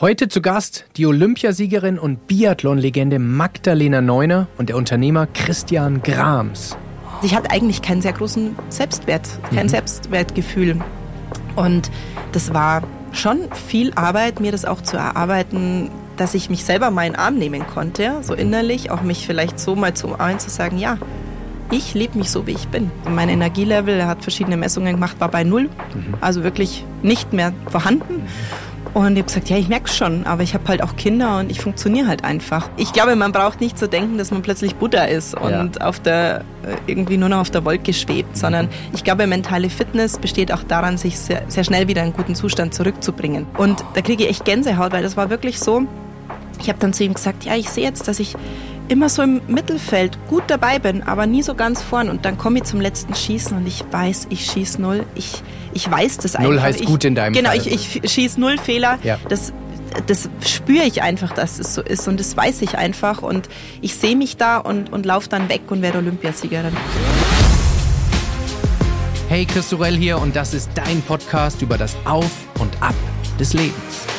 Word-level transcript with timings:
Heute 0.00 0.28
zu 0.28 0.40
Gast 0.40 0.86
die 0.96 1.04
Olympiasiegerin 1.04 1.98
und 1.98 2.26
Biathlon-Legende 2.26 3.18
Magdalena 3.18 4.00
Neuner 4.00 4.46
und 4.56 4.70
der 4.70 4.76
Unternehmer 4.76 5.26
Christian 5.26 6.02
Grams. 6.02 6.74
Ich 7.20 7.34
hatte 7.34 7.50
eigentlich 7.50 7.82
keinen 7.82 8.00
sehr 8.00 8.14
großen 8.14 8.56
Selbstwert, 8.70 9.28
kein 9.54 9.66
mhm. 9.66 9.68
Selbstwertgefühl. 9.68 10.80
Und 11.54 11.90
das 12.32 12.54
war 12.54 12.82
schon 13.12 13.40
viel 13.52 13.92
Arbeit, 13.92 14.40
mir 14.40 14.52
das 14.52 14.64
auch 14.64 14.80
zu 14.80 14.96
erarbeiten, 14.96 15.90
dass 16.16 16.32
ich 16.32 16.48
mich 16.48 16.64
selber 16.64 16.90
mal 16.90 17.04
in 17.04 17.12
den 17.12 17.20
Arm 17.20 17.34
nehmen 17.36 17.66
konnte, 17.66 18.20
so 18.22 18.32
innerlich, 18.32 18.90
auch 18.90 19.02
mich 19.02 19.26
vielleicht 19.26 19.60
so 19.60 19.76
mal 19.76 19.92
zu 19.92 20.06
umarmen, 20.06 20.38
zu 20.38 20.48
sagen, 20.48 20.78
ja, 20.78 20.96
ich 21.70 21.92
liebe 21.92 22.16
mich 22.16 22.30
so, 22.30 22.46
wie 22.46 22.52
ich 22.52 22.68
bin. 22.68 22.90
Mein 23.06 23.28
Energielevel, 23.28 24.00
er 24.00 24.08
hat 24.08 24.22
verschiedene 24.22 24.56
Messungen 24.56 24.94
gemacht, 24.94 25.16
war 25.20 25.30
bei 25.30 25.44
null, 25.44 25.64
mhm. 25.64 26.14
also 26.22 26.42
wirklich 26.42 26.86
nicht 27.02 27.34
mehr 27.34 27.52
vorhanden. 27.70 28.22
Und 28.92 29.12
ich 29.12 29.18
habe 29.18 29.22
gesagt, 29.22 29.50
ja, 29.50 29.56
ich 29.56 29.68
merke 29.68 29.88
schon, 29.88 30.26
aber 30.26 30.42
ich 30.42 30.54
habe 30.54 30.66
halt 30.66 30.82
auch 30.82 30.96
Kinder 30.96 31.38
und 31.38 31.50
ich 31.50 31.60
funktioniere 31.60 32.08
halt 32.08 32.24
einfach. 32.24 32.68
Ich 32.76 32.92
glaube, 32.92 33.14
man 33.14 33.32
braucht 33.32 33.60
nicht 33.60 33.78
zu 33.78 33.84
so 33.84 33.90
denken, 33.90 34.18
dass 34.18 34.30
man 34.30 34.42
plötzlich 34.42 34.74
Buddha 34.76 35.04
ist 35.04 35.34
und 35.34 35.50
ja. 35.50 35.70
auf 35.80 36.00
der, 36.00 36.44
äh, 36.64 36.76
irgendwie 36.86 37.16
nur 37.16 37.28
noch 37.28 37.38
auf 37.38 37.50
der 37.50 37.64
Wolke 37.64 37.92
schwebt, 37.92 38.36
sondern 38.36 38.68
ich 38.92 39.04
glaube, 39.04 39.26
mentale 39.26 39.70
Fitness 39.70 40.18
besteht 40.18 40.52
auch 40.52 40.62
daran, 40.64 40.98
sich 40.98 41.18
sehr, 41.18 41.42
sehr 41.48 41.64
schnell 41.64 41.86
wieder 41.88 42.02
in 42.02 42.08
einen 42.08 42.16
guten 42.16 42.34
Zustand 42.34 42.74
zurückzubringen. 42.74 43.46
Und 43.56 43.84
da 43.94 44.02
kriege 44.02 44.24
ich 44.24 44.30
echt 44.30 44.44
Gänsehaut, 44.44 44.92
weil 44.92 45.02
das 45.02 45.16
war 45.16 45.30
wirklich 45.30 45.60
so. 45.60 45.86
Ich 46.60 46.68
habe 46.68 46.78
dann 46.78 46.92
zu 46.92 47.04
ihm 47.04 47.14
gesagt, 47.14 47.44
ja, 47.44 47.56
ich 47.56 47.70
sehe 47.70 47.84
jetzt, 47.84 48.06
dass 48.06 48.20
ich 48.20 48.34
immer 48.88 49.08
so 49.08 49.22
im 49.22 49.40
Mittelfeld 49.46 50.18
gut 50.28 50.44
dabei 50.48 50.78
bin, 50.78 51.02
aber 51.02 51.26
nie 51.26 51.42
so 51.42 51.54
ganz 51.54 51.80
vorn. 51.80 52.08
Und 52.10 52.24
dann 52.24 52.36
komme 52.36 52.58
ich 52.58 52.64
zum 52.64 52.80
letzten 52.80 53.14
Schießen 53.14 53.56
und 53.56 53.66
ich 53.66 53.84
weiß, 53.90 54.26
ich 54.30 54.44
schieße 54.44 54.82
null. 54.82 55.06
Ich, 55.14 55.42
ich 55.72 55.90
weiß 55.90 56.18
das 56.18 56.34
einfach. 56.34 56.50
Null 56.50 56.60
heißt 56.60 56.80
ich, 56.80 56.86
gut 56.86 57.04
in 57.04 57.14
deinem 57.14 57.32
genau, 57.32 57.50
Fall. 57.50 57.60
Genau, 57.60 57.74
ich, 57.74 58.02
ich 58.02 58.12
schieße 58.12 58.40
null 58.40 58.58
Fehler. 58.58 58.98
Ja. 59.04 59.18
Das, 59.28 59.52
das 60.06 60.28
spüre 60.44 60.84
ich 60.84 61.02
einfach, 61.02 61.32
dass 61.32 61.58
es 61.58 61.74
so 61.74 61.82
ist 61.82 62.08
und 62.08 62.18
das 62.18 62.36
weiß 62.36 62.62
ich 62.62 62.76
einfach 62.76 63.22
und 63.22 63.48
ich 63.80 63.94
sehe 63.94 64.16
mich 64.16 64.36
da 64.36 64.58
und, 64.58 64.92
und 64.92 65.06
laufe 65.06 65.28
dann 65.28 65.48
weg 65.48 65.62
und 65.68 65.82
werde 65.82 65.98
Olympiasiegerin. 65.98 66.76
Hey, 69.28 69.46
Christorell 69.46 69.96
hier 69.96 70.18
und 70.18 70.34
das 70.34 70.52
ist 70.52 70.70
dein 70.74 71.00
Podcast 71.02 71.62
über 71.62 71.78
das 71.78 71.96
Auf 72.04 72.32
und 72.58 72.82
Ab 72.82 72.94
des 73.38 73.52
Lebens. 73.52 74.09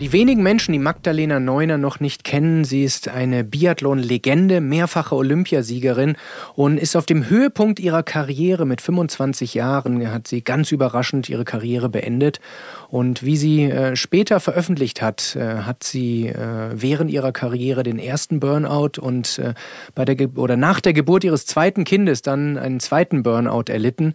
Die 0.00 0.12
wenigen 0.12 0.42
Menschen, 0.42 0.72
die 0.72 0.78
Magdalena 0.78 1.40
Neuner 1.40 1.76
noch 1.76 2.00
nicht 2.00 2.24
kennen, 2.24 2.64
sie 2.64 2.84
ist 2.84 3.08
eine 3.08 3.44
Biathlon-Legende, 3.44 4.62
mehrfache 4.62 5.14
Olympiasiegerin 5.14 6.16
und 6.54 6.78
ist 6.78 6.96
auf 6.96 7.04
dem 7.04 7.28
Höhepunkt 7.28 7.78
ihrer 7.78 8.02
Karriere 8.02 8.64
mit 8.64 8.80
25 8.80 9.52
Jahren, 9.52 10.10
hat 10.10 10.26
sie 10.26 10.40
ganz 10.40 10.72
überraschend 10.72 11.28
ihre 11.28 11.44
Karriere 11.44 11.90
beendet. 11.90 12.40
Und 12.88 13.22
wie 13.24 13.36
sie 13.36 13.64
äh, 13.64 13.94
später 13.94 14.40
veröffentlicht 14.40 15.02
hat, 15.02 15.36
äh, 15.36 15.58
hat 15.58 15.84
sie 15.84 16.28
äh, 16.28 16.70
während 16.72 17.10
ihrer 17.10 17.32
Karriere 17.32 17.82
den 17.82 17.98
ersten 17.98 18.40
Burnout 18.40 18.98
und 18.98 19.38
äh, 19.38 19.52
bei 19.94 20.06
der 20.06 20.14
Ge 20.14 20.28
oder 20.34 20.56
nach 20.56 20.80
der 20.80 20.94
Geburt 20.94 21.24
ihres 21.24 21.44
zweiten 21.44 21.84
Kindes 21.84 22.22
dann 22.22 22.56
einen 22.56 22.80
zweiten 22.80 23.22
Burnout 23.22 23.64
erlitten 23.68 24.14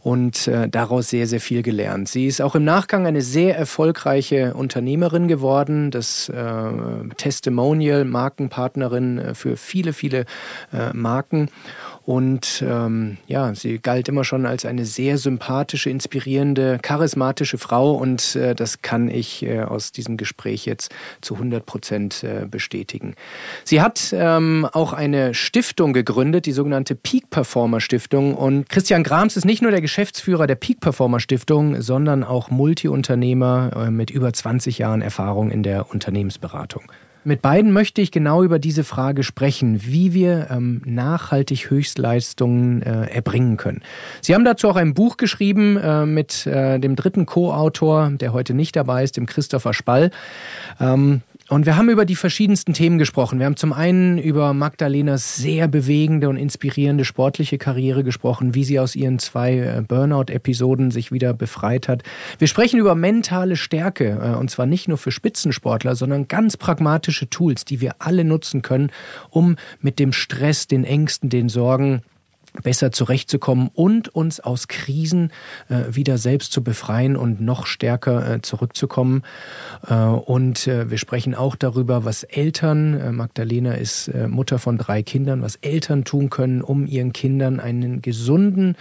und 0.00 0.48
äh, 0.48 0.66
daraus 0.70 1.10
sehr, 1.10 1.26
sehr 1.26 1.40
viel 1.40 1.62
gelernt. 1.62 2.08
Sie 2.08 2.26
ist 2.26 2.40
auch 2.40 2.54
im 2.54 2.64
Nachgang 2.64 3.06
eine 3.06 3.20
sehr 3.20 3.54
erfolgreiche 3.54 4.54
Unternehmerin 4.54 5.25
geworden, 5.28 5.90
das 5.90 6.28
äh, 6.28 6.72
Testimonial, 7.16 8.04
Markenpartnerin 8.04 9.18
äh, 9.18 9.34
für 9.34 9.56
viele, 9.56 9.92
viele 9.92 10.24
äh, 10.72 10.92
Marken. 10.92 11.48
Und 12.06 12.62
ähm, 12.64 13.16
ja, 13.26 13.52
sie 13.56 13.80
galt 13.80 14.08
immer 14.08 14.22
schon 14.22 14.46
als 14.46 14.64
eine 14.64 14.84
sehr 14.84 15.18
sympathische, 15.18 15.90
inspirierende, 15.90 16.78
charismatische 16.80 17.58
Frau. 17.58 17.94
Und 17.94 18.36
äh, 18.36 18.54
das 18.54 18.80
kann 18.80 19.08
ich 19.08 19.44
äh, 19.44 19.62
aus 19.62 19.90
diesem 19.90 20.16
Gespräch 20.16 20.66
jetzt 20.66 20.94
zu 21.20 21.34
100 21.34 21.66
Prozent 21.66 22.22
äh, 22.22 22.46
bestätigen. 22.48 23.16
Sie 23.64 23.82
hat 23.82 24.14
ähm, 24.16 24.68
auch 24.72 24.92
eine 24.92 25.34
Stiftung 25.34 25.92
gegründet, 25.92 26.46
die 26.46 26.52
sogenannte 26.52 26.94
Peak 26.94 27.28
Performer 27.28 27.80
Stiftung. 27.80 28.36
Und 28.36 28.68
Christian 28.68 29.02
Grams 29.02 29.36
ist 29.36 29.44
nicht 29.44 29.62
nur 29.62 29.72
der 29.72 29.80
Geschäftsführer 29.80 30.46
der 30.46 30.54
Peak 30.54 30.78
Performer 30.78 31.18
Stiftung, 31.18 31.82
sondern 31.82 32.22
auch 32.22 32.50
Multiunternehmer 32.50 33.86
äh, 33.88 33.90
mit 33.90 34.12
über 34.12 34.32
20 34.32 34.78
Jahren 34.78 35.02
Erfahrung 35.02 35.50
in 35.50 35.64
der 35.64 35.90
Unternehmensberatung. 35.90 36.84
Mit 37.26 37.42
beiden 37.42 37.72
möchte 37.72 38.00
ich 38.00 38.12
genau 38.12 38.44
über 38.44 38.60
diese 38.60 38.84
Frage 38.84 39.24
sprechen, 39.24 39.80
wie 39.84 40.14
wir 40.14 40.46
ähm, 40.48 40.80
nachhaltig 40.84 41.70
Höchstleistungen 41.70 42.82
äh, 42.82 43.06
erbringen 43.06 43.56
können. 43.56 43.82
Sie 44.20 44.32
haben 44.32 44.44
dazu 44.44 44.68
auch 44.68 44.76
ein 44.76 44.94
Buch 44.94 45.16
geschrieben 45.16 45.76
äh, 45.76 46.06
mit 46.06 46.46
äh, 46.46 46.78
dem 46.78 46.94
dritten 46.94 47.26
Co-Autor, 47.26 48.10
der 48.12 48.32
heute 48.32 48.54
nicht 48.54 48.76
dabei 48.76 49.02
ist, 49.02 49.16
dem 49.16 49.26
Christopher 49.26 49.74
Spall. 49.74 50.12
Ähm, 50.78 51.22
und 51.48 51.64
wir 51.64 51.76
haben 51.76 51.88
über 51.88 52.04
die 52.04 52.16
verschiedensten 52.16 52.72
Themen 52.72 52.98
gesprochen. 52.98 53.38
Wir 53.38 53.46
haben 53.46 53.56
zum 53.56 53.72
einen 53.72 54.18
über 54.18 54.52
Magdalenas 54.52 55.36
sehr 55.36 55.68
bewegende 55.68 56.28
und 56.28 56.36
inspirierende 56.36 57.04
sportliche 57.04 57.56
Karriere 57.56 58.02
gesprochen, 58.02 58.54
wie 58.54 58.64
sie 58.64 58.80
aus 58.80 58.96
ihren 58.96 59.18
zwei 59.18 59.58
äh, 59.58 59.82
Burnout-Episoden 59.86 60.90
sich 60.90 61.12
wieder 61.12 61.34
befreit 61.34 61.86
hat. 61.86 62.02
Wir 62.38 62.48
sprechen 62.48 62.80
über 62.80 62.94
mentale 62.96 63.54
Stärke, 63.56 64.18
äh, 64.20 64.36
und 64.36 64.50
zwar 64.50 64.66
nicht 64.66 64.88
nur 64.88 64.98
für 64.98 65.12
Spitzensportler, 65.12 65.94
sondern 65.94 66.26
ganz 66.26 66.56
pragmatische 66.56 67.30
Tools, 67.30 67.64
die 67.64 67.80
wir 67.80 67.94
alle 68.00 68.24
nutzen 68.24 68.62
können, 68.62 68.90
um 69.30 69.56
mit 69.80 70.00
dem 70.00 70.12
Stress, 70.12 70.66
den 70.66 70.84
Ängsten, 70.84 71.30
den 71.30 71.48
Sorgen 71.48 72.02
besser 72.62 72.92
zurechtzukommen 72.92 73.70
und 73.72 74.08
uns 74.08 74.40
aus 74.40 74.68
Krisen 74.68 75.32
äh, 75.68 75.94
wieder 75.94 76.18
selbst 76.18 76.52
zu 76.52 76.62
befreien 76.62 77.16
und 77.16 77.40
noch 77.40 77.66
stärker 77.66 78.34
äh, 78.34 78.42
zurückzukommen. 78.42 79.22
Äh, 79.86 79.94
und 79.94 80.66
äh, 80.66 80.90
wir 80.90 80.98
sprechen 80.98 81.34
auch 81.34 81.56
darüber, 81.56 82.04
was 82.04 82.22
Eltern, 82.22 82.94
äh, 82.94 83.12
Magdalena 83.12 83.72
ist 83.72 84.08
äh, 84.08 84.28
Mutter 84.28 84.58
von 84.58 84.78
drei 84.78 85.02
Kindern, 85.02 85.42
was 85.42 85.56
Eltern 85.56 86.04
tun 86.04 86.30
können, 86.30 86.62
um 86.62 86.86
ihren 86.86 87.12
Kindern 87.12 87.60
einen 87.60 88.02
gesunden 88.02 88.76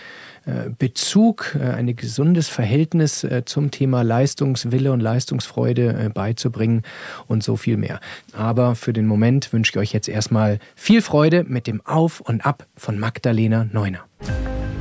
Bezug, 0.77 1.55
äh, 1.59 1.71
ein 1.71 1.95
gesundes 1.95 2.47
Verhältnis 2.47 3.23
äh, 3.23 3.43
zum 3.45 3.71
Thema 3.71 4.03
Leistungswille 4.03 4.91
und 4.91 4.99
Leistungsfreude 4.99 6.11
beizubringen 6.13 6.83
und 7.27 7.43
so 7.43 7.55
viel 7.55 7.77
mehr. 7.77 7.99
Aber 8.33 8.75
für 8.75 8.93
den 8.93 9.07
Moment 9.07 9.51
wünsche 9.53 9.71
ich 9.71 9.77
euch 9.77 9.93
jetzt 9.93 10.07
erstmal 10.07 10.59
viel 10.75 11.01
Freude 11.01 11.43
mit 11.47 11.67
dem 11.67 11.81
Auf 11.85 12.21
und 12.21 12.45
Ab 12.45 12.65
von 12.75 12.99
Magdalena 12.99 13.67
Neuner. 13.71 14.05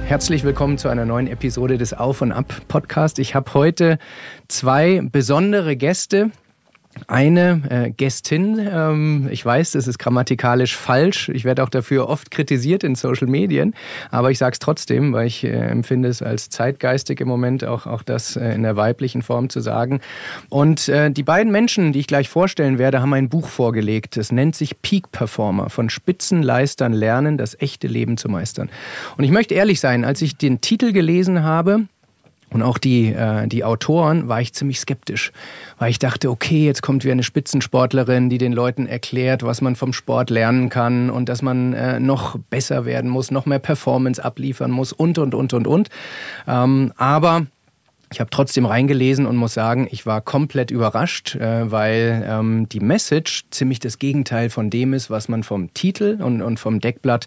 Herzlich 0.07 0.45
willkommen 0.45 0.77
zu 0.77 0.89
einer 0.89 1.07
neuen 1.07 1.27
Episode 1.27 1.79
des 1.79 1.95
Auf 1.95 2.21
und 2.21 2.31
Ab 2.31 2.55
Podcast. 2.69 3.19
Ich 3.19 3.35
habe 3.35 3.55
heute 3.55 3.99
zwei 4.49 5.01
besondere 5.11 5.77
Gäste 5.77 6.31
eine 7.07 7.63
äh, 7.69 7.91
Gästin. 7.91 8.59
Ähm, 8.59 9.29
ich 9.31 9.45
weiß, 9.45 9.73
das 9.73 9.87
ist 9.87 9.99
grammatikalisch 9.99 10.77
falsch. 10.77 11.29
Ich 11.29 11.45
werde 11.45 11.63
auch 11.63 11.69
dafür 11.69 12.09
oft 12.09 12.31
kritisiert 12.31 12.85
in 12.85 12.95
Social 12.95 13.27
Medien, 13.27 13.75
aber 14.11 14.31
ich 14.31 14.39
sage 14.39 14.55
es 14.55 14.59
trotzdem, 14.59 15.13
weil 15.13 15.27
ich 15.27 15.45
äh, 15.45 15.51
empfinde 15.51 16.09
es 16.09 16.23
als 16.23 16.51
zeitgeistig 16.51 17.21
im 17.21 17.29
Moment 17.29 17.65
auch, 17.65 17.87
auch 17.87 18.03
das 18.03 18.37
äh, 18.37 18.55
in 18.55 18.63
der 18.63 18.77
weiblichen 18.77 19.23
Form 19.23 19.49
zu 19.49 19.61
sagen. 19.61 20.01
Und 20.49 20.89
äh, 20.89 21.11
die 21.11 21.23
beiden 21.23 21.53
Menschen, 21.53 21.93
die 21.93 22.01
ich 22.01 22.07
gleich 22.07 22.29
vorstellen 22.29 22.79
werde, 22.79 23.01
haben 23.01 23.13
ein 23.15 23.29
Buch 23.29 23.49
vorgelegt. 23.49 24.17
Es 24.17 24.33
nennt 24.33 24.57
sich 24.57 24.81
Peak 24.83 25.11
Performer. 25.13 25.71
Von 25.71 25.91
Spitzenleistern 25.91 26.93
lernen, 26.93 27.39
das 27.39 27.59
echte 27.61 27.87
Leben 27.87 28.17
zu 28.17 28.29
meistern. 28.29 28.71
Und 29.17 29.25
ich 29.25 29.31
möchte 29.31 29.55
ehrlich 29.55 29.81
sein, 29.81 30.05
als 30.05 30.23
ich 30.23 30.37
den 30.37 30.61
Titel 30.61 30.93
gelesen 30.93 31.43
habe, 31.43 31.87
und 32.55 32.63
auch 32.63 32.79
die, 32.79 33.09
äh, 33.09 33.49
die 33.49 33.65
Autoren 33.65 34.29
war 34.29 34.41
ich 34.41 34.55
ziemlich 34.55 34.79
skeptisch, 34.79 35.33
weil 35.79 35.91
ich 35.91 35.99
dachte, 35.99 36.31
okay, 36.31 36.65
jetzt 36.65 36.83
kommt 36.83 37.03
wieder 37.03 37.13
eine 37.13 37.25
Spitzensportlerin, 37.25 38.31
die 38.31 38.39
den 38.39 38.53
Leuten 38.53 38.87
erklärt, 38.87 39.43
was 39.43 39.61
man 39.61 39.75
vom 39.75 39.93
Sport 39.93 40.31
lernen 40.31 40.69
kann 40.69 41.11
und 41.11 41.29
dass 41.29 41.43
man 41.43 41.73
äh, 41.73 41.99
noch 41.99 42.39
besser 42.51 42.87
werden 42.87 43.11
muss, 43.11 43.33
noch 43.33 43.45
mehr 43.45 43.59
Performance 43.59 44.25
abliefern 44.25 44.71
muss 44.71 44.93
und, 44.93 45.19
und, 45.19 45.35
und, 45.35 45.53
und, 45.53 45.67
und. 45.67 45.89
Ähm, 46.47 46.93
aber 46.97 47.47
ich 48.15 48.21
habe 48.21 48.31
trotzdem 48.31 48.65
reingelesen 48.65 49.27
und 49.27 49.35
muss 49.35 49.55
sagen, 49.55 49.89
ich 49.91 50.07
war 50.07 50.21
komplett 50.21 50.71
überrascht, 50.71 51.35
äh, 51.35 51.69
weil 51.69 52.25
ähm, 52.29 52.69
die 52.69 52.79
Message 52.79 53.43
ziemlich 53.51 53.81
das 53.81 53.99
Gegenteil 53.99 54.51
von 54.51 54.71
dem 54.71 54.93
ist, 54.93 55.11
was 55.11 55.29
man 55.29 55.43
vom 55.43 55.75
Titel 55.75 56.19
und, 56.23 56.41
und 56.41 56.61
vom 56.61 56.79
Deckblatt 56.79 57.27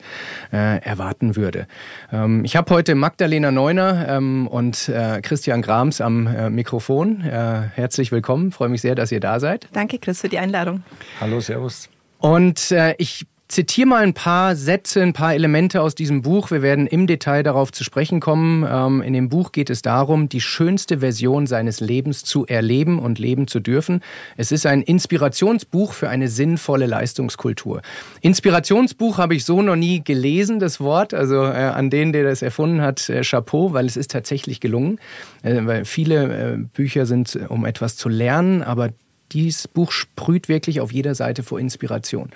äh, 0.53 0.81
erwarten 0.81 1.35
würde. 1.35 1.67
Ähm, 2.13 2.45
ich 2.45 2.55
habe 2.55 2.73
heute 2.73 2.95
Magdalena 2.95 3.51
Neuner 3.51 4.07
ähm, 4.07 4.47
und 4.47 4.87
äh, 4.87 5.19
Christian 5.21 5.61
Grams 5.61 5.99
am 5.99 6.25
äh, 6.25 6.49
Mikrofon. 6.49 7.19
Herzlich 7.19 8.13
willkommen, 8.13 8.53
freue 8.53 8.69
mich 8.69 8.81
sehr, 8.81 8.95
dass 8.95 9.11
ihr 9.11 9.19
da 9.19 9.41
seid. 9.41 9.67
Danke, 9.73 9.99
Chris, 9.99 10.21
für 10.21 10.29
die 10.29 10.37
Einladung. 10.37 10.83
Hallo, 11.19 11.41
Servus. 11.41 11.89
Und 12.19 12.73
ich 12.97 13.25
zitiere 13.47 13.87
mal 13.87 14.03
ein 14.03 14.13
paar 14.13 14.55
Sätze, 14.55 15.01
ein 15.01 15.13
paar 15.13 15.33
Elemente 15.33 15.81
aus 15.81 15.95
diesem 15.95 16.21
Buch. 16.21 16.51
Wir 16.51 16.61
werden 16.61 16.87
im 16.87 17.07
Detail 17.07 17.43
darauf 17.43 17.71
zu 17.71 17.83
sprechen 17.83 18.19
kommen. 18.19 18.65
Ähm, 18.69 19.01
in 19.01 19.13
dem 19.13 19.29
Buch 19.29 19.51
geht 19.51 19.69
es 19.69 19.81
darum, 19.81 20.27
die 20.29 20.41
schönste 20.41 20.99
Version 20.99 21.47
seines 21.47 21.79
Lebens 21.79 22.23
zu 22.23 22.45
erleben 22.45 22.99
und 22.99 23.19
leben 23.19 23.47
zu 23.47 23.59
dürfen. 23.59 24.01
Es 24.35 24.51
ist 24.51 24.65
ein 24.65 24.81
Inspirationsbuch 24.81 25.93
für 25.93 26.09
eine 26.09 26.27
sinnvolle 26.27 26.87
Leistungskultur. 26.87 27.81
Inspirationsbuch 28.21 29.17
habe 29.17 29.35
ich 29.35 29.45
so 29.45 29.61
noch 29.61 29.75
nie 29.75 30.03
gelesen, 30.03 30.59
das 30.59 30.79
Wort. 30.79 31.13
Also 31.13 31.43
äh, 31.43 31.71
an 31.73 31.89
den, 31.89 32.11
der 32.11 32.23
das 32.23 32.41
erfunden 32.41 32.81
hat, 32.81 33.09
äh, 33.09 33.21
Chapeau, 33.21 33.73
weil 33.73 33.85
es 33.85 33.95
ist 33.95 34.11
tatsächlich 34.11 34.59
gelungen. 34.59 34.99
Äh, 35.43 35.61
weil 35.63 35.85
viele 35.85 36.67
Bücher 36.73 37.05
sind, 37.05 37.37
um 37.47 37.65
etwas 37.65 37.95
zu 37.95 38.09
lernen, 38.09 38.61
aber 38.61 38.89
dieses 39.31 39.67
Buch 39.67 39.91
sprüht 39.91 40.49
wirklich 40.49 40.81
auf 40.81 40.91
jeder 40.91 41.15
Seite 41.15 41.43
vor 41.43 41.59
Inspiration. 41.59 42.29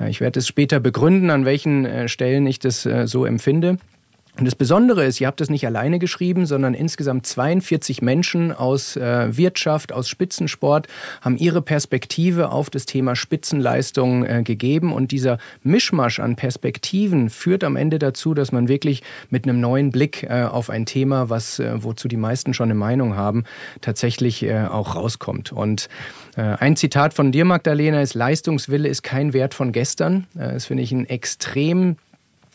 Äh, 0.00 0.10
ich 0.10 0.20
werde 0.20 0.40
es 0.40 0.46
später 0.46 0.80
begründen, 0.80 1.30
an 1.30 1.44
welchen 1.44 1.84
äh, 1.84 2.08
Stellen 2.08 2.46
ich 2.46 2.58
das 2.58 2.86
äh, 2.86 3.06
so 3.06 3.24
empfinde. 3.24 3.78
Und 4.38 4.44
das 4.44 4.54
Besondere 4.54 5.04
ist, 5.04 5.20
ihr 5.20 5.26
habt 5.26 5.40
es 5.40 5.50
nicht 5.50 5.66
alleine 5.66 5.98
geschrieben, 5.98 6.46
sondern 6.46 6.72
insgesamt 6.72 7.26
42 7.26 8.02
Menschen 8.02 8.52
aus 8.52 8.96
äh, 8.96 9.36
Wirtschaft, 9.36 9.92
aus 9.92 10.08
Spitzensport 10.08 10.86
haben 11.20 11.36
ihre 11.36 11.60
Perspektive 11.60 12.50
auf 12.50 12.70
das 12.70 12.86
Thema 12.86 13.16
Spitzenleistung 13.16 14.24
äh, 14.24 14.42
gegeben. 14.44 14.92
Und 14.92 15.10
dieser 15.10 15.38
Mischmasch 15.64 16.20
an 16.20 16.36
Perspektiven 16.36 17.30
führt 17.30 17.64
am 17.64 17.74
Ende 17.74 17.98
dazu, 17.98 18.32
dass 18.32 18.52
man 18.52 18.68
wirklich 18.68 19.02
mit 19.28 19.42
einem 19.42 19.60
neuen 19.60 19.90
Blick 19.90 20.22
äh, 20.22 20.44
auf 20.44 20.70
ein 20.70 20.86
Thema, 20.86 21.28
was 21.28 21.58
äh, 21.58 21.82
wozu 21.82 22.06
die 22.06 22.16
meisten 22.16 22.54
schon 22.54 22.70
eine 22.70 22.78
Meinung 22.78 23.16
haben, 23.16 23.42
tatsächlich 23.80 24.44
äh, 24.44 24.66
auch 24.66 24.94
rauskommt. 24.94 25.50
Und 25.50 25.88
äh, 26.36 26.42
ein 26.42 26.76
Zitat 26.76 27.12
von 27.12 27.32
dir, 27.32 27.44
Magdalena, 27.44 28.02
ist: 28.02 28.14
Leistungswille 28.14 28.88
ist 28.88 29.02
kein 29.02 29.32
Wert 29.32 29.54
von 29.54 29.72
gestern. 29.72 30.28
Das 30.34 30.66
finde 30.66 30.84
ich 30.84 30.92
ein 30.92 31.06
extrem 31.06 31.96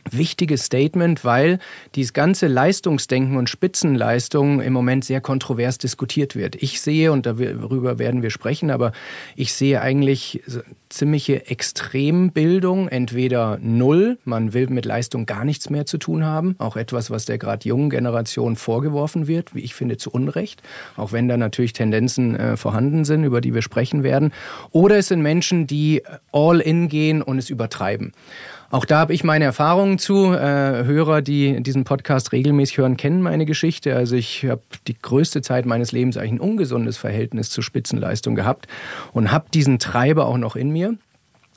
wichtiges 0.10 0.66
Statement, 0.66 1.24
weil 1.24 1.60
dieses 1.96 2.14
ganze 2.14 2.48
Leistungsdenken 2.48 3.38
und 3.38 3.50
Spitzenleistung 3.50 4.62
im 4.62 4.74
Moment 4.74 5.06
sehr 5.06 5.22
kontrovers 5.22 5.78
diskutiert 5.78 6.36
wird. 6.36 6.56
Ich 6.56 6.82
sehe, 6.82 7.12
und 7.12 7.26
darüber 7.26 8.00
werden 8.00 8.22
wir 8.22 8.30
sprechen, 8.30 8.72
aber 8.72 8.92
ich 9.36 9.54
sehe 9.54 9.82
eigentlich 9.82 10.42
ziemliche 10.90 11.48
Extrembildung, 11.48 12.88
entweder 12.88 13.58
null, 13.62 14.18
man 14.26 14.54
will 14.54 14.68
mit 14.68 14.86
Leistung 14.86 15.26
gar 15.26 15.44
nichts 15.44 15.70
mehr 15.70 15.86
zu 15.86 15.98
tun 15.98 16.24
haben, 16.24 16.56
auch 16.60 16.76
etwas, 16.76 17.10
was 17.10 17.26
der 17.26 17.38
gerade 17.38 17.68
jungen 17.68 17.90
Generation 17.90 18.56
vorgeworfen 18.56 19.28
wird, 19.28 19.56
wie 19.56 19.62
ich 19.62 19.74
finde, 19.74 19.98
zu 19.98 20.12
Unrecht, 20.12 20.62
auch 20.96 21.12
wenn 21.12 21.28
da 21.28 21.38
natürlich 21.38 21.74
Tendenzen 21.74 22.36
äh, 22.36 22.58
vorhanden 22.58 23.06
sind, 23.06 23.24
über 23.24 23.42
die 23.42 23.54
wir 23.54 23.62
sprechen 23.62 24.04
werden. 24.04 24.32
Oder 24.72 24.98
es 24.98 25.08
sind 25.08 25.22
Menschen, 25.22 25.66
die 25.66 26.04
all 26.32 26.60
in 26.60 26.90
gehen 26.90 27.22
und 27.22 27.38
es 27.38 27.50
übertreiben. 27.50 28.14
Auch 28.74 28.86
da 28.86 28.98
habe 28.98 29.14
ich 29.14 29.24
meine 29.24 29.46
Erfahrungen 29.46 30.00
zu. 30.00 30.34
Äh, 30.34 30.86
Hörer, 30.86 31.22
die 31.22 31.62
diesen 31.62 31.84
Podcast 31.84 32.32
regelmäßig 32.32 32.80
hören, 32.80 32.98
kennen 32.98 33.22
meine 33.22 33.46
Geschichte. 33.46 33.96
Also 33.96 34.16
ich 34.16 34.46
habe 34.46 34.64
die 34.88 34.98
größte 35.00 35.44
Zeit 35.44 35.68
meines 35.68 35.92
Lebens 35.92 36.18
eigentlich 36.18 36.32
ein 36.32 36.40
ungesundes 36.40 36.98
Verhältnis 36.98 37.52
zur 37.52 37.64
Spitzenleistung 37.64 38.34
gehabt 38.34 38.66
und 39.12 39.32
habe 39.32 39.46
diesen 39.54 39.78
Treiber 39.78 40.26
auch 40.26 40.40
noch 40.40 40.56
in 40.56 40.72
mir. 40.72 40.96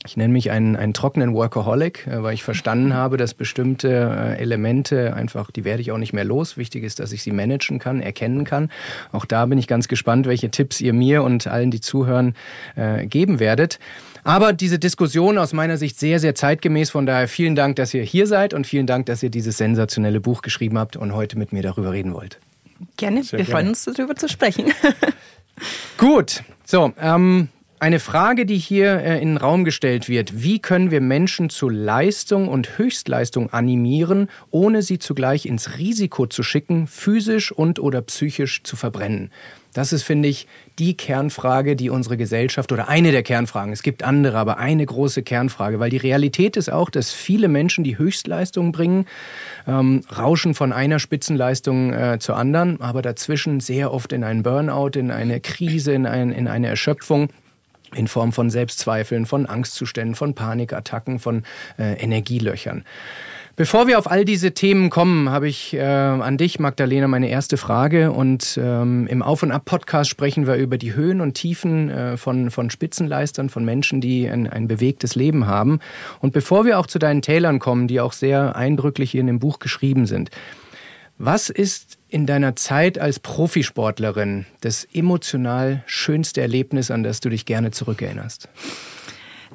Ich 0.05 0.15
nenne 0.15 0.31
mich 0.31 0.51
einen, 0.51 0.75
einen 0.75 0.93
trockenen 0.93 1.33
Workaholic, 1.33 2.05
äh, 2.05 2.21
weil 2.21 2.35
ich 2.35 2.43
verstanden 2.43 2.93
habe, 2.93 3.17
dass 3.17 3.33
bestimmte 3.33 3.89
äh, 3.89 4.39
Elemente 4.39 5.15
einfach, 5.15 5.49
die 5.49 5.65
werde 5.65 5.81
ich 5.81 5.91
auch 5.91 5.97
nicht 5.97 6.13
mehr 6.13 6.23
los. 6.23 6.55
Wichtig 6.55 6.83
ist, 6.83 6.99
dass 6.99 7.11
ich 7.11 7.23
sie 7.23 7.31
managen 7.31 7.79
kann, 7.79 7.99
erkennen 7.99 8.43
kann. 8.45 8.69
Auch 9.11 9.25
da 9.25 9.47
bin 9.47 9.57
ich 9.57 9.67
ganz 9.67 9.87
gespannt, 9.87 10.27
welche 10.27 10.51
Tipps 10.51 10.79
ihr 10.81 10.93
mir 10.93 11.23
und 11.23 11.47
allen, 11.47 11.71
die 11.71 11.81
zuhören, 11.81 12.35
äh, 12.75 13.07
geben 13.07 13.39
werdet. 13.39 13.79
Aber 14.27 14.51
diese 14.51 14.77
Diskussion 14.77 15.37
aus 15.37 15.53
meiner 15.53 15.77
Sicht 15.77 15.97
sehr, 15.97 16.19
sehr 16.19 16.35
zeitgemäß. 16.35 16.89
Von 16.89 17.05
daher 17.05 17.29
vielen 17.29 17.55
Dank, 17.55 17.77
dass 17.77 17.93
ihr 17.93 18.03
hier 18.03 18.27
seid 18.27 18.53
und 18.53 18.67
vielen 18.67 18.85
Dank, 18.85 19.05
dass 19.05 19.23
ihr 19.23 19.29
dieses 19.29 19.55
sensationelle 19.55 20.19
Buch 20.19 20.41
geschrieben 20.41 20.77
habt 20.77 20.97
und 20.97 21.15
heute 21.15 21.37
mit 21.37 21.53
mir 21.53 21.63
darüber 21.63 21.93
reden 21.93 22.13
wollt. 22.13 22.37
Gerne, 22.97 23.23
sehr 23.23 23.39
wir 23.39 23.45
gerne. 23.45 23.51
freuen 23.51 23.67
uns 23.69 23.85
darüber 23.85 24.17
zu 24.17 24.27
sprechen. 24.27 24.73
Gut, 25.97 26.43
so, 26.65 26.91
ähm, 26.99 27.47
eine 27.79 28.01
Frage, 28.01 28.45
die 28.45 28.57
hier 28.57 28.99
äh, 28.99 29.21
in 29.21 29.29
den 29.29 29.37
Raum 29.37 29.63
gestellt 29.63 30.09
wird. 30.09 30.43
Wie 30.43 30.59
können 30.59 30.91
wir 30.91 30.99
Menschen 30.99 31.49
zu 31.49 31.69
Leistung 31.69 32.49
und 32.49 32.77
Höchstleistung 32.77 33.53
animieren, 33.53 34.29
ohne 34.51 34.81
sie 34.81 34.99
zugleich 34.99 35.45
ins 35.45 35.77
Risiko 35.77 36.27
zu 36.27 36.43
schicken, 36.43 36.87
physisch 36.87 37.53
und 37.53 37.79
oder 37.79 38.01
psychisch 38.01 38.61
zu 38.63 38.75
verbrennen? 38.75 39.31
Das 39.77 39.93
ist, 39.93 40.01
finde 40.01 40.27
ich, 40.27 40.47
die 40.79 40.97
Kernfrage, 40.97 41.75
die 41.75 41.91
unsere 41.91 42.17
Gesellschaft 42.17 42.71
oder 42.71 42.87
eine 42.87 43.11
der 43.11 43.21
Kernfragen, 43.21 43.71
es 43.71 43.83
gibt 43.83 44.01
andere, 44.01 44.35
aber 44.39 44.57
eine 44.57 44.83
große 44.83 45.21
Kernfrage, 45.21 45.79
weil 45.79 45.91
die 45.91 45.97
Realität 45.97 46.57
ist 46.57 46.71
auch, 46.71 46.89
dass 46.89 47.11
viele 47.11 47.47
Menschen 47.47 47.83
die 47.83 47.99
Höchstleistungen 47.99 48.71
bringen, 48.71 49.05
ähm, 49.67 50.01
rauschen 50.17 50.55
von 50.55 50.73
einer 50.73 50.97
Spitzenleistung 50.97 51.93
äh, 51.93 52.17
zur 52.17 52.37
anderen, 52.37 52.81
aber 52.81 53.03
dazwischen 53.03 53.59
sehr 53.59 53.93
oft 53.93 54.13
in 54.13 54.23
einen 54.23 54.41
Burnout, 54.41 54.97
in 54.97 55.11
eine 55.11 55.39
Krise, 55.41 55.93
in, 55.93 56.07
ein, 56.07 56.31
in 56.31 56.47
eine 56.47 56.69
Erschöpfung 56.69 57.29
in 57.93 58.07
Form 58.07 58.33
von 58.33 58.49
Selbstzweifeln, 58.49 59.27
von 59.27 59.45
Angstzuständen, 59.45 60.15
von 60.15 60.33
Panikattacken, 60.33 61.19
von 61.19 61.43
äh, 61.77 61.93
Energielöchern. 61.93 62.83
Bevor 63.57 63.87
wir 63.87 63.97
auf 63.97 64.11
all 64.11 64.23
diese 64.23 64.51
Themen 64.51 64.91
kommen, 64.91 65.31
habe 65.31 65.47
ich 65.47 65.73
äh, 65.73 65.81
an 65.81 66.37
dich, 66.37 66.59
Magdalena, 66.59 67.07
meine 67.07 67.27
erste 67.27 67.57
Frage. 67.57 68.11
Und 68.11 68.55
ähm, 68.61 69.07
im 69.07 69.23
Auf- 69.23 69.41
und 69.41 69.51
Ab-Podcast 69.51 70.11
sprechen 70.11 70.45
wir 70.45 70.57
über 70.57 70.77
die 70.77 70.93
Höhen 70.93 71.21
und 71.21 71.33
Tiefen 71.33 71.89
äh, 71.89 72.17
von, 72.17 72.51
von 72.51 72.69
Spitzenleistern, 72.69 73.49
von 73.49 73.65
Menschen, 73.65 73.99
die 73.99 74.29
ein, 74.29 74.47
ein 74.47 74.67
bewegtes 74.67 75.15
Leben 75.15 75.47
haben. 75.47 75.79
Und 76.19 76.33
bevor 76.33 76.65
wir 76.65 76.77
auch 76.77 76.85
zu 76.85 76.99
deinen 76.99 77.23
Tälern 77.23 77.57
kommen, 77.57 77.87
die 77.87 77.99
auch 77.99 78.13
sehr 78.13 78.55
eindrücklich 78.55 79.09
hier 79.09 79.21
in 79.21 79.27
dem 79.27 79.39
Buch 79.39 79.57
geschrieben 79.57 80.05
sind, 80.05 80.29
was 81.17 81.49
ist 81.49 81.97
in 82.09 82.27
deiner 82.27 82.55
Zeit 82.55 82.99
als 82.99 83.17
Profisportlerin 83.19 84.45
das 84.61 84.87
emotional 84.93 85.81
schönste 85.87 86.41
Erlebnis, 86.41 86.91
an 86.91 87.01
das 87.01 87.21
du 87.21 87.29
dich 87.29 87.47
gerne 87.47 87.71
zurückerinnerst? 87.71 88.49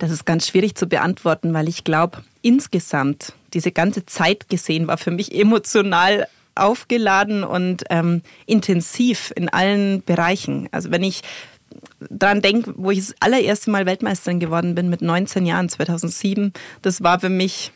Das 0.00 0.10
ist 0.10 0.24
ganz 0.24 0.48
schwierig 0.48 0.74
zu 0.74 0.88
beantworten, 0.88 1.54
weil 1.54 1.68
ich 1.68 1.84
glaube, 1.84 2.24
insgesamt 2.40 3.34
diese 3.54 3.72
ganze 3.72 4.06
Zeit 4.06 4.48
gesehen 4.48 4.86
war 4.86 4.98
für 4.98 5.10
mich 5.10 5.34
emotional 5.34 6.26
aufgeladen 6.54 7.44
und 7.44 7.84
ähm, 7.90 8.22
intensiv 8.46 9.32
in 9.36 9.48
allen 9.48 10.02
Bereichen. 10.02 10.68
Also 10.70 10.90
wenn 10.90 11.02
ich 11.02 11.22
daran 12.10 12.42
denke, 12.42 12.74
wo 12.76 12.90
ich 12.90 12.98
das 12.98 13.14
allererste 13.20 13.70
Mal 13.70 13.86
Weltmeisterin 13.86 14.40
geworden 14.40 14.74
bin 14.74 14.90
mit 14.90 15.02
19 15.02 15.46
Jahren, 15.46 15.68
2007, 15.68 16.52
das 16.82 17.02
war 17.02 17.20
für 17.20 17.28
mich 17.28 17.72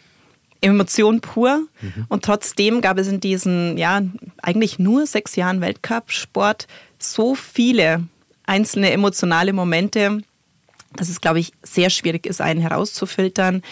Emotion 0.61 1.21
pur. 1.21 1.67
Mhm. 1.81 2.07
Und 2.09 2.25
trotzdem 2.25 2.81
gab 2.81 2.99
es 2.99 3.09
in 3.09 3.21
diesen, 3.21 3.79
ja, 3.79 4.03
eigentlich 4.43 4.79
nur 4.79 5.07
sechs 5.07 5.37
Jahren 5.37 5.61
Weltcup-Sport 5.61 6.67
so 6.99 7.35
viele 7.35 8.05
einzelne 8.47 8.91
emotionale 8.91 9.53
Momente, 9.53 10.23
dass 10.95 11.09
es, 11.09 11.21
glaube 11.21 11.41
ich, 11.41 11.53
sehr 11.63 11.91
schwierig 11.91 12.27
ist, 12.27 12.41
einen 12.41 12.61
herauszufiltern. 12.61 13.63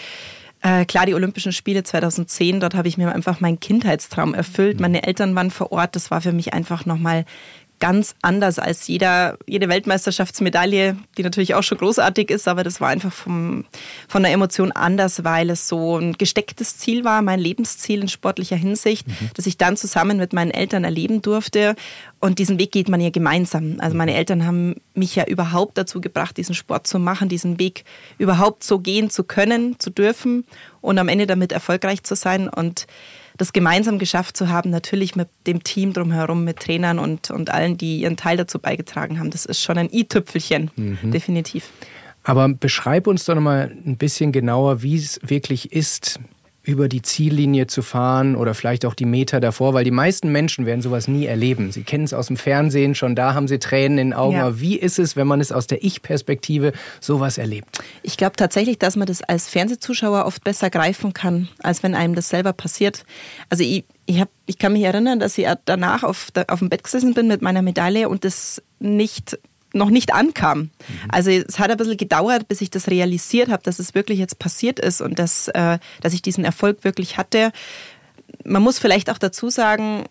Äh, 0.65 0.85
klar, 0.85 1.05
die 1.05 1.13
Olympischen 1.13 1.51
Spiele 1.51 1.83
2010, 1.83 2.59
dort 2.59 2.73
habe 2.73 2.87
ich 2.87 2.97
mir 2.97 3.13
einfach 3.13 3.39
meinen 3.39 3.59
Kindheitstraum 3.59 4.33
erfüllt. 4.33 4.77
Mhm. 4.77 4.81
Meine 4.81 5.03
Eltern 5.05 5.35
waren 5.35 5.51
vor 5.51 5.71
Ort. 5.71 5.95
Das 5.95 6.09
war 6.09 6.21
für 6.21 6.31
mich 6.31 6.55
einfach 6.55 6.87
nochmal 6.87 7.25
ganz 7.79 8.15
anders 8.21 8.59
als 8.59 8.87
jeder, 8.87 9.37
jede 9.47 9.69
Weltmeisterschaftsmedaille, 9.69 10.97
die 11.17 11.23
natürlich 11.23 11.55
auch 11.55 11.63
schon 11.63 11.77
großartig 11.77 12.29
ist, 12.29 12.47
aber 12.47 12.63
das 12.63 12.81
war 12.81 12.89
einfach 12.89 13.11
vom, 13.11 13.65
von 14.07 14.23
der 14.23 14.31
Emotion 14.31 14.71
anders, 14.71 15.23
weil 15.23 15.49
es 15.49 15.67
so 15.67 15.97
ein 15.97 16.13
gestecktes 16.13 16.77
Ziel 16.77 17.03
war, 17.03 17.21
mein 17.21 17.39
Lebensziel 17.39 18.01
in 18.01 18.07
sportlicher 18.07 18.55
Hinsicht, 18.55 19.07
mhm. 19.07 19.31
das 19.35 19.45
ich 19.45 19.57
dann 19.57 19.77
zusammen 19.77 20.17
mit 20.17 20.33
meinen 20.33 20.51
Eltern 20.51 20.83
erleben 20.83 21.21
durfte. 21.21 21.75
Und 22.19 22.39
diesen 22.39 22.57
Weg 22.59 22.71
geht 22.71 22.89
man 22.89 23.01
ja 23.01 23.09
gemeinsam. 23.09 23.75
Also 23.79 23.95
meine 23.95 24.15
Eltern 24.15 24.45
haben 24.45 24.75
mich 24.93 25.15
ja 25.15 25.25
überhaupt 25.25 25.77
dazu 25.77 26.01
gebracht, 26.01 26.37
diesen 26.37 26.55
Sport 26.55 26.87
zu 26.87 26.97
machen, 26.97 27.29
diesen 27.29 27.59
Weg 27.59 27.83
überhaupt 28.17 28.63
so 28.63 28.79
gehen 28.79 29.09
zu 29.09 29.23
können, 29.23 29.79
zu 29.79 29.89
dürfen 29.89 30.45
und 30.81 30.97
am 30.97 31.07
Ende 31.07 31.27
damit 31.27 31.51
erfolgreich 31.51 32.03
zu 32.03 32.15
sein. 32.15 32.49
Und 32.49 32.87
das 33.37 33.53
gemeinsam 33.53 33.99
geschafft 33.99 34.37
zu 34.37 34.49
haben, 34.49 34.69
natürlich 34.69 35.15
mit 35.15 35.29
dem 35.47 35.63
Team 35.63 35.93
drumherum, 35.93 36.43
mit 36.43 36.59
Trainern 36.59 36.99
und, 36.99 37.31
und 37.31 37.49
allen, 37.49 37.77
die 37.77 37.99
ihren 37.99 38.17
Teil 38.17 38.37
dazu 38.37 38.59
beigetragen 38.59 39.19
haben, 39.19 39.29
das 39.29 39.45
ist 39.45 39.61
schon 39.61 39.77
ein 39.77 39.89
i-Tüpfelchen, 39.91 40.71
mhm. 40.75 41.11
definitiv. 41.11 41.69
Aber 42.23 42.49
beschreib 42.49 43.07
uns 43.07 43.25
doch 43.25 43.35
nochmal 43.35 43.71
ein 43.85 43.97
bisschen 43.97 44.31
genauer, 44.31 44.81
wie 44.81 44.95
es 44.95 45.19
wirklich 45.23 45.71
ist, 45.71 46.19
über 46.65 46.89
die 46.89 47.01
Ziellinie 47.01 47.67
zu 47.67 47.81
fahren 47.81 48.35
oder 48.35 48.55
vielleicht 48.55 48.85
auch 48.85 48.95
die 48.95 49.05
Meter 49.05 49.39
davor, 49.39 49.73
weil 49.73 49.83
die 49.83 49.91
meisten 49.91 50.31
Menschen 50.31 50.65
werden 50.65 50.81
sowas 50.81 51.07
nie 51.07 51.25
erleben. 51.25 51.71
Sie 51.71 51.83
kennen 51.83 52.03
es 52.05 52.13
aus 52.13 52.27
dem 52.27 52.37
Fernsehen, 52.37 52.95
schon 52.95 53.15
da 53.15 53.35
haben 53.35 53.47
sie 53.47 53.59
Tränen 53.59 53.97
in 53.99 54.09
den 54.09 54.13
Augen. 54.13 54.35
Ja. 54.35 54.47
Aber 54.47 54.59
wie 54.59 54.75
ist 54.75 54.97
es, 54.97 55.15
wenn 55.15 55.27
man 55.27 55.39
es 55.41 55.51
aus 55.51 55.67
der 55.67 55.83
Ich-Perspektive 55.83 56.73
sowas 56.99 57.37
erlebt? 57.37 57.67
Ich 58.01 58.17
glaube 58.17 58.35
tatsächlich, 58.35 58.79
dass 58.79 58.95
man 58.95 59.05
das 59.05 59.21
als 59.21 59.47
Fernsehzuschauer 59.47 60.25
oft 60.25 60.43
besser 60.43 60.69
greifen 60.69 61.13
kann, 61.13 61.49
als 61.61 61.83
wenn 61.83 61.93
einem 61.93 62.15
das 62.15 62.29
selber 62.29 62.51
passiert. 62.51 63.05
Also 63.49 63.63
ich, 63.63 63.85
ich, 64.07 64.19
hab, 64.19 64.29
ich 64.47 64.57
kann 64.57 64.73
mich 64.73 64.83
erinnern, 64.83 65.19
dass 65.19 65.37
ich 65.37 65.47
danach 65.65 66.03
auf, 66.03 66.31
der, 66.31 66.49
auf 66.49 66.59
dem 66.59 66.69
Bett 66.69 66.83
gesessen 66.83 67.13
bin 67.13 67.27
mit 67.27 67.43
meiner 67.43 67.61
Medaille 67.61 68.09
und 68.09 68.25
das 68.25 68.61
nicht 68.79 69.37
noch 69.75 69.89
nicht 69.89 70.13
ankam. 70.13 70.59
Mhm. 70.59 70.71
Also 71.09 71.31
es 71.31 71.59
hat 71.59 71.69
ein 71.69 71.77
bisschen 71.77 71.97
gedauert, 71.97 72.47
bis 72.47 72.61
ich 72.61 72.69
das 72.69 72.87
realisiert 72.87 73.49
habe, 73.49 73.63
dass 73.63 73.79
es 73.79 73.93
wirklich 73.93 74.19
jetzt 74.19 74.39
passiert 74.39 74.79
ist 74.79 75.01
und 75.01 75.19
dass, 75.19 75.47
äh, 75.49 75.77
dass 76.01 76.13
ich 76.13 76.21
diesen 76.21 76.45
Erfolg 76.45 76.83
wirklich 76.83 77.17
hatte. 77.17 77.51
Man 78.43 78.63
muss 78.63 78.79
vielleicht 78.79 79.09
auch 79.09 79.17
dazu 79.17 79.49
sagen, 79.49 80.05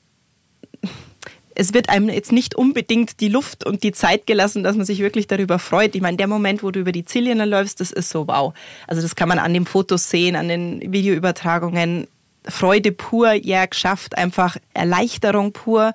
es 1.55 1.73
wird 1.73 1.89
einem 1.89 2.09
jetzt 2.09 2.33
nicht 2.33 2.55
unbedingt 2.55 3.21
die 3.21 3.29
Luft 3.29 3.65
und 3.65 3.83
die 3.83 3.93
Zeit 3.93 4.27
gelassen, 4.27 4.65
dass 4.65 4.77
man 4.77 4.85
sich 4.85 4.99
wirklich 4.99 5.27
darüber 5.27 5.59
freut. 5.59 5.95
Ich 5.95 6.03
meine, 6.03 6.17
der 6.17 6.27
Moment, 6.27 6.63
wo 6.63 6.71
du 6.71 6.81
über 6.81 6.93
die 6.93 7.05
Ziellinie 7.05 7.45
läufst, 7.45 7.81
das 7.81 7.93
ist 7.93 8.11
so 8.11 8.27
wow. 8.27 8.53
Also 8.87 9.03
das 9.03 9.15
kann 9.15 9.29
man 9.29 9.39
an 9.39 9.55
den 9.55 9.67
Fotos 9.67 10.11
sehen, 10.11 10.37
an 10.37 10.49
den 10.49 10.93
Videoübertragungen. 10.93 12.09
Freude 12.47 12.93
pur, 12.93 13.33
ja, 13.33 13.65
geschafft, 13.65 14.19
einfach 14.19 14.59
Erleichterung 14.75 15.53
pur, 15.53 15.95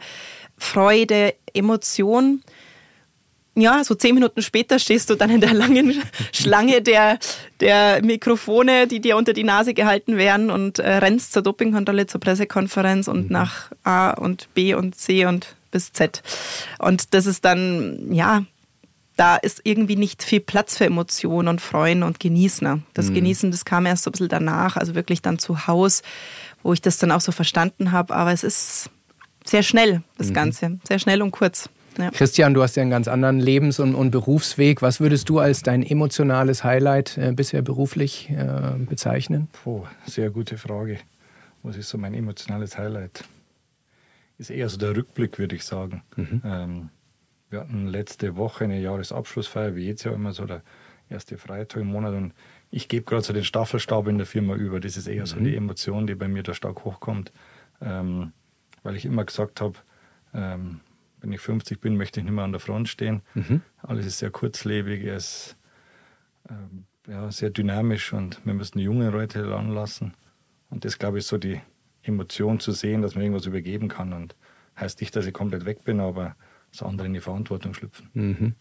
Freude, 0.58 1.36
Emotion 1.54 2.42
ja, 3.62 3.84
so 3.84 3.96
zehn 3.96 4.16
Minuten 4.16 4.42
später 4.42 4.80
stehst 4.80 5.10
du 5.10 5.16
dann 5.16 5.30
in 5.30 5.42
der 5.42 5.54
langen 5.54 6.02
Schlange 6.34 6.82
der, 6.82 7.20
der 7.60 8.04
Mikrofone, 8.04 8.88
die 8.88 9.00
dir 9.00 9.18
unter 9.18 9.34
die 9.34 9.44
Nase 9.44 9.74
gehalten 9.74 10.18
werden 10.18 10.50
und 10.50 10.80
äh, 10.80 10.96
rennst 10.98 11.34
zur 11.34 11.42
Dopingkontrolle, 11.42 12.08
zur 12.08 12.22
Pressekonferenz 12.22 13.08
und 13.08 13.26
mhm. 13.26 13.34
nach 13.34 13.72
A 13.84 14.12
und 14.12 14.54
B 14.54 14.74
und 14.74 14.96
C 14.96 15.26
und 15.26 15.56
bis 15.72 15.94
Z. 15.94 16.22
Und 16.80 17.14
das 17.14 17.26
ist 17.26 17.46
dann, 17.46 18.12
ja, 18.12 18.44
da 19.16 19.36
ist 19.36 19.62
irgendwie 19.66 19.98
nicht 19.98 20.24
viel 20.24 20.40
Platz 20.40 20.78
für 20.78 20.86
Emotionen 20.86 21.50
und 21.50 21.60
Freuen 21.60 22.04
und 22.04 22.20
Genießen. 22.20 22.86
Das 22.94 23.10
mhm. 23.10 23.16
Genießen, 23.16 23.52
das 23.52 23.66
kam 23.66 23.86
erst 23.86 24.04
so 24.04 24.10
ein 24.10 24.14
bisschen 24.14 24.30
danach, 24.30 24.78
also 24.78 24.96
wirklich 24.96 25.22
dann 25.22 25.40
zu 25.40 25.68
Hause, 25.68 26.04
wo 26.64 26.72
ich 26.72 26.82
das 26.82 26.98
dann 26.98 27.12
auch 27.12 27.22
so 27.22 27.34
verstanden 27.34 27.92
habe. 27.92 28.16
Aber 28.16 28.32
es 28.32 28.44
ist 28.44 28.90
sehr 29.44 29.64
schnell, 29.64 30.04
das 30.18 30.30
mhm. 30.30 30.34
Ganze. 30.34 30.80
Sehr 30.88 31.00
schnell 31.00 31.22
und 31.22 31.32
kurz. 31.32 31.70
Ja. 32.00 32.12
Christian, 32.12 32.54
du 32.54 32.64
hast 32.64 32.76
ja 32.78 32.82
einen 32.82 32.92
ganz 32.92 33.10
anderen 33.10 33.40
Lebens- 33.40 33.80
und, 33.80 33.94
und, 33.94 34.12
Berufsweg. 34.12 34.82
Was 34.82 35.02
würdest 35.02 35.28
du 35.28 35.40
als 35.40 35.64
dein 35.64 35.84
emotionales 35.84 36.64
Highlight 36.64 37.18
äh, 37.18 37.34
bisher 37.34 37.62
beruflich 37.62 38.30
äh, 38.30 38.78
bezeichnen? 38.80 39.50
Oh, 39.66 39.86
sehr 40.06 40.30
gute 40.30 40.58
Frage. 40.58 40.98
Was 41.62 41.76
ist 41.76 41.90
so 41.90 41.98
mein 41.98 42.14
emotionales 42.14 42.78
Highlight? 42.78 43.26
Ist 44.38 44.50
eher 44.50 44.70
so 44.70 44.78
der 44.78 44.96
Rückblick, 44.96 45.38
würde 45.40 45.58
ich 45.58 45.66
sagen. 45.66 46.04
Mhm. 46.16 46.42
Ähm, 46.46 46.90
wir 47.50 47.60
hatten 47.60 47.88
letzte 47.88 48.38
Woche 48.38 48.64
eine 48.64 48.80
Jahresabschlussfeier, 48.80 49.76
wie 49.76 49.86
jetzt 49.86 50.06
ja 50.06 50.14
immer 50.14 50.32
so 50.32 50.46
der 50.46 50.62
erste 51.10 51.38
Freitag 51.38 51.82
im 51.82 51.88
Monat. 51.88 52.14
Und 52.14 52.34
ich 52.72 52.88
gebe 52.88 53.04
gerade 53.04 53.24
so 53.24 53.34
den 53.34 53.44
Staffelstab 53.44 54.08
in 54.08 54.18
der 54.18 54.28
Firma 54.28 54.56
über. 54.56 54.80
Das 54.80 54.96
ist 54.96 55.08
eher 55.08 55.24
mhm. 55.24 55.28
so 55.28 55.40
die 55.40 55.56
Emotion, 55.56 56.08
die 56.08 56.16
bei 56.16 56.30
mir 56.30 56.44
da 56.44 56.54
stark 56.54 56.86
hochkommt. 56.86 57.34
Ähm, 57.82 58.32
weil 58.84 58.96
ich 58.96 59.04
immer 59.04 59.26
gesagt 59.26 59.60
habe, 59.60 59.76
ähm, 60.34 60.80
wenn 61.22 61.32
ich 61.32 61.42
50 61.42 61.80
bin, 61.82 61.98
möchte 61.98 62.20
ich 62.20 62.26
nicht 62.26 62.34
mehr 62.34 62.44
an 62.44 62.52
der 62.52 62.60
Front 62.62 62.90
stehen. 62.90 63.22
Mhm. 63.34 63.62
Alles 63.82 64.06
ist 64.06 64.20
sehr 64.20 64.32
kurzlebig, 64.32 65.04
es 65.06 65.56
ist 66.46 66.52
äh, 67.08 67.12
ja, 67.12 67.32
sehr 67.32 67.50
dynamisch 67.50 68.14
und 68.14 68.40
wir 68.46 68.54
müssen 68.54 68.80
junge 68.80 69.10
Leute 69.10 69.50
ranlassen. 69.50 70.14
Und 70.70 70.86
das, 70.86 71.00
glaube 71.00 71.18
ich, 71.18 71.24
ist 71.24 71.30
so 71.30 71.38
die 71.38 71.62
Emotion 72.04 72.60
zu 72.60 72.72
sehen, 72.72 73.02
dass 73.02 73.16
man 73.16 73.24
irgendwas 73.24 73.46
übergeben 73.46 73.88
kann. 73.88 74.14
Und 74.14 74.36
heißt 74.78 75.02
nicht, 75.02 75.16
dass 75.16 75.26
ich 75.26 75.34
komplett 75.34 75.66
weg 75.66 75.84
bin, 75.84 76.00
aber 76.00 76.36
dass 76.72 76.84
andere 76.84 77.08
in 77.08 77.14
die 77.14 77.20
Verantwortung 77.20 77.74
schlüpfen. 77.74 78.10
Mhm. 78.14 78.56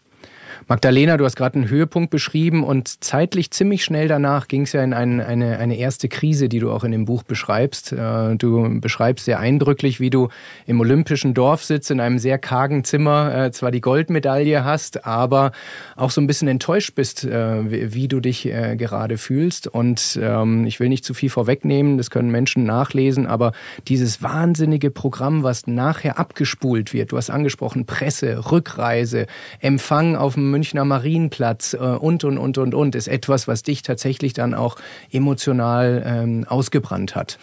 Magdalena, 0.67 1.17
du 1.17 1.25
hast 1.25 1.35
gerade 1.35 1.55
einen 1.55 1.69
Höhepunkt 1.69 2.11
beschrieben 2.11 2.63
und 2.63 3.03
zeitlich 3.03 3.49
ziemlich 3.49 3.83
schnell 3.83 4.07
danach 4.07 4.47
ging 4.47 4.63
es 4.63 4.73
ja 4.73 4.83
in 4.83 4.93
ein, 4.93 5.19
eine, 5.19 5.57
eine 5.57 5.77
erste 5.77 6.09
Krise, 6.09 6.47
die 6.47 6.59
du 6.59 6.71
auch 6.71 6.83
in 6.83 6.91
dem 6.91 7.05
Buch 7.05 7.23
beschreibst. 7.23 7.91
Äh, 7.91 8.35
du 8.35 8.79
beschreibst 8.79 9.25
sehr 9.25 9.39
eindrücklich, 9.39 9.99
wie 9.99 10.09
du 10.09 10.29
im 10.67 10.79
Olympischen 10.79 11.33
Dorf 11.33 11.63
sitzt, 11.63 11.89
in 11.89 11.99
einem 11.99 12.19
sehr 12.19 12.37
kargen 12.37 12.83
Zimmer, 12.83 13.45
äh, 13.45 13.51
zwar 13.51 13.71
die 13.71 13.81
Goldmedaille 13.81 14.63
hast, 14.63 15.05
aber 15.07 15.53
auch 15.95 16.11
so 16.11 16.21
ein 16.21 16.27
bisschen 16.27 16.47
enttäuscht 16.47 16.93
bist, 16.93 17.23
äh, 17.23 17.93
wie 17.93 18.07
du 18.07 18.19
dich 18.19 18.43
gerade 18.43 19.17
fühlst. 19.17 19.67
Und 19.67 20.19
ähm, 20.21 20.65
ich 20.65 20.79
will 20.79 20.89
nicht 20.89 21.05
zu 21.05 21.13
viel 21.13 21.29
vorwegnehmen, 21.29 21.97
das 21.97 22.09
können 22.09 22.29
Menschen 22.29 22.63
nachlesen, 22.63 23.25
aber 23.25 23.53
dieses 23.87 24.21
wahnsinnige 24.21 24.91
Programm, 24.91 25.43
was 25.43 25.67
nachher 25.67 26.19
abgespult 26.19 26.93
wird, 26.93 27.11
du 27.11 27.17
hast 27.17 27.29
angesprochen, 27.29 27.85
Presse, 27.85 28.51
Rückreise, 28.51 29.25
Empfang 29.59 30.08
auf 30.15 30.35
dem 30.35 30.51
Münchner 30.51 30.85
Marienplatz 30.85 31.73
äh, 31.73 31.77
und, 31.77 32.23
und, 32.23 32.37
und, 32.37 32.57
und, 32.57 32.73
und, 32.73 32.95
ist 32.95 33.07
etwas, 33.07 33.47
was 33.47 33.63
dich 33.63 33.81
tatsächlich 33.81 34.33
dann 34.33 34.53
auch 34.53 34.77
emotional 35.11 36.03
ähm, 36.05 36.45
ausgebrannt 36.47 37.15
hat. 37.15 37.37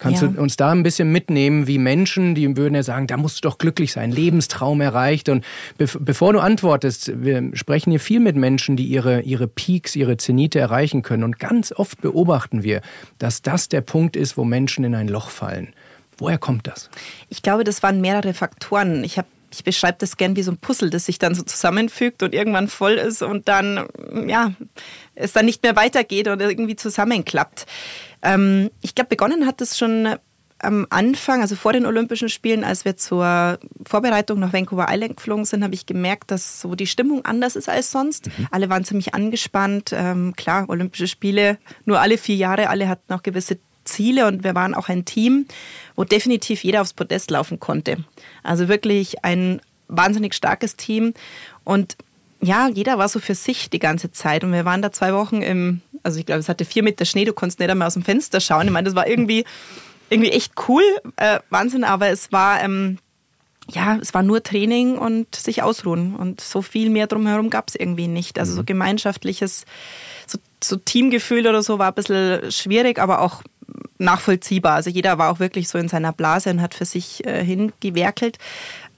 Kannst 0.00 0.22
ja. 0.22 0.28
du 0.28 0.40
uns 0.40 0.56
da 0.56 0.72
ein 0.72 0.82
bisschen 0.82 1.12
mitnehmen, 1.12 1.66
wie 1.66 1.76
Menschen, 1.76 2.34
die 2.34 2.56
würden 2.56 2.74
ja 2.74 2.82
sagen, 2.82 3.06
da 3.06 3.18
musst 3.18 3.36
du 3.44 3.48
doch 3.48 3.58
glücklich 3.58 3.92
sein, 3.92 4.10
Lebenstraum 4.10 4.80
erreicht. 4.80 5.28
Und 5.28 5.44
be 5.76 5.86
bevor 6.00 6.32
du 6.32 6.40
antwortest, 6.40 7.12
wir 7.22 7.50
sprechen 7.52 7.90
hier 7.90 8.00
viel 8.00 8.18
mit 8.18 8.34
Menschen, 8.34 8.76
die 8.76 8.86
ihre, 8.86 9.20
ihre 9.20 9.46
Peaks, 9.46 9.94
ihre 9.96 10.16
Zenite 10.16 10.58
erreichen 10.58 11.02
können. 11.02 11.22
Und 11.22 11.38
ganz 11.38 11.70
oft 11.70 12.00
beobachten 12.00 12.62
wir, 12.62 12.80
dass 13.18 13.42
das 13.42 13.68
der 13.68 13.82
Punkt 13.82 14.16
ist, 14.16 14.38
wo 14.38 14.44
Menschen 14.44 14.84
in 14.84 14.94
ein 14.94 15.08
Loch 15.08 15.28
fallen. 15.28 15.74
Woher 16.16 16.38
kommt 16.38 16.66
das? 16.66 16.88
Ich 17.28 17.42
glaube, 17.42 17.64
das 17.64 17.82
waren 17.82 18.00
mehrere 18.00 18.32
Faktoren. 18.32 19.04
Ich 19.04 19.18
habe 19.18 19.28
ich 19.52 19.64
beschreibe 19.64 19.98
das 19.98 20.16
gern 20.16 20.36
wie 20.36 20.42
so 20.42 20.52
ein 20.52 20.58
Puzzle, 20.58 20.90
das 20.90 21.06
sich 21.06 21.18
dann 21.18 21.34
so 21.34 21.42
zusammenfügt 21.42 22.22
und 22.22 22.34
irgendwann 22.34 22.68
voll 22.68 22.92
ist 22.92 23.22
und 23.22 23.48
dann, 23.48 23.86
ja, 24.26 24.52
es 25.14 25.32
dann 25.32 25.46
nicht 25.46 25.62
mehr 25.62 25.76
weitergeht 25.76 26.28
oder 26.28 26.48
irgendwie 26.48 26.76
zusammenklappt. 26.76 27.66
Ähm, 28.22 28.70
ich 28.80 28.94
glaube, 28.94 29.08
begonnen 29.08 29.46
hat 29.46 29.60
es 29.60 29.78
schon 29.78 30.16
am 30.62 30.86
Anfang, 30.90 31.40
also 31.40 31.56
vor 31.56 31.72
den 31.72 31.86
Olympischen 31.86 32.28
Spielen, 32.28 32.64
als 32.64 32.84
wir 32.84 32.96
zur 32.96 33.58
Vorbereitung 33.86 34.38
nach 34.38 34.52
Vancouver 34.52 34.88
Island 34.90 35.16
geflogen 35.16 35.44
sind, 35.44 35.64
habe 35.64 35.74
ich 35.74 35.86
gemerkt, 35.86 36.30
dass 36.30 36.60
so 36.60 36.74
die 36.74 36.86
Stimmung 36.86 37.24
anders 37.24 37.56
ist 37.56 37.68
als 37.68 37.90
sonst. 37.90 38.26
Mhm. 38.26 38.48
Alle 38.50 38.68
waren 38.68 38.84
ziemlich 38.84 39.14
angespannt. 39.14 39.92
Ähm, 39.94 40.34
klar, 40.36 40.68
Olympische 40.68 41.08
Spiele, 41.08 41.58
nur 41.86 42.00
alle 42.00 42.18
vier 42.18 42.36
Jahre, 42.36 42.68
alle 42.68 42.88
hatten 42.88 43.12
auch 43.12 43.22
gewisse 43.22 43.58
Ziele 43.84 44.26
und 44.26 44.44
wir 44.44 44.54
waren 44.54 44.74
auch 44.74 44.88
ein 44.88 45.04
Team, 45.04 45.46
wo 45.96 46.04
definitiv 46.04 46.64
jeder 46.64 46.80
aufs 46.80 46.92
Podest 46.92 47.30
laufen 47.30 47.60
konnte. 47.60 47.98
Also 48.42 48.68
wirklich 48.68 49.24
ein 49.24 49.60
wahnsinnig 49.88 50.34
starkes 50.34 50.76
Team 50.76 51.14
und 51.64 51.96
ja, 52.42 52.68
jeder 52.68 52.98
war 52.98 53.08
so 53.08 53.20
für 53.20 53.34
sich 53.34 53.70
die 53.70 53.78
ganze 53.78 54.12
Zeit 54.12 54.44
und 54.44 54.52
wir 54.52 54.64
waren 54.64 54.82
da 54.82 54.92
zwei 54.92 55.12
Wochen 55.12 55.42
im, 55.42 55.82
also 56.02 56.18
ich 56.18 56.26
glaube, 56.26 56.40
es 56.40 56.48
hatte 56.48 56.64
vier 56.64 56.82
Meter 56.82 57.04
Schnee, 57.04 57.24
du 57.24 57.32
konntest 57.32 57.60
nicht 57.60 57.70
einmal 57.70 57.86
aus 57.86 57.94
dem 57.94 58.02
Fenster 58.02 58.40
schauen. 58.40 58.66
Ich 58.66 58.72
meine, 58.72 58.86
das 58.86 58.96
war 58.96 59.06
irgendwie, 59.06 59.44
irgendwie 60.08 60.30
echt 60.30 60.54
cool, 60.68 60.82
äh, 61.16 61.40
Wahnsinn, 61.50 61.84
aber 61.84 62.08
es 62.08 62.32
war, 62.32 62.62
ähm, 62.62 62.98
ja, 63.70 63.98
es 64.00 64.14
war 64.14 64.22
nur 64.22 64.42
Training 64.42 64.96
und 64.96 65.34
sich 65.34 65.62
ausruhen 65.62 66.16
und 66.16 66.40
so 66.40 66.62
viel 66.62 66.88
mehr 66.88 67.06
drumherum 67.06 67.50
gab 67.50 67.68
es 67.68 67.74
irgendwie 67.74 68.08
nicht. 68.08 68.38
Also 68.38 68.54
so 68.54 68.62
mhm. 68.62 68.66
gemeinschaftliches, 68.66 69.66
so, 70.26 70.38
so 70.64 70.76
Teamgefühl 70.76 71.46
oder 71.46 71.62
so 71.62 71.78
war 71.78 71.88
ein 71.88 71.94
bisschen 71.94 72.50
schwierig, 72.50 72.98
aber 72.98 73.20
auch 73.20 73.42
nachvollziehbar. 74.00 74.74
Also 74.74 74.90
jeder 74.90 75.18
war 75.18 75.30
auch 75.30 75.38
wirklich 75.38 75.68
so 75.68 75.78
in 75.78 75.88
seiner 75.88 76.12
Blase 76.12 76.50
und 76.50 76.60
hat 76.60 76.74
für 76.74 76.84
sich 76.84 77.24
äh, 77.26 77.44
hingewerkelt. 77.44 78.38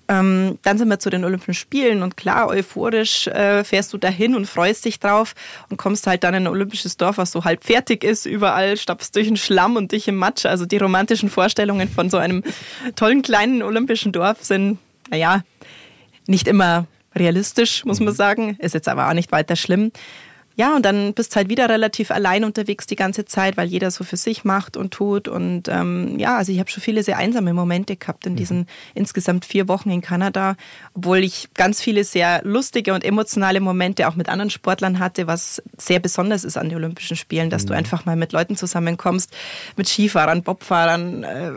Ähm, 0.08 0.58
dann 0.62 0.78
sind 0.78 0.88
wir 0.88 0.98
zu 0.98 1.10
den 1.10 1.24
Olympischen 1.24 1.54
Spielen 1.54 2.02
und 2.02 2.16
klar, 2.16 2.48
euphorisch 2.48 3.28
äh, 3.28 3.62
fährst 3.62 3.92
du 3.92 3.98
dahin 3.98 4.34
und 4.34 4.46
freust 4.46 4.84
dich 4.84 4.98
drauf 4.98 5.34
und 5.68 5.76
kommst 5.76 6.06
halt 6.06 6.24
dann 6.24 6.34
in 6.34 6.44
ein 6.44 6.48
olympisches 6.48 6.96
Dorf, 6.96 7.18
was 7.18 7.30
so 7.30 7.44
halb 7.44 7.64
fertig 7.64 8.02
ist, 8.02 8.26
überall 8.26 8.76
stapfst 8.76 9.12
durch 9.14 9.28
den 9.28 9.36
Schlamm 9.36 9.76
und 9.76 9.92
dich 9.92 10.08
im 10.08 10.16
Matsch. 10.16 10.44
Also 10.44 10.66
die 10.66 10.76
romantischen 10.76 11.30
Vorstellungen 11.30 11.88
von 11.88 12.10
so 12.10 12.16
einem 12.16 12.42
tollen 12.96 13.22
kleinen 13.22 13.62
olympischen 13.62 14.12
Dorf 14.12 14.42
sind, 14.42 14.78
naja, 15.08 15.44
nicht 16.26 16.48
immer 16.48 16.86
realistisch, 17.14 17.84
muss 17.84 18.00
man 18.00 18.12
mhm. 18.12 18.16
sagen. 18.16 18.56
Ist 18.58 18.74
jetzt 18.74 18.88
aber 18.88 19.08
auch 19.08 19.14
nicht 19.14 19.32
weiter 19.32 19.56
schlimm. 19.56 19.92
Ja, 20.54 20.76
und 20.76 20.84
dann 20.84 21.14
bist 21.14 21.34
halt 21.36 21.48
wieder 21.48 21.68
relativ 21.68 22.10
allein 22.10 22.44
unterwegs 22.44 22.86
die 22.86 22.96
ganze 22.96 23.24
Zeit, 23.24 23.56
weil 23.56 23.68
jeder 23.68 23.90
so 23.90 24.04
für 24.04 24.16
sich 24.16 24.44
macht 24.44 24.76
und 24.76 24.92
tut. 24.92 25.28
Und 25.28 25.68
ähm, 25.68 26.18
ja, 26.18 26.36
also 26.36 26.52
ich 26.52 26.58
habe 26.58 26.70
schon 26.70 26.82
viele 26.82 27.02
sehr 27.02 27.16
einsame 27.16 27.54
Momente 27.54 27.96
gehabt 27.96 28.26
in 28.26 28.32
mhm. 28.32 28.36
diesen 28.36 28.66
insgesamt 28.94 29.44
vier 29.44 29.68
Wochen 29.68 29.90
in 29.90 30.00
Kanada, 30.00 30.56
obwohl 30.94 31.18
ich 31.18 31.48
ganz 31.54 31.80
viele 31.80 32.04
sehr 32.04 32.42
lustige 32.44 32.94
und 32.94 33.04
emotionale 33.04 33.60
Momente 33.60 34.08
auch 34.08 34.14
mit 34.14 34.28
anderen 34.28 34.50
Sportlern 34.50 34.98
hatte, 34.98 35.26
was 35.26 35.62
sehr 35.78 36.00
besonders 36.00 36.44
ist 36.44 36.56
an 36.56 36.68
den 36.68 36.76
Olympischen 36.76 37.16
Spielen, 37.16 37.50
dass 37.50 37.64
mhm. 37.64 37.68
du 37.68 37.74
einfach 37.74 38.04
mal 38.04 38.16
mit 38.16 38.32
Leuten 38.32 38.56
zusammenkommst, 38.56 39.34
mit 39.76 39.88
Skifahrern, 39.88 40.42
Bobfahrern, 40.42 41.24
äh, 41.24 41.52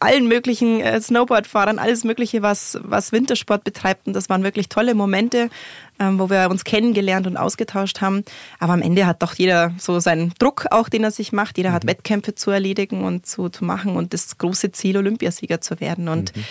allen 0.00 0.28
möglichen 0.28 0.80
äh, 0.80 1.00
Snowboardfahrern, 1.00 1.78
alles 1.78 2.04
Mögliche, 2.04 2.42
was, 2.42 2.78
was 2.82 3.12
Wintersport 3.12 3.64
betreibt. 3.64 4.06
Und 4.06 4.12
das 4.14 4.28
waren 4.28 4.44
wirklich 4.44 4.68
tolle 4.68 4.94
Momente, 4.94 5.50
ähm, 5.98 6.18
wo 6.18 6.30
wir 6.30 6.50
uns 6.50 6.64
kennengelernt 6.64 7.26
und 7.26 7.36
ausgetauscht 7.36 8.00
haben. 8.00 8.24
Aber 8.58 8.72
am 8.74 8.82
Ende 8.82 9.06
hat 9.06 9.22
doch 9.22 9.34
jeder 9.34 9.72
so 9.78 9.98
seinen 10.00 10.32
Druck 10.38 10.66
auch, 10.70 10.88
den 10.88 11.04
er 11.04 11.10
sich 11.10 11.32
macht. 11.32 11.56
Jeder 11.56 11.70
mhm. 11.70 11.74
hat 11.74 11.86
Wettkämpfe 11.86 12.34
zu 12.34 12.50
erledigen 12.50 13.04
und 13.04 13.26
zu, 13.26 13.48
zu 13.48 13.64
machen 13.64 13.96
und 13.96 14.14
das 14.14 14.38
große 14.38 14.72
Ziel, 14.72 14.96
Olympiasieger 14.96 15.60
zu 15.60 15.80
werden. 15.80 16.08
Und 16.08 16.36
mhm. 16.36 16.44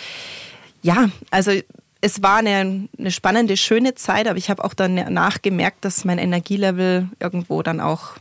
ja, 0.82 1.08
also 1.30 1.52
es 2.00 2.22
war 2.22 2.36
eine, 2.36 2.88
eine 2.98 3.10
spannende, 3.10 3.56
schöne 3.56 3.94
Zeit, 3.94 4.28
aber 4.28 4.38
ich 4.38 4.50
habe 4.50 4.64
auch 4.64 4.74
danach 4.74 5.42
gemerkt, 5.42 5.84
dass 5.84 6.04
mein 6.04 6.18
Energielevel 6.18 7.08
irgendwo 7.18 7.62
dann 7.62 7.80
auch 7.80 8.16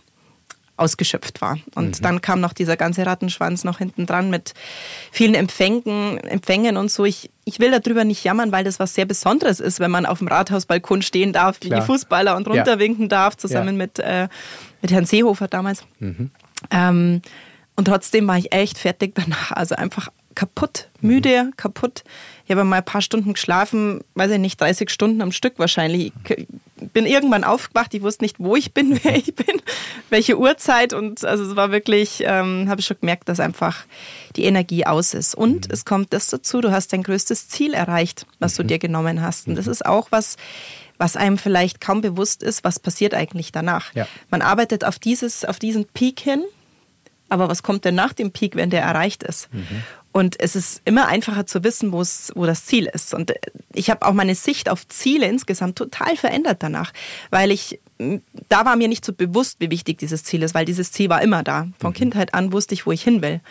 ausgeschöpft 0.77 1.41
war. 1.41 1.57
Und 1.75 2.00
mhm. 2.00 2.03
dann 2.03 2.22
kam 2.22 2.39
noch 2.39 2.53
dieser 2.53 2.77
ganze 2.77 3.05
Rattenschwanz 3.05 3.63
noch 3.63 3.79
hinten 3.79 4.05
dran 4.05 4.29
mit 4.29 4.53
vielen 5.12 5.34
Empfängen, 5.34 6.17
Empfängen 6.19 6.77
und 6.77 6.89
so. 6.89 7.03
Ich, 7.05 7.29
ich 7.46 7.60
will 7.60 7.72
darüber 7.72 8.03
nicht 8.03 8.24
jammern, 8.24 8.51
weil 8.51 8.63
das 8.63 8.79
was 8.79 8.93
sehr 8.93 9.05
Besonderes 9.05 9.60
ist, 9.60 9.79
wenn 9.79 9.91
man 9.91 10.05
auf 10.05 10.19
dem 10.19 10.27
Rathausbalkon 10.27 11.01
stehen 11.01 11.34
darf, 11.34 11.57
wie 11.62 11.69
die 11.69 11.81
Fußballer 11.81 12.38
und 12.38 12.48
runterwinken 12.48 13.05
ja. 13.05 13.10
darf, 13.10 13.36
zusammen 13.36 13.79
ja. 13.79 13.86
mit, 13.86 14.00
äh, 14.00 14.27
mit 14.81 14.91
Herrn 14.91 15.05
Seehofer 15.05 15.48
damals. 15.48 15.84
Mhm. 16.00 16.31
Ähm, 16.72 17.22
und 17.75 17.86
trotzdem 17.86 18.27
war 18.27 18.38
ich 18.38 18.53
echt 18.53 18.77
fertig 18.77 19.13
danach. 19.15 19.51
Also 19.51 19.75
einfach 19.75 20.10
kaputt, 20.38 20.89
müde, 21.01 21.46
mhm. 21.46 21.58
kaputt. 21.58 22.03
Ich 22.46 22.51
habe 22.51 22.63
mal 22.63 22.77
ein 22.77 22.86
paar 22.86 23.01
Stunden 23.01 23.34
geschlafen, 23.34 24.01
weiß 24.13 24.29
ich 24.29 24.38
nicht, 24.38 24.62
30 24.62 24.91
Stunden 24.91 25.24
am 25.24 25.32
Stück 25.32 25.58
wahrscheinlich. 25.58 26.13
Ich 26.29 26.48
bin 26.94 27.08
irgendwann 27.08 27.44
aufgewacht, 27.44 27.96
ich 27.96 28.03
wusste 28.03 28.24
nicht, 28.24 28.36
wo 28.39 28.56
ich 28.56 28.72
bin, 28.72 29.00
wer 29.03 29.15
ich 29.15 29.34
bin, 29.34 29.60
welche 30.12 30.38
Uhrzeit. 30.38 30.94
Und 30.94 31.25
also 31.25 31.44
es 31.44 31.56
war 31.56 31.72
wirklich, 31.72 32.24
ähm, 32.24 32.70
habe 32.70 32.79
ich 32.79 32.86
schon 32.86 33.00
gemerkt, 33.00 33.27
dass 33.29 33.39
einfach 33.39 33.86
die 34.36 34.44
Energie 34.44 34.86
aus 34.86 35.15
ist. 35.15 35.34
Und 35.34 35.67
mhm. 35.67 35.74
es 35.74 35.86
kommt 35.86 36.13
das 36.13 36.27
dazu, 36.27 36.62
du 36.62 36.72
hast 36.72 36.94
dein 36.94 37.01
größtes 37.01 37.50
Ziel 37.50 37.74
erreicht, 37.74 38.27
was 38.38 38.53
mhm. 38.53 38.58
du 38.58 38.67
dir 38.67 38.79
genommen 38.79 39.24
hast. 39.24 39.48
Und 39.48 39.56
das 39.56 39.65
mhm. 39.65 39.72
ist 39.72 39.86
auch 39.88 40.12
was, 40.12 40.38
was 41.00 41.17
einem 41.17 41.39
vielleicht 41.39 41.82
kaum 41.82 42.01
bewusst 42.01 42.44
ist, 42.44 42.63
was 42.63 42.79
passiert 42.79 43.15
eigentlich 43.15 43.51
danach. 43.51 43.96
Ja. 43.96 44.08
Man 44.29 44.44
arbeitet 44.44 44.86
auf, 44.86 45.00
dieses, 45.00 45.46
auf 45.46 45.58
diesen 45.58 45.86
Peak 45.86 46.20
hin, 46.20 46.44
aber 47.27 47.50
was 47.50 47.63
kommt 47.63 47.86
denn 47.86 47.96
nach 47.96 48.13
dem 48.13 48.32
Peak, 48.32 48.56
wenn 48.56 48.70
der 48.70 48.84
erreicht 48.84 49.24
ist? 49.24 49.51
Mhm. 49.51 49.84
Und 50.18 50.40
es 50.40 50.56
ist 50.56 50.82
immer 50.84 51.08
einfacher 51.08 51.46
zu 51.46 51.64
wissen, 51.64 51.92
wo 51.92 52.02
das 52.48 52.66
Ziel 52.66 52.90
ist. 52.92 53.14
Und 53.14 53.36
ich 53.72 53.92
habe 53.92 54.04
auch 54.04 54.14
meine 54.14 54.34
Sicht 54.34 54.68
auf 54.68 54.88
Ziele 54.88 55.28
insgesamt 55.28 55.76
total 55.76 56.18
verändert 56.18 56.64
danach, 56.64 56.92
weil 57.30 57.52
ich 57.52 57.80
da 58.50 58.66
war 58.66 58.76
mir 58.76 58.88
nicht 58.88 59.06
so 59.06 59.14
bewusst, 59.14 59.58
wie 59.60 59.70
wichtig 59.70 60.00
dieses 60.00 60.24
Ziel 60.24 60.42
ist, 60.42 60.56
weil 60.56 60.66
dieses 60.66 60.92
Ziel 60.92 61.10
war 61.10 61.22
immer 61.22 61.44
da. 61.44 61.68
Von 61.80 61.92
mhm. 61.92 61.96
Kindheit 61.96 62.34
an 62.34 62.52
wusste 62.52 62.74
ich, 62.74 62.88
wo 62.88 62.92
ich 62.92 63.04
hin 63.04 63.22
will. 63.22 63.42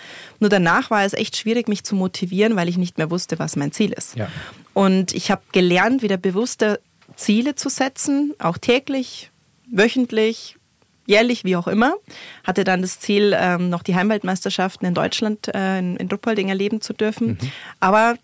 Nur 0.41 0.51
danach 0.51 0.91
war 0.91 1.05
es 1.05 1.13
echt 1.13 1.37
schwierig, 1.37 1.69
mich 1.69 1.85
zu 1.85 1.95
motivieren, 1.95 2.57
weil 2.57 2.69
ich 2.69 2.79
nicht 2.79 2.99
mehr 2.99 3.13
wusste, 3.13 3.39
was 3.39 3.55
mein 3.55 3.71
Ziel 3.71 3.93
ist. 3.93 4.17
Ja. 4.17 4.29
Und 4.75 5.15
ich 5.15 5.31
habe 5.31 5.43
gelernt, 5.53 6.03
wieder 6.03 6.17
bewusste 6.17 6.81
Ziele 7.15 7.55
zu 7.55 7.69
setzen, 7.69 8.35
auch 8.41 8.59
täglich, 8.59 9.31
wöchentlich, 9.71 10.57
jährlich, 11.07 11.45
wie 11.45 11.57
auch 11.57 11.67
immer. 11.67 11.95
Hatte 12.45 12.65
dann 12.65 12.83
das 12.83 13.01
Ziel, 13.01 13.35
ähm, 13.39 13.71
noch 13.71 13.83
die 13.83 13.95
Heimweltmeisterschaften 13.95 14.87
in 14.87 14.95
Deutschland, 14.95 15.49
äh, 15.55 15.79
in, 15.79 15.97
in 15.97 16.09
Ruppolding 16.09 16.49
erleben 16.49 16.81
zu 16.81 16.93
dürfen. 16.93 17.29
Mhm. 17.29 17.39
Aber 17.81 18.17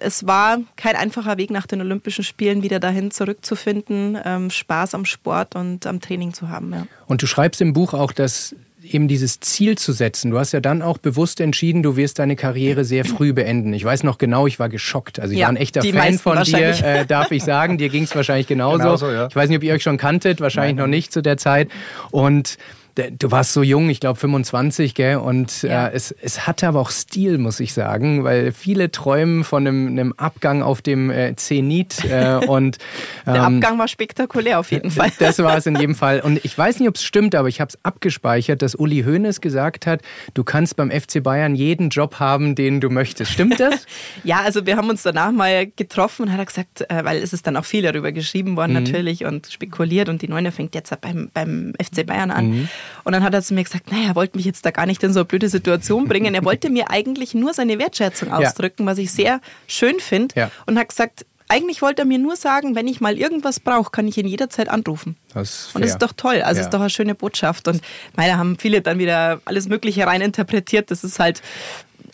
es 0.00 0.26
war 0.26 0.58
kein 0.76 0.96
einfacher 0.96 1.36
Weg 1.36 1.50
nach 1.50 1.66
den 1.66 1.80
Olympischen 1.80 2.24
Spielen 2.24 2.62
wieder 2.62 2.80
dahin 2.80 3.10
zurückzufinden, 3.10 4.18
ähm, 4.24 4.50
Spaß 4.50 4.94
am 4.94 5.04
Sport 5.04 5.54
und 5.54 5.86
am 5.86 6.00
Training 6.00 6.34
zu 6.34 6.48
haben. 6.48 6.72
Ja. 6.72 6.86
Und 7.06 7.22
du 7.22 7.26
schreibst 7.26 7.60
im 7.60 7.72
Buch 7.72 7.94
auch, 7.94 8.12
dass 8.12 8.54
eben 8.84 9.08
dieses 9.08 9.40
Ziel 9.40 9.78
zu 9.78 9.92
setzen. 9.92 10.30
Du 10.30 10.38
hast 10.38 10.52
ja 10.52 10.60
dann 10.60 10.82
auch 10.82 10.98
bewusst 10.98 11.40
entschieden, 11.40 11.82
du 11.82 11.96
wirst 11.96 12.18
deine 12.18 12.36
Karriere 12.36 12.84
sehr 12.84 13.04
früh 13.04 13.32
beenden. 13.32 13.72
Ich 13.72 13.84
weiß 13.84 14.02
noch 14.02 14.18
genau, 14.18 14.46
ich 14.46 14.58
war 14.58 14.68
geschockt. 14.68 15.18
Also 15.18 15.32
ich 15.32 15.40
ja, 15.40 15.46
war 15.46 15.52
ein 15.52 15.56
echter 15.56 15.82
Fan 15.82 16.18
von 16.18 16.42
dir, 16.42 16.68
äh, 16.84 17.06
darf 17.06 17.30
ich 17.30 17.42
sagen. 17.42 17.78
Dir 17.78 17.88
ging 17.88 18.04
es 18.04 18.14
wahrscheinlich 18.14 18.46
genauso. 18.46 18.78
genauso 18.78 19.10
ja. 19.10 19.26
Ich 19.28 19.36
weiß 19.36 19.48
nicht, 19.48 19.58
ob 19.58 19.64
ihr 19.64 19.74
euch 19.74 19.82
schon 19.82 19.96
kanntet, 19.96 20.40
wahrscheinlich 20.40 20.76
Nein. 20.76 20.84
noch 20.84 20.90
nicht 20.90 21.12
zu 21.12 21.22
der 21.22 21.36
Zeit. 21.36 21.68
Und 22.10 22.58
du 22.94 23.30
warst 23.30 23.52
so 23.52 23.62
jung, 23.62 23.88
ich 23.90 24.00
glaube 24.00 24.18
25, 24.18 24.94
gell? 24.94 25.16
Und 25.16 25.62
ja. 25.62 25.88
äh, 25.88 25.92
es, 25.94 26.12
es 26.12 26.46
hatte 26.46 26.68
aber 26.68 26.80
auch 26.80 26.90
Stil, 26.90 27.38
muss 27.38 27.60
ich 27.60 27.72
sagen, 27.72 28.24
weil 28.24 28.52
viele 28.52 28.90
träumen 28.90 29.44
von 29.44 29.66
einem, 29.66 29.88
einem 29.88 30.12
Abgang 30.16 30.62
auf 30.62 30.82
dem 30.82 31.10
äh, 31.10 31.34
Zenit. 31.36 32.04
Äh, 32.04 32.36
und, 32.46 32.78
ähm, 33.26 33.34
Der 33.34 33.42
Abgang 33.42 33.78
war 33.78 33.88
spektakulär 33.88 34.60
auf 34.60 34.70
jeden 34.70 34.90
Fall. 34.90 35.10
Das 35.18 35.38
war 35.38 35.56
es 35.56 35.66
in 35.66 35.76
jedem 35.76 35.94
Fall. 35.94 36.20
Und 36.20 36.44
ich 36.44 36.56
weiß 36.56 36.78
nicht, 36.80 36.88
ob 36.88 36.96
es 36.96 37.04
stimmt, 37.04 37.34
aber 37.34 37.48
ich 37.48 37.60
habe 37.60 37.70
es 37.70 37.78
abgespeichert, 37.82 38.62
dass 38.62 38.74
Uli 38.74 39.02
Hoeneß 39.02 39.40
gesagt 39.40 39.86
hat, 39.86 40.02
du 40.34 40.44
kannst 40.44 40.76
beim 40.76 40.90
FC 40.90 41.22
Bayern 41.22 41.54
jeden 41.54 41.88
Job 41.88 42.20
haben, 42.20 42.54
den 42.54 42.80
du 42.80 42.90
möchtest. 42.90 43.32
Stimmt 43.32 43.58
das? 43.58 43.86
ja, 44.24 44.40
also 44.42 44.66
wir 44.66 44.76
haben 44.76 44.88
uns 44.88 45.02
danach 45.02 45.32
mal 45.32 45.66
getroffen 45.66 46.22
und 46.22 46.32
hat 46.32 46.38
er 46.38 46.46
gesagt, 46.46 46.80
äh, 46.82 47.04
weil 47.04 47.18
es 47.18 47.32
ist 47.32 47.46
dann 47.46 47.56
auch 47.56 47.64
viel 47.64 47.82
darüber 47.82 48.12
geschrieben 48.12 48.56
worden 48.56 48.72
mhm. 48.72 48.84
natürlich 48.84 49.24
und 49.24 49.48
spekuliert 49.48 50.08
und 50.08 50.22
die 50.22 50.28
Neune 50.28 50.52
fängt 50.52 50.74
jetzt 50.74 50.94
beim, 51.00 51.30
beim 51.34 51.72
FC 51.82 52.06
Bayern 52.06 52.30
an. 52.30 52.50
Mhm. 52.50 52.68
Und 53.04 53.12
dann 53.12 53.22
hat 53.22 53.34
er 53.34 53.42
zu 53.42 53.54
mir 53.54 53.64
gesagt, 53.64 53.90
naja, 53.90 54.08
er 54.08 54.14
wollte 54.14 54.36
mich 54.36 54.46
jetzt 54.46 54.64
da 54.64 54.70
gar 54.70 54.86
nicht 54.86 55.02
in 55.02 55.12
so 55.12 55.20
eine 55.20 55.24
blöde 55.24 55.48
Situation 55.48 56.08
bringen. 56.08 56.34
Er 56.34 56.44
wollte 56.44 56.70
mir 56.70 56.90
eigentlich 56.90 57.34
nur 57.34 57.54
seine 57.54 57.78
Wertschätzung 57.78 58.32
ausdrücken, 58.32 58.84
ja. 58.84 58.90
was 58.90 58.98
ich 58.98 59.12
sehr 59.12 59.40
schön 59.66 60.00
finde. 60.00 60.34
Ja. 60.36 60.50
Und 60.66 60.78
hat 60.78 60.88
gesagt, 60.88 61.26
eigentlich 61.48 61.82
wollte 61.82 62.02
er 62.02 62.06
mir 62.06 62.18
nur 62.18 62.36
sagen, 62.36 62.74
wenn 62.74 62.88
ich 62.88 63.00
mal 63.00 63.18
irgendwas 63.18 63.60
brauche, 63.60 63.90
kann 63.90 64.08
ich 64.08 64.16
ihn 64.16 64.26
jederzeit 64.26 64.68
anrufen. 64.68 65.16
Das 65.34 65.70
und 65.74 65.82
das 65.82 65.92
ist 65.92 65.98
doch 66.02 66.12
toll. 66.16 66.42
Also 66.42 66.60
ja. 66.60 66.66
ist 66.66 66.72
doch 66.72 66.80
eine 66.80 66.90
schöne 66.90 67.14
Botschaft. 67.14 67.68
Und 67.68 67.82
da 68.16 68.22
haben 68.36 68.58
viele 68.58 68.80
dann 68.80 68.98
wieder 68.98 69.40
alles 69.44 69.68
Mögliche 69.68 70.06
rein 70.06 70.20
interpretiert. 70.20 70.90
Das 70.90 71.04
ist 71.04 71.18
halt 71.18 71.42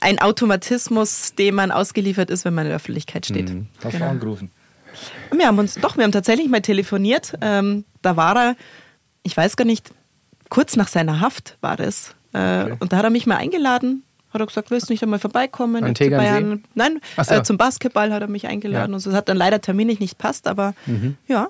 ein 0.00 0.18
Automatismus, 0.18 1.34
dem 1.34 1.54
man 1.54 1.70
ausgeliefert 1.70 2.30
ist, 2.30 2.44
wenn 2.44 2.54
man 2.54 2.64
in 2.64 2.70
der 2.70 2.76
Öffentlichkeit 2.76 3.26
steht. 3.26 3.50
Mhm. 3.50 3.68
Hast 3.84 3.92
genau. 3.92 4.06
du 4.06 4.10
angerufen? 4.10 4.50
Wir 5.32 5.46
haben 5.46 5.58
uns 5.58 5.74
doch, 5.74 5.96
wir 5.96 6.04
haben 6.04 6.12
tatsächlich 6.12 6.48
mal 6.48 6.62
telefoniert. 6.62 7.34
Ähm, 7.40 7.84
da 8.02 8.16
war 8.16 8.36
er, 8.36 8.56
ich 9.22 9.36
weiß 9.36 9.56
gar 9.56 9.64
nicht, 9.64 9.90
kurz 10.50 10.76
nach 10.76 10.88
seiner 10.88 11.20
Haft 11.20 11.56
war 11.60 11.76
das. 11.76 12.14
Äh, 12.32 12.62
okay. 12.64 12.76
Und 12.80 12.92
da 12.92 12.98
hat 12.98 13.04
er 13.04 13.10
mich 13.10 13.26
mal 13.26 13.36
eingeladen. 13.36 14.02
Hat 14.32 14.40
er 14.40 14.46
gesagt, 14.46 14.70
willst 14.70 14.88
du 14.88 14.92
nicht 14.92 15.02
einmal 15.02 15.18
vorbeikommen? 15.18 15.82
An 15.82 15.94
Bayern. 15.94 16.64
Nein, 16.74 17.00
so. 17.20 17.34
äh, 17.34 17.42
zum 17.42 17.56
Basketball 17.56 18.12
hat 18.12 18.22
er 18.22 18.28
mich 18.28 18.46
eingeladen. 18.46 18.92
Ja. 18.92 18.94
Und 18.94 19.00
so. 19.00 19.10
Das 19.10 19.16
hat 19.16 19.28
dann 19.28 19.36
leider 19.36 19.60
terminlich 19.60 19.98
nicht 19.98 20.18
passt, 20.18 20.46
aber 20.46 20.74
mhm. 20.86 21.16
ja, 21.26 21.48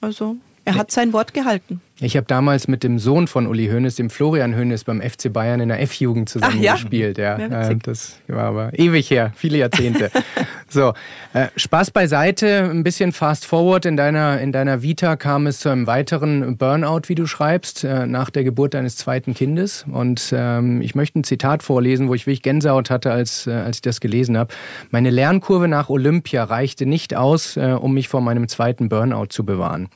also 0.00 0.36
er 0.64 0.74
hat 0.76 0.90
sein 0.90 1.12
Wort 1.12 1.34
gehalten. 1.34 1.80
Ich 2.02 2.16
habe 2.16 2.26
damals 2.26 2.66
mit 2.66 2.82
dem 2.82 2.98
Sohn 2.98 3.26
von 3.26 3.46
Uli 3.46 3.68
Hoeneß, 3.68 3.96
dem 3.96 4.08
Florian 4.08 4.56
Hoeneß, 4.56 4.84
beim 4.84 5.02
FC 5.02 5.30
Bayern 5.30 5.60
in 5.60 5.68
der 5.68 5.82
F-Jugend 5.82 6.30
zusammen 6.30 6.62
ja? 6.62 6.72
gespielt. 6.72 7.18
Ja, 7.18 7.38
ja 7.38 7.74
das 7.74 8.18
war 8.26 8.44
aber 8.44 8.78
ewig 8.78 9.10
her, 9.10 9.32
viele 9.36 9.58
Jahrzehnte. 9.58 10.10
so, 10.68 10.94
äh, 11.34 11.48
Spaß 11.56 11.90
beiseite, 11.90 12.70
ein 12.70 12.84
bisschen 12.84 13.12
fast 13.12 13.44
forward. 13.44 13.84
In 13.84 13.98
deiner, 13.98 14.40
in 14.40 14.50
deiner 14.50 14.80
Vita 14.80 15.16
kam 15.16 15.46
es 15.46 15.60
zu 15.60 15.68
einem 15.68 15.86
weiteren 15.86 16.56
Burnout, 16.56 17.02
wie 17.08 17.14
du 17.14 17.26
schreibst, 17.26 17.84
äh, 17.84 18.06
nach 18.06 18.30
der 18.30 18.44
Geburt 18.44 18.72
deines 18.72 18.96
zweiten 18.96 19.34
Kindes. 19.34 19.84
Und 19.90 20.32
ähm, 20.34 20.80
ich 20.80 20.94
möchte 20.94 21.18
ein 21.18 21.24
Zitat 21.24 21.62
vorlesen, 21.62 22.08
wo 22.08 22.14
ich 22.14 22.26
wirklich 22.26 22.40
Gänsehaut 22.40 22.88
hatte, 22.88 23.12
als, 23.12 23.46
äh, 23.46 23.50
als 23.50 23.78
ich 23.78 23.82
das 23.82 24.00
gelesen 24.00 24.38
habe. 24.38 24.54
Meine 24.90 25.10
Lernkurve 25.10 25.68
nach 25.68 25.90
Olympia 25.90 26.44
reichte 26.44 26.86
nicht 26.86 27.14
aus, 27.14 27.58
äh, 27.58 27.76
um 27.78 27.92
mich 27.92 28.08
vor 28.08 28.22
meinem 28.22 28.48
zweiten 28.48 28.88
Burnout 28.88 29.26
zu 29.26 29.44
bewahren. 29.44 29.90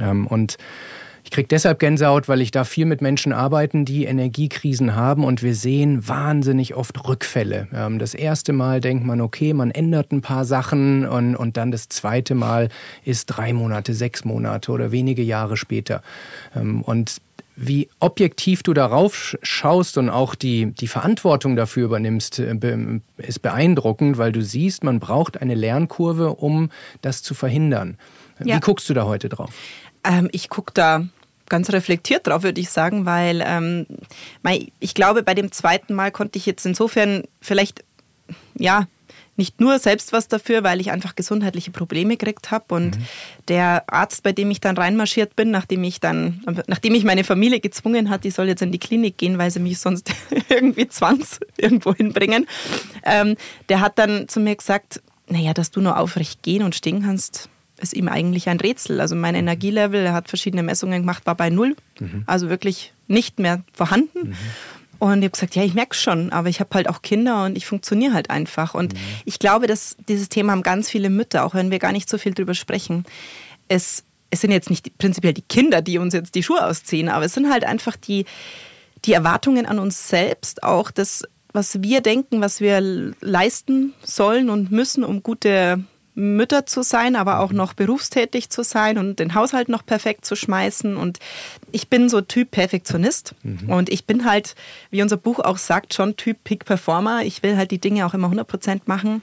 Ähm, 0.00 0.26
und 0.26 0.58
ich 1.28 1.32
kriege 1.32 1.48
deshalb 1.48 1.78
Gänsehaut, 1.78 2.26
weil 2.26 2.40
ich 2.40 2.52
da 2.52 2.64
viel 2.64 2.86
mit 2.86 3.02
Menschen 3.02 3.34
arbeiten, 3.34 3.84
die 3.84 4.06
Energiekrisen 4.06 4.96
haben 4.96 5.24
und 5.24 5.42
wir 5.42 5.54
sehen 5.54 6.08
wahnsinnig 6.08 6.74
oft 6.74 7.06
Rückfälle. 7.06 7.68
Ähm, 7.74 7.98
das 7.98 8.14
erste 8.14 8.54
Mal 8.54 8.80
denkt 8.80 9.04
man, 9.04 9.20
okay, 9.20 9.52
man 9.52 9.70
ändert 9.70 10.10
ein 10.10 10.22
paar 10.22 10.46
Sachen 10.46 11.06
und, 11.06 11.36
und 11.36 11.58
dann 11.58 11.70
das 11.70 11.90
zweite 11.90 12.34
Mal 12.34 12.70
ist 13.04 13.26
drei 13.26 13.52
Monate, 13.52 13.92
sechs 13.92 14.24
Monate 14.24 14.72
oder 14.72 14.90
wenige 14.90 15.20
Jahre 15.20 15.58
später. 15.58 16.00
Ähm, 16.56 16.80
und 16.80 17.18
wie 17.56 17.90
objektiv 18.00 18.62
du 18.62 18.72
darauf 18.72 19.36
schaust 19.42 19.98
und 19.98 20.08
auch 20.08 20.34
die, 20.34 20.72
die 20.72 20.88
Verantwortung 20.88 21.56
dafür 21.56 21.84
übernimmst, 21.84 22.38
äh, 22.38 22.56
ist 23.18 23.42
beeindruckend, 23.42 24.16
weil 24.16 24.32
du 24.32 24.40
siehst, 24.40 24.82
man 24.82 24.98
braucht 24.98 25.42
eine 25.42 25.54
Lernkurve, 25.54 26.36
um 26.36 26.70
das 27.02 27.22
zu 27.22 27.34
verhindern. 27.34 27.98
Ja. 28.42 28.56
Wie 28.56 28.60
guckst 28.60 28.88
du 28.88 28.94
da 28.94 29.04
heute 29.04 29.28
drauf? 29.28 29.50
Ähm, 30.04 30.30
ich 30.32 30.48
gucke 30.48 30.72
da 30.72 31.04
ganz 31.48 31.70
reflektiert 31.70 32.26
drauf, 32.26 32.42
würde 32.42 32.60
ich 32.60 32.70
sagen, 32.70 33.06
weil 33.06 33.42
ähm, 33.46 33.86
ich 34.80 34.94
glaube, 34.94 35.22
bei 35.22 35.34
dem 35.34 35.52
zweiten 35.52 35.94
Mal 35.94 36.10
konnte 36.10 36.38
ich 36.38 36.46
jetzt 36.46 36.64
insofern 36.66 37.24
vielleicht, 37.40 37.84
ja, 38.54 38.86
nicht 39.38 39.60
nur 39.60 39.78
selbst 39.78 40.12
was 40.12 40.26
dafür, 40.26 40.64
weil 40.64 40.80
ich 40.80 40.90
einfach 40.90 41.14
gesundheitliche 41.14 41.70
Probleme 41.70 42.16
gekriegt 42.16 42.50
habe 42.50 42.74
und 42.74 42.98
mhm. 42.98 43.04
der 43.46 43.84
Arzt, 43.86 44.24
bei 44.24 44.32
dem 44.32 44.50
ich 44.50 44.60
dann 44.60 44.76
reinmarschiert 44.76 45.36
bin, 45.36 45.52
nachdem 45.52 45.84
ich 45.84 46.00
dann, 46.00 46.42
nachdem 46.66 46.94
ich 46.96 47.04
meine 47.04 47.22
Familie 47.22 47.60
gezwungen 47.60 48.10
hat, 48.10 48.24
die 48.24 48.32
soll 48.32 48.48
jetzt 48.48 48.62
in 48.62 48.72
die 48.72 48.80
Klinik 48.80 49.16
gehen, 49.16 49.38
weil 49.38 49.52
sie 49.52 49.60
mich 49.60 49.78
sonst 49.78 50.12
irgendwie 50.48 50.88
zwangs 50.88 51.38
irgendwo 51.56 51.94
hinbringen, 51.94 52.48
ähm, 53.04 53.36
der 53.68 53.80
hat 53.80 53.98
dann 54.00 54.28
zu 54.28 54.40
mir 54.40 54.56
gesagt, 54.56 55.00
naja, 55.28 55.54
dass 55.54 55.70
du 55.70 55.80
nur 55.80 55.98
aufrecht 55.98 56.42
gehen 56.42 56.64
und 56.64 56.74
stehen 56.74 57.02
kannst, 57.02 57.48
ist 57.78 57.94
ihm 57.94 58.08
eigentlich 58.08 58.48
ein 58.48 58.60
Rätsel. 58.60 59.00
Also 59.00 59.14
mein 59.14 59.34
Energielevel, 59.34 60.04
er 60.04 60.12
hat 60.12 60.28
verschiedene 60.28 60.62
Messungen 60.62 61.02
gemacht, 61.02 61.26
war 61.26 61.34
bei 61.34 61.50
null, 61.50 61.76
mhm. 62.00 62.24
also 62.26 62.48
wirklich 62.48 62.92
nicht 63.06 63.38
mehr 63.38 63.62
vorhanden. 63.72 64.30
Mhm. 64.30 64.34
Und 64.98 65.18
ich 65.18 65.24
habe 65.24 65.30
gesagt, 65.30 65.54
ja, 65.54 65.62
ich 65.62 65.74
merke 65.74 65.94
schon, 65.94 66.32
aber 66.32 66.48
ich 66.48 66.58
habe 66.58 66.70
halt 66.74 66.88
auch 66.88 67.02
Kinder 67.02 67.44
und 67.44 67.56
ich 67.56 67.66
funktioniere 67.66 68.14
halt 68.14 68.30
einfach. 68.30 68.74
Und 68.74 68.94
mhm. 68.94 68.98
ich 69.24 69.38
glaube, 69.38 69.66
dass 69.68 69.96
dieses 70.08 70.28
Thema 70.28 70.52
haben 70.52 70.62
ganz 70.62 70.90
viele 70.90 71.08
Mütter, 71.08 71.44
auch 71.44 71.54
wenn 71.54 71.70
wir 71.70 71.78
gar 71.78 71.92
nicht 71.92 72.10
so 72.10 72.18
viel 72.18 72.34
drüber 72.34 72.54
sprechen. 72.54 73.04
Es, 73.68 74.02
es 74.30 74.40
sind 74.40 74.50
jetzt 74.50 74.70
nicht 74.70 74.98
prinzipiell 74.98 75.34
die 75.34 75.42
Kinder, 75.42 75.82
die 75.82 75.98
uns 75.98 76.14
jetzt 76.14 76.34
die 76.34 76.42
Schuhe 76.42 76.64
ausziehen, 76.64 77.08
aber 77.08 77.26
es 77.26 77.34
sind 77.34 77.48
halt 77.48 77.64
einfach 77.64 77.94
die, 77.94 78.24
die 79.04 79.12
Erwartungen 79.12 79.66
an 79.66 79.78
uns 79.78 80.08
selbst, 80.08 80.64
auch 80.64 80.90
das, 80.90 81.22
was 81.52 81.80
wir 81.82 82.00
denken, 82.00 82.40
was 82.40 82.60
wir 82.60 83.14
leisten 83.20 83.94
sollen 84.02 84.50
und 84.50 84.72
müssen, 84.72 85.04
um 85.04 85.22
gute 85.22 85.84
Mütter 86.18 86.66
zu 86.66 86.82
sein, 86.82 87.14
aber 87.14 87.38
auch 87.38 87.52
noch 87.52 87.74
berufstätig 87.74 88.50
zu 88.50 88.64
sein 88.64 88.98
und 88.98 89.20
den 89.20 89.34
Haushalt 89.34 89.68
noch 89.68 89.86
perfekt 89.86 90.24
zu 90.24 90.34
schmeißen. 90.34 90.96
Und 90.96 91.20
ich 91.70 91.88
bin 91.88 92.08
so 92.08 92.20
Typ 92.20 92.50
Perfektionist 92.50 93.36
mhm. 93.44 93.70
und 93.70 93.88
ich 93.88 94.04
bin 94.04 94.24
halt, 94.24 94.56
wie 94.90 95.00
unser 95.00 95.16
Buch 95.16 95.38
auch 95.38 95.58
sagt, 95.58 95.94
schon 95.94 96.16
Typ 96.16 96.42
Peak 96.42 96.64
Performer. 96.64 97.22
Ich 97.22 97.44
will 97.44 97.56
halt 97.56 97.70
die 97.70 97.78
Dinge 97.78 98.04
auch 98.04 98.14
immer 98.14 98.26
100 98.26 98.48
Prozent 98.48 98.88
machen. 98.88 99.22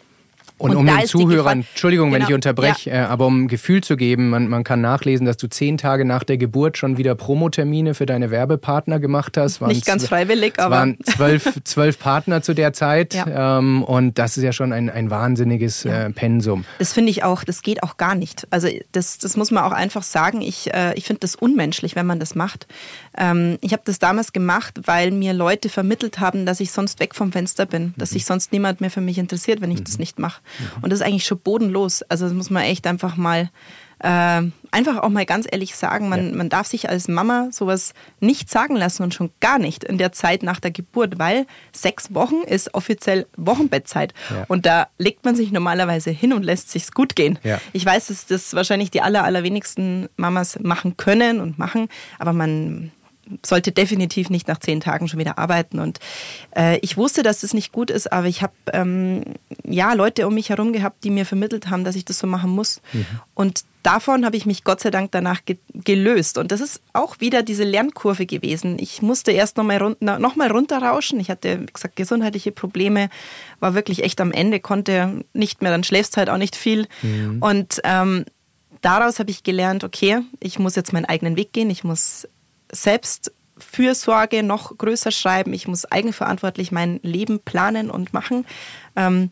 Und, 0.57 0.71
und 0.71 0.77
um 0.77 0.85
den 0.87 1.05
Zuhörern, 1.05 1.65
Entschuldigung, 1.69 2.11
genau. 2.11 2.21
wenn 2.23 2.29
ich 2.29 2.33
unterbreche, 2.33 2.89
ja. 2.89 2.95
äh, 2.95 3.05
aber 3.07 3.25
um 3.25 3.43
ein 3.43 3.47
Gefühl 3.49 3.83
zu 3.83 3.97
geben, 3.97 4.29
man, 4.29 4.47
man 4.47 4.63
kann 4.63 4.79
nachlesen, 4.79 5.25
dass 5.25 5.35
du 5.35 5.47
zehn 5.47 5.77
Tage 5.77 6.05
nach 6.05 6.23
der 6.23 6.37
Geburt 6.37 6.77
schon 6.77 6.97
wieder 6.97 7.13
Promotermine 7.13 7.93
für 7.93 8.05
deine 8.05 8.31
Werbepartner 8.31 9.01
gemacht 9.01 9.35
hast. 9.35 9.59
Waren 9.59 9.71
Nicht 9.71 9.85
ganz 9.85 10.07
freiwillig, 10.07 10.57
aber. 10.57 10.75
Es 10.75 10.79
waren 10.79 10.97
zwölf, 11.03 11.59
zwölf 11.65 11.99
Partner 11.99 12.41
zu 12.41 12.53
der 12.53 12.71
Zeit 12.71 13.15
ja. 13.15 13.57
ähm, 13.57 13.83
und 13.83 14.17
das 14.17 14.37
ist 14.37 14.43
ja 14.43 14.53
schon 14.53 14.71
ein, 14.71 14.89
ein 14.89 15.09
wahnsinniges 15.09 15.83
ja. 15.83 16.05
äh, 16.05 16.09
Pensum. 16.11 16.63
Das 16.79 16.93
finde 16.93 17.09
ich 17.11 17.25
auch, 17.25 17.43
das 17.43 17.61
geht 17.61 17.83
auch 17.83 17.97
gar 17.97 18.15
nicht. 18.15 18.47
Also 18.49 18.69
das, 18.93 19.17
das 19.17 19.35
muss 19.35 19.51
man 19.51 19.65
auch 19.65 19.73
einfach 19.73 20.03
sagen. 20.03 20.41
Ich, 20.41 20.73
äh, 20.73 20.93
ich 20.95 21.03
finde 21.03 21.19
das 21.19 21.35
unmenschlich, 21.35 21.97
wenn 21.97 22.05
man 22.05 22.21
das 22.21 22.33
macht. 22.33 22.65
Ähm, 23.17 23.57
ich 23.59 23.73
habe 23.73 23.83
das 23.85 23.99
damals 23.99 24.31
gemacht, 24.31 24.79
weil 24.85 25.11
mir 25.11 25.33
Leute 25.33 25.67
vermittelt 25.67 26.21
haben, 26.21 26.45
dass 26.45 26.61
ich 26.61 26.71
sonst 26.71 27.01
weg 27.01 27.13
vom 27.13 27.33
Fenster 27.33 27.65
bin, 27.65 27.93
dass 27.97 28.11
sich 28.11 28.23
sonst 28.23 28.53
niemand 28.53 28.79
mehr 28.79 28.89
für 28.89 29.01
mich 29.01 29.17
interessiert, 29.17 29.59
wenn 29.59 29.71
ich 29.71 29.79
mhm. 29.79 29.83
das 29.83 29.99
nicht 29.99 30.17
mache. 30.17 30.41
Mhm. 30.59 30.83
Und 30.83 30.89
das 30.91 30.99
ist 30.99 31.05
eigentlich 31.05 31.25
schon 31.25 31.39
bodenlos. 31.39 32.03
Also 32.03 32.25
das 32.25 32.33
muss 32.33 32.49
man 32.49 32.63
echt 32.63 32.87
einfach 32.87 33.17
mal 33.17 33.49
äh, 33.99 34.41
einfach 34.71 34.97
auch 34.97 35.09
mal 35.09 35.25
ganz 35.25 35.47
ehrlich 35.49 35.75
sagen, 35.75 36.09
man, 36.09 36.31
ja. 36.31 36.35
man 36.35 36.49
darf 36.49 36.67
sich 36.67 36.89
als 36.89 37.07
Mama 37.07 37.47
sowas 37.51 37.93
nicht 38.19 38.49
sagen 38.49 38.75
lassen 38.75 39.03
und 39.03 39.13
schon 39.13 39.31
gar 39.39 39.57
nicht 39.57 39.83
in 39.83 39.97
der 39.97 40.11
Zeit 40.11 40.43
nach 40.43 40.59
der 40.59 40.71
Geburt, 40.71 41.17
weil 41.17 41.47
sechs 41.71 42.13
Wochen 42.13 42.41
ist 42.45 42.73
offiziell 42.73 43.25
Wochenbettzeit. 43.37 44.13
Ja. 44.29 44.45
Und 44.47 44.65
da 44.65 44.87
legt 44.97 45.23
man 45.23 45.35
sich 45.35 45.51
normalerweise 45.51 46.11
hin 46.11 46.33
und 46.33 46.43
lässt 46.43 46.71
sich's 46.71 46.91
gut 46.91 47.15
gehen. 47.15 47.39
Ja. 47.43 47.61
Ich 47.71 47.85
weiß, 47.85 48.07
dass 48.07 48.25
das 48.25 48.53
wahrscheinlich 48.53 48.91
die 48.91 49.01
aller, 49.01 49.23
allerwenigsten 49.23 50.09
Mamas 50.17 50.59
machen 50.59 50.97
können 50.97 51.39
und 51.39 51.57
machen, 51.57 51.87
aber 52.19 52.33
man 52.33 52.91
sollte 53.45 53.71
definitiv 53.71 54.29
nicht 54.29 54.47
nach 54.47 54.59
zehn 54.59 54.79
Tagen 54.79 55.07
schon 55.07 55.19
wieder 55.19 55.37
arbeiten. 55.37 55.79
Und 55.79 55.99
äh, 56.55 56.77
ich 56.79 56.97
wusste, 56.97 57.23
dass 57.23 57.41
das 57.41 57.53
nicht 57.53 57.71
gut 57.71 57.89
ist, 57.89 58.11
aber 58.11 58.27
ich 58.27 58.41
habe 58.41 58.53
ähm, 58.73 59.23
ja 59.63 59.93
Leute 59.93 60.27
um 60.27 60.33
mich 60.33 60.49
herum 60.49 60.73
gehabt, 60.73 61.03
die 61.03 61.09
mir 61.09 61.25
vermittelt 61.25 61.69
haben, 61.69 61.83
dass 61.83 61.95
ich 61.95 62.05
das 62.05 62.19
so 62.19 62.27
machen 62.27 62.51
muss. 62.51 62.81
Mhm. 62.93 63.05
Und 63.33 63.65
davon 63.83 64.25
habe 64.25 64.35
ich 64.35 64.45
mich 64.45 64.63
Gott 64.63 64.79
sei 64.79 64.89
Dank 64.89 65.11
danach 65.11 65.45
ge 65.45 65.57
gelöst. 65.73 66.37
Und 66.37 66.51
das 66.51 66.61
ist 66.61 66.81
auch 66.93 67.19
wieder 67.19 67.43
diese 67.43 67.63
Lernkurve 67.63 68.25
gewesen. 68.25 68.77
Ich 68.79 69.01
musste 69.01 69.31
erst 69.31 69.57
nochmal 69.57 69.77
run 69.77 69.95
noch 69.99 70.35
mal 70.35 70.51
runterrauschen. 70.51 71.19
Ich 71.19 71.29
hatte, 71.29 71.61
wie 71.61 71.65
gesagt, 71.73 71.95
gesundheitliche 71.95 72.51
Probleme, 72.51 73.09
war 73.59 73.75
wirklich 73.75 74.03
echt 74.03 74.21
am 74.21 74.31
Ende, 74.31 74.59
konnte 74.59 75.23
nicht 75.33 75.61
mehr, 75.61 75.71
dann 75.71 75.83
schläfst 75.83 76.17
halt 76.17 76.29
auch 76.29 76.37
nicht 76.37 76.55
viel. 76.55 76.87
Mhm. 77.01 77.41
Und 77.41 77.81
ähm, 77.83 78.25
daraus 78.81 79.19
habe 79.19 79.31
ich 79.31 79.43
gelernt, 79.43 79.83
okay, 79.83 80.21
ich 80.39 80.59
muss 80.59 80.75
jetzt 80.75 80.93
meinen 80.93 81.05
eigenen 81.05 81.35
Weg 81.35 81.53
gehen, 81.53 81.69
ich 81.69 81.83
muss 81.83 82.27
Selbstfürsorge 82.75 84.43
noch 84.43 84.77
größer 84.77 85.11
schreiben. 85.11 85.53
Ich 85.53 85.67
muss 85.67 85.85
eigenverantwortlich 85.85 86.71
mein 86.71 86.99
Leben 87.03 87.39
planen 87.39 87.89
und 87.89 88.13
machen. 88.13 88.45
Ähm, 88.95 89.29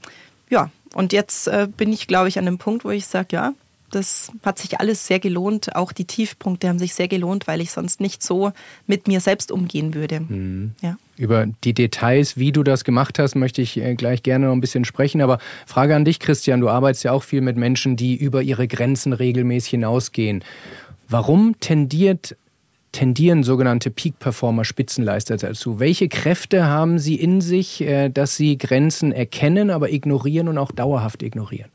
ja, 0.49 0.71
und 0.93 1.13
jetzt 1.13 1.47
äh, 1.47 1.67
bin 1.75 1.91
ich, 1.91 2.07
glaube 2.07 2.29
ich, 2.29 2.39
an 2.39 2.45
dem 2.45 2.57
Punkt, 2.57 2.85
wo 2.85 2.89
ich 2.91 3.05
sage, 3.05 3.35
ja, 3.35 3.53
das 3.93 4.31
hat 4.43 4.57
sich 4.57 4.79
alles 4.79 5.05
sehr 5.05 5.19
gelohnt. 5.19 5.75
Auch 5.75 5.91
die 5.91 6.05
Tiefpunkte 6.05 6.67
haben 6.67 6.79
sich 6.79 6.93
sehr 6.93 7.07
gelohnt, 7.07 7.47
weil 7.47 7.61
ich 7.61 7.71
sonst 7.71 8.01
nicht 8.01 8.23
so 8.23 8.51
mit 8.87 9.07
mir 9.07 9.19
selbst 9.19 9.51
umgehen 9.51 9.93
würde. 9.93 10.21
Mhm. 10.21 10.71
Ja. 10.81 10.97
Über 11.15 11.45
die 11.63 11.73
Details, 11.73 12.37
wie 12.37 12.51
du 12.51 12.63
das 12.63 12.83
gemacht 12.83 13.19
hast, 13.19 13.35
möchte 13.35 13.61
ich 13.61 13.77
äh, 13.77 13.95
gleich 13.95 14.23
gerne 14.23 14.47
noch 14.47 14.53
ein 14.53 14.61
bisschen 14.61 14.85
sprechen. 14.85 15.21
Aber 15.21 15.37
Frage 15.67 15.95
an 15.95 16.05
dich, 16.05 16.19
Christian. 16.19 16.59
Du 16.59 16.69
arbeitest 16.69 17.03
ja 17.03 17.11
auch 17.11 17.23
viel 17.23 17.41
mit 17.41 17.55
Menschen, 17.55 17.95
die 17.95 18.15
über 18.15 18.41
ihre 18.41 18.67
Grenzen 18.67 19.13
regelmäßig 19.13 19.71
hinausgehen. 19.71 20.43
Warum 21.07 21.59
tendiert 21.59 22.35
tendieren 22.93 23.43
sogenannte 23.43 23.91
Peak-Performer, 23.91 24.63
Spitzenleister 24.63 25.35
dazu? 25.35 25.79
Welche 25.79 26.07
Kräfte 26.07 26.65
haben 26.65 26.99
sie 26.99 27.15
in 27.15 27.41
sich, 27.41 27.81
äh, 27.81 28.07
dass 28.07 28.37
sie 28.37 28.57
Grenzen 28.57 29.11
erkennen, 29.11 29.69
aber 29.69 29.91
ignorieren 29.91 30.47
und 30.47 30.57
auch 30.57 30.71
dauerhaft 30.71 31.21
ignorieren? 31.21 31.69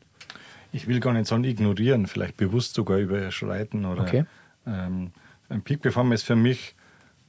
Ich 0.71 0.87
will 0.87 0.99
gar 0.99 1.13
nicht 1.13 1.27
sagen 1.27 1.43
ignorieren, 1.43 2.07
vielleicht 2.07 2.37
bewusst 2.37 2.73
sogar 2.73 2.97
überschreiten. 2.97 3.85
Oder, 3.85 4.01
okay. 4.01 4.25
ähm, 4.65 5.11
ein 5.49 5.61
Peak-Performer 5.61 6.15
ist 6.15 6.23
für 6.23 6.35
mich 6.35 6.75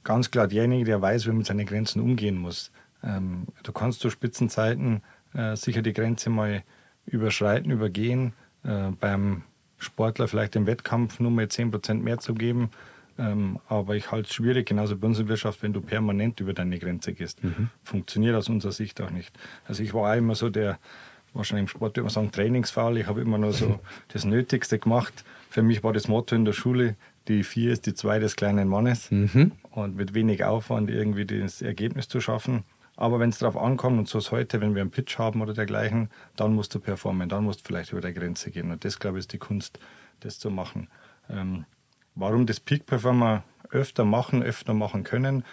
ganz 0.03 0.31
klar 0.31 0.47
derjenige, 0.47 0.85
der 0.85 1.01
weiß, 1.01 1.25
wie 1.25 1.29
man 1.29 1.39
mit 1.39 1.47
seinen 1.47 1.65
Grenzen 1.65 2.01
umgehen 2.01 2.37
muss. 2.37 2.71
Ähm, 3.03 3.47
du 3.63 3.71
kannst 3.71 3.99
zu 3.99 4.09
Spitzenzeiten 4.09 5.01
äh, 5.33 5.55
sicher 5.55 5.81
die 5.81 5.93
Grenze 5.93 6.29
mal 6.29 6.63
überschreiten, 7.05 7.71
übergehen. 7.71 8.33
Äh, 8.63 8.91
beim 8.99 9.43
Sportler 9.79 10.27
vielleicht 10.27 10.55
im 10.55 10.67
Wettkampf 10.67 11.19
nur 11.19 11.31
mal 11.31 11.45
10% 11.45 11.95
mehr 11.95 12.19
zu 12.19 12.35
geben 12.35 12.69
ähm, 13.21 13.59
aber 13.67 13.95
ich 13.95 14.11
halte 14.11 14.27
es 14.29 14.33
schwierig, 14.33 14.67
genauso 14.67 14.97
bei 14.97 15.07
uns 15.07 15.19
in 15.19 15.27
Wirtschaft, 15.27 15.61
wenn 15.61 15.73
du 15.73 15.81
permanent 15.81 16.39
über 16.39 16.53
deine 16.53 16.79
Grenze 16.79 17.13
gehst. 17.13 17.43
Mhm. 17.43 17.69
Funktioniert 17.83 18.35
aus 18.35 18.49
unserer 18.49 18.71
Sicht 18.71 18.99
auch 19.01 19.11
nicht. 19.11 19.37
Also 19.67 19.83
ich 19.83 19.93
war 19.93 20.11
auch 20.11 20.17
immer 20.17 20.33
so 20.33 20.49
der, 20.49 20.79
wahrscheinlich 21.33 21.63
im 21.63 21.67
Sport 21.67 21.97
würde 21.97 22.03
man 22.03 22.09
sagen, 22.09 22.31
Trainingsfall. 22.31 22.97
Ich 22.97 23.07
habe 23.07 23.21
immer 23.21 23.37
nur 23.37 23.53
so 23.53 23.79
das 24.07 24.25
Nötigste 24.25 24.79
gemacht. 24.79 25.23
Für 25.49 25.61
mich 25.61 25.83
war 25.83 25.93
das 25.93 26.07
Motto 26.07 26.35
in 26.35 26.45
der 26.45 26.53
Schule, 26.53 26.95
die 27.27 27.43
vier 27.43 27.71
ist 27.71 27.85
die 27.85 27.93
zwei 27.93 28.17
des 28.17 28.35
kleinen 28.35 28.67
Mannes. 28.67 29.11
Mhm. 29.11 29.51
Und 29.69 29.95
mit 29.95 30.13
wenig 30.15 30.43
Aufwand 30.43 30.89
irgendwie 30.89 31.25
das 31.25 31.61
Ergebnis 31.61 32.07
zu 32.07 32.21
schaffen. 32.21 32.63
Aber 32.97 33.19
wenn 33.19 33.29
es 33.29 33.39
darauf 33.39 33.57
ankommt, 33.57 33.99
und 33.99 34.07
so 34.07 34.17
ist 34.17 34.31
heute, 34.31 34.61
wenn 34.61 34.75
wir 34.75 34.81
einen 34.81 34.91
Pitch 34.91 35.17
haben 35.17 35.41
oder 35.41 35.53
dergleichen, 35.53 36.09
dann 36.35 36.53
musst 36.53 36.73
du 36.75 36.79
performen, 36.79 37.29
dann 37.29 37.43
musst 37.43 37.61
du 37.61 37.65
vielleicht 37.65 37.91
über 37.91 38.01
die 38.01 38.13
Grenze 38.13 38.51
gehen. 38.51 38.71
Und 38.71 38.83
das, 38.83 38.99
glaube 38.99 39.17
ich, 39.17 39.23
ist 39.23 39.33
die 39.33 39.37
Kunst, 39.37 39.79
das 40.19 40.39
zu 40.39 40.49
machen. 40.49 40.87
Ähm, 41.29 41.65
Warum 42.15 42.45
das 42.45 42.59
Peak 42.59 42.85
Performer 42.85 43.43
öfter 43.69 44.05
machen, 44.05 44.43
öfter 44.43 44.73
machen 44.73 45.03
können, 45.03 45.43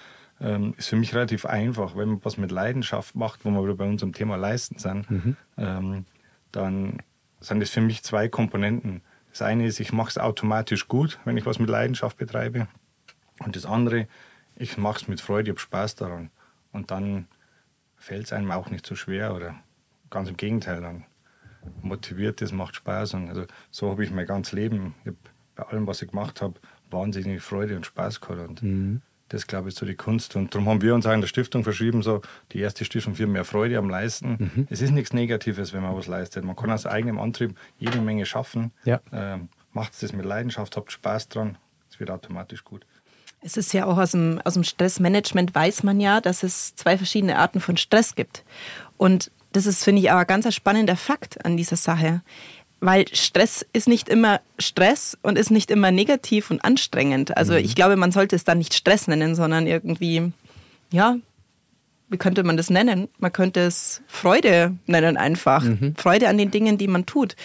ähm, 0.41 0.75
ist 0.77 0.89
für 0.89 0.97
mich 0.97 1.15
relativ 1.15 1.47
einfach. 1.47 1.97
Wenn 1.97 2.09
man 2.09 2.25
was 2.25 2.37
mit 2.37 2.51
Leidenschaft 2.51 3.15
macht, 3.15 3.45
wo 3.45 3.51
wir 3.51 3.63
wieder 3.63 3.75
bei 3.75 3.87
unserem 3.87 4.13
Thema 4.13 4.37
Leisten 4.37 4.79
sind, 4.79 5.11
mhm. 5.11 5.37
ähm, 5.57 6.05
dann 6.53 6.99
sind 7.41 7.61
das 7.61 7.71
für 7.71 7.81
mich 7.81 8.03
zwei 8.03 8.29
Komponenten. 8.29 9.03
Das 9.31 9.43
eine 9.43 9.67
ist, 9.67 9.81
ich 9.81 9.93
mache 9.93 10.11
es 10.11 10.19
automatisch 10.19 10.89
gut, 10.89 11.19
wenn 11.25 11.37
ich 11.37 11.47
was 11.47 11.59
mit 11.59 11.69
Leidenschaft 11.69 12.17
betreibe. 12.17 12.67
Und 13.41 13.55
das 13.55 13.67
andere, 13.67 14.09
ich 14.57 14.77
mache 14.79 15.03
es 15.03 15.09
mit 15.09 15.21
Freude, 15.21 15.51
ich 15.51 15.55
habe 15.55 15.61
Spaß 15.61 15.95
daran. 15.97 16.31
Und 16.73 16.91
dann 16.91 17.29
fällt 17.97 18.27
es 18.27 18.33
einem 18.33 18.51
auch 18.51 18.71
nicht 18.71 18.87
so 18.87 18.95
schwer 18.95 19.35
oder 19.35 19.55
ganz 20.11 20.29
im 20.29 20.37
Gegenteil, 20.37 20.81
dann 20.81 21.05
motiviert 21.83 22.41
es, 22.43 22.53
macht 22.53 22.77
Spaß. 22.77 23.15
Und 23.15 23.29
also 23.29 23.45
so 23.71 23.91
habe 23.91 24.05
ich 24.05 24.11
mein 24.11 24.27
ganzes 24.27 24.53
Leben. 24.53 24.95
Ich 25.05 25.13
bei 25.59 25.65
allem, 25.65 25.87
was 25.87 26.01
ich 26.01 26.11
gemacht 26.11 26.41
habe, 26.41 26.55
wahnsinnig 26.91 27.43
Freude 27.43 27.77
und 27.77 27.85
Spaß 27.85 28.21
gehabt. 28.21 28.49
Und 28.49 28.63
mhm. 28.63 29.03
das, 29.29 29.47
glaube 29.47 29.69
ich, 29.69 29.75
ist 29.75 29.81
so 29.81 29.87
die 29.87 29.97
Kunst. 29.97 30.37
Und 30.37 30.55
darum 30.55 30.69
haben 30.69 30.81
wir 30.81 30.95
uns 30.95 31.05
auch 31.05 31.13
in 31.13 31.21
der 31.21 31.29
Stiftung 31.29 31.65
verschrieben, 31.65 32.03
so 32.03 32.23
die 32.53 32.61
erste 32.61 32.85
Stiftung 32.85 33.17
für 33.17 33.27
mehr 33.27 33.45
Freude 33.45 33.77
am 33.77 33.91
Leisten. 33.91 34.37
Mhm. 34.55 34.69
Es 34.71 34.81
ist 34.81 34.93
nichts 34.93 35.13
Negatives, 35.13 35.73
wenn 35.73 35.83
man 35.83 35.97
was 35.97 36.07
leistet. 36.07 36.45
Man 36.45 36.57
kann 36.57 36.71
aus 36.71 36.87
eigenem 36.87 37.19
Antrieb 37.19 37.59
jede 37.79 38.01
Menge 38.01 38.25
schaffen. 38.25 38.71
Ja. 38.85 39.01
Ähm, 39.13 39.49
macht 39.73 40.01
das 40.01 40.13
mit 40.13 40.25
Leidenschaft, 40.25 40.77
habt 40.77 40.93
Spaß 40.93 41.29
dran, 41.29 41.59
es 41.91 42.01
wird 42.01 42.11
automatisch 42.11 42.65
gut. 42.65 42.87
Es 43.41 43.57
ist 43.57 43.73
ja 43.73 43.87
auch 43.87 43.99
aus 43.99 44.13
dem, 44.13 44.41
aus 44.45 44.55
dem 44.55 44.65
Stressmanagement 44.65 45.55
weiß 45.55 45.83
man 45.83 46.01
ja, 46.01 46.21
dass 46.21 46.43
es 46.43 46.75
zwei 46.75 46.97
verschiedene 46.97 47.39
Arten 47.39 47.61
von 47.61 47.77
Stress 47.77 48.15
gibt. 48.15 48.45
Und 48.97 49.31
das 49.53 49.67
ist, 49.67 49.85
finde 49.85 50.03
ich, 50.03 50.11
aber 50.11 50.25
ganz 50.25 50.45
ein 50.47 50.53
spannender 50.53 50.97
Fakt 50.97 51.45
an 51.45 51.57
dieser 51.57 51.77
Sache 51.77 52.23
weil 52.81 53.07
Stress 53.13 53.67
ist 53.73 53.89
nicht 53.89 54.09
immer 54.09 54.41
Stress 54.59 55.19
und 55.23 55.39
ist 55.39 55.51
nicht 55.51 55.71
immer 55.71 55.91
negativ 55.91 56.51
und 56.51 56.65
anstrengend. 56.65 57.37
Also 57.37 57.53
mhm. 57.55 57.61
ich 57.61 57.75
glaube, 57.75 57.97
man 57.97 58.13
sollte 58.13 58.37
es 58.37 58.45
dann 58.45 58.59
nicht 58.59 58.75
Stress 58.75 59.09
nennen, 59.09 59.35
sondern 59.35 59.67
irgendwie, 59.67 60.33
ja, 60.91 61.17
wie 62.09 62.17
könnte 62.17 62.43
man 62.43 62.57
das 62.57 62.71
nennen? 62.71 63.09
Man 63.19 63.33
könnte 63.33 63.61
es 63.61 64.03
Freude 64.07 64.77
nennen 64.87 65.17
einfach. 65.17 65.65
Mhm. 65.65 65.95
Freude 65.97 66.29
an 66.29 66.39
den 66.39 66.51
Dingen, 66.51 66.79
die 66.79 66.89
man 66.89 67.05
tut. 67.05 67.37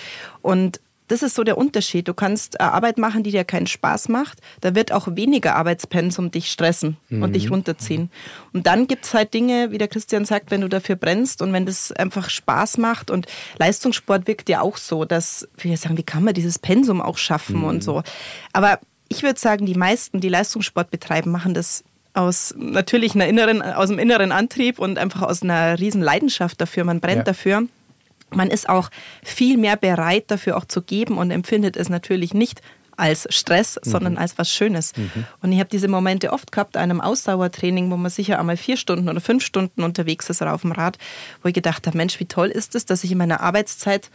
Und 0.41 0.79
das 1.13 1.21
ist 1.21 1.35
so 1.35 1.43
der 1.43 1.59
Unterschied. 1.59 2.07
Du 2.07 2.15
kannst 2.15 2.55
äh, 2.55 2.63
Arbeit 2.63 2.97
machen, 2.97 3.21
die 3.21 3.29
dir 3.29 3.43
keinen 3.43 3.67
Spaß 3.67 4.09
macht. 4.09 4.39
Da 4.61 4.73
wird 4.73 4.91
auch 4.91 5.07
weniger 5.11 5.55
Arbeitspensum 5.55 6.31
dich 6.31 6.49
stressen 6.49 6.97
mhm. 7.09 7.21
und 7.21 7.33
dich 7.33 7.51
runterziehen. 7.51 8.09
Und 8.51 8.65
dann 8.65 8.87
gibt 8.87 9.05
es 9.05 9.13
halt 9.13 9.31
Dinge, 9.35 9.69
wie 9.69 9.77
der 9.77 9.87
Christian 9.87 10.25
sagt, 10.25 10.49
wenn 10.49 10.61
du 10.61 10.69
dafür 10.69 10.95
brennst 10.95 11.43
und 11.43 11.53
wenn 11.53 11.67
das 11.67 11.91
einfach 11.91 12.31
Spaß 12.31 12.79
macht. 12.79 13.11
Und 13.11 13.27
Leistungssport 13.59 14.25
wirkt 14.25 14.49
ja 14.49 14.61
auch 14.61 14.77
so, 14.77 15.05
dass 15.05 15.47
wir 15.55 15.77
sagen, 15.77 15.97
wie 15.99 16.03
kann 16.03 16.23
man 16.23 16.33
dieses 16.33 16.57
Pensum 16.57 16.99
auch 16.99 17.19
schaffen 17.19 17.59
mhm. 17.59 17.65
und 17.65 17.83
so. 17.83 18.01
Aber 18.51 18.79
ich 19.07 19.21
würde 19.21 19.39
sagen, 19.39 19.67
die 19.67 19.75
meisten, 19.75 20.19
die 20.19 20.29
Leistungssport 20.29 20.89
betreiben, 20.89 21.29
machen 21.29 21.53
das 21.53 21.83
aus 22.15 22.55
natürlich 22.57 23.13
einer 23.13 23.27
inneren, 23.27 23.61
aus 23.61 23.89
dem 23.89 23.99
inneren 23.99 24.31
Antrieb 24.31 24.79
und 24.79 24.97
einfach 24.97 25.21
aus 25.21 25.43
einer 25.43 25.77
riesen 25.77 26.01
Leidenschaft 26.01 26.59
dafür. 26.59 26.85
Man 26.85 26.99
brennt 26.99 27.17
ja. 27.19 27.23
dafür 27.23 27.67
man 28.35 28.49
ist 28.49 28.69
auch 28.69 28.89
viel 29.23 29.57
mehr 29.57 29.77
bereit 29.77 30.25
dafür 30.27 30.57
auch 30.57 30.65
zu 30.65 30.81
geben 30.81 31.17
und 31.17 31.31
empfindet 31.31 31.77
es 31.77 31.89
natürlich 31.89 32.33
nicht 32.33 32.61
als 32.97 33.27
Stress, 33.29 33.79
mhm. 33.83 33.89
sondern 33.89 34.17
als 34.17 34.37
was 34.37 34.51
Schönes. 34.51 34.93
Mhm. 34.95 35.25
Und 35.41 35.51
ich 35.51 35.59
habe 35.59 35.69
diese 35.69 35.87
Momente 35.87 36.31
oft 36.31 36.51
gehabt, 36.51 36.77
einem 36.77 37.01
Ausdauertraining, 37.01 37.89
wo 37.91 37.97
man 37.97 38.11
sicher 38.11 38.39
einmal 38.39 38.57
vier 38.57 38.77
Stunden 38.77 39.09
oder 39.09 39.21
fünf 39.21 39.43
Stunden 39.43 39.83
unterwegs 39.83 40.29
ist 40.29 40.41
auf 40.41 40.61
dem 40.61 40.71
Rad, 40.71 40.97
wo 41.41 41.47
ich 41.47 41.53
gedacht 41.53 41.87
habe, 41.87 41.97
Mensch, 41.97 42.19
wie 42.19 42.25
toll 42.25 42.49
ist 42.49 42.75
es, 42.75 42.85
dass 42.85 43.03
ich 43.03 43.11
in 43.11 43.17
meiner 43.17 43.41
Arbeitszeit 43.41 44.09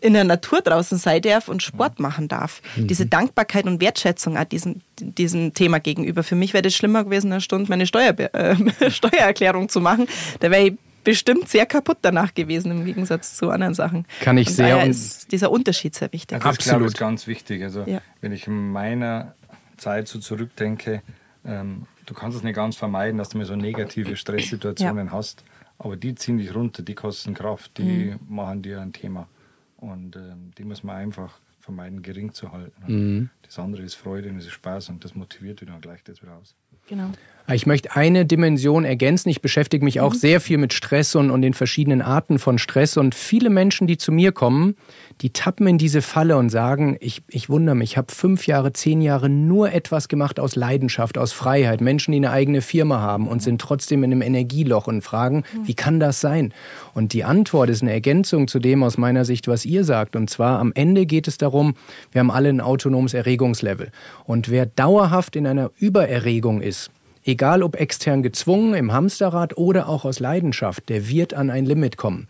in 0.00 0.12
der 0.12 0.24
Natur 0.24 0.60
draußen 0.60 0.98
sein 0.98 1.22
darf 1.22 1.48
und 1.48 1.62
Sport 1.62 2.00
machen 2.00 2.28
darf. 2.28 2.60
Mhm. 2.76 2.88
Diese 2.88 3.06
Dankbarkeit 3.06 3.64
und 3.64 3.80
Wertschätzung 3.80 4.36
an 4.36 4.48
diesem, 4.48 4.82
diesem 5.00 5.54
Thema 5.54 5.80
gegenüber. 5.80 6.22
Für 6.22 6.34
mich 6.34 6.52
wäre 6.52 6.62
das 6.62 6.74
schlimmer 6.74 7.04
gewesen, 7.04 7.32
eine 7.32 7.40
Stunde 7.40 7.70
meine 7.70 7.86
Steuer, 7.86 8.14
äh, 8.18 8.56
Steuererklärung 8.90 9.70
zu 9.70 9.80
machen. 9.80 10.06
Da 10.40 10.50
wäre 10.50 10.68
ich 10.68 10.74
bestimmt 11.06 11.48
sehr 11.48 11.66
kaputt 11.66 11.98
danach 12.02 12.34
gewesen 12.34 12.72
im 12.72 12.84
Gegensatz 12.84 13.36
zu 13.36 13.50
anderen 13.50 13.74
Sachen. 13.74 14.06
Kann 14.20 14.36
ich 14.38 14.48
und 14.48 14.54
sehr. 14.54 14.84
ist 14.84 15.30
dieser 15.30 15.52
Unterschied 15.52 15.94
sehr 15.94 16.12
wichtig. 16.12 16.32
Ja, 16.32 16.38
das 16.40 16.58
Absolut. 16.58 16.88
ist 16.88 16.98
ganz 16.98 17.28
wichtig. 17.28 17.62
Also 17.62 17.84
ja. 17.86 18.02
wenn 18.20 18.32
ich 18.32 18.48
in 18.48 18.72
meiner 18.72 19.36
Zeit 19.76 20.08
so 20.08 20.18
zurückdenke, 20.18 21.02
ähm, 21.44 21.86
du 22.06 22.12
kannst 22.12 22.36
es 22.36 22.42
nicht 22.42 22.56
ganz 22.56 22.74
vermeiden, 22.74 23.18
dass 23.18 23.28
du 23.28 23.38
mal 23.38 23.46
so 23.46 23.54
negative 23.54 24.16
Stresssituationen 24.16 25.06
ja. 25.06 25.12
hast, 25.12 25.44
aber 25.78 25.96
die 25.96 26.16
ziehen 26.16 26.38
dich 26.38 26.52
runter, 26.52 26.82
die 26.82 26.96
kosten 26.96 27.34
Kraft, 27.34 27.78
die 27.78 28.16
mhm. 28.18 28.18
machen 28.28 28.62
dir 28.62 28.80
ein 28.80 28.92
Thema. 28.92 29.28
Und 29.76 30.16
ähm, 30.16 30.50
die 30.58 30.64
muss 30.64 30.82
man 30.82 30.96
einfach 30.96 31.38
vermeiden, 31.60 32.02
gering 32.02 32.32
zu 32.32 32.50
halten. 32.50 32.82
Mhm. 32.86 33.30
Das 33.42 33.60
andere 33.60 33.82
ist 33.82 33.94
Freude 33.94 34.28
und 34.28 34.38
es 34.38 34.46
ist 34.46 34.52
Spaß 34.52 34.88
und 34.88 35.04
das 35.04 35.14
motiviert 35.14 35.60
wieder 35.60 35.74
und 35.74 35.82
gleicht 35.82 36.08
das 36.08 36.20
wieder 36.20 36.34
aus. 36.34 36.56
Genau. 36.88 37.12
Ich 37.52 37.64
möchte 37.64 37.94
eine 37.94 38.26
Dimension 38.26 38.84
ergänzen. 38.84 39.28
Ich 39.28 39.40
beschäftige 39.40 39.84
mich 39.84 40.00
auch 40.00 40.14
mhm. 40.14 40.18
sehr 40.18 40.40
viel 40.40 40.58
mit 40.58 40.72
Stress 40.72 41.14
und, 41.14 41.30
und 41.30 41.42
den 41.42 41.54
verschiedenen 41.54 42.02
Arten 42.02 42.40
von 42.40 42.58
Stress. 42.58 42.96
Und 42.96 43.14
viele 43.14 43.50
Menschen, 43.50 43.86
die 43.86 43.98
zu 43.98 44.10
mir 44.10 44.32
kommen, 44.32 44.74
die 45.20 45.30
tappen 45.30 45.66
in 45.68 45.78
diese 45.78 46.02
Falle 46.02 46.36
und 46.36 46.50
sagen, 46.50 46.96
ich, 46.98 47.22
ich 47.28 47.48
wundere 47.48 47.76
mich, 47.76 47.92
ich 47.92 47.96
habe 47.96 48.12
fünf 48.12 48.48
Jahre, 48.48 48.72
zehn 48.72 49.00
Jahre 49.00 49.28
nur 49.28 49.72
etwas 49.72 50.08
gemacht 50.08 50.40
aus 50.40 50.56
Leidenschaft, 50.56 51.18
aus 51.18 51.32
Freiheit. 51.32 51.80
Menschen, 51.80 52.10
die 52.10 52.18
eine 52.18 52.32
eigene 52.32 52.62
Firma 52.62 53.00
haben 53.00 53.28
und 53.28 53.42
sind 53.42 53.60
trotzdem 53.60 54.02
in 54.02 54.10
einem 54.10 54.22
Energieloch 54.22 54.88
und 54.88 55.02
fragen, 55.02 55.44
mhm. 55.54 55.68
wie 55.68 55.74
kann 55.74 56.00
das 56.00 56.20
sein? 56.20 56.52
Und 56.94 57.12
die 57.12 57.22
Antwort 57.22 57.70
ist 57.70 57.80
eine 57.80 57.92
Ergänzung 57.92 58.48
zu 58.48 58.58
dem 58.58 58.82
aus 58.82 58.98
meiner 58.98 59.24
Sicht, 59.24 59.46
was 59.46 59.64
ihr 59.64 59.84
sagt. 59.84 60.16
Und 60.16 60.28
zwar 60.30 60.58
am 60.58 60.72
Ende 60.74 61.06
geht 61.06 61.28
es 61.28 61.38
darum, 61.38 61.74
wir 62.10 62.18
haben 62.18 62.32
alle 62.32 62.48
ein 62.48 62.60
autonomes 62.60 63.14
Erregungslevel. 63.14 63.92
Und 64.24 64.50
wer 64.50 64.66
dauerhaft 64.66 65.36
in 65.36 65.46
einer 65.46 65.70
Übererregung 65.78 66.60
ist, 66.60 66.90
egal 67.26 67.62
ob 67.62 67.76
extern 67.76 68.22
gezwungen 68.22 68.74
im 68.74 68.92
Hamsterrad 68.92 69.56
oder 69.56 69.88
auch 69.88 70.04
aus 70.04 70.20
Leidenschaft, 70.20 70.88
der 70.88 71.08
wird 71.08 71.34
an 71.34 71.50
ein 71.50 71.66
Limit 71.66 71.96
kommen. 71.96 72.28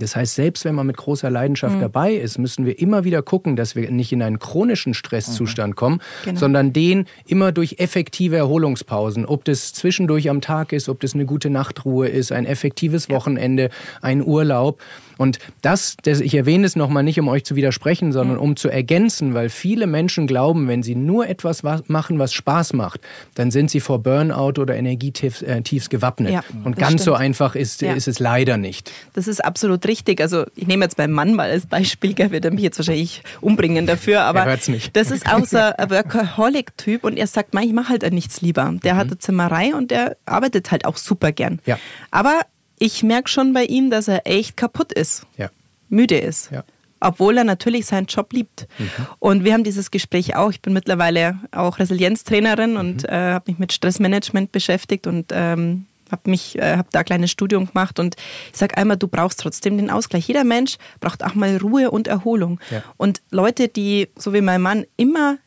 Das 0.00 0.16
heißt, 0.16 0.34
selbst 0.34 0.64
wenn 0.64 0.74
man 0.74 0.86
mit 0.86 0.96
großer 0.96 1.30
Leidenschaft 1.30 1.76
mhm. 1.76 1.80
dabei 1.80 2.14
ist, 2.14 2.38
müssen 2.38 2.64
wir 2.64 2.78
immer 2.78 3.04
wieder 3.04 3.22
gucken, 3.22 3.56
dass 3.56 3.74
wir 3.74 3.90
nicht 3.90 4.12
in 4.12 4.22
einen 4.22 4.38
chronischen 4.38 4.94
Stresszustand 4.94 5.72
mhm. 5.72 5.76
kommen, 5.76 6.02
genau. 6.24 6.38
sondern 6.38 6.72
den 6.72 7.06
immer 7.26 7.52
durch 7.52 7.76
effektive 7.78 8.36
Erholungspausen, 8.36 9.26
ob 9.26 9.44
das 9.44 9.72
zwischendurch 9.72 10.30
am 10.30 10.40
Tag 10.40 10.72
ist, 10.72 10.88
ob 10.88 11.00
das 11.00 11.14
eine 11.14 11.26
gute 11.26 11.50
Nachtruhe 11.50 12.08
ist, 12.08 12.32
ein 12.32 12.46
effektives 12.46 13.10
Wochenende, 13.10 13.70
ein 14.00 14.24
Urlaub, 14.24 14.80
und 15.18 15.38
das, 15.60 15.96
das 16.02 16.20
ich 16.20 16.34
erwähne 16.34 16.64
es 16.64 16.76
nochmal 16.76 17.02
nicht, 17.02 17.20
um 17.20 17.28
euch 17.28 17.44
zu 17.44 17.56
widersprechen, 17.56 18.12
sondern 18.12 18.36
mhm. 18.36 18.42
um 18.42 18.56
zu 18.56 18.70
ergänzen, 18.70 19.34
weil 19.34 19.50
viele 19.50 19.86
Menschen 19.86 20.26
glauben, 20.26 20.68
wenn 20.68 20.82
sie 20.82 20.94
nur 20.94 21.28
etwas 21.28 21.62
machen, 21.62 22.18
was 22.18 22.32
Spaß 22.32 22.72
macht, 22.72 23.00
dann 23.34 23.50
sind 23.50 23.70
sie 23.70 23.80
vor 23.80 23.98
Burnout 23.98 24.60
oder 24.60 24.76
Energietiefs 24.76 25.42
äh, 25.42 25.88
gewappnet. 25.90 26.32
Ja, 26.32 26.44
Und 26.64 26.76
ganz 26.76 26.92
stimmt. 26.92 27.00
so 27.02 27.14
einfach 27.14 27.56
ist, 27.56 27.82
ja. 27.82 27.92
ist 27.92 28.08
es 28.08 28.20
leider 28.20 28.56
nicht. 28.56 28.92
Das 29.14 29.26
ist 29.26 29.44
absolut 29.44 29.86
richtig. 29.86 30.20
Also 30.20 30.44
ich 30.54 30.66
nehme 30.66 30.84
jetzt 30.84 30.96
meinen 30.96 31.12
Mann 31.12 31.34
mal 31.34 31.50
als 31.50 31.66
Beispiel, 31.66 32.14
der 32.14 32.30
wird 32.30 32.50
mich 32.52 32.62
jetzt 32.62 32.78
wahrscheinlich 32.78 33.22
umbringen 33.40 33.86
dafür, 33.86 34.22
aber 34.22 34.46
das 34.92 35.10
ist 35.10 35.26
auch 35.26 35.44
so 35.44 35.58
ein 35.58 35.90
Workaholic-Typ 35.90 37.02
und 37.04 37.16
er 37.16 37.26
sagt, 37.26 37.54
ich 37.60 37.72
mache 37.72 37.88
halt 37.88 38.12
nichts 38.12 38.40
lieber. 38.40 38.72
Der 38.84 38.94
mhm. 38.94 38.98
hat 38.98 39.06
eine 39.08 39.18
Zimmerei 39.18 39.74
und 39.74 39.90
der 39.90 40.16
arbeitet 40.26 40.70
halt 40.70 40.84
auch 40.84 40.96
super 40.96 41.32
gern. 41.32 41.58
Ja. 41.66 41.78
Aber 42.12 42.40
ich 42.78 43.02
merke 43.02 43.28
schon 43.28 43.52
bei 43.52 43.64
ihm, 43.64 43.90
dass 43.90 44.08
er 44.08 44.26
echt 44.26 44.56
kaputt 44.56 44.92
ist, 44.92 45.26
ja. 45.36 45.50
müde 45.88 46.18
ist. 46.18 46.50
Ja. 46.50 46.64
Obwohl 47.00 47.38
er 47.38 47.44
natürlich 47.44 47.86
seinen 47.86 48.06
Job 48.06 48.32
liebt. 48.32 48.66
Mhm. 48.78 48.90
Und 49.20 49.44
wir 49.44 49.52
haben 49.52 49.62
dieses 49.62 49.92
Gespräch 49.92 50.34
auch. 50.34 50.50
Ich 50.50 50.60
bin 50.60 50.72
mittlerweile 50.72 51.38
auch 51.52 51.78
Resilienztrainerin 51.78 52.72
mhm. 52.72 52.76
und 52.76 53.08
äh, 53.08 53.32
habe 53.34 53.50
mich 53.50 53.58
mit 53.58 53.72
Stressmanagement 53.72 54.50
beschäftigt 54.50 55.06
und 55.06 55.26
ähm, 55.32 55.86
habe 56.10 56.30
mich, 56.30 56.58
äh, 56.58 56.76
habe 56.76 56.88
da 56.90 57.00
ein 57.00 57.04
kleines 57.04 57.30
Studium 57.30 57.66
gemacht 57.66 58.00
und 58.00 58.16
ich 58.50 58.58
sage 58.58 58.76
einmal, 58.76 58.96
du 58.96 59.06
brauchst 59.06 59.40
trotzdem 59.40 59.76
den 59.76 59.90
Ausgleich. 59.90 60.26
Jeder 60.26 60.44
Mensch 60.44 60.76
braucht 61.00 61.22
auch 61.22 61.34
mal 61.34 61.56
Ruhe 61.58 61.90
und 61.90 62.08
Erholung. 62.08 62.58
Ja. 62.70 62.82
Und 62.96 63.22
Leute, 63.30 63.68
die, 63.68 64.08
so 64.16 64.32
wie 64.32 64.40
mein 64.40 64.60
Mann, 64.60 64.84
immer 64.96 65.38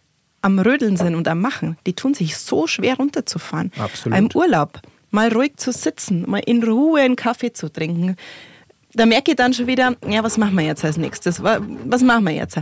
am 0.42 0.58
Rödeln 0.60 0.98
sind 0.98 1.16
und 1.16 1.28
am 1.28 1.42
Machen, 1.42 1.78
die 1.86 1.94
tun 1.94 2.14
sich 2.14 2.38
so 2.38 2.66
schwer 2.66 2.96
runterzufahren. 2.96 3.72
Absolut. 3.78 4.18
Im 4.18 4.30
Urlaub 4.34 4.82
mal 5.12 5.32
ruhig 5.32 5.58
zu 5.58 5.72
sitzen, 5.72 6.30
mal 6.30 6.42
in 6.46 6.64
Ruhe 6.64 7.02
einen 7.02 7.16
Kaffee 7.16 7.54
zu 7.54 7.70
trinken. 7.70 8.16
Da 8.94 9.06
merke 9.06 9.32
ich 9.32 9.38
dann 9.38 9.54
schon 9.54 9.68
wieder, 9.68 9.96
ja, 10.08 10.24
was 10.24 10.38
machen 10.38 10.56
wir 10.56 10.66
jetzt 10.66 10.84
als 10.84 10.98
nächstes? 10.98 11.42
Was 11.44 12.02
machen 12.02 12.26
wir 12.26 12.34
jetzt? 12.34 12.60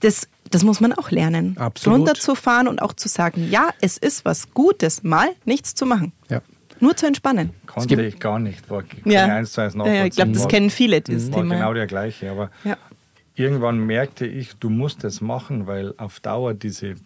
Das, 0.00 0.28
das 0.50 0.64
muss 0.64 0.80
man 0.80 0.92
auch 0.92 1.10
lernen. 1.10 1.56
Absolut. 1.56 2.00
Runterzufahren 2.00 2.68
und 2.68 2.82
auch 2.82 2.92
zu 2.92 3.08
sagen, 3.08 3.48
ja, 3.50 3.70
es 3.80 3.96
ist 3.96 4.24
was 4.24 4.52
Gutes, 4.52 5.02
mal 5.02 5.28
nichts 5.44 5.74
zu 5.74 5.86
machen. 5.86 6.12
Ja. 6.28 6.42
Nur 6.80 6.94
zu 6.94 7.06
entspannen. 7.06 7.54
Konnte 7.66 8.02
ich 8.02 8.18
gar 8.18 8.38
nicht. 8.38 8.68
War 8.68 8.84
ja. 9.04 9.24
eins 9.24 9.52
zu 9.52 9.62
eins 9.62 9.74
ja, 9.74 10.04
ich 10.04 10.14
glaube, 10.14 10.32
das 10.32 10.46
kennen 10.46 10.68
viele, 10.68 11.00
dieses 11.00 11.32
war 11.32 11.38
Thema. 11.38 11.54
genau 11.54 11.72
der 11.72 11.86
gleiche. 11.86 12.30
Aber 12.30 12.50
ja. 12.64 12.76
irgendwann 13.34 13.78
merkte 13.78 14.26
ich, 14.26 14.56
du 14.56 14.68
musst 14.68 15.02
es 15.04 15.22
machen, 15.22 15.66
weil 15.66 15.94
auf 15.96 16.20
Dauer 16.20 16.52
diese 16.52 16.96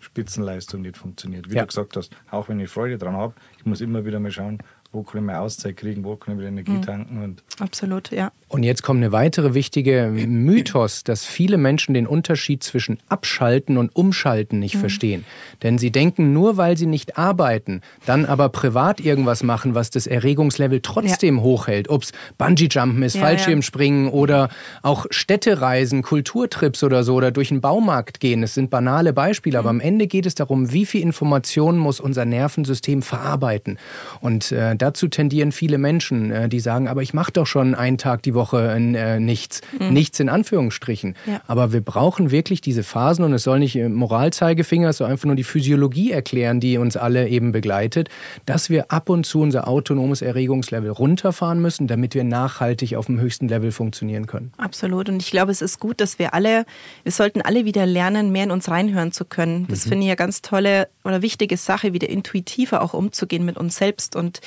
Spitzenleistung 0.00 0.82
nicht 0.82 0.96
funktioniert. 0.96 1.50
Wie 1.50 1.54
ja. 1.54 1.62
du 1.62 1.66
gesagt 1.68 1.96
hast, 1.96 2.12
auch 2.30 2.48
wenn 2.48 2.60
ich 2.60 2.70
Freude 2.70 2.98
dran 2.98 3.16
habe, 3.16 3.34
ich 3.58 3.66
muss 3.66 3.80
immer 3.80 4.04
wieder 4.04 4.20
mal 4.20 4.30
schauen, 4.30 4.58
wo 4.92 5.02
kann 5.02 5.20
ich 5.20 5.26
mehr 5.26 5.42
Auszeit 5.42 5.76
kriegen, 5.76 6.04
wo 6.04 6.16
kann 6.16 6.34
ich 6.34 6.40
wieder 6.40 6.48
Energie 6.48 6.72
mhm. 6.72 6.82
tanken. 6.82 7.22
Und 7.22 7.42
Absolut, 7.60 8.10
ja. 8.10 8.32
Und 8.48 8.62
jetzt 8.62 8.82
kommt 8.82 8.98
eine 8.98 9.12
weitere 9.12 9.52
wichtige 9.52 10.10
Mythos, 10.10 11.04
dass 11.04 11.26
viele 11.26 11.58
Menschen 11.58 11.92
den 11.92 12.06
Unterschied 12.06 12.62
zwischen 12.62 12.98
Abschalten 13.08 13.76
und 13.76 13.94
Umschalten 13.94 14.58
nicht 14.58 14.76
mhm. 14.76 14.80
verstehen. 14.80 15.24
Denn 15.62 15.76
sie 15.76 15.90
denken, 15.90 16.32
nur 16.32 16.56
weil 16.56 16.78
sie 16.78 16.86
nicht 16.86 17.18
arbeiten, 17.18 17.82
dann 18.06 18.24
aber 18.24 18.48
privat 18.48 19.00
irgendwas 19.00 19.42
machen, 19.42 19.74
was 19.74 19.90
das 19.90 20.06
Erregungslevel 20.06 20.80
trotzdem 20.80 21.36
ja. 21.36 21.42
hochhält. 21.42 21.90
Ob 21.90 22.04
es 22.04 22.12
Bungee-Jumpen 22.38 23.02
ist, 23.02 23.16
ja, 23.16 23.20
Fallschirmspringen 23.20 24.06
ja. 24.06 24.12
oder 24.12 24.48
auch 24.82 25.04
Städtereisen, 25.10 26.00
Kulturtrips 26.00 26.82
oder 26.82 27.04
so 27.04 27.16
oder 27.16 27.30
durch 27.30 27.48
den 27.48 27.60
Baumarkt 27.60 28.18
gehen. 28.18 28.40
Das 28.40 28.54
sind 28.54 28.70
banale 28.70 29.12
Beispiele, 29.12 29.58
mhm. 29.58 29.60
aber 29.60 29.70
am 29.70 29.80
Ende 29.80 30.06
geht 30.06 30.24
es 30.24 30.34
darum, 30.34 30.72
wie 30.72 30.86
viel 30.86 31.02
Informationen 31.02 31.78
muss 31.78 32.00
unser 32.00 32.24
Nervensystem 32.24 33.02
verarbeiten. 33.02 33.78
Und 34.22 34.52
äh, 34.52 34.74
dazu 34.74 35.08
tendieren 35.08 35.52
viele 35.52 35.76
Menschen, 35.76 36.30
äh, 36.30 36.48
die 36.48 36.60
sagen, 36.60 36.88
aber 36.88 37.02
ich 37.02 37.12
mache 37.12 37.32
doch 37.32 37.46
schon 37.46 37.74
einen 37.74 37.98
Tag 37.98 38.22
die 38.22 38.32
Woche 38.32 38.37
äh, 38.52 39.20
nichts. 39.20 39.60
Mhm. 39.78 39.92
Nichts 39.92 40.20
in 40.20 40.28
Anführungsstrichen. 40.28 41.14
Ja. 41.26 41.40
Aber 41.46 41.72
wir 41.72 41.80
brauchen 41.80 42.30
wirklich 42.30 42.60
diese 42.60 42.82
Phasen 42.82 43.24
und 43.24 43.32
es 43.32 43.42
soll 43.42 43.58
nicht 43.58 43.76
äh, 43.76 43.88
Moralzeigefinger, 43.88 44.90
es 44.90 44.98
soll 44.98 45.10
einfach 45.10 45.26
nur 45.26 45.36
die 45.36 45.44
Physiologie 45.44 46.12
erklären, 46.12 46.60
die 46.60 46.78
uns 46.78 46.96
alle 46.96 47.28
eben 47.28 47.52
begleitet, 47.52 48.08
dass 48.46 48.70
wir 48.70 48.90
ab 48.90 49.08
und 49.08 49.24
zu 49.24 49.40
unser 49.40 49.68
autonomes 49.68 50.22
Erregungslevel 50.22 50.90
runterfahren 50.90 51.60
müssen, 51.60 51.86
damit 51.86 52.14
wir 52.14 52.24
nachhaltig 52.24 52.96
auf 52.96 53.06
dem 53.06 53.20
höchsten 53.20 53.48
Level 53.48 53.72
funktionieren 53.72 54.26
können. 54.26 54.52
Absolut. 54.56 55.08
Und 55.08 55.22
ich 55.22 55.30
glaube, 55.30 55.52
es 55.52 55.62
ist 55.62 55.80
gut, 55.80 56.00
dass 56.00 56.18
wir 56.18 56.34
alle, 56.34 56.64
wir 57.02 57.12
sollten 57.12 57.42
alle 57.42 57.64
wieder 57.64 57.86
lernen, 57.86 58.32
mehr 58.32 58.44
in 58.44 58.50
uns 58.50 58.68
reinhören 58.68 59.12
zu 59.12 59.24
können. 59.24 59.66
Das 59.68 59.84
mhm. 59.84 59.90
finde 59.90 60.04
ich 60.04 60.10
eine 60.10 60.16
ganz 60.16 60.42
tolle 60.42 60.88
oder 61.04 61.22
wichtige 61.22 61.56
Sache, 61.56 61.92
wieder 61.92 62.08
intuitiver 62.08 62.82
auch 62.82 62.94
umzugehen 62.94 63.44
mit 63.44 63.56
uns 63.56 63.76
selbst 63.76 64.16
und 64.16 64.40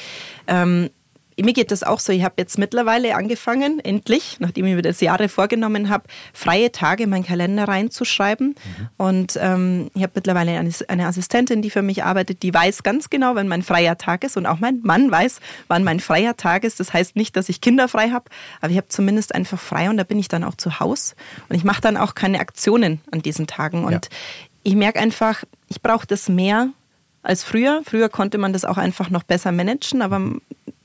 ähm, 0.48 0.90
mir 1.40 1.54
geht 1.54 1.72
das 1.72 1.84
auch 1.84 2.00
so. 2.00 2.12
Ich 2.12 2.24
habe 2.24 2.36
jetzt 2.38 2.58
mittlerweile 2.58 3.16
angefangen, 3.16 3.80
endlich, 3.80 4.38
nachdem 4.40 4.66
ich 4.66 4.76
mir 4.76 4.82
das 4.82 5.02
Jahre 5.02 5.30
vorgenommen 5.30 5.90
habe, 5.90 6.04
freie 6.34 6.72
Tage 6.72 7.04
in 7.04 7.10
meinen 7.10 7.26
Kalender 7.26 7.68
reinzuschreiben. 7.68 8.50
Mhm. 8.50 8.90
Und 8.98 9.40
ähm, 9.42 9.92
ich 9.94 10.04
habe 10.04 10.14
mittlerweile 10.16 10.58
eine, 10.58 10.72
eine, 10.88 11.08
Assistentin, 11.08 11.62
die 11.62 11.70
für 11.70 11.82
mich 11.82 12.04
arbeitet, 12.04 12.44
die 12.44 12.54
weiß 12.54 12.84
ganz 12.84 13.10
genau, 13.10 13.36
wann 13.36 13.48
mein 13.48 13.64
freier 13.64 13.98
Tag 13.98 14.24
ist. 14.24 14.38
Und 14.38 14.46
auch 14.46 14.60
mein 14.60 14.82
Mann 14.84 15.10
weiß, 15.10 15.40
wann 15.68 15.84
mein 15.84 16.00
freier 16.00 16.36
Tag 16.36 16.64
ist. 16.64 16.80
Das 16.80 16.94
heißt 16.94 17.16
nicht, 17.16 17.36
dass 17.36 17.50
ich 17.50 17.62
Kinder 17.62 17.88
frei 17.88 18.10
habe, 18.10 18.26
aber 18.60 18.72
ich 18.72 18.78
habe 18.78 18.90
zumindest 18.90 19.34
einfach 19.34 19.60
frei 19.60 19.90
und 19.90 19.98
da 19.98 20.04
bin 20.04 20.20
ich 20.20 20.28
dann 20.28 20.44
auch 20.44 20.56
zu 20.56 20.80
Hause. 20.80 21.16
Und 21.50 21.56
ich 21.56 21.64
mache 21.64 21.82
dann 21.82 21.98
auch 21.98 22.16
keine 22.16 22.40
Aktionen 22.40 23.02
an 23.12 23.22
diesen 23.22 23.48
Tagen. 23.48 23.86
Und 23.86 23.92
ja. 23.92 24.02
ich 24.64 24.76
merke 24.76 25.00
einfach, 25.00 25.44
ich 25.68 25.82
brauche 25.82 26.08
das 26.08 26.30
mehr 26.30 26.70
als 27.24 27.44
früher. 27.44 27.82
Früher 27.86 28.10
konnte 28.10 28.38
man 28.38 28.54
das 28.54 28.66
auch 28.66 28.78
einfach 28.78 29.10
noch 29.10 29.24
besser 29.24 29.52
managen, 29.52 30.02
aber 30.02 30.22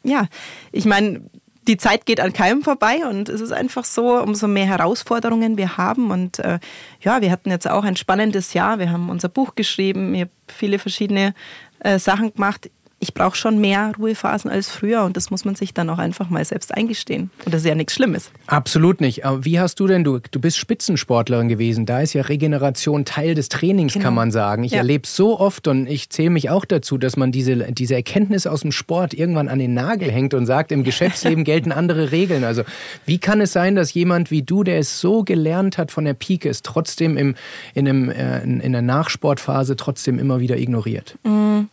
ja, 0.07 0.27
ich 0.73 0.85
meine, 0.85 1.23
die 1.69 1.77
Zeit 1.77 2.07
geht 2.07 2.21
an 2.21 2.33
keinem 2.33 2.63
vorbei 2.63 3.07
und 3.09 3.29
es 3.29 3.41
ist 3.41 3.53
einfach 3.53 3.85
so, 3.85 4.21
umso 4.23 4.47
mehr 4.47 4.67
Herausforderungen 4.67 5.57
wir 5.57 5.77
haben. 5.77 6.11
Und 6.11 6.39
äh, 6.39 6.59
ja, 7.01 7.21
wir 7.21 7.31
hatten 7.31 7.51
jetzt 7.51 7.69
auch 7.69 7.85
ein 7.85 7.97
spannendes 7.97 8.55
Jahr. 8.55 8.79
Wir 8.79 8.91
haben 8.91 9.11
unser 9.11 9.29
Buch 9.29 9.55
geschrieben, 9.55 10.15
ich 10.15 10.23
habe 10.23 10.31
viele 10.47 10.79
verschiedene 10.79 11.35
äh, 11.81 11.99
Sachen 11.99 12.33
gemacht. 12.33 12.71
Ich 12.99 13.13
brauche 13.13 13.37
schon 13.37 13.61
mehr 13.61 13.93
Ruhephasen 13.99 14.51
als 14.51 14.71
früher 14.71 15.05
und 15.05 15.19
das 15.19 15.31
muss 15.31 15.45
man 15.45 15.55
sich 15.55 15.75
dann 15.75 15.91
auch 15.91 15.99
einfach 15.99 16.31
mal 16.31 16.43
selbst 16.45 16.75
eingestehen. 16.75 17.31
Und 17.45 17.53
das 17.53 17.61
ist 17.61 17.69
ja 17.69 17.75
nichts 17.75 17.95
Schlimmes. 17.95 18.31
Absolut 18.47 19.03
nicht. 19.03 19.27
Aber 19.27 19.45
wie 19.45 19.61
hast 19.61 19.79
du 19.81 19.87
denn, 19.87 20.03
du, 20.03 20.19
du 20.31 20.41
bist 20.41 20.57
Spitzensportlerin 20.57 21.49
gewesen, 21.49 21.85
da 21.85 22.01
ist 22.01 22.15
ja 22.15 22.23
Regeneration 22.23 23.05
Teil 23.05 23.35
des 23.35 23.51
Trainings, 23.51 23.93
genau. 23.93 24.05
kann 24.05 24.15
man 24.15 24.31
sagen. 24.31 24.65
Ich 24.65 24.73
ja. 24.73 24.79
erlebe 24.79 25.07
so 25.07 25.39
oft 25.39 25.69
und 25.69 25.87
ich 25.87 26.09
zähle 26.09 26.31
mich 26.31 26.49
auch 26.49 26.65
dazu, 26.65 26.97
dass 26.97 27.19
man 27.19 27.33
diese, 27.33 27.71
diese 27.71 27.95
Erkenntnis 27.95 28.47
aus 28.47 28.63
dem 28.63 28.73
Sport 28.73 29.13
irgendwann 29.13 29.49
an 29.49 29.59
den 29.59 29.75
Nagel 29.75 30.11
hängt 30.11 30.33
und 30.33 30.47
sagt, 30.47 30.73
im 30.73 30.83
Geschäftsleben 30.83 31.45
gelten 31.45 31.73
andere 31.73 32.13
Regeln. 32.13 32.45
Also 32.45 32.63
wie 33.05 33.19
kann 33.19 33.43
es 33.43 33.53
sein, 33.53 33.77
dass 33.77 33.93
jemand 33.93 34.31
wie 34.31 34.43
du, 34.43 34.65
der 34.65 34.79
es 34.79 35.01
so 35.01 35.23
gelernt 35.23 35.77
hat 35.77 35.93
von 35.93 36.07
der 36.07 36.15
Pike, 36.15 36.49
es 36.49 36.63
trotzdem 36.63 37.19
im, 37.19 37.35
in, 37.75 37.87
einem, 37.87 38.09
äh, 38.09 38.43
in 38.43 38.73
der 38.73 38.83
Nachsportphase 38.83 39.77
trotzdem 39.77 40.19
immer 40.19 40.41
wieder 40.41 40.57
ignoriert? 40.57 41.19
Mhm. 41.25 41.69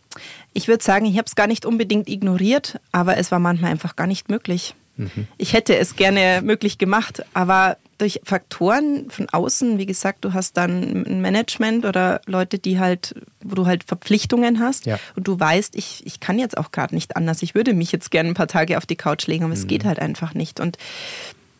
Ich 0.52 0.68
würde 0.68 0.84
sagen, 0.84 1.06
ich 1.06 1.16
habe 1.16 1.26
es 1.26 1.34
gar 1.34 1.46
nicht 1.46 1.66
unbedingt 1.66 2.08
ignoriert, 2.08 2.80
aber 2.92 3.16
es 3.16 3.30
war 3.30 3.38
manchmal 3.38 3.70
einfach 3.70 3.96
gar 3.96 4.06
nicht 4.06 4.28
möglich. 4.28 4.74
Mhm. 4.96 5.26
Ich 5.38 5.52
hätte 5.52 5.76
es 5.76 5.96
gerne 5.96 6.40
möglich 6.42 6.78
gemacht, 6.78 7.24
aber 7.34 7.76
durch 7.98 8.20
Faktoren 8.24 9.10
von 9.10 9.28
außen, 9.28 9.78
wie 9.78 9.86
gesagt, 9.86 10.24
du 10.24 10.32
hast 10.32 10.56
dann 10.56 11.04
ein 11.06 11.20
Management 11.20 11.84
oder 11.84 12.20
Leute, 12.26 12.58
die 12.58 12.78
halt, 12.78 13.14
wo 13.42 13.54
du 13.54 13.66
halt 13.66 13.84
Verpflichtungen 13.84 14.60
hast 14.60 14.86
ja. 14.86 14.98
und 15.16 15.26
du 15.28 15.38
weißt, 15.38 15.76
ich, 15.76 16.02
ich 16.04 16.20
kann 16.20 16.38
jetzt 16.38 16.56
auch 16.58 16.72
gerade 16.72 16.94
nicht 16.94 17.16
anders. 17.16 17.42
Ich 17.42 17.54
würde 17.54 17.74
mich 17.74 17.92
jetzt 17.92 18.10
gerne 18.10 18.30
ein 18.30 18.34
paar 18.34 18.48
Tage 18.48 18.78
auf 18.78 18.86
die 18.86 18.96
Couch 18.96 19.26
legen, 19.26 19.44
aber 19.44 19.54
mhm. 19.54 19.60
es 19.60 19.66
geht 19.66 19.84
halt 19.84 19.98
einfach 19.98 20.34
nicht. 20.34 20.60
Und 20.60 20.76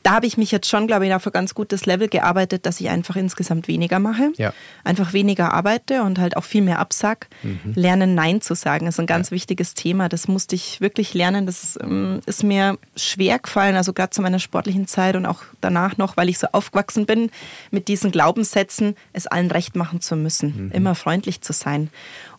da 0.04 0.12
habe 0.12 0.26
ich 0.26 0.36
mich 0.36 0.52
jetzt 0.52 0.68
schon, 0.68 0.86
glaube 0.86 1.06
ich, 1.06 1.14
auf 1.14 1.26
ein 1.26 1.32
ganz 1.32 1.54
gutes 1.54 1.86
Level 1.86 2.08
gearbeitet, 2.08 2.66
dass 2.66 2.78
ich 2.78 2.90
einfach 2.90 3.16
insgesamt 3.16 3.68
weniger 3.68 3.98
mache. 3.98 4.32
Ja. 4.36 4.52
Einfach 4.84 5.14
weniger 5.14 5.54
arbeite 5.54 6.02
und 6.02 6.18
halt 6.18 6.36
auch 6.36 6.44
viel 6.44 6.60
mehr 6.60 6.78
absag. 6.78 7.28
Mhm. 7.42 7.72
Lernen, 7.74 8.14
Nein 8.14 8.42
zu 8.42 8.54
sagen, 8.54 8.86
ist 8.86 9.00
ein 9.00 9.06
ganz 9.06 9.30
ja. 9.30 9.34
wichtiges 9.36 9.72
Thema. 9.72 10.10
Das 10.10 10.28
musste 10.28 10.56
ich 10.56 10.82
wirklich 10.82 11.14
lernen. 11.14 11.46
Das 11.46 11.78
ähm, 11.82 12.20
ist 12.26 12.44
mir 12.44 12.76
schwer 12.96 13.38
gefallen, 13.38 13.76
also 13.76 13.94
gerade 13.94 14.10
zu 14.10 14.20
meiner 14.20 14.40
sportlichen 14.40 14.86
Zeit 14.86 15.16
und 15.16 15.24
auch 15.24 15.42
danach 15.62 15.96
noch, 15.96 16.18
weil 16.18 16.28
ich 16.28 16.38
so 16.38 16.48
aufgewachsen 16.52 17.06
bin 17.06 17.30
mit 17.70 17.88
diesen 17.88 18.10
Glaubenssätzen, 18.10 18.96
es 19.14 19.26
allen 19.26 19.50
recht 19.50 19.74
machen 19.74 20.02
zu 20.02 20.16
müssen, 20.16 20.66
mhm. 20.66 20.70
immer 20.72 20.94
freundlich 20.94 21.40
zu 21.40 21.54
sein. 21.54 21.88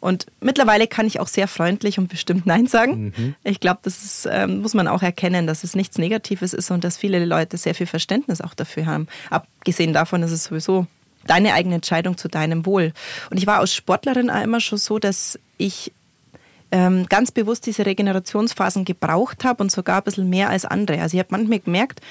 Und 0.05 0.27
mittlerweile 0.39 0.85
kann 0.85 1.07
ich 1.07 1.19
auch 1.19 1.27
sehr 1.27 1.47
freundlich 1.47 1.97
und 1.97 2.09
bestimmt 2.09 2.45
Nein 2.45 2.67
sagen. 2.67 3.11
Mhm. 3.17 3.35
Ich 3.43 3.59
glaube, 3.59 3.79
das 3.81 4.03
ist, 4.03 4.29
ähm, 4.31 4.61
muss 4.61 4.75
man 4.75 4.87
auch 4.87 5.01
erkennen, 5.01 5.47
dass 5.47 5.63
es 5.63 5.75
nichts 5.75 5.97
Negatives 5.97 6.53
ist 6.53 6.69
und 6.69 6.83
dass 6.83 6.95
viele 6.95 7.25
Leute 7.25 7.57
sehr 7.57 7.73
viel 7.73 7.87
Verständnis 7.87 8.39
auch 8.39 8.53
dafür 8.53 8.85
haben. 8.85 9.07
Abgesehen 9.31 9.93
davon 9.93 10.21
ist 10.21 10.29
es 10.29 10.43
sowieso 10.43 10.85
deine 11.25 11.53
eigene 11.53 11.73
Entscheidung 11.73 12.19
zu 12.19 12.27
deinem 12.27 12.67
Wohl. 12.67 12.93
Und 13.31 13.37
ich 13.37 13.47
war 13.47 13.57
als 13.57 13.73
Sportlerin 13.73 14.29
auch 14.29 14.43
immer 14.43 14.59
schon 14.59 14.77
so, 14.77 14.99
dass 14.99 15.39
ich 15.57 15.91
ähm, 16.69 17.07
ganz 17.09 17.31
bewusst 17.31 17.65
diese 17.65 17.87
Regenerationsphasen 17.87 18.85
gebraucht 18.85 19.43
habe 19.43 19.63
und 19.63 19.71
sogar 19.71 19.97
ein 19.97 20.03
bisschen 20.03 20.29
mehr 20.29 20.51
als 20.51 20.65
andere. 20.65 21.01
Also 21.01 21.17
ich 21.17 21.19
habe 21.19 21.29
manchmal 21.31 21.61
gemerkt, 21.61 22.01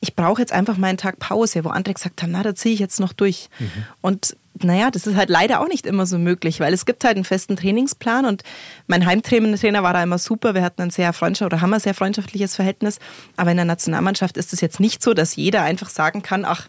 ich 0.00 0.14
brauche 0.14 0.42
jetzt 0.42 0.52
einfach 0.52 0.76
mal 0.76 0.88
einen 0.88 0.98
Tag 0.98 1.18
Pause, 1.18 1.64
wo 1.64 1.70
andere 1.70 1.94
gesagt 1.94 2.22
haben, 2.22 2.32
na, 2.32 2.42
da 2.42 2.54
ziehe 2.54 2.74
ich 2.74 2.80
jetzt 2.80 3.00
noch 3.00 3.14
durch. 3.14 3.48
Mhm. 3.58 3.70
Und 4.02 4.36
naja, 4.62 4.90
das 4.90 5.06
ist 5.06 5.16
halt 5.16 5.30
leider 5.30 5.60
auch 5.60 5.68
nicht 5.68 5.86
immer 5.86 6.06
so 6.06 6.18
möglich, 6.18 6.60
weil 6.60 6.74
es 6.74 6.84
gibt 6.84 7.04
halt 7.04 7.16
einen 7.16 7.24
festen 7.24 7.56
Trainingsplan 7.56 8.24
und 8.26 8.42
mein 8.86 9.06
Heimtrainer 9.06 9.82
war 9.82 9.92
da 9.92 10.02
immer 10.02 10.18
super. 10.18 10.54
Wir 10.54 10.62
hatten 10.62 10.82
ein 10.82 10.90
sehr 10.90 11.12
freundschaftliches 11.12 11.46
oder 11.46 11.60
haben 11.62 11.72
ein 11.72 11.80
sehr 11.80 11.94
freundschaftliches 11.94 12.56
Verhältnis. 12.56 12.98
Aber 13.36 13.50
in 13.52 13.56
der 13.56 13.64
Nationalmannschaft 13.64 14.36
ist 14.36 14.52
es 14.52 14.60
jetzt 14.60 14.80
nicht 14.80 15.02
so, 15.02 15.14
dass 15.14 15.36
jeder 15.36 15.62
einfach 15.62 15.88
sagen 15.88 16.22
kann, 16.22 16.44
ach, 16.44 16.68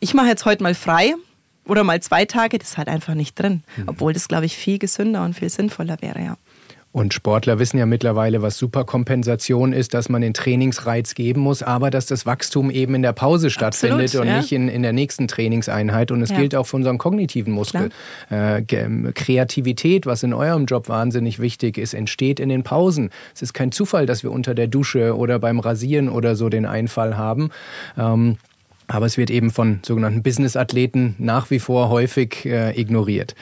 ich 0.00 0.14
mache 0.14 0.26
jetzt 0.26 0.44
heute 0.44 0.62
mal 0.62 0.74
frei 0.74 1.14
oder 1.64 1.84
mal 1.84 2.02
zwei 2.02 2.24
Tage. 2.24 2.58
Das 2.58 2.70
ist 2.70 2.78
halt 2.78 2.88
einfach 2.88 3.14
nicht 3.14 3.38
drin. 3.38 3.62
Mhm. 3.76 3.84
Obwohl 3.88 4.12
das, 4.12 4.28
glaube 4.28 4.46
ich, 4.46 4.56
viel 4.56 4.78
gesünder 4.78 5.24
und 5.24 5.34
viel 5.34 5.48
sinnvoller 5.48 5.98
wäre, 6.00 6.20
ja. 6.20 6.36
Und 6.92 7.14
Sportler 7.14 7.58
wissen 7.58 7.78
ja 7.78 7.86
mittlerweile, 7.86 8.42
was 8.42 8.58
Superkompensation 8.58 9.72
ist, 9.72 9.94
dass 9.94 10.10
man 10.10 10.20
den 10.20 10.34
Trainingsreiz 10.34 11.14
geben 11.14 11.40
muss, 11.40 11.62
aber 11.62 11.90
dass 11.90 12.04
das 12.04 12.26
Wachstum 12.26 12.70
eben 12.70 12.94
in 12.94 13.02
der 13.02 13.14
Pause 13.14 13.48
stattfindet 13.48 14.08
Absolut, 14.08 14.26
und 14.26 14.32
ja. 14.32 14.36
nicht 14.38 14.52
in, 14.52 14.68
in 14.68 14.82
der 14.82 14.92
nächsten 14.92 15.26
Trainingseinheit. 15.26 16.10
Und 16.10 16.20
es 16.20 16.28
ja. 16.28 16.36
gilt 16.36 16.54
auch 16.54 16.66
für 16.66 16.76
unseren 16.76 16.98
kognitiven 16.98 17.54
Muskel. 17.54 17.88
Äh, 18.28 18.62
Kreativität, 18.62 20.04
was 20.04 20.22
in 20.22 20.34
eurem 20.34 20.66
Job 20.66 20.90
wahnsinnig 20.90 21.38
wichtig 21.38 21.78
ist, 21.78 21.94
entsteht 21.94 22.38
in 22.38 22.50
den 22.50 22.62
Pausen. 22.62 23.08
Es 23.34 23.40
ist 23.40 23.54
kein 23.54 23.72
Zufall, 23.72 24.04
dass 24.04 24.22
wir 24.22 24.30
unter 24.30 24.54
der 24.54 24.66
Dusche 24.66 25.16
oder 25.16 25.38
beim 25.38 25.60
Rasieren 25.60 26.10
oder 26.10 26.36
so 26.36 26.50
den 26.50 26.66
Einfall 26.66 27.16
haben. 27.16 27.50
Ähm, 27.96 28.36
aber 28.86 29.06
es 29.06 29.16
wird 29.16 29.30
eben 29.30 29.50
von 29.50 29.80
sogenannten 29.82 30.22
Business-Athleten 30.22 31.14
nach 31.18 31.50
wie 31.50 31.58
vor 31.58 31.88
häufig 31.88 32.44
äh, 32.44 32.78
ignoriert. 32.78 33.34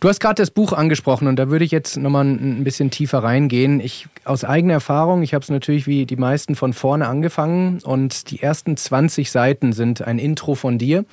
Du 0.00 0.08
hast 0.08 0.18
gerade 0.18 0.36
das 0.36 0.50
Buch 0.50 0.72
angesprochen 0.72 1.28
und 1.28 1.36
da 1.36 1.50
würde 1.50 1.62
ich 1.62 1.70
jetzt 1.70 1.98
nochmal 1.98 2.24
ein 2.24 2.64
bisschen 2.64 2.90
tiefer 2.90 3.22
reingehen. 3.22 3.80
Ich 3.80 4.08
aus 4.24 4.44
eigener 4.44 4.72
Erfahrung, 4.72 5.22
ich 5.22 5.34
habe 5.34 5.42
es 5.42 5.50
natürlich 5.50 5.86
wie 5.86 6.06
die 6.06 6.16
meisten 6.16 6.54
von 6.54 6.72
vorne 6.72 7.06
angefangen 7.06 7.80
und 7.82 8.30
die 8.30 8.40
ersten 8.40 8.78
20 8.78 9.30
Seiten 9.30 9.74
sind 9.74 10.00
ein 10.00 10.18
Intro 10.18 10.54
von 10.54 10.78
dir 10.78 11.04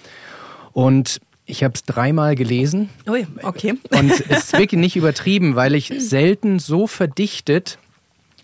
und 0.72 1.20
ich 1.46 1.66
habe 1.66 1.74
es 1.76 1.84
dreimal 1.84 2.36
gelesen. 2.36 2.90
Ui, 3.10 3.28
okay. 3.44 3.76
Und 3.92 4.10
es 4.10 4.22
ist 4.22 4.54
wirklich 4.58 4.80
nicht 4.80 4.96
übertrieben, 4.96 5.56
weil 5.56 5.76
ich 5.76 5.92
selten 5.98 6.60
so 6.60 6.88
verdichtet 6.88 7.80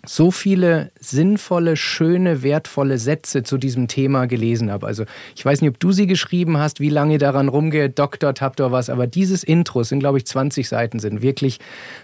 so 0.06 0.30
viele 0.30 0.90
sinnvolle, 1.00 1.76
schöne, 1.76 2.42
wertvolle 2.42 2.98
Sätze 2.98 3.42
zu 3.42 3.58
diesem 3.58 3.88
Thema 3.88 4.26
gelesen 4.26 4.70
habe. 4.70 4.86
Also 4.86 5.04
ich 5.34 5.44
weiß 5.44 5.60
nicht, 5.60 5.70
ob 5.70 5.80
du 5.80 5.92
sie 5.92 6.06
geschrieben 6.06 6.58
hast, 6.58 6.80
wie 6.80 6.88
lange 6.88 7.18
daran 7.18 7.48
rumgedoktert 7.48 8.40
habt 8.40 8.60
oder 8.60 8.72
was, 8.72 8.90
aber 8.90 9.06
dieses 9.06 9.44
Intro, 9.44 9.80
es 9.80 9.88
sind 9.88 10.00
glaube 10.00 10.18
ich 10.18 10.26
20 10.26 10.68
Seiten, 10.68 10.98
sind 10.98 11.22
wirklich 11.22 11.58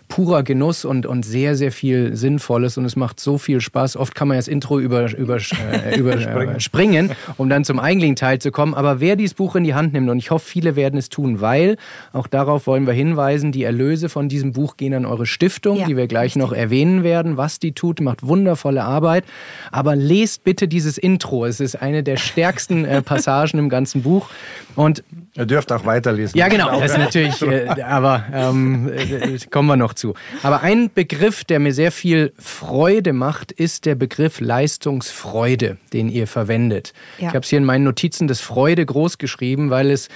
purer 0.09 0.43
Genuss 0.43 0.85
und, 0.85 1.07
und 1.07 1.25
sehr, 1.25 1.57
sehr 1.57 1.73
viel 1.73 2.17
Sinnvolles 2.17 2.79
und 2.79 2.85
es 2.85 2.97
macht 2.97 3.21
so 3.21 3.39
viel 3.39 3.61
Spaß. 3.61 3.97
Oft 3.97 4.15
kann 4.15 4.29
man 4.29 4.37
das 4.37 4.49
Intro 4.49 4.79
über, 4.79 5.15
über, 5.17 5.37
äh, 5.37 5.97
überspringen, 5.99 7.11
äh, 7.11 7.15
um 7.37 7.49
dann 7.49 7.65
zum 7.65 7.79
eigentlichen 7.79 8.17
Teil 8.17 8.39
zu 8.39 8.51
kommen. 8.51 8.75
Aber 8.75 9.01
wer 9.01 9.17
dieses 9.17 9.35
Buch 9.35 9.57
in 9.57 9.65
die 9.65 9.75
Hand 9.75 9.93
nimmt, 9.93 10.11
und 10.11 10.19
ich 10.19 10.31
hoffe, 10.31 10.47
viele 10.47 10.77
werden 10.77 10.99
es 10.99 11.09
tun, 11.09 11.41
weil, 11.41 11.77
auch 12.13 12.27
darauf 12.27 12.67
wollen 12.67 12.87
wir 12.87 12.95
hinweisen, 12.95 13.53
die 13.53 13.65
Erlöse 13.65 14.09
von 14.09 14.29
diesem 14.29 14.53
Buch 14.53 14.77
gehen 14.77 14.95
an 14.95 15.07
eure 15.07 15.27
Stiftung, 15.27 15.79
ja, 15.79 15.87
die 15.87 15.97
wir 15.97 16.07
gleich 16.07 16.37
richtig. 16.37 16.43
noch 16.43 16.53
erwähnen 16.53 17.03
werden, 17.03 17.37
was 17.37 17.59
die 17.59 17.73
tut 17.73 17.90
tut, 17.91 18.01
macht 18.01 18.27
wundervolle 18.27 18.85
Arbeit. 18.85 19.25
Aber 19.71 19.97
lest 19.97 20.45
bitte 20.45 20.69
dieses 20.69 20.99
Intro. 20.99 21.45
Es 21.47 21.61
ist 21.61 21.77
eine 21.77 22.03
der 22.03 22.17
stärksten 22.17 22.85
äh, 22.85 23.03
Passagen 23.11 23.59
im 23.59 23.69
ganzen 23.69 24.03
Buch. 24.03 24.29
Und 24.77 25.03
Ihr 25.37 25.47
dürft 25.47 25.71
auch 25.73 25.85
weiterlesen. 25.85 26.37
Ja, 26.37 26.49
genau. 26.49 26.81
Das 26.81 26.93
ist 26.93 26.99
natürlich, 26.99 27.41
äh, 27.43 27.69
aber 27.83 28.25
ähm, 28.33 28.91
äh, 28.93 29.39
kommen 29.51 29.69
wir 29.69 29.77
noch 29.77 29.95
zu. 29.95 30.15
Aber 30.43 30.63
ein 30.63 30.91
Begriff, 30.93 31.45
der 31.45 31.61
mir 31.61 31.73
sehr 31.73 31.93
viel 31.93 32.33
Freude 32.39 33.13
macht, 33.13 33.53
ist 33.53 33.87
der 33.87 33.95
Begriff 33.95 34.41
Leistungsfreude, 34.41 35.77
den 35.93 36.09
ihr 36.09 36.27
verwendet. 36.27 36.93
Ja. 37.19 37.29
Ich 37.29 37.35
habe 37.35 37.41
es 37.41 37.49
hier 37.49 37.59
in 37.59 37.65
meinen 37.65 37.85
Notizen 37.85 38.27
das 38.27 38.41
Freude 38.41 38.85
groß 38.85 39.19
geschrieben, 39.19 39.71
weil 39.71 39.91
es 39.91 40.09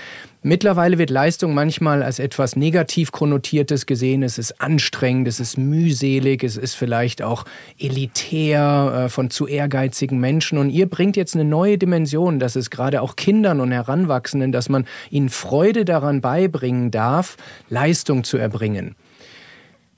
Mittlerweile 0.46 0.98
wird 0.98 1.08
Leistung 1.08 1.54
manchmal 1.54 2.02
als 2.02 2.18
etwas 2.18 2.54
negativ 2.54 3.12
konnotiertes 3.12 3.86
gesehen. 3.86 4.22
Es 4.22 4.36
ist 4.36 4.60
anstrengend, 4.60 5.26
es 5.26 5.40
ist 5.40 5.56
mühselig, 5.56 6.44
es 6.44 6.58
ist 6.58 6.74
vielleicht 6.74 7.22
auch 7.22 7.46
elitär 7.78 9.06
äh, 9.06 9.08
von 9.08 9.30
zu 9.30 9.46
ehrgeizigen 9.46 10.20
Menschen. 10.20 10.58
Und 10.58 10.68
ihr 10.68 10.86
bringt 10.86 11.16
jetzt 11.16 11.34
eine 11.34 11.46
neue 11.46 11.78
Dimension, 11.78 12.40
dass 12.40 12.56
es 12.56 12.68
gerade 12.68 13.00
auch 13.00 13.16
Kindern 13.16 13.58
und 13.58 13.72
Heranwachsenden, 13.72 14.52
dass 14.52 14.68
man 14.68 14.84
ihnen 15.08 15.30
Freude 15.30 15.86
daran 15.86 16.20
beibringen 16.20 16.90
darf, 16.90 17.38
Leistung 17.70 18.22
zu 18.22 18.36
erbringen. 18.36 18.96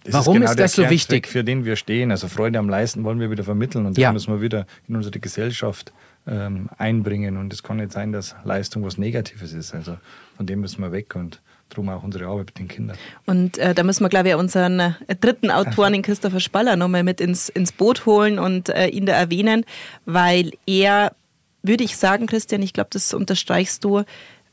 Das 0.05 0.15
Warum 0.15 0.37
ist, 0.37 0.41
genau 0.43 0.51
ist 0.53 0.61
das 0.61 0.73
so 0.75 0.89
wichtig? 0.89 1.27
Für 1.27 1.43
den 1.43 1.65
wir 1.65 1.75
stehen. 1.75 2.13
Also 2.13 2.29
Freude 2.29 2.61
am 2.61 2.69
Leisten 2.69 3.03
wollen 3.03 3.19
wir 3.19 3.33
wieder 3.33 3.43
vermitteln 3.43 3.85
und 3.85 3.99
das 3.99 4.03
ja. 4.03 4.13
müssen 4.13 4.33
wir 4.33 4.41
wieder 4.41 4.65
in 4.87 4.95
unsere 4.95 5.19
Gesellschaft 5.19 5.93
ähm, 6.27 6.69
einbringen. 6.79 7.37
Und 7.37 7.53
es 7.53 7.63
kann 7.63 7.79
nicht 7.79 7.93
sein, 7.93 8.13
dass 8.13 8.35
Leistung 8.45 8.85
was 8.85 8.99
Negatives 8.99 9.53
ist. 9.53 9.75
Also 9.75 9.97
von 10.37 10.47
dem 10.47 10.61
müssen 10.61 10.83
wir 10.83 10.93
weg 10.93 11.15
und 11.15 11.41
darum 11.69 11.89
auch 11.89 12.03
unsere 12.03 12.27
Arbeit 12.27 12.47
mit 12.47 12.59
den 12.59 12.69
Kindern. 12.69 12.97
Und 13.27 13.59
äh, 13.59 13.75
da 13.75 13.83
müssen 13.83 14.05
wir, 14.05 14.09
glaube 14.09 14.29
ich, 14.29 14.35
unseren 14.35 14.79
äh, 14.81 14.93
dritten 15.21 15.51
Autoren, 15.51 15.93
den 15.93 16.03
Christopher 16.03 16.41
Spaller, 16.41 16.77
nochmal 16.77 17.03
mit 17.03 17.21
ins, 17.21 17.49
ins 17.49 17.73
Boot 17.73 18.07
holen 18.07 18.39
und 18.39 18.69
äh, 18.69 18.87
ihn 18.89 19.07
da 19.07 19.15
erwähnen, 19.15 19.65
weil 20.05 20.53
er, 20.67 21.13
würde 21.63 21.85
ich 21.85 21.97
sagen, 21.97 22.27
Christian, 22.27 22.63
ich 22.63 22.73
glaube, 22.73 22.91
das 22.93 23.13
unterstreichst 23.15 23.83
du, 23.85 24.05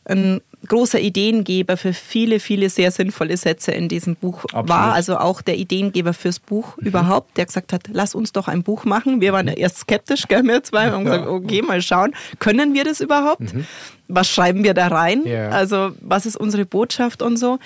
ein 0.06 0.42
großer 0.68 1.00
Ideengeber 1.00 1.78
für 1.78 1.94
viele, 1.94 2.40
viele 2.40 2.70
sehr 2.70 2.92
sinnvolle 2.92 3.36
Sätze 3.38 3.72
in 3.72 3.90
diesem 3.90 4.16
Buch 4.16 4.46
Absolut. 4.46 4.70
war. 4.70 4.94
Also 4.94 5.18
auch 5.18 5.42
der 5.42 5.58
Ideengeber 5.58 6.14
fürs 6.14 6.40
Buch 6.40 6.78
mhm. 6.78 6.88
überhaupt, 6.88 7.38
der 7.38 7.46
gesagt 7.46 7.74
hat, 7.74 7.90
lass 7.92 8.16
uns 8.16 8.32
doch 8.32 8.48
ein 8.48 8.64
Buch 8.64 8.86
machen. 8.86 9.22
Wir 9.22 9.34
waren 9.34 9.48
ja 9.48 9.54
erst 9.54 9.80
skeptisch, 9.80 10.28
gell, 10.28 10.44
wir 10.44 10.64
zwei, 10.64 10.92
haben 10.92 11.06
ja. 11.06 11.18
gesagt, 11.18 11.28
okay, 11.28 11.62
mal 11.62 11.82
schauen, 11.82 12.16
können 12.40 12.74
wir 12.74 12.84
das 12.86 13.02
überhaupt? 13.02 13.54
Mhm. 13.54 13.66
Was 14.08 14.30
schreiben 14.30 14.64
wir 14.64 14.74
da 14.74 14.88
rein? 14.88 15.26
Ja. 15.26 15.50
Also 15.50 15.92
was 16.00 16.26
ist 16.26 16.38
unsere 16.38 16.66
Botschaft 16.66 17.22
und 17.22 17.38
so? 17.38 17.60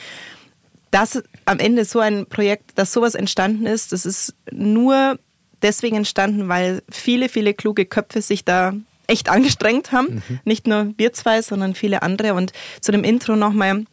Dass 0.89 1.21
am 1.45 1.59
Ende 1.59 1.85
so 1.85 1.99
ein 1.99 2.25
Projekt, 2.25 2.71
dass 2.75 2.93
sowas 2.93 3.13
entstanden 3.13 3.65
ist, 3.65 3.91
das 3.91 4.05
ist 4.05 4.33
nur 4.51 5.19
deswegen 5.61 5.97
entstanden, 5.97 6.47
weil 6.49 6.81
viele, 6.89 7.29
viele 7.29 7.53
kluge 7.53 7.85
Köpfe 7.85 8.21
sich 8.21 8.45
da 8.45 8.73
echt 9.07 9.29
angestrengt 9.29 9.91
haben. 9.91 10.15
Mhm. 10.27 10.39
Nicht 10.45 10.67
nur 10.67 10.93
wir 10.97 11.13
zwei, 11.13 11.41
sondern 11.41 11.75
viele 11.75 12.01
andere. 12.01 12.33
Und 12.33 12.51
zu 12.81 12.91
dem 12.91 13.03
Intro 13.03 13.35
nochmal. 13.35 13.85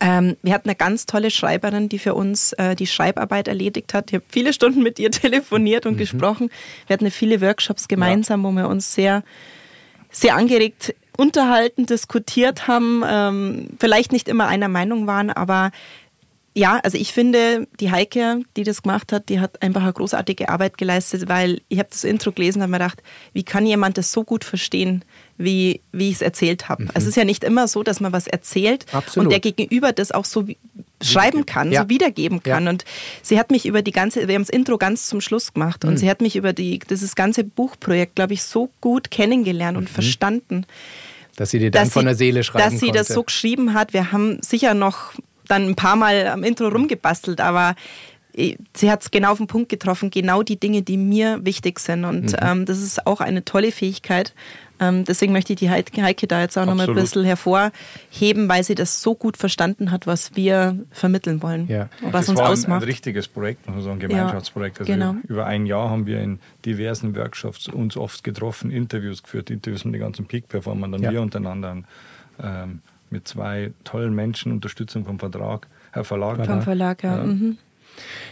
Ähm, 0.00 0.36
wir 0.42 0.54
hatten 0.54 0.68
eine 0.68 0.76
ganz 0.76 1.06
tolle 1.06 1.30
Schreiberin, 1.30 1.88
die 1.88 1.98
für 1.98 2.14
uns 2.14 2.52
äh, 2.52 2.76
die 2.76 2.86
Schreibarbeit 2.86 3.48
erledigt 3.48 3.94
hat. 3.94 4.10
Ich 4.10 4.14
habe 4.14 4.24
viele 4.28 4.52
Stunden 4.52 4.82
mit 4.82 5.00
ihr 5.00 5.10
telefoniert 5.10 5.86
und 5.86 5.94
mhm. 5.94 5.98
gesprochen. 5.98 6.50
Wir 6.86 6.94
hatten 6.94 7.10
viele 7.10 7.40
Workshops 7.40 7.88
gemeinsam, 7.88 8.42
ja. 8.42 8.48
wo 8.48 8.52
wir 8.52 8.68
uns 8.68 8.94
sehr, 8.94 9.24
sehr 10.10 10.36
angeregt 10.36 10.94
unterhalten, 11.16 11.84
diskutiert 11.84 12.68
haben, 12.68 13.02
ähm, 13.04 13.68
vielleicht 13.80 14.12
nicht 14.12 14.28
immer 14.28 14.46
einer 14.46 14.68
Meinung 14.68 15.08
waren, 15.08 15.30
aber 15.30 15.72
ja, 16.58 16.80
also 16.82 16.98
ich 16.98 17.12
finde, 17.12 17.68
die 17.78 17.92
Heike, 17.92 18.42
die 18.56 18.64
das 18.64 18.82
gemacht 18.82 19.12
hat, 19.12 19.28
die 19.28 19.38
hat 19.38 19.62
einfach 19.62 19.82
eine 19.82 19.92
großartige 19.92 20.48
Arbeit 20.48 20.76
geleistet, 20.76 21.28
weil 21.28 21.60
ich 21.68 21.78
habe 21.78 21.88
das 21.88 22.02
Intro 22.02 22.32
gelesen 22.32 22.58
und 22.58 22.62
habe 22.62 22.72
mir 22.72 22.78
gedacht, 22.78 23.02
wie 23.32 23.44
kann 23.44 23.64
jemand 23.64 23.96
das 23.96 24.10
so 24.10 24.24
gut 24.24 24.42
verstehen, 24.42 25.04
wie, 25.36 25.82
wie 25.92 26.08
ich 26.08 26.16
es 26.16 26.22
erzählt 26.22 26.68
habe. 26.68 26.84
Mhm. 26.84 26.90
Also 26.94 27.04
es 27.04 27.10
ist 27.10 27.16
ja 27.16 27.24
nicht 27.24 27.44
immer 27.44 27.68
so, 27.68 27.84
dass 27.84 28.00
man 28.00 28.12
was 28.12 28.26
erzählt 28.26 28.86
Absolut. 28.92 29.26
und 29.26 29.30
der 29.30 29.38
Gegenüber 29.38 29.92
das 29.92 30.10
auch 30.10 30.24
so 30.24 30.46
schreiben 31.00 31.46
kann, 31.46 31.70
ja. 31.70 31.82
so 31.82 31.88
wiedergeben 31.90 32.42
kann. 32.42 32.64
Ja. 32.64 32.70
Und 32.70 32.84
sie 33.22 33.38
hat 33.38 33.52
mich 33.52 33.64
über 33.64 33.82
die 33.82 33.92
ganze, 33.92 34.26
wir 34.26 34.34
haben 34.34 34.42
das 34.42 34.50
Intro 34.50 34.78
ganz 34.78 35.06
zum 35.06 35.20
Schluss 35.20 35.54
gemacht 35.54 35.84
mhm. 35.84 35.90
und 35.90 35.96
sie 35.98 36.10
hat 36.10 36.20
mich 36.20 36.34
über 36.34 36.52
die, 36.52 36.80
dieses 36.80 37.14
ganze 37.14 37.44
Buchprojekt, 37.44 38.16
glaube 38.16 38.34
ich, 38.34 38.42
so 38.42 38.68
gut 38.80 39.12
kennengelernt 39.12 39.78
und 39.78 39.84
mhm. 39.84 39.94
verstanden. 39.94 40.66
Dass 41.36 41.50
sie 41.50 41.60
dir 41.60 41.70
dann 41.70 41.88
von 41.88 42.04
der 42.04 42.16
Seele 42.16 42.42
schreiben 42.42 42.64
Dass 42.64 42.80
sie 42.80 42.86
konnte. 42.86 42.98
das 42.98 43.08
so 43.08 43.22
geschrieben 43.22 43.72
hat. 43.72 43.92
Wir 43.92 44.10
haben 44.10 44.42
sicher 44.42 44.74
noch 44.74 45.12
dann 45.48 45.66
ein 45.66 45.76
paar 45.76 45.96
Mal 45.96 46.28
am 46.28 46.44
Intro 46.44 46.68
rumgebastelt, 46.68 47.40
aber 47.40 47.74
äh, 48.34 48.56
sie 48.74 48.90
hat 48.90 49.02
es 49.02 49.10
genau 49.10 49.32
auf 49.32 49.38
den 49.38 49.46
Punkt 49.46 49.68
getroffen, 49.68 50.10
genau 50.10 50.42
die 50.42 50.58
Dinge, 50.58 50.82
die 50.82 50.96
mir 50.96 51.44
wichtig 51.44 51.80
sind. 51.80 52.04
Und 52.04 52.32
mhm. 52.32 52.38
ähm, 52.40 52.66
das 52.66 52.80
ist 52.80 53.06
auch 53.06 53.20
eine 53.20 53.44
tolle 53.44 53.72
Fähigkeit. 53.72 54.34
Ähm, 54.80 55.04
deswegen 55.04 55.32
möchte 55.32 55.52
ich 55.52 55.58
die 55.58 55.70
Heike 55.70 56.26
da 56.28 56.40
jetzt 56.40 56.56
auch 56.56 56.64
noch 56.64 56.74
mal 56.74 56.88
ein 56.88 56.94
bisschen 56.94 57.24
hervorheben, 57.24 58.48
weil 58.48 58.62
sie 58.62 58.76
das 58.76 59.02
so 59.02 59.14
gut 59.16 59.36
verstanden 59.36 59.90
hat, 59.90 60.06
was 60.06 60.36
wir 60.36 60.78
vermitteln 60.92 61.42
wollen. 61.42 61.66
Ja. 61.68 61.88
Was 62.00 62.26
das 62.26 62.28
uns 62.28 62.38
war 62.38 62.50
ausmacht. 62.50 62.76
Ein, 62.76 62.82
ein 62.82 62.88
richtiges 62.88 63.26
Projekt, 63.26 63.66
so 63.80 63.90
ein 63.90 63.98
Gemeinschaftsprojekt. 63.98 64.80
Also 64.80 64.92
genau. 64.92 65.16
über 65.26 65.46
ein 65.46 65.66
Jahr 65.66 65.90
haben 65.90 66.06
wir 66.06 66.20
in 66.20 66.38
diversen 66.64 67.16
Workshops 67.16 67.66
uns 67.66 67.96
oft 67.96 68.22
getroffen, 68.22 68.70
Interviews 68.70 69.22
geführt, 69.24 69.50
Interviews 69.50 69.84
mit 69.84 69.94
den 69.94 70.00
ganzen 70.00 70.26
Peak-Performern, 70.26 70.92
dann 70.92 71.02
ja. 71.02 71.10
wir 71.10 71.22
untereinander. 71.22 71.82
Ähm, 72.40 72.82
mit 73.10 73.28
zwei 73.28 73.72
tollen 73.84 74.14
Menschen, 74.14 74.52
Unterstützung 74.52 75.04
vom 75.04 75.18
Vertrag, 75.18 75.68
Herr 75.92 76.04
Verlag. 76.04 76.44
Vom 76.44 76.62
Verlag, 76.62 77.02
ja. 77.02 77.18
ja. 77.18 77.24
Mhm. 77.24 77.58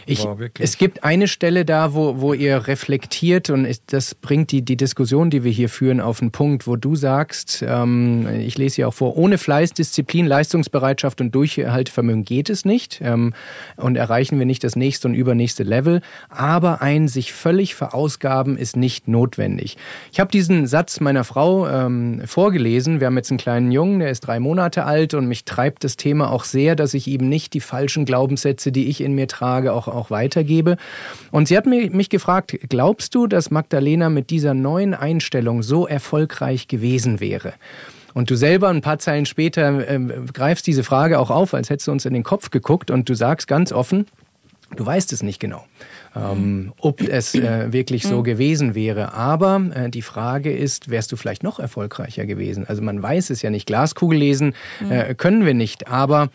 Ich, 0.05 0.25
es 0.59 0.77
gibt 0.77 1.03
eine 1.03 1.27
Stelle 1.27 1.65
da, 1.65 1.93
wo, 1.93 2.21
wo 2.21 2.33
ihr 2.33 2.67
reflektiert 2.67 3.49
und 3.49 3.67
das 3.87 4.15
bringt 4.15 4.51
die, 4.51 4.61
die 4.61 4.77
Diskussion, 4.77 5.29
die 5.29 5.43
wir 5.43 5.51
hier 5.51 5.69
führen, 5.69 5.99
auf 5.99 6.19
den 6.19 6.31
Punkt, 6.31 6.67
wo 6.67 6.75
du 6.75 6.95
sagst, 6.95 7.63
ähm, 7.67 8.27
ich 8.39 8.57
lese 8.57 8.77
hier 8.77 8.87
auch 8.87 8.93
vor, 8.93 9.17
ohne 9.17 9.37
Fleiß, 9.37 9.73
Disziplin, 9.73 10.25
Leistungsbereitschaft 10.25 11.19
und 11.21 11.35
Durchhaltevermögen 11.35 12.23
geht 12.23 12.49
es 12.49 12.63
nicht 12.63 13.01
ähm, 13.03 13.33
und 13.75 13.95
erreichen 13.95 14.39
wir 14.39 14.45
nicht 14.45 14.63
das 14.63 14.75
nächste 14.75 15.07
und 15.07 15.13
übernächste 15.13 15.63
Level, 15.63 16.01
aber 16.29 16.81
ein 16.81 17.07
sich 17.07 17.33
völlig 17.33 17.75
verausgaben 17.75 18.57
ist 18.57 18.77
nicht 18.77 19.07
notwendig. 19.07 19.77
Ich 20.11 20.19
habe 20.19 20.31
diesen 20.31 20.67
Satz 20.67 20.99
meiner 20.99 21.23
Frau 21.23 21.67
ähm, 21.67 22.21
vorgelesen, 22.25 22.99
wir 22.99 23.07
haben 23.07 23.17
jetzt 23.17 23.31
einen 23.31 23.39
kleinen 23.39 23.71
Jungen, 23.71 23.99
der 23.99 24.11
ist 24.11 24.21
drei 24.21 24.39
Monate 24.39 24.85
alt 24.85 25.13
und 25.13 25.27
mich 25.27 25.45
treibt 25.45 25.83
das 25.83 25.97
Thema 25.97 26.31
auch 26.31 26.43
sehr, 26.43 26.75
dass 26.75 26.93
ich 26.93 27.07
ihm 27.07 27.27
nicht 27.27 27.53
die 27.53 27.59
falschen 27.59 28.05
Glaubenssätze, 28.05 28.71
die 28.71 28.87
ich 28.87 29.01
in 29.01 29.13
mir 29.13 29.27
trage, 29.27 29.56
Frage 29.57 29.73
auch, 29.73 29.87
auch 29.87 30.11
weitergebe. 30.11 30.77
Und 31.31 31.47
sie 31.47 31.57
hat 31.57 31.65
mich 31.65 32.09
gefragt, 32.09 32.57
glaubst 32.69 33.15
du, 33.15 33.25
dass 33.25 33.49
Magdalena 33.49 34.09
mit 34.09 34.29
dieser 34.29 34.53
neuen 34.53 34.93
Einstellung 34.93 35.63
so 35.63 35.87
erfolgreich 35.87 36.67
gewesen 36.67 37.19
wäre? 37.19 37.53
Und 38.13 38.29
du 38.29 38.35
selber 38.35 38.69
ein 38.69 38.81
paar 38.81 38.99
Zeilen 38.99 39.25
später 39.25 39.89
äh, 39.89 39.99
greifst 40.31 40.67
diese 40.67 40.83
Frage 40.83 41.19
auch 41.19 41.31
auf, 41.31 41.53
als 41.53 41.69
hättest 41.69 41.87
du 41.87 41.91
uns 41.91 42.05
in 42.05 42.13
den 42.13 42.23
Kopf 42.23 42.51
geguckt 42.51 42.91
und 42.91 43.09
du 43.09 43.15
sagst 43.15 43.47
ganz 43.47 43.71
offen, 43.71 44.05
du 44.75 44.85
weißt 44.85 45.11
es 45.13 45.23
nicht 45.23 45.39
genau. 45.39 45.65
Ähm, 46.15 46.73
ob 46.79 47.01
es 47.01 47.35
äh, 47.35 47.71
wirklich 47.71 48.03
so 48.03 48.23
gewesen 48.23 48.73
wäre. 48.75 49.13
Aber 49.13 49.61
äh, 49.73 49.89
die 49.89 50.01
Frage 50.01 50.51
ist, 50.51 50.89
wärst 50.89 51.11
du 51.11 51.15
vielleicht 51.15 51.43
noch 51.43 51.59
erfolgreicher 51.59 52.25
gewesen? 52.25 52.65
Also 52.67 52.81
man 52.81 53.01
weiß 53.01 53.29
es 53.29 53.41
ja 53.41 53.49
nicht. 53.49 53.67
Glaskugel 53.67 54.17
lesen 54.17 54.53
äh, 54.89 55.13
können 55.13 55.45
wir 55.45 55.53
nicht. 55.53 55.87
Aber 55.87 56.29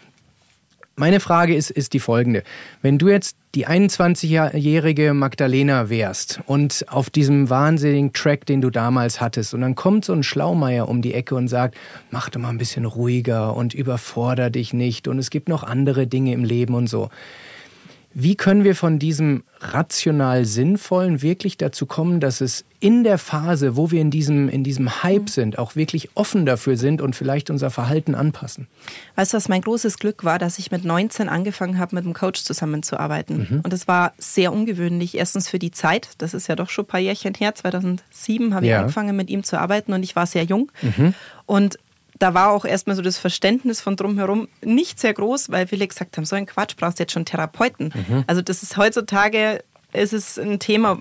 meine 0.97 1.21
Frage 1.21 1.55
ist, 1.55 1.71
ist 1.71 1.95
die 1.95 2.01
folgende. 2.01 2.43
Wenn 2.83 2.99
du 2.99 3.09
jetzt 3.09 3.37
die 3.55 3.67
21-jährige 3.67 5.15
Magdalena 5.15 5.89
wärst 5.89 6.41
und 6.47 6.85
auf 6.89 7.11
diesem 7.11 7.51
wahnsinnigen 7.51 8.13
Track, 8.13 8.47
den 8.47 8.61
du 8.61 8.71
damals 8.71 9.21
hattest, 9.21 9.55
und 9.55 9.61
dann 9.61 9.75
kommt 9.75 10.05
so 10.05 10.13
ein 10.13 10.23
Schlaumeier 10.23 10.89
um 10.89 11.03
die 11.03 11.15
Ecke 11.15 11.35
und 11.35 11.49
sagt, 11.49 11.77
mach 12.11 12.31
doch 12.31 12.41
mal 12.41 12.49
ein 12.49 12.59
bisschen 12.59 12.85
ruhiger 12.85 13.57
und 13.57 13.75
überforder 13.75 14.51
dich 14.51 14.73
nicht 14.73 15.09
und 15.09 15.19
es 15.19 15.31
gibt 15.31 15.49
noch 15.49 15.63
andere 15.63 16.07
Dinge 16.07 16.33
im 16.33 16.45
Leben 16.45 16.75
und 16.75 16.89
so. 16.89 17.11
Wie 18.15 18.35
können 18.35 18.65
wir 18.65 18.75
von 18.75 18.99
diesem 18.99 19.43
rational 19.61 20.45
Sinnvollen 20.45 21.23
wirklich 21.23 21.57
dazu 21.57 21.87
kommen, 21.87 22.21
dass 22.21 22.41
es 22.41 22.65
in 22.81 23.05
der 23.05 23.17
Phase, 23.17 23.77
wo 23.77 23.91
wir 23.91 24.01
in 24.01 24.11
diesem, 24.11 24.49
in 24.49 24.65
diesem 24.65 25.03
Hype 25.03 25.31
sind, 25.31 25.59
auch 25.59 25.77
wirklich 25.77 26.11
offen 26.15 26.45
dafür 26.45 26.77
sind 26.77 27.01
und 27.01 27.15
vielleicht 27.17 27.49
unser 27.49 27.71
Verhalten 27.71 28.15
anpassen? 28.15 28.67
Weißt 29.15 29.33
du, 29.33 29.37
was 29.37 29.49
mein 29.49 29.63
großes 29.63 29.99
Glück 29.99 30.25
war, 30.25 30.39
dass 30.39 30.59
ich 30.59 30.71
mit 30.71 30.85
19 30.85 31.29
angefangen 31.29 31.79
habe, 31.79 31.95
mit 31.95 32.05
einem 32.05 32.15
Coach 32.15 32.43
zusammenzuarbeiten. 32.43 33.47
Mhm. 33.49 33.61
Und 33.61 33.73
das 33.73 33.89
war 33.89 34.13
sehr 34.19 34.53
ungewöhnlich. 34.53 35.17
Erstens 35.17 35.49
für 35.49 35.59
die 35.59 35.71
Zeit, 35.71 36.11
das 36.19 36.35
ist 36.35 36.49
ja 36.49 36.57
doch 36.57 36.71
schon 36.71 36.85
ein 36.85 36.89
paar 36.89 37.01
Jährchen 37.01 37.35
her, 37.35 37.55
2007 37.55 38.55
habe 38.55 38.67
ich 38.67 38.75
angefangen 38.75 39.17
mit 39.17 39.31
ihm 39.31 39.45
zu 39.45 39.59
arbeiten 39.59 39.93
und 39.93 40.03
ich 40.03 40.17
war 40.17 40.27
sehr 40.27 40.45
jung. 40.45 40.71
Mhm. 40.83 41.15
Und 41.47 41.79
da 42.23 42.35
war 42.35 42.51
auch 42.51 42.65
erstmal 42.65 42.95
so 42.95 43.03
das 43.03 43.19
Verständnis 43.19 43.81
von 43.81 43.97
drumherum 43.97 44.47
nicht 44.65 45.01
sehr 45.01 45.13
groß, 45.13 45.51
weil 45.51 45.67
viele 45.67 45.89
gesagt 45.89 46.17
haben, 46.17 46.25
so 46.25 46.37
ein 46.37 46.47
Quatsch, 46.47 46.77
brauchst 46.77 47.01
du 47.01 47.03
jetzt 47.03 47.13
schon 47.13 47.25
Therapeuten. 47.25 47.93
Mhm. 47.93 48.25
Also 48.29 48.43
das 48.43 48.63
ist 48.63 48.77
heutzutage, 48.77 49.65
ist 49.93 50.13
es 50.13 50.39
ein 50.39 50.61
Thema, 50.61 51.01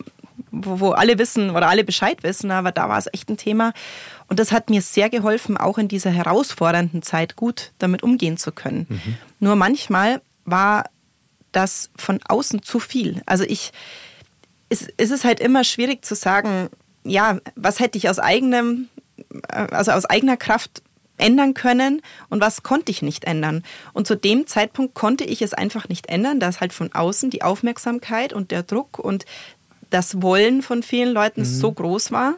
wo, 0.49 0.79
wo 0.79 0.91
alle 0.91 1.19
wissen 1.19 1.51
oder 1.51 1.69
alle 1.69 1.83
Bescheid 1.83 2.23
wissen, 2.23 2.49
aber 2.49 2.71
da 2.71 2.89
war 2.89 2.97
es 2.97 3.07
echt 3.13 3.29
ein 3.29 3.37
Thema. 3.37 3.71
Und 4.29 4.39
das 4.39 4.51
hat 4.51 4.71
mir 4.71 4.81
sehr 4.81 5.11
geholfen, 5.11 5.57
auch 5.57 5.77
in 5.77 5.87
dieser 5.87 6.09
herausfordernden 6.09 7.03
Zeit 7.03 7.35
gut 7.35 7.71
damit 7.77 8.01
umgehen 8.01 8.37
zu 8.37 8.51
können. 8.51 8.87
Mhm. 8.89 9.17
Nur 9.39 9.55
manchmal 9.55 10.21
war 10.45 10.85
das 11.51 11.91
von 11.97 12.19
außen 12.27 12.63
zu 12.63 12.79
viel. 12.79 13.21
Also 13.27 13.43
ich, 13.43 13.73
es, 14.69 14.87
es 14.97 15.11
ist 15.11 15.23
halt 15.23 15.39
immer 15.39 15.63
schwierig 15.65 16.03
zu 16.03 16.15
sagen, 16.15 16.69
ja, 17.03 17.37
was 17.55 17.79
hätte 17.79 17.99
ich 17.99 18.09
aus 18.09 18.17
eigenem, 18.17 18.89
äh, 19.49 19.67
also 19.71 19.91
aus 19.91 20.05
eigener 20.05 20.37
Kraft 20.37 20.81
ändern 21.21 21.53
können 21.53 22.01
und 22.29 22.41
was 22.41 22.63
konnte 22.63 22.91
ich 22.91 23.01
nicht 23.01 23.25
ändern. 23.25 23.63
Und 23.93 24.07
zu 24.07 24.15
dem 24.15 24.47
Zeitpunkt 24.47 24.93
konnte 24.93 25.23
ich 25.23 25.41
es 25.41 25.53
einfach 25.53 25.87
nicht 25.89 26.09
ändern, 26.09 26.39
dass 26.39 26.59
halt 26.59 26.73
von 26.73 26.91
außen 26.91 27.29
die 27.29 27.43
Aufmerksamkeit 27.43 28.33
und 28.33 28.51
der 28.51 28.63
Druck 28.63 28.99
und 28.99 29.25
das 29.89 30.21
Wollen 30.21 30.61
von 30.61 30.83
vielen 30.83 31.13
Leuten 31.13 31.41
mhm. 31.41 31.45
so 31.45 31.71
groß 31.71 32.11
war, 32.11 32.35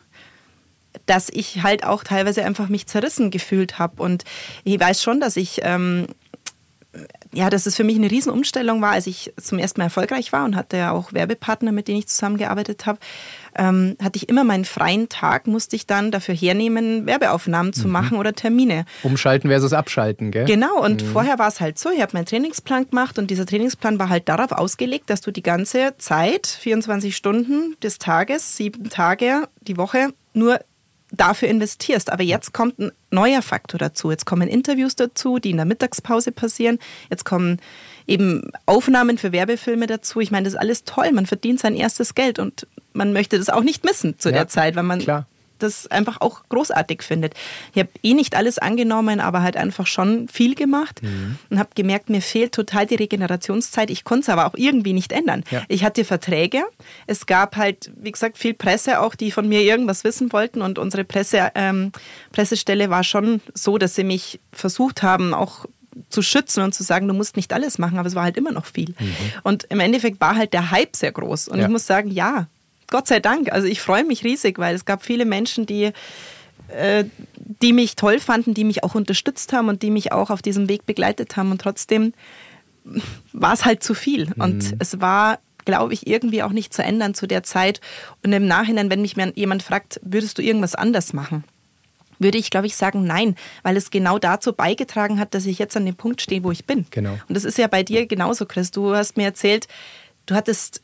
dass 1.05 1.29
ich 1.29 1.63
halt 1.63 1.83
auch 1.83 2.03
teilweise 2.03 2.43
einfach 2.43 2.69
mich 2.69 2.87
zerrissen 2.87 3.31
gefühlt 3.31 3.79
habe. 3.79 4.01
Und 4.01 4.25
ich 4.63 4.79
weiß 4.79 5.01
schon, 5.01 5.19
dass 5.19 5.37
ich 5.37 5.61
ähm, 5.63 6.07
ja, 7.33 7.49
dass 7.49 7.65
es 7.65 7.75
für 7.75 7.83
mich 7.83 7.97
eine 7.97 8.09
Riesenumstellung 8.09 8.81
war, 8.81 8.91
als 8.91 9.07
ich 9.07 9.33
zum 9.41 9.59
ersten 9.59 9.81
Mal 9.81 9.85
erfolgreich 9.85 10.31
war 10.31 10.45
und 10.45 10.55
hatte 10.55 10.77
ja 10.77 10.91
auch 10.91 11.13
Werbepartner, 11.13 11.71
mit 11.71 11.87
denen 11.87 11.99
ich 11.99 12.07
zusammengearbeitet 12.07 12.85
habe. 12.85 12.99
Ähm, 13.55 13.97
hatte 14.01 14.17
ich 14.17 14.29
immer 14.29 14.43
meinen 14.43 14.65
freien 14.65 15.09
Tag, 15.09 15.47
musste 15.47 15.75
ich 15.75 15.85
dann 15.85 16.11
dafür 16.11 16.35
hernehmen, 16.35 17.05
Werbeaufnahmen 17.05 17.73
zu 17.73 17.87
mhm. 17.87 17.93
machen 17.93 18.17
oder 18.17 18.33
Termine. 18.33 18.85
Umschalten 19.03 19.49
versus 19.49 19.73
abschalten, 19.73 20.31
gell? 20.31 20.45
Genau, 20.45 20.81
und 20.83 21.03
mhm. 21.03 21.07
vorher 21.07 21.39
war 21.39 21.47
es 21.47 21.59
halt 21.59 21.77
so, 21.77 21.89
ich 21.91 22.01
habe 22.01 22.13
meinen 22.13 22.25
Trainingsplan 22.25 22.89
gemacht 22.89 23.19
und 23.19 23.29
dieser 23.29 23.45
Trainingsplan 23.45 23.99
war 23.99 24.09
halt 24.09 24.29
darauf 24.29 24.51
ausgelegt, 24.51 25.09
dass 25.09 25.21
du 25.21 25.31
die 25.31 25.43
ganze 25.43 25.95
Zeit, 25.97 26.47
24 26.47 27.15
Stunden 27.15 27.75
des 27.83 27.99
Tages, 27.99 28.57
sieben 28.57 28.89
Tage 28.89 29.47
die 29.61 29.77
Woche, 29.77 30.09
nur 30.33 30.59
dafür 31.13 31.47
investierst. 31.47 32.11
Aber 32.11 32.23
jetzt 32.23 32.53
kommt 32.53 32.79
ein 32.79 32.91
neuer 33.11 33.41
Faktor 33.41 33.77
dazu. 33.77 34.11
Jetzt 34.11 34.25
kommen 34.25 34.49
Interviews 34.49 34.95
dazu, 34.95 35.39
die 35.39 35.51
in 35.51 35.57
der 35.57 35.65
Mittagspause 35.65 36.31
passieren. 36.31 36.79
Jetzt 37.09 37.23
kommen 37.23 37.59
eben 38.07 38.51
Aufnahmen 38.65 39.17
für 39.17 39.31
Werbefilme 39.31 39.87
dazu. 39.87 40.19
Ich 40.19 40.31
meine, 40.31 40.45
das 40.45 40.53
ist 40.53 40.59
alles 40.59 40.83
toll. 40.83 41.11
Man 41.11 41.25
verdient 41.25 41.59
sein 41.59 41.75
erstes 41.75 42.15
Geld 42.15 42.39
und 42.39 42.67
man 42.93 43.13
möchte 43.13 43.37
das 43.37 43.49
auch 43.49 43.63
nicht 43.63 43.85
missen 43.85 44.19
zu 44.19 44.29
ja, 44.29 44.35
der 44.35 44.47
Zeit, 44.47 44.75
weil 44.75 44.83
man 44.83 44.99
klar 44.99 45.27
das 45.63 45.87
einfach 45.87 46.21
auch 46.21 46.43
großartig 46.49 47.01
findet. 47.01 47.33
Ich 47.73 47.79
habe 47.79 47.89
eh 48.03 48.13
nicht 48.13 48.35
alles 48.35 48.59
angenommen, 48.59 49.19
aber 49.19 49.41
halt 49.41 49.57
einfach 49.57 49.87
schon 49.87 50.27
viel 50.27 50.55
gemacht 50.55 51.01
mhm. 51.01 51.37
und 51.49 51.59
habe 51.59 51.69
gemerkt, 51.75 52.09
mir 52.09 52.21
fehlt 52.21 52.53
total 52.53 52.85
die 52.85 52.95
Regenerationszeit. 52.95 53.89
Ich 53.89 54.03
konnte 54.03 54.23
es 54.23 54.29
aber 54.29 54.45
auch 54.45 54.55
irgendwie 54.55 54.93
nicht 54.93 55.11
ändern. 55.11 55.43
Ja. 55.51 55.63
Ich 55.67 55.83
hatte 55.83 56.05
Verträge. 56.05 56.63
Es 57.07 57.25
gab 57.25 57.55
halt, 57.55 57.91
wie 57.95 58.11
gesagt, 58.11 58.37
viel 58.37 58.53
Presse 58.53 58.99
auch, 58.99 59.15
die 59.15 59.31
von 59.31 59.47
mir 59.47 59.61
irgendwas 59.61 60.03
wissen 60.03 60.31
wollten 60.33 60.61
und 60.61 60.79
unsere 60.79 61.03
Presse, 61.03 61.51
ähm, 61.55 61.91
Pressestelle 62.31 62.89
war 62.89 63.03
schon 63.03 63.41
so, 63.53 63.77
dass 63.77 63.95
sie 63.95 64.03
mich 64.03 64.39
versucht 64.51 65.03
haben, 65.03 65.33
auch 65.33 65.65
zu 66.09 66.21
schützen 66.21 66.63
und 66.63 66.73
zu 66.73 66.83
sagen, 66.83 67.07
du 67.07 67.13
musst 67.13 67.35
nicht 67.35 67.53
alles 67.53 67.77
machen, 67.77 67.97
aber 67.97 68.07
es 68.07 68.15
war 68.15 68.23
halt 68.23 68.37
immer 68.37 68.51
noch 68.51 68.65
viel. 68.65 68.95
Mhm. 68.99 69.15
Und 69.43 69.63
im 69.65 69.79
Endeffekt 69.79 70.19
war 70.21 70.35
halt 70.35 70.53
der 70.53 70.71
Hype 70.71 70.95
sehr 70.95 71.11
groß. 71.11 71.47
Und 71.47 71.59
ja. 71.59 71.65
ich 71.65 71.69
muss 71.69 71.85
sagen, 71.85 72.09
ja, 72.11 72.47
Gott 72.93 73.07
sei 73.07 73.19
Dank. 73.19 73.51
Also 73.51 73.67
ich 73.67 73.81
freue 73.81 74.03
mich 74.03 74.23
riesig, 74.23 74.59
weil 74.59 74.75
es 74.75 74.85
gab 74.85 75.03
viele 75.03 75.25
Menschen, 75.25 75.65
die 75.65 75.91
äh, 76.67 77.05
die 77.37 77.73
mich 77.73 77.95
toll 77.95 78.19
fanden, 78.19 78.53
die 78.53 78.63
mich 78.63 78.83
auch 78.83 78.93
unterstützt 78.93 79.51
haben 79.51 79.67
und 79.67 79.81
die 79.81 79.89
mich 79.89 80.11
auch 80.11 80.29
auf 80.29 80.43
diesem 80.43 80.69
Weg 80.69 80.85
begleitet 80.85 81.35
haben. 81.35 81.49
Und 81.49 81.59
trotzdem 81.59 82.13
war 83.31 83.53
es 83.53 83.65
halt 83.65 83.81
zu 83.83 83.95
viel. 83.95 84.27
Mhm. 84.27 84.41
Und 84.43 84.75
es 84.77 85.01
war, 85.01 85.39
glaube 85.65 85.95
ich, 85.95 86.05
irgendwie 86.05 86.43
auch 86.43 86.51
nicht 86.51 86.71
zu 86.71 86.83
ändern 86.83 87.15
zu 87.15 87.25
der 87.25 87.41
Zeit. 87.41 87.81
Und 88.23 88.31
im 88.31 88.45
Nachhinein, 88.45 88.91
wenn 88.91 89.01
mich 89.01 89.15
jemand 89.33 89.63
fragt, 89.63 89.99
würdest 90.03 90.37
du 90.37 90.43
irgendwas 90.43 90.75
anders 90.75 91.13
machen? 91.13 91.43
würde 92.19 92.37
ich, 92.37 92.51
glaube 92.51 92.67
ich, 92.67 92.75
sagen, 92.77 93.05
nein, 93.05 93.35
weil 93.63 93.75
es 93.75 93.89
genau 93.89 94.17
dazu 94.17 94.53
beigetragen 94.53 95.19
hat, 95.19 95.33
dass 95.33 95.45
ich 95.45 95.59
jetzt 95.59 95.75
an 95.75 95.85
dem 95.85 95.95
Punkt 95.95 96.21
stehe, 96.21 96.43
wo 96.43 96.51
ich 96.51 96.63
bin. 96.63 96.85
Genau. 96.91 97.17
Und 97.27 97.35
das 97.35 97.43
ist 97.43 97.57
ja 97.57 97.67
bei 97.67 97.83
dir 97.83 98.05
genauso, 98.05 98.45
Chris. 98.45 98.71
Du 98.71 98.95
hast 98.95 99.17
mir 99.17 99.25
erzählt, 99.25 99.67
du 100.27 100.35
hattest 100.35 100.83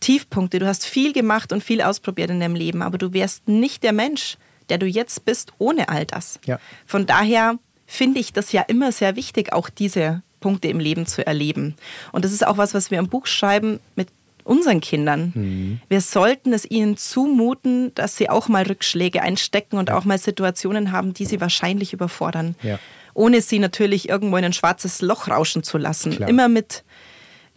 Tiefpunkte, 0.00 0.58
du 0.58 0.66
hast 0.66 0.86
viel 0.86 1.12
gemacht 1.12 1.52
und 1.52 1.62
viel 1.62 1.82
ausprobiert 1.82 2.30
in 2.30 2.40
deinem 2.40 2.54
Leben, 2.54 2.82
aber 2.82 2.98
du 2.98 3.12
wärst 3.12 3.48
nicht 3.48 3.82
der 3.82 3.92
Mensch, 3.92 4.36
der 4.68 4.78
du 4.78 4.86
jetzt 4.86 5.24
bist, 5.24 5.52
ohne 5.58 5.88
all 5.88 6.04
das. 6.04 6.38
Ja. 6.46 6.58
Von 6.86 7.06
daher 7.06 7.58
finde 7.86 8.20
ich 8.20 8.32
das 8.32 8.52
ja 8.52 8.62
immer 8.62 8.92
sehr 8.92 9.16
wichtig, 9.16 9.52
auch 9.52 9.70
diese 9.70 10.22
Punkte 10.40 10.68
im 10.68 10.78
Leben 10.78 11.06
zu 11.06 11.26
erleben. 11.26 11.74
Und 12.12 12.24
das 12.24 12.32
ist 12.32 12.46
auch 12.46 12.58
was, 12.58 12.74
was 12.74 12.90
wir 12.90 12.98
im 12.98 13.08
Buch 13.08 13.26
schreiben 13.26 13.80
mit 13.96 14.08
unseren 14.44 14.80
Kindern. 14.80 15.32
Mhm. 15.34 15.80
Wir 15.88 16.00
sollten 16.00 16.52
es 16.52 16.68
ihnen 16.68 16.96
zumuten, 16.96 17.94
dass 17.94 18.16
sie 18.16 18.30
auch 18.30 18.48
mal 18.48 18.64
Rückschläge 18.64 19.22
einstecken 19.22 19.76
und 19.76 19.90
auch 19.90 20.04
mal 20.04 20.18
Situationen 20.18 20.92
haben, 20.92 21.12
die 21.12 21.26
sie 21.26 21.40
wahrscheinlich 21.40 21.92
überfordern. 21.92 22.54
Ja. 22.62 22.78
Ohne 23.14 23.42
sie 23.42 23.58
natürlich 23.58 24.08
irgendwo 24.08 24.36
in 24.36 24.44
ein 24.44 24.52
schwarzes 24.52 25.02
Loch 25.02 25.28
rauschen 25.28 25.62
zu 25.62 25.76
lassen. 25.76 26.12
Klar. 26.12 26.28
Immer 26.28 26.48
mit, 26.48 26.84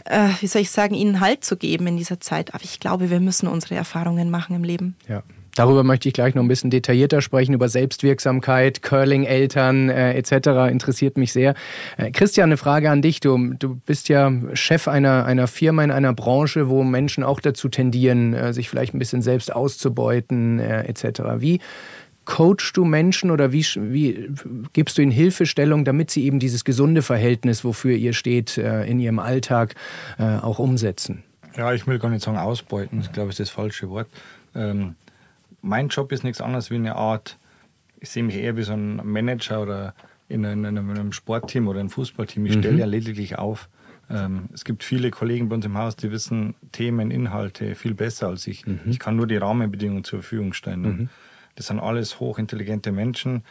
äh, 0.06 0.30
wie 0.40 0.48
soll 0.48 0.62
ich 0.62 0.72
sagen, 0.72 0.94
ihnen 0.94 1.20
Halt 1.20 1.44
zu 1.44 1.58
geben 1.58 1.88
in 1.88 1.98
dieser 1.98 2.20
Zeit. 2.20 2.54
Aber 2.54 2.64
ich 2.64 2.80
glaube, 2.80 3.10
wir 3.10 3.20
müssen 3.20 3.48
unsere 3.48 3.76
Erfahrungen 3.76 4.30
machen 4.30 4.56
im 4.56 4.64
Leben. 4.64 4.96
Ja. 5.08 5.24
Darüber 5.56 5.84
möchte 5.84 6.08
ich 6.08 6.14
gleich 6.14 6.34
noch 6.34 6.44
ein 6.44 6.48
bisschen 6.48 6.70
detaillierter 6.70 7.22
sprechen, 7.22 7.54
über 7.54 7.68
Selbstwirksamkeit, 7.68 8.82
Curling-Eltern 8.82 9.90
äh, 9.90 10.14
etc. 10.14 10.72
interessiert 10.72 11.18
mich 11.18 11.34
sehr. 11.34 11.56
Äh, 11.98 12.12
Christian, 12.12 12.50
eine 12.50 12.58
Frage 12.58 12.90
an 12.90 13.02
dich. 13.02 13.20
Du, 13.20 13.54
du 13.60 13.76
bist 13.76 14.08
ja 14.08 14.32
Chef 14.54 14.88
einer, 14.88 15.26
einer 15.26 15.48
Firma 15.48 15.84
in 15.84 15.92
einer 15.92 16.14
Branche, 16.14 16.70
wo 16.70 16.84
Menschen 16.84 17.24
auch 17.24 17.42
dazu 17.42 17.68
tendieren, 17.68 18.34
äh, 18.34 18.54
sich 18.54 18.70
vielleicht 18.70 18.94
ein 18.94 19.00
bisschen 19.00 19.22
selbst 19.22 19.54
auszubeuten 19.54 20.60
äh, 20.60 20.84
etc. 20.84 21.22
Wie 21.38 21.60
coachst 22.26 22.78
du 22.78 22.86
Menschen 22.86 23.32
oder 23.32 23.52
wie, 23.52 23.66
wie 23.76 24.32
gibst 24.74 24.98
du 24.98 25.02
ihnen 25.02 25.12
Hilfestellung, 25.12 25.86
damit 25.86 26.12
sie 26.12 26.24
eben 26.26 26.40
dieses 26.40 26.64
gesunde 26.64 27.02
Verhältnis, 27.02 27.64
wofür 27.64 27.96
ihr 27.96 28.14
steht, 28.14 28.58
äh, 28.58 28.86
in 28.86 29.00
ihrem 29.00 29.20
Alltag 29.20 29.76
äh, 30.20 30.38
auch 30.38 30.60
umsetzen? 30.60 31.24
Ja, 31.58 31.74
ich 31.74 31.86
will 31.88 32.00
gar 32.00 32.10
nicht 32.10 32.24
sagen 32.24 32.38
ausbeuten, 32.38 33.02
ich 33.02 33.12
glaube, 33.12 33.30
das 33.30 33.40
ist 33.40 33.50
das 33.50 33.56
falsche 33.56 33.90
Wort. 33.90 34.08
Ähm, 34.56 34.96
mein 35.62 35.90
Job 35.90 36.12
ist 36.12 36.24
nichts 36.24 36.42
anderes 36.42 36.72
wie 36.72 36.76
eine 36.76 36.96
Art, 36.96 37.38
ich 38.00 38.10
sehe 38.10 38.24
mich 38.24 38.36
eher 38.36 38.58
wie 38.58 38.64
so 38.64 38.74
ein 38.74 38.96
Manager 39.04 39.62
oder 39.62 39.94
in 40.28 40.46
einem, 40.46 40.66
in 40.66 40.78
einem 40.78 41.12
Sportteam 41.12 41.68
oder 41.68 41.80
einem 41.80 41.90
Fußballteam. 41.90 42.46
Ich 42.46 42.54
stelle 42.54 42.74
mhm. 42.74 42.80
ja 42.80 42.86
lediglich 42.86 43.38
auf. 43.38 43.70
Ähm, 44.10 44.46
es 44.54 44.66
gibt 44.66 44.84
viele 44.84 45.12
Kollegen 45.12 45.50
bei 45.50 45.56
uns 45.56 45.66
im 45.66 45.78
Haus, 45.78 45.96
die 45.96 46.12
wissen 46.12 46.56
Themen, 46.72 47.12
Inhalte 47.12 47.76
viel 47.76 47.94
besser 47.94 48.28
als 48.28 48.48
ich. 48.48 48.66
Mhm. 48.66 48.80
Ich 48.86 49.00
kann 49.00 49.16
nur 49.16 49.28
die 49.28 49.38
Rahmenbedingungen 49.38 50.04
zur 50.04 50.20
Verfügung 50.20 50.54
stellen. 50.54 50.82
Mhm. 50.82 51.10
Das 51.62 51.68
sind 51.68 51.80
alles 51.80 52.20
hochintelligente 52.20 52.92
Menschen. 52.92 53.44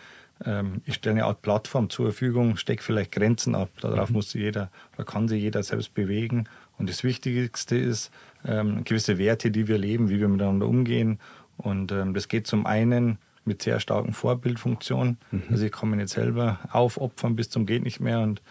Ähm, 0.45 0.83
ich 0.85 0.95
stelle 0.95 1.15
eine 1.15 1.25
Art 1.27 1.43
Plattform 1.43 1.91
zur 1.91 2.07
Verfügung, 2.07 2.57
stecke 2.57 2.83
vielleicht 2.83 3.13
Grenzen 3.13 3.55
ab. 3.55 3.71
Darauf 3.81 4.09
mhm. 4.11 4.17
muss 4.17 4.35
jeder 4.35 4.69
oder 4.97 5.05
kann 5.05 5.29
sich 5.29 5.41
jeder 5.41 5.63
selbst 5.63 5.95
bewegen. 5.95 6.49
Und 6.77 6.91
das 6.91 7.05
Wichtigste 7.05 7.77
ist 7.77 8.11
ähm, 8.45 8.83
gewisse 8.83 9.17
Werte, 9.17 9.53
die 9.53 9.69
wir 9.69 9.79
leben, 9.79 10.11
wie 10.11 10.19
wir 10.19 10.27
miteinander 10.27 10.67
umgehen 10.67 11.21
und 11.57 11.93
ähm, 11.93 12.15
das 12.15 12.27
geht 12.27 12.49
zum 12.49 12.67
einen 12.67 13.19
mit 13.45 13.63
sehr 13.63 13.79
starken 13.79 14.13
Vorbildfunktionen. 14.13 15.19
Mhm. 15.31 15.43
Also 15.51 15.65
ich 15.67 15.73
kann 15.73 15.91
mich 15.91 15.99
nicht 15.99 16.09
selber 16.09 16.59
aufopfern 16.73 17.37
bis 17.37 17.49
zum 17.49 17.65
geht 17.65 17.85
nicht 17.85 18.01
mehr 18.01 18.21
und 18.21 18.43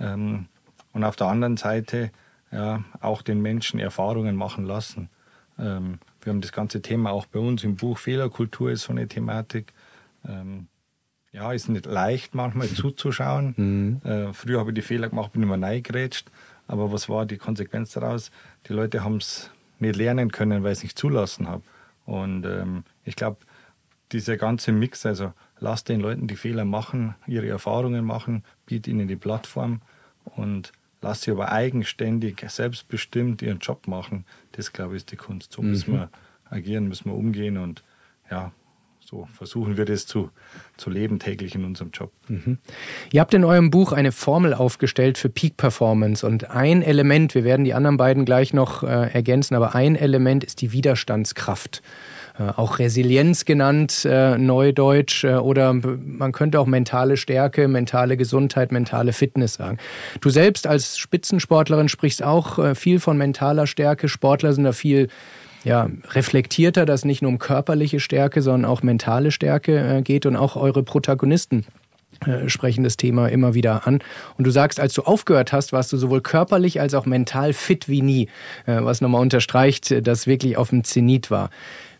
ähm, 0.00 0.46
und 0.92 1.04
auf 1.04 1.14
der 1.14 1.28
anderen 1.28 1.56
Seite 1.56 2.10
ja, 2.50 2.82
auch 3.00 3.22
den 3.22 3.40
Menschen 3.42 3.78
Erfahrungen 3.78 4.34
machen 4.34 4.64
lassen. 4.64 5.08
Ähm, 5.56 5.98
wir 6.24 6.32
haben 6.32 6.40
das 6.40 6.52
ganze 6.52 6.82
Thema 6.82 7.10
auch 7.10 7.26
bei 7.26 7.38
uns 7.38 7.64
im 7.64 7.76
Buch 7.76 7.98
Fehlerkultur 7.98 8.70
ist 8.70 8.84
so 8.84 8.92
eine 8.92 9.06
Thematik. 9.06 9.72
Ähm, 10.26 10.68
ja, 11.32 11.52
ist 11.52 11.68
nicht 11.68 11.86
leicht 11.86 12.34
manchmal 12.34 12.68
zuzuschauen. 12.74 13.54
Mhm. 13.56 14.08
Äh, 14.08 14.32
früher 14.32 14.60
habe 14.60 14.70
ich 14.70 14.74
die 14.74 14.82
Fehler 14.82 15.08
gemacht, 15.08 15.32
bin 15.32 15.42
immer 15.42 15.56
neigrätscht. 15.56 16.30
Aber 16.66 16.92
was 16.92 17.08
war 17.08 17.26
die 17.26 17.36
Konsequenz 17.36 17.92
daraus? 17.92 18.30
Die 18.68 18.72
Leute 18.72 19.04
haben 19.04 19.16
es 19.16 19.50
nicht 19.80 19.96
lernen 19.96 20.32
können, 20.32 20.62
weil 20.62 20.72
ich 20.72 20.78
es 20.78 20.82
nicht 20.84 20.98
zulassen 20.98 21.46
habe. 21.46 21.62
Und 22.06 22.46
ähm, 22.46 22.84
ich 23.04 23.16
glaube, 23.16 23.38
dieser 24.12 24.36
ganze 24.36 24.72
Mix, 24.72 25.04
also 25.04 25.32
lasst 25.58 25.88
den 25.88 26.00
Leuten 26.00 26.26
die 26.26 26.36
Fehler 26.36 26.64
machen, 26.64 27.14
ihre 27.26 27.48
Erfahrungen 27.48 28.04
machen, 28.04 28.44
biet 28.66 28.86
ihnen 28.86 29.08
die 29.08 29.16
Plattform 29.16 29.82
und 30.24 30.72
lasst 31.04 31.22
sie 31.22 31.30
aber 31.30 31.52
eigenständig, 31.52 32.44
selbstbestimmt 32.48 33.42
ihren 33.42 33.58
Job 33.58 33.86
machen. 33.86 34.24
Das, 34.52 34.72
glaube 34.72 34.94
ich, 34.94 35.02
ist 35.02 35.12
die 35.12 35.16
Kunst. 35.16 35.52
So 35.52 35.62
mhm. 35.62 35.70
müssen 35.70 35.92
wir 35.92 36.10
agieren, 36.50 36.88
müssen 36.88 37.10
wir 37.10 37.14
umgehen 37.14 37.58
und 37.58 37.84
ja, 38.30 38.52
so 39.00 39.28
versuchen 39.32 39.76
wir 39.76 39.84
das 39.84 40.06
zu, 40.06 40.30
zu 40.78 40.88
leben 40.88 41.18
täglich 41.18 41.54
in 41.54 41.64
unserem 41.64 41.90
Job. 41.90 42.10
Mhm. 42.28 42.58
Ihr 43.12 43.20
habt 43.20 43.34
in 43.34 43.44
eurem 43.44 43.70
Buch 43.70 43.92
eine 43.92 44.12
Formel 44.12 44.54
aufgestellt 44.54 45.18
für 45.18 45.28
Peak 45.28 45.58
Performance 45.58 46.26
und 46.26 46.50
ein 46.50 46.80
Element, 46.82 47.34
wir 47.34 47.44
werden 47.44 47.64
die 47.64 47.74
anderen 47.74 47.98
beiden 47.98 48.24
gleich 48.24 48.54
noch 48.54 48.82
äh, 48.82 49.12
ergänzen, 49.12 49.54
aber 49.56 49.74
ein 49.74 49.96
Element 49.96 50.42
ist 50.42 50.62
die 50.62 50.72
Widerstandskraft. 50.72 51.82
Äh, 52.36 52.50
auch 52.56 52.80
Resilienz 52.80 53.44
genannt, 53.44 54.04
äh, 54.10 54.36
Neudeutsch, 54.36 55.22
äh, 55.22 55.34
oder 55.34 55.72
man 55.72 56.32
könnte 56.32 56.58
auch 56.58 56.66
mentale 56.66 57.16
Stärke, 57.16 57.68
mentale 57.68 58.16
Gesundheit, 58.16 58.72
mentale 58.72 59.12
Fitness 59.12 59.54
sagen. 59.54 59.78
Du 60.20 60.30
selbst 60.30 60.66
als 60.66 60.98
Spitzensportlerin 60.98 61.88
sprichst 61.88 62.24
auch 62.24 62.58
äh, 62.58 62.74
viel 62.74 62.98
von 62.98 63.16
mentaler 63.16 63.68
Stärke. 63.68 64.08
Sportler 64.08 64.52
sind 64.52 64.64
da 64.64 64.72
viel 64.72 65.08
ja, 65.62 65.88
reflektierter, 66.10 66.86
dass 66.86 67.04
nicht 67.04 67.22
nur 67.22 67.30
um 67.30 67.38
körperliche 67.38 68.00
Stärke, 68.00 68.42
sondern 68.42 68.68
auch 68.68 68.82
mentale 68.82 69.30
Stärke 69.30 69.78
äh, 69.78 70.02
geht 70.02 70.26
und 70.26 70.34
auch 70.36 70.56
eure 70.56 70.82
Protagonisten 70.82 71.64
sprechen 72.46 72.84
das 72.84 72.96
Thema 72.96 73.26
immer 73.26 73.54
wieder 73.54 73.88
an. 73.88 73.98
Und 74.38 74.46
du 74.46 74.50
sagst, 74.50 74.78
als 74.78 74.94
du 74.94 75.02
aufgehört 75.02 75.52
hast, 75.52 75.72
warst 75.72 75.92
du 75.92 75.96
sowohl 75.96 76.20
körperlich 76.20 76.80
als 76.80 76.94
auch 76.94 77.06
mental 77.06 77.52
fit 77.52 77.88
wie 77.88 78.02
nie, 78.02 78.28
was 78.66 79.00
nochmal 79.00 79.20
unterstreicht, 79.20 80.06
dass 80.06 80.28
wirklich 80.28 80.56
auf 80.56 80.70
dem 80.70 80.84
Zenit 80.84 81.32
war. 81.32 81.50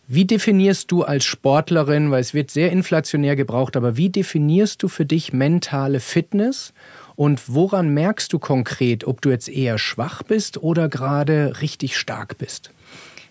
Wie 0.07 0.25
definierst 0.25 0.91
du 0.91 1.03
als 1.03 1.25
Sportlerin, 1.25 2.11
weil 2.11 2.21
es 2.21 2.33
wird 2.33 2.51
sehr 2.51 2.71
inflationär 2.71 3.35
gebraucht, 3.35 3.75
aber 3.75 3.97
wie 3.97 4.09
definierst 4.09 4.83
du 4.83 4.87
für 4.87 5.05
dich 5.05 5.33
mentale 5.33 5.99
Fitness 5.99 6.73
und 7.15 7.41
woran 7.47 7.89
merkst 7.93 8.31
du 8.31 8.39
konkret, 8.39 9.07
ob 9.07 9.21
du 9.21 9.29
jetzt 9.29 9.49
eher 9.49 9.77
schwach 9.77 10.21
bist 10.21 10.61
oder 10.61 10.89
gerade 10.89 11.61
richtig 11.61 11.97
stark 11.97 12.37
bist? 12.37 12.71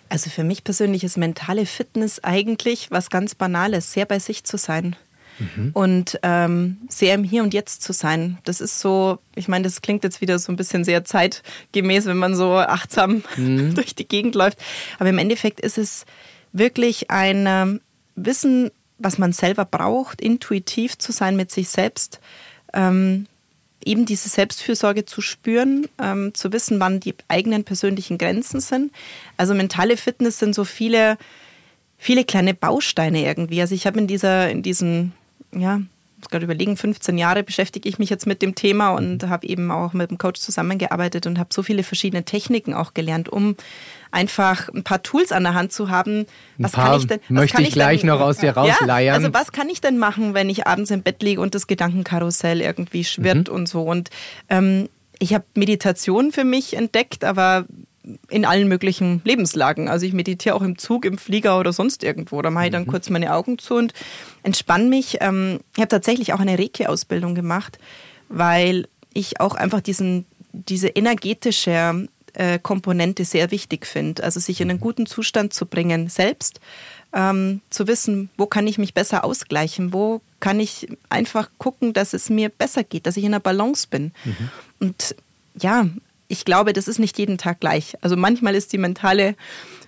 Also 0.08 0.30
für 0.30 0.44
mich 0.44 0.64
persönlich 0.64 1.04
ist 1.04 1.16
mentale 1.16 1.66
Fitness 1.66 2.22
eigentlich 2.22 2.90
was 2.90 3.10
ganz 3.10 3.34
Banales, 3.34 3.92
sehr 3.92 4.06
bei 4.06 4.18
sich 4.18 4.44
zu 4.44 4.56
sein. 4.56 4.96
Mhm. 5.38 5.70
Und 5.72 6.20
ähm, 6.22 6.78
sehr 6.88 7.14
im 7.14 7.24
Hier 7.24 7.42
und 7.42 7.54
Jetzt 7.54 7.82
zu 7.82 7.92
sein. 7.92 8.38
Das 8.44 8.60
ist 8.60 8.78
so, 8.78 9.18
ich 9.34 9.48
meine, 9.48 9.64
das 9.64 9.82
klingt 9.82 10.04
jetzt 10.04 10.20
wieder 10.20 10.38
so 10.38 10.52
ein 10.52 10.56
bisschen 10.56 10.84
sehr 10.84 11.04
zeitgemäß, 11.04 12.06
wenn 12.06 12.16
man 12.16 12.36
so 12.36 12.54
achtsam 12.54 13.24
mhm. 13.36 13.74
durch 13.74 13.94
die 13.94 14.06
Gegend 14.06 14.34
läuft. 14.34 14.58
Aber 14.98 15.08
im 15.08 15.18
Endeffekt 15.18 15.60
ist 15.60 15.78
es 15.78 16.04
wirklich 16.54 17.10
ein 17.10 17.44
ähm, 17.46 17.80
Wissen, 18.14 18.70
was 18.98 19.18
man 19.18 19.32
selber 19.32 19.66
braucht, 19.66 20.20
intuitiv 20.22 20.96
zu 20.96 21.12
sein 21.12 21.36
mit 21.36 21.50
sich 21.50 21.68
selbst, 21.68 22.20
ähm, 22.72 23.26
eben 23.84 24.06
diese 24.06 24.28
Selbstfürsorge 24.28 25.04
zu 25.04 25.20
spüren, 25.20 25.86
ähm, 26.00 26.32
zu 26.32 26.52
wissen, 26.52 26.80
wann 26.80 27.00
die 27.00 27.14
eigenen 27.28 27.64
persönlichen 27.64 28.16
Grenzen 28.16 28.60
sind. 28.60 28.92
Also 29.36 29.54
mentale 29.54 29.96
Fitness 29.96 30.38
sind 30.38 30.54
so 30.54 30.64
viele, 30.64 31.18
viele 31.98 32.24
kleine 32.24 32.54
Bausteine 32.54 33.24
irgendwie. 33.24 33.60
Also 33.60 33.74
ich 33.74 33.86
habe 33.86 33.98
in 33.98 34.06
dieser, 34.06 34.48
in 34.48 34.62
diesen, 34.62 35.12
ja, 35.52 35.80
muss 36.24 36.30
gerade 36.30 36.44
überlegen, 36.44 36.76
15 36.76 37.18
Jahre 37.18 37.42
beschäftige 37.42 37.88
ich 37.88 37.98
mich 37.98 38.08
jetzt 38.08 38.26
mit 38.26 38.40
dem 38.40 38.54
Thema 38.54 38.90
und 38.90 39.22
mhm. 39.22 39.28
habe 39.28 39.46
eben 39.46 39.70
auch 39.70 39.92
mit 39.92 40.10
dem 40.10 40.18
Coach 40.18 40.40
zusammengearbeitet 40.40 41.26
und 41.26 41.38
habe 41.38 41.52
so 41.52 41.62
viele 41.62 41.82
verschiedene 41.82 42.24
Techniken 42.24 42.72
auch 42.72 42.94
gelernt, 42.94 43.28
um 43.28 43.56
einfach 44.14 44.68
ein 44.72 44.84
paar 44.84 45.02
Tools 45.02 45.32
an 45.32 45.42
der 45.42 45.54
Hand 45.54 45.72
zu 45.72 45.90
haben. 45.90 46.26
Was 46.56 46.72
kann 46.72 46.98
ich 46.98 47.06
denn? 47.06 47.20
möchte 47.28 47.60
ich, 47.60 47.68
ich 47.68 47.74
gleich 47.74 48.00
denn, 48.00 48.08
noch 48.08 48.20
aus 48.20 48.38
dir 48.38 48.52
rausleiern. 48.52 49.04
Ja, 49.04 49.12
also 49.12 49.34
was 49.34 49.52
kann 49.52 49.68
ich 49.68 49.80
denn 49.80 49.98
machen, 49.98 50.32
wenn 50.34 50.48
ich 50.48 50.66
abends 50.66 50.90
im 50.90 51.02
Bett 51.02 51.22
liege 51.22 51.40
und 51.40 51.54
das 51.54 51.66
Gedankenkarussell 51.66 52.60
irgendwie 52.60 53.04
schwirrt 53.04 53.48
mhm. 53.48 53.54
und 53.54 53.68
so? 53.68 53.82
Und 53.82 54.10
ähm, 54.48 54.88
ich 55.18 55.34
habe 55.34 55.44
Meditation 55.54 56.32
für 56.32 56.44
mich 56.44 56.76
entdeckt, 56.76 57.24
aber 57.24 57.66
in 58.28 58.44
allen 58.44 58.68
möglichen 58.68 59.22
Lebenslagen. 59.24 59.88
Also 59.88 60.06
ich 60.06 60.12
meditiere 60.12 60.54
auch 60.54 60.62
im 60.62 60.78
Zug, 60.78 61.04
im 61.04 61.18
Flieger 61.18 61.58
oder 61.58 61.72
sonst 61.72 62.04
irgendwo. 62.04 62.42
Da 62.42 62.50
mache 62.50 62.66
ich 62.66 62.72
dann 62.72 62.82
mhm. 62.82 62.88
kurz 62.88 63.08
meine 63.10 63.34
Augen 63.34 63.58
zu 63.58 63.74
und 63.74 63.94
entspanne 64.42 64.88
mich. 64.88 65.18
Ähm, 65.20 65.60
ich 65.74 65.80
habe 65.80 65.88
tatsächlich 65.88 66.32
auch 66.32 66.40
eine 66.40 66.58
Reiki-Ausbildung 66.58 67.34
gemacht, 67.34 67.78
weil 68.28 68.86
ich 69.14 69.40
auch 69.40 69.54
einfach 69.54 69.80
diesen, 69.80 70.26
diese 70.52 70.88
energetische 70.88 72.08
äh, 72.34 72.58
Komponente 72.58 73.24
sehr 73.24 73.50
wichtig 73.50 73.86
finde. 73.86 74.22
Also 74.24 74.40
sich 74.40 74.60
in 74.60 74.70
einen 74.70 74.80
guten 74.80 75.06
Zustand 75.06 75.52
zu 75.52 75.66
bringen, 75.66 76.08
selbst 76.08 76.60
ähm, 77.12 77.60
zu 77.70 77.86
wissen, 77.86 78.28
wo 78.36 78.46
kann 78.46 78.66
ich 78.66 78.78
mich 78.78 78.94
besser 78.94 79.24
ausgleichen, 79.24 79.92
wo 79.92 80.20
kann 80.40 80.60
ich 80.60 80.88
einfach 81.08 81.48
gucken, 81.58 81.92
dass 81.92 82.12
es 82.12 82.28
mir 82.28 82.48
besser 82.48 82.84
geht, 82.84 83.06
dass 83.06 83.16
ich 83.16 83.24
in 83.24 83.32
einer 83.32 83.40
Balance 83.40 83.86
bin. 83.88 84.12
Mhm. 84.24 84.50
Und 84.80 85.16
ja, 85.58 85.86
ich 86.28 86.44
glaube, 86.44 86.72
das 86.72 86.88
ist 86.88 86.98
nicht 86.98 87.18
jeden 87.18 87.38
Tag 87.38 87.60
gleich. 87.60 87.96
Also 88.00 88.16
manchmal 88.16 88.54
ist 88.54 88.72
die 88.72 88.78
mentale 88.78 89.36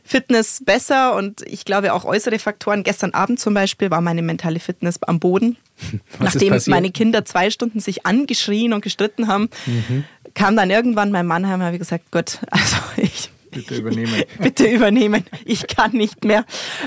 Fitness 0.04 0.62
besser 0.64 1.16
und 1.16 1.42
ich 1.42 1.64
glaube 1.64 1.92
auch 1.92 2.04
äußere 2.04 2.38
Faktoren. 2.38 2.84
Gestern 2.84 3.12
Abend 3.12 3.40
zum 3.40 3.54
Beispiel 3.54 3.90
war 3.90 4.00
meine 4.00 4.22
mentale 4.22 4.60
Fitness 4.60 5.02
am 5.02 5.18
Boden. 5.18 5.56
Was 6.18 6.34
Nachdem 6.34 6.58
meine 6.68 6.90
Kinder 6.90 7.24
zwei 7.24 7.50
Stunden 7.50 7.80
sich 7.80 8.06
angeschrien 8.06 8.72
und 8.72 8.82
gestritten 8.82 9.26
haben, 9.26 9.50
mhm. 9.66 10.04
Kam 10.36 10.54
dann 10.54 10.70
irgendwann 10.70 11.10
mein 11.10 11.26
Mann 11.26 11.48
heim 11.48 11.60
und 11.60 11.66
habe 11.66 11.78
gesagt, 11.78 12.12
Gott, 12.12 12.38
also 12.50 12.76
ich 12.96 13.30
Bitte 13.50 13.76
übernehmen. 13.76 14.22
Bitte 14.38 14.66
übernehmen. 14.66 15.24
Ich 15.46 15.66
kann 15.66 15.92
nicht 15.92 16.24
mehr. 16.24 16.44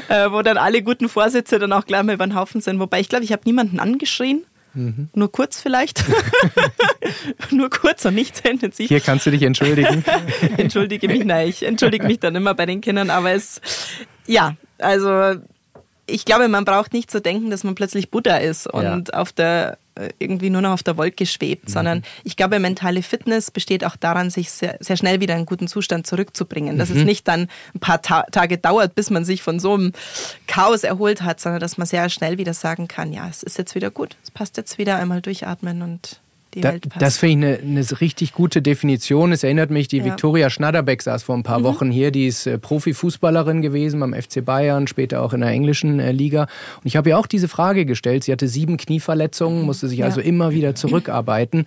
Äh, 0.07 0.31
wo 0.31 0.43
dann 0.43 0.57
alle 0.57 0.83
guten 0.83 1.09
Vorsätze 1.09 1.57
dann 1.57 1.73
auch 1.73 1.85
gleich 1.85 2.03
mal 2.03 2.13
über 2.13 2.27
den 2.27 2.35
Haufen 2.35 2.61
sind. 2.61 2.79
Wobei 2.79 2.99
ich 2.99 3.09
glaube, 3.09 3.25
ich 3.25 3.31
habe 3.31 3.41
niemanden 3.45 3.79
angeschrien. 3.79 4.45
Mhm. 4.75 5.09
Nur 5.15 5.31
kurz 5.31 5.59
vielleicht. 5.59 6.03
Nur 7.51 7.71
kurz 7.71 8.05
und 8.05 8.13
nichts 8.13 8.41
intensiv. 8.41 8.87
Hier 8.87 8.99
kannst 8.99 9.25
du 9.25 9.31
dich 9.31 9.41
entschuldigen. 9.41 10.05
entschuldige 10.57 11.07
mich, 11.07 11.25
nein, 11.25 11.47
ich 11.47 11.63
entschuldige 11.63 12.05
mich 12.05 12.19
dann 12.19 12.35
immer 12.35 12.53
bei 12.53 12.67
den 12.67 12.81
Kindern, 12.81 13.09
aber 13.09 13.31
es, 13.31 13.61
ja, 14.27 14.55
also 14.77 15.41
ich 16.05 16.25
glaube, 16.25 16.47
man 16.49 16.65
braucht 16.65 16.93
nicht 16.93 17.09
zu 17.09 17.19
denken, 17.19 17.49
dass 17.49 17.63
man 17.63 17.73
plötzlich 17.73 18.11
Buddha 18.11 18.37
ist 18.37 18.67
und 18.67 19.09
ja. 19.09 19.19
auf 19.19 19.31
der 19.31 19.79
irgendwie 20.19 20.49
nur 20.49 20.61
noch 20.61 20.71
auf 20.71 20.83
der 20.83 20.97
Wolke 20.97 21.25
schwebt, 21.25 21.67
mhm. 21.67 21.71
sondern 21.71 22.03
ich 22.23 22.35
glaube, 22.35 22.59
mentale 22.59 23.03
Fitness 23.03 23.51
besteht 23.51 23.85
auch 23.85 23.95
daran, 23.95 24.29
sich 24.29 24.51
sehr, 24.51 24.77
sehr 24.79 24.97
schnell 24.97 25.19
wieder 25.19 25.33
in 25.33 25.39
einen 25.39 25.45
guten 25.45 25.67
Zustand 25.67 26.07
zurückzubringen. 26.07 26.77
Dass 26.77 26.89
mhm. 26.89 26.97
es 26.97 27.03
nicht 27.05 27.27
dann 27.27 27.47
ein 27.73 27.79
paar 27.79 28.01
Ta 28.01 28.23
Tage 28.31 28.57
dauert, 28.57 28.95
bis 28.95 29.09
man 29.09 29.25
sich 29.25 29.41
von 29.41 29.59
so 29.59 29.73
einem 29.73 29.93
Chaos 30.47 30.83
erholt 30.83 31.21
hat, 31.21 31.39
sondern 31.39 31.61
dass 31.61 31.77
man 31.77 31.87
sehr 31.87 32.09
schnell 32.09 32.37
wieder 32.37 32.53
sagen 32.53 32.87
kann, 32.87 33.13
ja, 33.13 33.27
es 33.29 33.43
ist 33.43 33.57
jetzt 33.57 33.75
wieder 33.75 33.91
gut, 33.91 34.17
es 34.23 34.31
passt 34.31 34.57
jetzt 34.57 34.77
wieder 34.77 34.97
einmal 34.97 35.21
durchatmen 35.21 35.81
und 35.81 36.21
die 36.53 36.61
da, 36.61 36.71
Welt 36.73 36.89
passt. 36.89 37.01
Das 37.01 37.17
finde 37.17 37.55
ich 37.55 37.61
eine, 37.61 37.79
eine, 37.79 38.01
richtig 38.01 38.33
gute 38.33 38.61
Definition. 38.61 39.31
Es 39.31 39.43
erinnert 39.43 39.69
mich, 39.69 39.87
die 39.87 39.97
ja. 39.97 40.05
Viktoria 40.05 40.49
Schnatterbeck 40.49 41.01
saß 41.01 41.23
vor 41.23 41.35
ein 41.35 41.43
paar 41.43 41.59
mhm. 41.59 41.63
Wochen 41.63 41.91
hier. 41.91 42.11
Die 42.11 42.27
ist 42.27 42.47
äh, 42.47 42.57
Profifußballerin 42.57 43.61
gewesen 43.61 43.99
beim 43.99 44.13
FC 44.13 44.43
Bayern, 44.43 44.87
später 44.87 45.21
auch 45.21 45.33
in 45.33 45.41
der 45.41 45.49
englischen 45.49 45.99
äh, 45.99 46.11
Liga. 46.11 46.43
Und 46.43 46.85
ich 46.85 46.95
habe 46.95 47.09
ihr 47.09 47.19
auch 47.19 47.27
diese 47.27 47.47
Frage 47.47 47.85
gestellt. 47.85 48.23
Sie 48.23 48.31
hatte 48.31 48.47
sieben 48.47 48.77
Knieverletzungen, 48.77 49.63
musste 49.63 49.87
sich 49.87 49.99
ja. 49.99 50.05
also 50.05 50.21
immer 50.21 50.51
wieder 50.51 50.75
zurückarbeiten. 50.75 51.65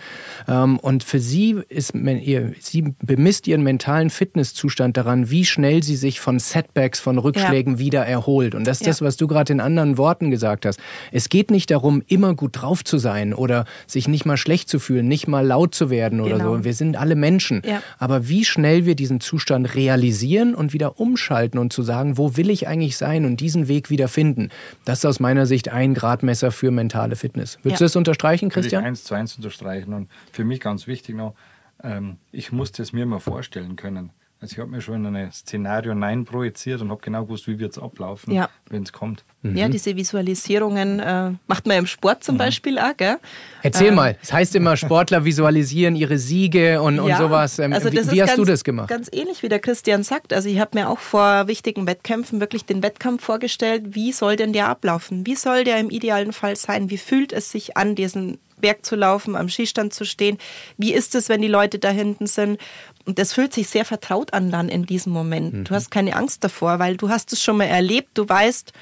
Ähm, 0.49 0.79
und 0.79 1.05
für 1.05 1.21
sie 1.21 1.61
ist 1.69 1.95
ihr, 1.95 2.53
sie 2.59 2.95
bemisst 3.03 3.47
ihren 3.47 3.63
mentalen 3.63 4.11
Fitnesszustand 4.11 4.97
daran, 4.97 5.31
wie 5.31 5.45
schnell 5.45 5.83
sie 5.83 5.97
sich 5.97 6.21
von 6.21 6.39
Setbacks, 6.39 6.99
von 6.99 7.19
Rückschlägen 7.19 7.75
ja. 7.75 7.79
wieder 7.79 8.07
erholt. 8.07 8.55
Und 8.55 8.67
das 8.67 8.81
ist 8.81 8.87
das, 8.87 9.03
was 9.03 9.17
du 9.17 9.27
gerade 9.27 9.53
in 9.53 9.61
anderen 9.61 9.99
Worten 9.99 10.31
gesagt 10.31 10.67
hast. 10.67 10.81
Es 11.13 11.29
geht 11.29 11.51
nicht 11.51 11.71
darum, 11.71 12.03
immer 12.07 12.35
gut 12.35 12.61
drauf 12.61 12.85
zu 12.85 12.99
sein 12.99 13.33
oder 13.35 13.65
sich 13.87 14.09
nicht 14.09 14.27
mal 14.27 14.37
schlecht 14.37 14.69
zu 14.69 14.72
fühlen, 14.79 15.09
nicht 15.09 15.29
mal 15.29 15.47
laut 15.47 15.75
zu 15.75 15.91
werden 15.91 16.21
oder 16.21 16.39
genau. 16.39 16.57
so. 16.57 16.65
Wir 16.65 16.75
sind 16.75 16.97
alle 16.97 17.17
Menschen. 17.17 17.63
Ja. 17.65 17.83
Aber 17.99 18.29
wie 18.29 18.45
schnell 18.45 18.87
wir 18.87 18.95
diesen 18.95 19.21
Zustand 19.21 19.75
realisieren 19.75 20.55
und 20.55 20.73
wieder 20.73 21.01
umschalten 21.01 21.59
und 21.59 21.73
zu 21.73 21.83
sagen, 21.83 22.19
wo 22.19 22.37
will 22.37 22.51
ich 22.51 22.69
eigentlich 22.69 22.97
sein 22.97 23.25
und 23.25 23.41
diesen 23.41 23.69
Weg 23.69 23.91
wieder 23.91 24.09
finden, 24.09 24.51
das 24.85 25.01
ist 25.01 25.07
aus 25.07 25.21
meiner 25.21 25.47
Sicht 25.47 25.69
ein 25.71 25.95
Gradmesser 25.95 26.51
für 26.51 26.71
mentale 26.71 27.17
Fitness. 27.17 27.59
Würdest 27.63 27.81
ja. 27.81 27.85
du 27.85 27.89
das 27.91 27.97
unterstreichen, 27.97 28.49
Christian? 28.49 28.83
Ich 28.83 28.89
eins 28.89 29.05
zu 29.05 29.15
eins 29.15 29.37
unterstreichen. 29.37 29.93
Und 29.93 30.09
für 30.33 30.45
mich 30.45 30.61
ganz 30.61 30.87
wichtig 30.87 31.17
noch, 31.17 31.35
ähm, 31.83 32.17
ich 32.31 32.53
musste 32.53 32.83
es 32.83 32.93
mir 32.93 33.07
mal 33.07 33.21
vorstellen 33.21 33.77
können. 33.77 34.11
Also 34.43 34.55
ich 34.55 34.59
habe 34.59 34.73
mir 34.73 34.81
schon 34.81 35.05
in 35.05 35.15
ein 35.15 35.31
Szenario 35.31 35.95
Nein 35.95 36.25
projiziert 36.25 36.81
und 36.81 36.91
habe 36.91 37.01
genau 37.01 37.23
gewusst, 37.23 37.47
wie 37.47 37.61
wird 37.61 37.71
es 37.71 37.79
ablaufen, 37.79 38.35
ja. 38.35 38.49
wenn 38.69 38.83
es 38.83 38.93
kommt. 38.93 39.25
Mhm. 39.43 39.57
Ja, 39.57 39.69
diese 39.69 39.95
Visualisierungen 39.95 40.99
äh, 40.99 41.31
macht 41.47 41.65
man 41.69 41.77
im 41.77 41.87
Sport 41.87 42.25
zum 42.25 42.35
mhm. 42.35 42.39
Beispiel 42.39 42.79
auch, 42.81 42.97
gell? 42.97 43.19
Erzähl 43.63 43.91
ähm, 43.91 43.95
mal, 43.95 44.17
das 44.21 44.33
heißt 44.33 44.57
immer, 44.57 44.77
Sportler 44.77 45.25
visualisieren 45.25 45.95
ihre 45.95 46.19
Siege 46.19 46.83
und, 46.83 46.99
und 46.99 47.17
sowas. 47.17 47.61
Ähm, 47.61 47.73
also 47.73 47.93
wie, 47.93 47.99
wie 47.99 48.21
hast 48.21 48.31
ganz, 48.31 48.37
du 48.37 48.45
das 48.45 48.65
gemacht? 48.65 48.89
Ganz 48.89 49.09
ähnlich 49.13 49.45
wie 49.45 49.49
der 49.49 49.61
Christian 49.61 50.03
sagt. 50.03 50.33
Also 50.33 50.49
ich 50.49 50.59
habe 50.59 50.77
mir 50.77 50.91
auch 50.91 50.99
vor 50.99 51.47
wichtigen 51.47 51.87
Wettkämpfen 51.87 52.41
wirklich 52.41 52.65
den 52.65 52.83
Wettkampf 52.83 53.23
vorgestellt, 53.23 53.95
wie 53.95 54.11
soll 54.11 54.35
denn 54.35 54.53
der 54.53 54.67
ablaufen? 54.67 55.25
Wie 55.25 55.37
soll 55.37 55.63
der 55.63 55.79
im 55.79 55.89
idealen 55.89 56.33
Fall 56.33 56.57
sein? 56.57 56.91
Wie 56.91 56.99
fühlt 56.99 57.33
es 57.33 57.53
sich 57.53 57.77
an, 57.77 57.95
diesen 57.95 58.39
Berg 58.63 58.87
zu 58.87 58.97
laufen, 58.97 59.37
am 59.37 59.51
Skistand 59.51 59.93
zu 59.93 60.07
stehen? 60.07 60.39
Wie 60.79 60.95
ist 60.95 61.15
es, 61.15 61.29
wenn 61.29 61.43
die 61.43 61.49
Leute 61.49 61.79
da 61.79 61.91
hinten 61.91 62.27
sind? 62.27 62.59
Und 63.05 63.19
das 63.19 63.33
fühlt 63.33 63.53
sich 63.53 63.69
sehr 63.69 63.85
vertraut 63.85 64.33
an 64.33 64.51
dann 64.51 64.69
in 64.69 64.87
diesem 64.87 65.13
Moment. 65.13 65.53
Mhm. 65.53 65.65
Du 65.65 65.75
hast 65.75 65.91
keine 65.91 66.17
Angst 66.17 66.45
davor, 66.45 66.79
weil 66.79 66.97
du 66.97 67.09
hast 67.09 67.33
es 67.33 67.43
schon 67.43 67.57
mal 67.57 67.65
erlebt. 67.65 68.11
Du 68.15 68.29
weißt, 68.29 68.73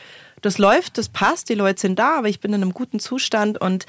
das 0.42 0.58
läuft, 0.58 0.98
das 0.98 1.08
passt, 1.08 1.48
die 1.48 1.54
Leute 1.54 1.80
sind 1.80 1.98
da, 1.98 2.18
aber 2.18 2.28
ich 2.28 2.40
bin 2.40 2.52
in 2.52 2.62
einem 2.62 2.72
guten 2.72 2.98
Zustand 2.98 3.60
und 3.60 3.86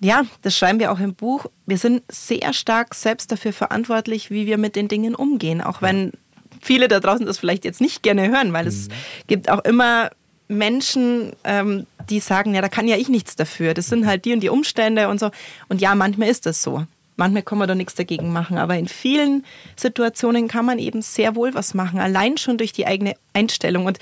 ja, 0.00 0.24
das 0.42 0.56
schreiben 0.56 0.78
wir 0.78 0.92
auch 0.92 1.00
im 1.00 1.14
Buch. 1.14 1.46
Wir 1.66 1.76
sind 1.76 2.02
sehr 2.08 2.52
stark 2.52 2.94
selbst 2.94 3.30
dafür 3.30 3.52
verantwortlich, 3.52 4.30
wie 4.30 4.46
wir 4.46 4.56
mit 4.56 4.74
den 4.74 4.88
Dingen 4.88 5.14
umgehen, 5.14 5.60
auch 5.60 5.82
wenn 5.82 6.12
viele 6.60 6.88
da 6.88 7.00
draußen 7.00 7.26
das 7.26 7.38
vielleicht 7.38 7.64
jetzt 7.64 7.80
nicht 7.80 8.02
gerne 8.02 8.28
hören, 8.28 8.52
weil 8.52 8.64
mhm. 8.64 8.68
es 8.68 8.88
gibt 9.26 9.50
auch 9.50 9.62
immer 9.64 10.10
Menschen, 10.48 11.32
ähm, 11.44 11.86
die 12.08 12.20
sagen, 12.20 12.54
ja, 12.54 12.60
da 12.60 12.68
kann 12.68 12.88
ja 12.88 12.96
ich 12.96 13.08
nichts 13.08 13.36
dafür. 13.36 13.72
Das 13.72 13.86
sind 13.86 14.06
halt 14.06 14.24
die 14.24 14.32
und 14.32 14.40
die 14.40 14.48
Umstände 14.48 15.08
und 15.08 15.20
so. 15.20 15.30
Und 15.68 15.80
ja, 15.80 15.94
manchmal 15.94 16.28
ist 16.28 16.46
das 16.46 16.62
so. 16.62 16.86
Manchmal 17.20 17.42
kann 17.42 17.58
man 17.58 17.68
da 17.68 17.74
nichts 17.74 17.94
dagegen 17.94 18.32
machen, 18.32 18.56
aber 18.56 18.78
in 18.78 18.88
vielen 18.88 19.44
Situationen 19.76 20.48
kann 20.48 20.64
man 20.64 20.78
eben 20.78 21.02
sehr 21.02 21.36
wohl 21.36 21.52
was 21.52 21.74
machen, 21.74 22.00
allein 22.00 22.38
schon 22.38 22.56
durch 22.56 22.72
die 22.72 22.86
eigene 22.86 23.14
Einstellung. 23.34 23.84
Und 23.84 23.98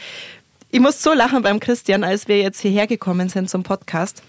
ich 0.71 0.79
muss 0.79 1.03
so 1.03 1.13
lachen 1.13 1.43
beim 1.43 1.59
Christian, 1.59 2.05
als 2.05 2.29
wir 2.29 2.39
jetzt 2.39 2.61
hierher 2.61 2.87
gekommen 2.87 3.29
sind 3.29 3.51
zum 3.51 3.65
Podcast. 3.65 4.23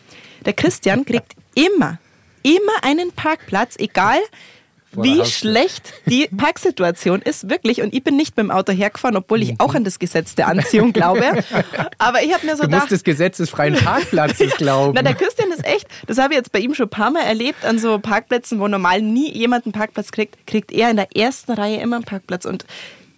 Der 0.43 0.53
Christian 0.53 1.05
kriegt 1.05 1.33
immer, 1.53 1.99
immer 2.41 2.71
einen 2.81 3.11
Parkplatz, 3.11 3.75
egal 3.77 4.17
wie 4.93 5.23
schlecht 5.25 5.93
die 6.05 6.27
Parksituation 6.35 7.21
ist, 7.21 7.49
wirklich. 7.49 7.81
Und 7.81 7.93
ich 7.93 8.03
bin 8.03 8.15
nicht 8.15 8.35
mit 8.37 8.45
dem 8.45 8.51
Auto 8.51 8.71
hergefahren, 8.71 9.15
obwohl 9.15 9.41
ich 9.43 9.59
auch 9.59 9.75
an 9.75 9.83
das 9.83 9.99
Gesetz 9.99 10.35
der 10.35 10.47
Anziehung 10.47 10.93
glaube. 10.93 11.23
Aber 11.97 12.23
ich 12.23 12.33
habe 12.33 12.45
mir 12.45 12.55
so 12.55 12.63
du 12.63 12.69
gedacht... 12.69 12.81
musst 12.81 12.91
des 12.91 13.03
gesetzesfreien 13.03 13.75
Parkplatzes 13.75 14.53
glauben. 14.57 14.93
Na, 14.95 15.01
der 15.01 15.15
Christian 15.15 15.51
ist 15.51 15.65
echt, 15.65 15.87
das 16.07 16.17
habe 16.17 16.33
ich 16.33 16.37
jetzt 16.37 16.51
bei 16.51 16.59
ihm 16.59 16.73
schon 16.73 16.87
ein 16.87 16.91
paar 16.91 17.11
Mal 17.11 17.23
erlebt, 17.23 17.65
an 17.65 17.79
so 17.79 17.99
Parkplätzen, 17.99 18.59
wo 18.59 18.67
normal 18.67 19.01
nie 19.01 19.31
jemand 19.31 19.65
einen 19.65 19.73
Parkplatz 19.73 20.11
kriegt, 20.11 20.47
kriegt 20.47 20.71
er 20.71 20.89
in 20.89 20.97
der 20.97 21.15
ersten 21.15 21.51
Reihe 21.51 21.77
immer 21.77 21.97
einen 21.97 22.05
Parkplatz. 22.05 22.45
Und 22.45 22.65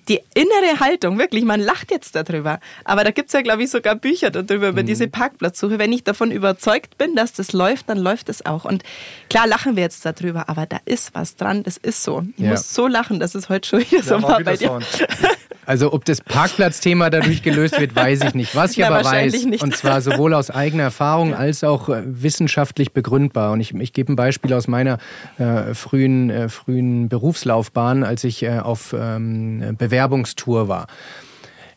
die 0.08 0.20
innere 0.34 0.80
Haltung, 0.80 1.18
wirklich, 1.18 1.44
man 1.44 1.60
lacht 1.60 1.92
jetzt 1.92 2.16
darüber. 2.16 2.60
Aber 2.84 3.04
da 3.04 3.12
gibt 3.12 3.30
es 3.30 3.34
ja, 3.34 3.42
glaube 3.42 3.64
ich, 3.64 3.70
sogar 3.70 3.96
Bücher 3.96 4.32
darüber, 4.32 4.70
über 4.70 4.82
mhm. 4.82 4.88
diese 4.88 5.08
Parkplatzsuche. 5.08 5.80
Wenn 5.80 5.94
ich 5.94 6.04
davon 6.04 6.32
überzeugt 6.32 6.98
bin, 6.98 7.16
dass 7.16 7.34
das 7.34 7.54
läuft, 7.54 7.90
dann 7.90 7.98
läuft 7.98 8.30
es 8.30 8.46
auch. 8.46 8.66
Und 8.66 8.84
klar 9.30 9.48
lachen 9.48 9.76
wir 9.76 9.84
jetzt 9.84 10.06
darüber, 10.06 10.50
aber 10.50 10.66
da 10.66 10.80
ist 10.86 11.14
was 11.14 11.36
dran, 11.36 11.64
das 11.64 11.78
ist 11.78 12.04
so. 12.04 12.24
Ich 12.38 12.44
ja. 12.44 12.52
muss 12.52 12.74
so 12.74 12.88
lachen, 12.88 13.20
dass 13.20 13.36
es 13.36 13.50
heute 13.50 13.68
schon 13.68 13.80
wieder 13.82 13.98
ja, 13.98 14.04
so 14.04 14.22
war 14.22 14.42
bei 14.44 14.58
dir. 14.58 14.80
Also 15.72 15.94
ob 15.94 16.04
das 16.04 16.20
Parkplatzthema 16.20 17.10
dadurch 17.10 17.44
gelöst 17.44 17.80
wird, 17.80 17.96
weiß 17.96 18.26
ich 18.26 18.34
nicht. 18.34 18.58
Was 18.58 18.72
ich 18.72 18.80
Na, 18.80 18.88
aber 18.88 19.06
weiß, 19.06 19.46
nicht. 19.46 19.64
und 19.64 19.74
zwar 19.74 20.02
sowohl 20.02 20.34
aus 20.34 20.50
eigener 20.52 20.84
Erfahrung 20.84 21.34
als 21.34 21.64
auch 21.64 21.88
äh, 21.88 22.02
wissenschaftlich 22.06 22.92
begründbar. 22.92 23.54
Und 23.54 23.62
ich, 23.62 23.74
ich 23.74 23.94
gebe 23.94 24.12
ein 24.12 24.18
Beispiel 24.18 24.54
aus 24.54 24.68
meiner 24.68 24.98
äh, 25.38 25.74
frühen, 25.74 26.30
äh, 26.30 26.50
frühen 26.50 27.08
Berufslaufbahn, 27.08 28.04
als 28.04 28.26
ich 28.26 28.44
äh, 28.44 28.60
auf 28.60 28.94
ähm, 29.00 29.78
Bewerbungstour 29.78 30.68
war. 30.68 30.88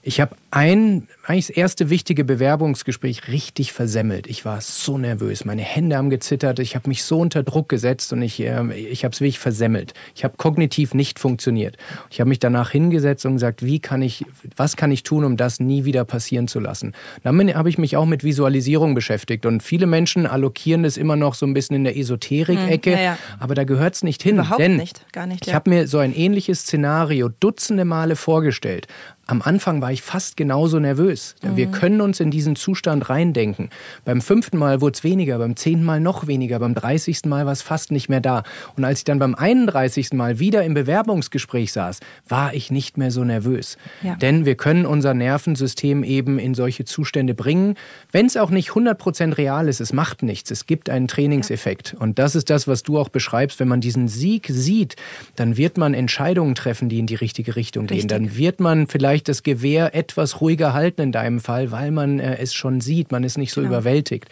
Ich 0.06 0.20
habe 0.20 0.36
ein, 0.50 1.08
eigentlich 1.24 1.46
das 1.46 1.56
erste 1.56 1.88
wichtige 1.88 2.24
Bewerbungsgespräch 2.24 3.28
richtig 3.28 3.72
versemmelt. 3.72 4.26
Ich 4.26 4.44
war 4.44 4.60
so 4.60 4.98
nervös, 4.98 5.46
meine 5.46 5.62
Hände 5.62 5.96
haben 5.96 6.10
gezittert, 6.10 6.58
ich 6.58 6.74
habe 6.74 6.90
mich 6.90 7.04
so 7.04 7.18
unter 7.18 7.42
Druck 7.42 7.70
gesetzt 7.70 8.12
und 8.12 8.20
ich, 8.20 8.38
äh, 8.38 8.74
ich 8.74 9.04
habe 9.04 9.14
es 9.14 9.22
wirklich 9.22 9.38
versemmelt. 9.38 9.94
Ich 10.14 10.22
habe 10.22 10.36
kognitiv 10.36 10.92
nicht 10.92 11.18
funktioniert. 11.18 11.78
Ich 12.10 12.20
habe 12.20 12.28
mich 12.28 12.38
danach 12.38 12.70
hingesetzt 12.70 13.24
und 13.24 13.32
gesagt, 13.32 13.64
wie 13.64 13.80
kann 13.80 14.02
ich, 14.02 14.26
was 14.56 14.76
kann 14.76 14.92
ich 14.92 15.04
tun, 15.04 15.24
um 15.24 15.38
das 15.38 15.58
nie 15.58 15.86
wieder 15.86 16.04
passieren 16.04 16.48
zu 16.48 16.60
lassen. 16.60 16.92
Dann 17.22 17.54
habe 17.54 17.70
ich 17.70 17.78
mich 17.78 17.96
auch 17.96 18.06
mit 18.06 18.24
Visualisierung 18.24 18.94
beschäftigt 18.94 19.46
und 19.46 19.62
viele 19.62 19.86
Menschen 19.86 20.26
allokieren 20.26 20.82
das 20.82 20.98
immer 20.98 21.16
noch 21.16 21.32
so 21.32 21.46
ein 21.46 21.54
bisschen 21.54 21.76
in 21.76 21.84
der 21.84 21.96
Esoterik-Ecke, 21.96 22.90
hm, 22.90 22.98
ja, 22.98 23.02
ja. 23.02 23.18
aber 23.40 23.54
da 23.54 23.64
gehört 23.64 23.94
es 23.94 24.02
nicht 24.02 24.22
hin. 24.22 24.36
Überhaupt 24.36 24.60
denn 24.60 24.76
nicht, 24.76 25.10
gar 25.12 25.26
nicht. 25.26 25.46
Ich 25.46 25.54
habe 25.54 25.70
mir 25.70 25.88
so 25.88 25.96
ein 25.96 26.14
ähnliches 26.14 26.60
Szenario 26.60 27.30
dutzende 27.40 27.86
Male 27.86 28.16
vorgestellt. 28.16 28.86
Am 29.26 29.42
Anfang 29.42 29.80
war 29.80 29.92
ich 29.92 30.02
fast 30.02 30.36
genauso 30.36 30.78
nervös. 30.78 31.34
Mhm. 31.42 31.56
Wir 31.56 31.66
können 31.66 32.00
uns 32.00 32.20
in 32.20 32.30
diesen 32.30 32.56
Zustand 32.56 33.08
reindenken. 33.08 33.70
Beim 34.04 34.20
fünften 34.20 34.58
Mal 34.58 34.80
wurde 34.80 34.94
es 34.94 35.04
weniger, 35.04 35.38
beim 35.38 35.56
zehnten 35.56 35.84
Mal 35.84 36.00
noch 36.00 36.26
weniger, 36.26 36.58
beim 36.58 36.74
dreißigsten 36.74 37.28
Mal 37.28 37.46
war 37.46 37.52
es 37.52 37.62
fast 37.62 37.90
nicht 37.90 38.08
mehr 38.08 38.20
da. 38.20 38.42
Und 38.76 38.84
als 38.84 38.98
ich 38.98 39.04
dann 39.04 39.18
beim 39.18 39.34
einunddreißigsten 39.34 40.16
Mal 40.16 40.38
wieder 40.38 40.64
im 40.64 40.74
Bewerbungsgespräch 40.74 41.72
saß, 41.72 42.00
war 42.28 42.54
ich 42.54 42.70
nicht 42.70 42.98
mehr 42.98 43.10
so 43.10 43.24
nervös. 43.24 43.78
Ja. 44.02 44.16
Denn 44.16 44.44
wir 44.44 44.56
können 44.56 44.84
unser 44.84 45.14
Nervensystem 45.14 46.04
eben 46.04 46.38
in 46.38 46.54
solche 46.54 46.84
Zustände 46.84 47.34
bringen, 47.34 47.76
wenn 48.12 48.26
es 48.26 48.36
auch 48.36 48.50
nicht 48.50 48.70
100% 48.70 49.38
real 49.38 49.68
ist. 49.68 49.80
Es 49.80 49.92
macht 49.92 50.22
nichts. 50.22 50.50
Es 50.50 50.66
gibt 50.66 50.90
einen 50.90 51.08
Trainingseffekt. 51.08 51.94
Und 51.98 52.18
das 52.18 52.34
ist 52.34 52.50
das, 52.50 52.68
was 52.68 52.82
du 52.82 52.98
auch 52.98 53.08
beschreibst. 53.08 53.58
Wenn 53.60 53.68
man 53.68 53.80
diesen 53.80 54.08
Sieg 54.08 54.48
sieht, 54.50 54.96
dann 55.36 55.56
wird 55.56 55.78
man 55.78 55.94
Entscheidungen 55.94 56.54
treffen, 56.54 56.88
die 56.88 56.98
in 56.98 57.06
die 57.06 57.14
richtige 57.14 57.56
Richtung 57.56 57.84
Richtig. 57.84 58.00
gehen. 58.00 58.08
Dann 58.08 58.36
wird 58.36 58.60
man 58.60 58.86
vielleicht 58.86 59.13
das 59.22 59.42
Gewehr 59.42 59.94
etwas 59.94 60.40
ruhiger 60.40 60.72
halten 60.72 61.02
in 61.02 61.12
deinem 61.12 61.40
Fall, 61.40 61.70
weil 61.70 61.90
man 61.90 62.18
äh, 62.18 62.38
es 62.38 62.54
schon 62.54 62.80
sieht. 62.80 63.12
Man 63.12 63.24
ist 63.24 63.38
nicht 63.38 63.52
so 63.52 63.60
genau. 63.60 63.74
überwältigt. 63.74 64.28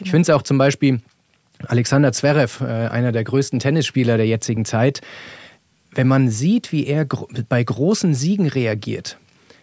Ich 0.00 0.10
finde 0.10 0.22
es 0.22 0.30
auch 0.30 0.42
zum 0.42 0.58
Beispiel 0.58 1.00
Alexander 1.66 2.12
Zverev, 2.12 2.64
äh, 2.64 2.88
einer 2.88 3.12
der 3.12 3.24
größten 3.24 3.58
Tennisspieler 3.58 4.16
der 4.16 4.26
jetzigen 4.26 4.64
Zeit, 4.64 5.00
wenn 5.94 6.08
man 6.08 6.30
sieht, 6.30 6.72
wie 6.72 6.86
er 6.86 7.06
bei 7.48 7.62
großen 7.62 8.14
Siegen 8.14 8.48
reagiert, 8.48 9.18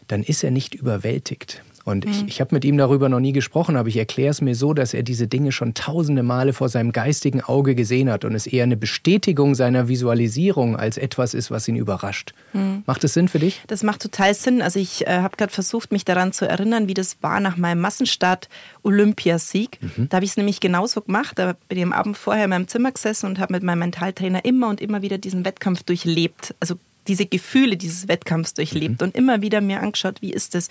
dann 0.07 0.24
ist 0.24 0.43
er 0.43 0.51
nicht 0.51 0.76
überwältigt. 0.76 1.63
Und 1.86 2.05
ich, 2.05 2.21
mhm. 2.21 2.27
ich 2.27 2.41
habe 2.41 2.55
mit 2.55 2.65
ihm 2.65 2.77
darüber 2.77 3.09
noch 3.09 3.19
nie 3.19 3.34
gesprochen, 3.34 3.75
aber 3.75 3.89
ich 3.89 3.97
erkläre 3.97 4.32
es 4.32 4.41
mir 4.41 4.55
so, 4.55 4.73
dass 4.73 4.93
er 4.93 5.03
diese 5.03 5.27
Dinge 5.27 5.51
schon 5.51 5.73
tausende 5.73 6.23
Male 6.23 6.53
vor 6.53 6.69
seinem 6.69 6.91
geistigen 6.91 7.41
Auge 7.41 7.75
gesehen 7.75 8.09
hat 8.09 8.25
und 8.25 8.36
es 8.36 8.47
eher 8.47 8.63
eine 8.63 8.77
Bestätigung 8.77 9.55
seiner 9.55 9.88
Visualisierung 9.88 10.75
als 10.75 10.97
etwas 10.97 11.34
ist, 11.34 11.51
was 11.51 11.67
ihn 11.67 11.75
überrascht. 11.75 12.34
Mhm. 12.53 12.84
Macht 12.86 13.03
das 13.03 13.13
Sinn 13.13 13.27
für 13.27 13.39
dich? 13.39 13.61
Das 13.67 13.84
macht 13.84 14.01
total 14.01 14.34
Sinn. 14.34 14.61
Also 14.61 14.80
ich 14.80 15.07
äh, 15.07 15.19
habe 15.19 15.38
gerade 15.38 15.51
versucht, 15.51 15.91
mich 15.91 16.05
daran 16.05 16.34
zu 16.34 16.47
erinnern, 16.47 16.88
wie 16.88 16.93
das 16.93 17.17
war 17.21 17.39
nach 17.39 17.57
meinem 17.57 17.82
Massenstart 17.82 18.49
Olympiasieg. 18.84 19.80
Mhm. 19.82 20.09
Da 20.09 20.17
habe 20.17 20.25
ich 20.25 20.32
es 20.32 20.38
nämlich 20.38 20.59
genauso 20.59 21.01
gemacht. 21.01 21.39
Da 21.39 21.55
bin 21.67 21.77
ich 21.77 21.84
am 21.84 21.93
Abend 21.93 22.17
vorher 22.17 22.45
in 22.45 22.49
meinem 22.49 22.67
Zimmer 22.67 22.91
gesessen 22.91 23.27
und 23.27 23.39
habe 23.39 23.53
mit 23.53 23.63
meinem 23.63 23.80
Mentaltrainer 23.80 24.45
immer 24.45 24.69
und 24.69 24.82
immer 24.82 25.01
wieder 25.01 25.17
diesen 25.17 25.45
Wettkampf 25.45 25.84
durchlebt. 25.84 26.55
Also 26.59 26.75
diese 27.09 27.25
Gefühle 27.25 27.75
dieses 27.75 28.07
Wettkampfs 28.07 28.53
durchlebt 28.53 29.01
mhm. 29.01 29.07
und 29.07 29.15
immer 29.15 29.41
wieder 29.41 29.61
mir 29.61 29.82
angeschaut, 29.82 30.21
wie 30.21 30.32
ist 30.32 30.55
das? 30.55 30.69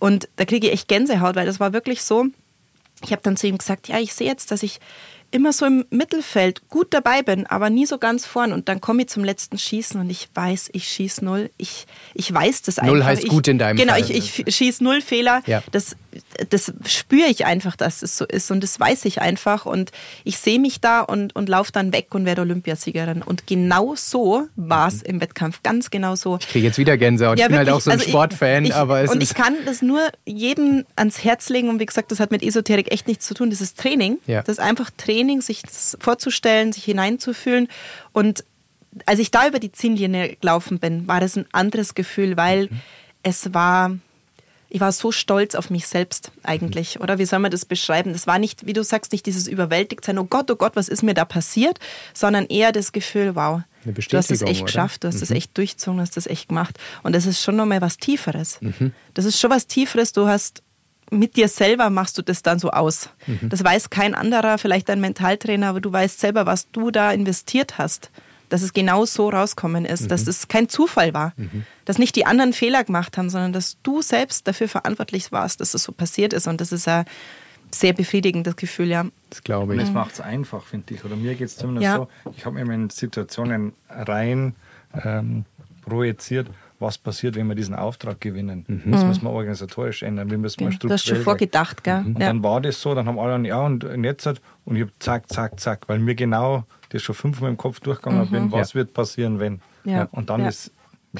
Und 0.00 0.28
da 0.36 0.44
kriege 0.44 0.66
ich 0.66 0.72
echt 0.72 0.88
Gänsehaut, 0.88 1.36
weil 1.36 1.46
das 1.46 1.60
war 1.60 1.72
wirklich 1.72 2.02
so. 2.02 2.26
Ich 3.04 3.12
habe 3.12 3.22
dann 3.22 3.36
zu 3.36 3.46
ihm 3.46 3.58
gesagt, 3.58 3.86
ja, 3.86 4.00
ich 4.00 4.12
sehe 4.12 4.26
jetzt, 4.26 4.50
dass 4.50 4.64
ich 4.64 4.80
immer 5.30 5.52
so 5.52 5.64
im 5.64 5.84
Mittelfeld 5.90 6.68
gut 6.68 6.88
dabei 6.92 7.22
bin, 7.22 7.46
aber 7.46 7.70
nie 7.70 7.86
so 7.86 7.98
ganz 7.98 8.26
vorn. 8.26 8.52
Und 8.52 8.68
dann 8.68 8.80
komme 8.80 9.02
ich 9.02 9.08
zum 9.08 9.22
letzten 9.22 9.58
Schießen 9.58 10.00
und 10.00 10.10
ich 10.10 10.28
weiß, 10.34 10.70
ich 10.72 10.88
schieße 10.88 11.24
null. 11.24 11.50
Ich, 11.56 11.86
ich 12.14 12.32
weiß 12.32 12.62
das 12.62 12.78
einfach. 12.78 12.92
Null 12.92 13.04
heißt 13.04 13.24
ich, 13.24 13.30
gut 13.30 13.46
in 13.46 13.58
deinem 13.58 13.76
genau, 13.76 13.92
Fall. 13.92 14.02
Genau, 14.02 14.18
ich, 14.18 14.42
ich 14.44 14.56
schieße 14.56 14.82
null 14.82 15.00
Fehler. 15.00 15.42
Ja. 15.46 15.62
Das, 15.70 15.96
das 16.48 16.72
spüre 16.86 17.28
ich 17.28 17.46
einfach, 17.46 17.76
dass 17.76 18.02
es 18.02 18.16
so 18.16 18.24
ist 18.24 18.50
und 18.50 18.62
das 18.62 18.78
weiß 18.78 19.04
ich 19.04 19.20
einfach. 19.20 19.66
Und 19.66 19.92
ich 20.24 20.38
sehe 20.38 20.58
mich 20.58 20.80
da 20.80 21.00
und, 21.00 21.34
und 21.36 21.48
laufe 21.48 21.72
dann 21.72 21.92
weg 21.92 22.14
und 22.14 22.24
werde 22.24 22.42
Olympiasiegerin. 22.42 23.22
Und 23.22 23.46
genau 23.46 23.94
so 23.94 24.48
war 24.56 24.88
es 24.88 25.02
mhm. 25.02 25.10
im 25.10 25.20
Wettkampf. 25.20 25.62
Ganz 25.62 25.90
genau 25.90 26.16
so. 26.16 26.38
Ich 26.40 26.48
kriege 26.48 26.66
jetzt 26.66 26.78
wieder 26.78 26.96
Gänsehaut. 26.96 27.38
Ja, 27.38 27.46
ich 27.46 27.48
bin 27.48 27.58
wirklich, 27.58 27.72
halt 27.72 27.76
auch 27.76 27.80
so 27.80 27.90
ein 27.90 27.98
also 27.98 28.08
Sportfan. 28.08 28.64
Ich, 28.64 28.74
aber 28.74 29.02
es 29.02 29.10
und 29.10 29.22
ich 29.22 29.34
kann 29.34 29.54
das 29.64 29.82
nur 29.82 30.00
jedem 30.24 30.84
ans 30.96 31.22
Herz 31.22 31.48
legen. 31.48 31.68
Und 31.68 31.80
wie 31.80 31.86
gesagt, 31.86 32.10
das 32.10 32.20
hat 32.20 32.30
mit 32.30 32.42
Esoterik 32.42 32.90
echt 32.92 33.06
nichts 33.06 33.26
zu 33.26 33.34
tun. 33.34 33.50
Das 33.50 33.60
ist 33.60 33.78
Training. 33.78 34.18
Ja. 34.26 34.42
Das 34.42 34.58
ist 34.58 34.60
einfach 34.60 34.90
Training 34.96 35.40
sich 35.40 35.62
vorzustellen, 35.98 36.72
sich 36.72 36.84
hineinzufühlen. 36.84 37.68
Und 38.12 38.44
als 39.06 39.18
ich 39.20 39.30
da 39.30 39.46
über 39.46 39.58
die 39.58 39.72
Ziellinie 39.72 40.36
gelaufen 40.36 40.78
bin, 40.78 41.06
war 41.06 41.20
das 41.20 41.36
ein 41.36 41.46
anderes 41.52 41.94
Gefühl, 41.94 42.36
weil 42.36 42.64
mhm. 42.64 42.80
es 43.22 43.54
war, 43.54 43.96
ich 44.70 44.80
war 44.80 44.92
so 44.92 45.10
stolz 45.10 45.56
auf 45.56 45.68
mich 45.68 45.86
selbst 45.86 46.30
eigentlich, 46.44 46.96
mhm. 46.96 47.02
oder? 47.02 47.18
Wie 47.18 47.24
soll 47.26 47.40
man 47.40 47.50
das 47.50 47.64
beschreiben? 47.64 48.12
Das 48.12 48.26
war 48.26 48.38
nicht, 48.38 48.66
wie 48.66 48.72
du 48.72 48.82
sagst, 48.84 49.12
nicht 49.12 49.26
dieses 49.26 49.48
Überwältigtsein, 49.48 50.18
oh 50.18 50.24
Gott, 50.24 50.50
oh 50.50 50.56
Gott, 50.56 50.76
was 50.76 50.88
ist 50.88 51.02
mir 51.02 51.14
da 51.14 51.24
passiert, 51.24 51.78
sondern 52.14 52.46
eher 52.46 52.72
das 52.72 52.92
Gefühl, 52.92 53.34
wow, 53.34 53.62
du 53.84 54.16
hast 54.16 54.30
es 54.30 54.42
echt 54.42 54.60
oder? 54.60 54.66
geschafft, 54.66 55.04
du 55.04 55.08
hast 55.08 55.20
es 55.20 55.30
mhm. 55.30 55.36
echt 55.36 55.58
durchzogen, 55.58 55.98
du 55.98 56.02
hast 56.02 56.16
es 56.16 56.26
echt 56.26 56.48
gemacht. 56.48 56.78
Und 57.02 57.14
das 57.14 57.26
ist 57.26 57.42
schon 57.42 57.56
nochmal 57.56 57.80
was 57.80 57.96
Tieferes. 57.96 58.58
Mhm. 58.60 58.92
Das 59.14 59.24
ist 59.24 59.40
schon 59.40 59.50
was 59.50 59.66
Tieferes, 59.66 60.12
du 60.12 60.28
hast 60.28 60.62
mit 61.12 61.34
dir 61.34 61.48
selber 61.48 61.90
machst 61.90 62.16
du 62.18 62.22
das 62.22 62.42
dann 62.42 62.60
so 62.60 62.70
aus. 62.70 63.10
Mhm. 63.26 63.48
Das 63.48 63.64
weiß 63.64 63.90
kein 63.90 64.14
anderer, 64.14 64.58
vielleicht 64.58 64.88
dein 64.88 65.00
Mentaltrainer, 65.00 65.68
aber 65.68 65.80
du 65.80 65.92
weißt 65.92 66.20
selber, 66.20 66.46
was 66.46 66.70
du 66.70 66.92
da 66.92 67.10
investiert 67.10 67.78
hast. 67.78 68.10
Dass 68.50 68.62
es 68.62 68.72
genau 68.72 69.06
so 69.06 69.30
rauskommen 69.30 69.84
ist, 69.84 70.02
mhm. 70.02 70.08
dass 70.08 70.26
es 70.26 70.48
kein 70.48 70.68
Zufall 70.68 71.14
war, 71.14 71.32
mhm. 71.36 71.64
dass 71.86 71.98
nicht 71.98 72.14
die 72.16 72.26
anderen 72.26 72.52
Fehler 72.52 72.84
gemacht 72.84 73.16
haben, 73.16 73.30
sondern 73.30 73.52
dass 73.52 73.78
du 73.82 74.02
selbst 74.02 74.46
dafür 74.46 74.68
verantwortlich 74.68 75.32
warst, 75.32 75.60
dass 75.60 75.72
es 75.72 75.82
so 75.82 75.92
passiert 75.92 76.32
ist. 76.32 76.46
Und 76.46 76.60
das 76.60 76.72
ist 76.72 76.86
ein 76.86 77.06
sehr 77.70 77.94
befriedigendes 77.94 78.56
Gefühl, 78.56 78.88
ja. 78.88 79.06
Das 79.30 79.42
glaube 79.42 79.74
ich. 79.74 79.80
Und 79.80 79.86
es 79.86 79.92
macht 79.92 80.12
es 80.12 80.20
einfach, 80.20 80.64
finde 80.64 80.92
ich. 80.94 81.04
Oder 81.04 81.16
mir 81.16 81.34
geht 81.34 81.46
es 81.46 81.56
zumindest 81.56 81.84
ja. 81.84 81.96
so, 81.96 82.08
ich 82.36 82.44
habe 82.44 82.62
mir 82.62 82.74
in 82.74 82.90
Situationen 82.90 83.72
rein 83.88 84.54
ähm, 85.04 85.44
projiziert 85.82 86.48
was 86.80 86.96
passiert, 86.96 87.36
wenn 87.36 87.46
wir 87.46 87.54
diesen 87.54 87.74
Auftrag 87.74 88.20
gewinnen. 88.20 88.64
Mhm. 88.66 88.90
Das 88.90 89.04
müssen 89.04 89.24
wir 89.24 89.30
organisatorisch 89.30 90.02
ändern. 90.02 90.30
Wie 90.30 90.38
müssen 90.38 90.60
wir 90.60 90.70
ja, 90.70 90.78
Du 90.78 90.88
hast 90.90 91.06
schon 91.06 91.18
vorgedacht, 91.22 91.84
gell? 91.84 92.02
Und 92.06 92.18
ja. 92.18 92.28
dann 92.28 92.42
war 92.42 92.60
das 92.60 92.80
so, 92.80 92.94
dann 92.94 93.06
haben 93.06 93.18
alle, 93.18 93.46
ja, 93.46 93.60
und 93.60 93.84
jetzt, 94.02 94.26
und 94.64 94.76
ich 94.76 94.82
habe 94.82 94.92
zack, 94.98 95.28
zack, 95.28 95.60
zack, 95.60 95.88
weil 95.88 95.98
mir 95.98 96.14
genau 96.14 96.64
das 96.90 97.02
schon 97.02 97.14
fünfmal 97.14 97.50
im 97.50 97.56
Kopf 97.56 97.80
durchgegangen 97.80 98.26
mhm. 98.26 98.30
bin, 98.30 98.52
was 98.52 98.72
ja. 98.72 98.76
wird 98.76 98.92
passieren, 98.92 99.40
wenn. 99.40 99.60
Ja. 99.84 100.08
Und 100.12 100.30
dann 100.30 100.44
ist 100.44 100.72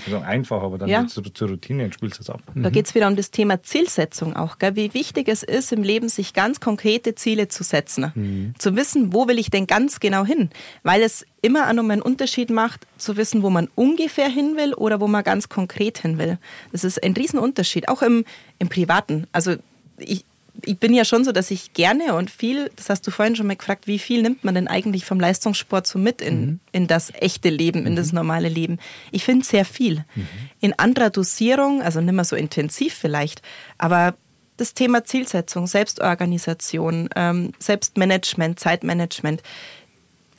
sagen 0.08 0.24
einfach, 0.24 0.62
aber 0.62 0.78
dann 0.78 0.88
ja. 0.88 1.06
zur, 1.06 1.34
zur 1.34 1.48
Routine 1.48 1.84
und 1.84 1.94
spielst 1.94 2.20
es 2.20 2.30
ab. 2.30 2.40
Da 2.54 2.68
mhm. 2.68 2.72
geht 2.72 2.86
es 2.86 2.94
wieder 2.94 3.08
um 3.08 3.16
das 3.16 3.30
Thema 3.30 3.62
Zielsetzung 3.62 4.36
auch, 4.36 4.58
gell? 4.58 4.76
wie 4.76 4.94
wichtig 4.94 5.28
es 5.28 5.42
ist, 5.42 5.72
im 5.72 5.82
Leben 5.82 6.08
sich 6.08 6.32
ganz 6.32 6.60
konkrete 6.60 7.14
Ziele 7.16 7.48
zu 7.48 7.64
setzen. 7.64 8.12
Mhm. 8.14 8.54
Zu 8.58 8.76
wissen, 8.76 9.12
wo 9.12 9.26
will 9.26 9.38
ich 9.38 9.50
denn 9.50 9.66
ganz 9.66 9.98
genau 9.98 10.24
hin? 10.24 10.50
Weil 10.84 11.02
es 11.02 11.26
immer 11.42 11.68
auch 11.68 11.72
nochmal 11.72 11.94
einen 11.94 12.02
Unterschied 12.02 12.50
macht, 12.50 12.86
zu 12.98 13.16
wissen, 13.16 13.42
wo 13.42 13.50
man 13.50 13.68
ungefähr 13.74 14.28
hin 14.28 14.56
will 14.56 14.74
oder 14.74 15.00
wo 15.00 15.08
man 15.08 15.24
ganz 15.24 15.48
konkret 15.48 15.98
hin 15.98 16.18
will. 16.18 16.38
Das 16.70 16.84
ist 16.84 17.02
ein 17.02 17.14
Riesenunterschied, 17.14 17.88
auch 17.88 18.02
im, 18.02 18.24
im 18.58 18.68
Privaten. 18.68 19.26
Also 19.32 19.56
ich, 19.98 20.24
ich 20.64 20.78
bin 20.78 20.94
ja 20.94 21.04
schon 21.04 21.24
so, 21.24 21.32
dass 21.32 21.50
ich 21.50 21.72
gerne 21.72 22.14
und 22.14 22.30
viel, 22.30 22.70
das 22.76 22.88
hast 22.90 23.06
du 23.06 23.10
vorhin 23.10 23.36
schon 23.36 23.46
mal 23.46 23.56
gefragt, 23.56 23.86
wie 23.86 23.98
viel 23.98 24.22
nimmt 24.22 24.44
man 24.44 24.54
denn 24.54 24.68
eigentlich 24.68 25.04
vom 25.04 25.20
Leistungssport 25.20 25.86
so 25.86 25.98
mit 25.98 26.20
in, 26.20 26.40
mhm. 26.40 26.60
in 26.72 26.86
das 26.86 27.12
echte 27.14 27.48
Leben, 27.48 27.86
in 27.86 27.92
mhm. 27.92 27.96
das 27.96 28.12
normale 28.12 28.48
Leben? 28.48 28.78
Ich 29.10 29.24
finde 29.24 29.44
sehr 29.44 29.64
viel. 29.64 30.04
Mhm. 30.14 30.28
In 30.60 30.78
anderer 30.78 31.10
Dosierung, 31.10 31.82
also 31.82 32.00
nicht 32.00 32.14
mehr 32.14 32.24
so 32.24 32.36
intensiv 32.36 32.94
vielleicht, 32.94 33.42
aber 33.78 34.14
das 34.56 34.74
Thema 34.74 35.04
Zielsetzung, 35.04 35.66
Selbstorganisation, 35.66 37.08
ähm, 37.16 37.52
Selbstmanagement, 37.58 38.60
Zeitmanagement, 38.60 39.42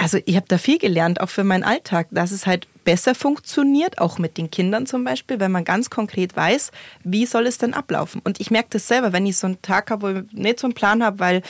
also 0.01 0.17
ich 0.25 0.35
habe 0.35 0.47
da 0.47 0.57
viel 0.57 0.79
gelernt, 0.79 1.21
auch 1.21 1.29
für 1.29 1.43
meinen 1.43 1.63
Alltag, 1.63 2.07
dass 2.09 2.31
es 2.31 2.47
halt 2.47 2.67
besser 2.83 3.13
funktioniert, 3.13 3.99
auch 3.99 4.17
mit 4.17 4.35
den 4.37 4.49
Kindern 4.49 4.87
zum 4.87 5.03
Beispiel, 5.03 5.39
wenn 5.39 5.51
man 5.51 5.63
ganz 5.63 5.91
konkret 5.91 6.35
weiß, 6.35 6.71
wie 7.03 7.27
soll 7.27 7.45
es 7.45 7.59
denn 7.59 7.75
ablaufen. 7.75 8.19
Und 8.23 8.39
ich 8.39 8.49
merke 8.49 8.69
das 8.71 8.87
selber, 8.87 9.13
wenn 9.13 9.27
ich 9.27 9.37
so 9.37 9.45
einen 9.45 9.61
Tag 9.61 9.91
habe, 9.91 10.01
wo 10.01 10.19
ich 10.19 10.33
nicht 10.33 10.59
so 10.59 10.65
einen 10.65 10.73
Plan 10.73 11.03
habe, 11.03 11.19
weil 11.19 11.43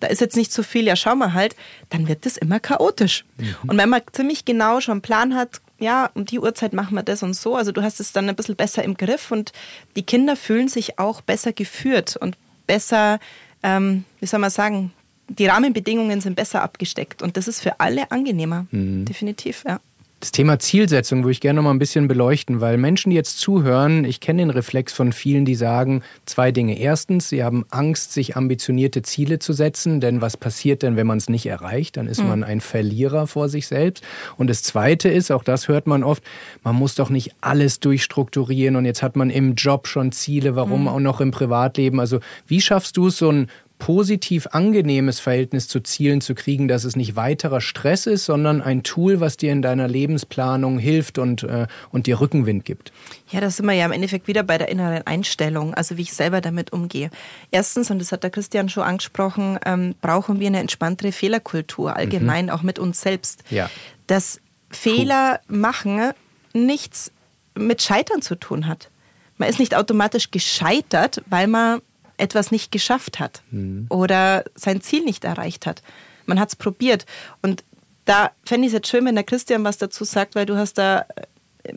da 0.00 0.08
ist 0.08 0.20
jetzt 0.20 0.36
nicht 0.36 0.52
so 0.52 0.62
viel, 0.62 0.84
ja 0.86 0.96
schau 0.96 1.16
mal 1.16 1.32
halt, 1.32 1.56
dann 1.88 2.06
wird 2.06 2.26
das 2.26 2.36
immer 2.36 2.60
chaotisch. 2.60 3.24
Mhm. 3.38 3.54
Und 3.68 3.78
wenn 3.78 3.88
man 3.88 4.02
ziemlich 4.12 4.44
genau 4.44 4.80
schon 4.80 4.92
einen 4.92 5.02
Plan 5.02 5.34
hat, 5.34 5.62
ja, 5.78 6.10
um 6.12 6.26
die 6.26 6.38
Uhrzeit 6.38 6.74
machen 6.74 6.94
wir 6.94 7.04
das 7.04 7.22
und 7.22 7.32
so, 7.32 7.56
also 7.56 7.72
du 7.72 7.82
hast 7.82 8.00
es 8.00 8.12
dann 8.12 8.28
ein 8.28 8.36
bisschen 8.36 8.56
besser 8.56 8.84
im 8.84 8.98
Griff 8.98 9.30
und 9.30 9.52
die 9.96 10.02
Kinder 10.02 10.36
fühlen 10.36 10.68
sich 10.68 10.98
auch 10.98 11.22
besser 11.22 11.54
geführt 11.54 12.18
und 12.18 12.36
besser, 12.66 13.18
ähm, 13.62 14.04
wie 14.20 14.26
soll 14.26 14.40
man 14.40 14.50
sagen, 14.50 14.92
die 15.28 15.46
Rahmenbedingungen 15.46 16.20
sind 16.20 16.36
besser 16.36 16.62
abgesteckt 16.62 17.22
und 17.22 17.36
das 17.36 17.48
ist 17.48 17.60
für 17.60 17.80
alle 17.80 18.10
angenehmer. 18.10 18.66
Mhm. 18.70 19.04
Definitiv, 19.04 19.64
ja. 19.66 19.80
Das 20.24 20.32
Thema 20.32 20.58
Zielsetzung 20.58 21.22
würde 21.22 21.32
ich 21.32 21.42
gerne 21.42 21.58
noch 21.58 21.64
mal 21.64 21.70
ein 21.70 21.78
bisschen 21.78 22.08
beleuchten, 22.08 22.62
weil 22.62 22.78
Menschen, 22.78 23.10
die 23.10 23.16
jetzt 23.16 23.40
zuhören, 23.40 24.06
ich 24.06 24.20
kenne 24.20 24.40
den 24.40 24.48
Reflex 24.48 24.94
von 24.94 25.12
vielen, 25.12 25.44
die 25.44 25.54
sagen 25.54 26.02
zwei 26.24 26.50
Dinge. 26.50 26.78
Erstens, 26.78 27.28
sie 27.28 27.44
haben 27.44 27.66
Angst, 27.68 28.14
sich 28.14 28.34
ambitionierte 28.34 29.02
Ziele 29.02 29.38
zu 29.38 29.52
setzen, 29.52 30.00
denn 30.00 30.22
was 30.22 30.38
passiert 30.38 30.82
denn, 30.82 30.96
wenn 30.96 31.06
man 31.06 31.18
es 31.18 31.28
nicht 31.28 31.44
erreicht? 31.44 31.98
Dann 31.98 32.06
ist 32.06 32.22
mhm. 32.22 32.28
man 32.28 32.42
ein 32.42 32.62
Verlierer 32.62 33.26
vor 33.26 33.50
sich 33.50 33.66
selbst. 33.66 34.02
Und 34.38 34.48
das 34.48 34.62
Zweite 34.62 35.10
ist, 35.10 35.30
auch 35.30 35.44
das 35.44 35.68
hört 35.68 35.86
man 35.86 36.02
oft, 36.02 36.22
man 36.62 36.74
muss 36.74 36.94
doch 36.94 37.10
nicht 37.10 37.34
alles 37.42 37.80
durchstrukturieren 37.80 38.76
und 38.76 38.86
jetzt 38.86 39.02
hat 39.02 39.16
man 39.16 39.28
im 39.28 39.56
Job 39.56 39.88
schon 39.88 40.10
Ziele, 40.10 40.56
warum 40.56 40.82
mhm. 40.82 40.88
auch 40.88 41.00
noch 41.00 41.20
im 41.20 41.32
Privatleben? 41.32 42.00
Also 42.00 42.20
wie 42.46 42.62
schaffst 42.62 42.96
du 42.96 43.08
es, 43.08 43.18
so 43.18 43.30
ein 43.30 43.50
positiv 43.84 44.46
angenehmes 44.52 45.20
Verhältnis 45.20 45.68
zu 45.68 45.78
Zielen 45.78 46.22
zu 46.22 46.34
kriegen, 46.34 46.68
dass 46.68 46.84
es 46.84 46.96
nicht 46.96 47.16
weiterer 47.16 47.60
Stress 47.60 48.06
ist, 48.06 48.24
sondern 48.24 48.62
ein 48.62 48.82
Tool, 48.82 49.20
was 49.20 49.36
dir 49.36 49.52
in 49.52 49.60
deiner 49.60 49.88
Lebensplanung 49.88 50.78
hilft 50.78 51.18
und, 51.18 51.42
äh, 51.42 51.66
und 51.90 52.06
dir 52.06 52.18
Rückenwind 52.18 52.64
gibt. 52.64 52.94
Ja, 53.28 53.42
da 53.42 53.50
sind 53.50 53.66
wir 53.66 53.74
ja 53.74 53.84
im 53.84 53.92
Endeffekt 53.92 54.26
wieder 54.26 54.42
bei 54.42 54.56
der 54.56 54.70
inneren 54.70 55.06
Einstellung, 55.06 55.74
also 55.74 55.98
wie 55.98 56.00
ich 56.00 56.14
selber 56.14 56.40
damit 56.40 56.72
umgehe. 56.72 57.10
Erstens, 57.50 57.90
und 57.90 57.98
das 57.98 58.10
hat 58.10 58.22
der 58.22 58.30
Christian 58.30 58.70
schon 58.70 58.84
angesprochen, 58.84 59.58
ähm, 59.66 59.94
brauchen 60.00 60.40
wir 60.40 60.46
eine 60.46 60.60
entspanntere 60.60 61.12
Fehlerkultur, 61.12 61.94
allgemein 61.94 62.46
mhm. 62.46 62.52
auch 62.52 62.62
mit 62.62 62.78
uns 62.78 63.02
selbst. 63.02 63.44
Ja. 63.50 63.68
Dass 64.06 64.40
Fehler 64.70 65.40
cool. 65.50 65.58
machen 65.58 66.12
nichts 66.54 67.12
mit 67.54 67.82
Scheitern 67.82 68.22
zu 68.22 68.36
tun 68.36 68.66
hat 68.66 68.88
man 69.36 69.48
ist 69.48 69.58
nicht 69.58 69.74
automatisch 69.74 70.30
gescheitert, 70.30 71.20
weil 71.26 71.48
man 71.48 71.80
etwas 72.16 72.50
nicht 72.50 72.72
geschafft 72.72 73.20
hat 73.20 73.42
mhm. 73.50 73.86
oder 73.88 74.44
sein 74.54 74.80
Ziel 74.80 75.04
nicht 75.04 75.24
erreicht 75.24 75.66
hat. 75.66 75.82
Man 76.26 76.40
hat 76.40 76.50
es 76.50 76.56
probiert. 76.56 77.06
Und 77.42 77.64
da 78.04 78.30
fände 78.44 78.66
ich 78.66 78.72
es 78.72 78.78
jetzt 78.78 78.88
schön, 78.88 79.04
wenn 79.04 79.14
der 79.14 79.24
Christian 79.24 79.64
was 79.64 79.78
dazu 79.78 80.04
sagt, 80.04 80.34
weil 80.34 80.46
du 80.46 80.56
hast 80.56 80.78
da 80.78 81.06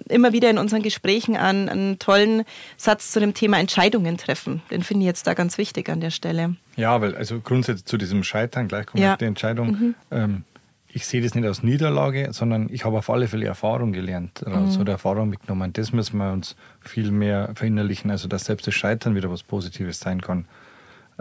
immer 0.10 0.34
wieder 0.34 0.50
in 0.50 0.58
unseren 0.58 0.82
Gesprächen 0.82 1.38
an 1.38 1.70
einen 1.70 2.00
tollen 2.00 2.44
Satz 2.76 3.12
zu 3.12 3.20
dem 3.20 3.34
Thema 3.34 3.60
Entscheidungen 3.60 4.18
treffen. 4.18 4.62
Den 4.70 4.84
finde 4.84 5.04
ich 5.04 5.08
jetzt 5.08 5.28
da 5.28 5.34
ganz 5.34 5.58
wichtig 5.58 5.90
an 5.90 6.02
der 6.02 6.12
Stelle. 6.12 6.56
Ja, 6.76 7.00
weil 7.02 7.16
also 7.16 7.40
grundsätzlich 7.40 7.86
zu 7.86 7.98
diesem 7.98 8.24
Scheitern, 8.24 8.68
gleich 8.68 8.86
kommt 8.86 9.02
ja. 9.02 9.16
die 9.16 9.26
Entscheidung. 9.26 9.68
Mhm. 9.68 9.96
Ähm, 10.12 10.44
ich 10.90 11.06
sehe 11.06 11.22
das 11.22 11.36
nicht 11.36 11.46
als 11.46 11.64
Niederlage, 11.64 12.30
sondern 12.32 12.70
ich 12.72 12.84
habe 12.84 12.98
auf 12.98 13.10
alle 13.10 13.28
Fälle 13.28 13.46
Erfahrung 13.46 13.94
gelernt 13.94 14.44
mhm. 14.46 14.80
oder 14.80 14.94
Erfahrung 14.94 15.30
mitgenommen. 15.30 15.72
Das 15.74 15.94
müssen 15.94 16.18
wir 16.18 16.32
uns 16.32 16.56
viel 16.88 17.12
mehr 17.12 17.52
verinnerlichen, 17.56 18.12
also 18.12 18.28
dass 18.28 18.46
selbst 18.46 18.68
das 18.68 18.74
Scheitern 18.74 19.16
wieder 19.16 19.32
was 19.32 19.44
Positives 19.44 20.00
sein 20.00 20.22
kann. 20.22 20.46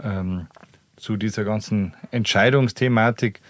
Ähm, 0.01 0.47
zu 0.95 1.15
dieser 1.15 1.43
ganzen 1.43 1.93
Entscheidungsthematik, 2.11 3.41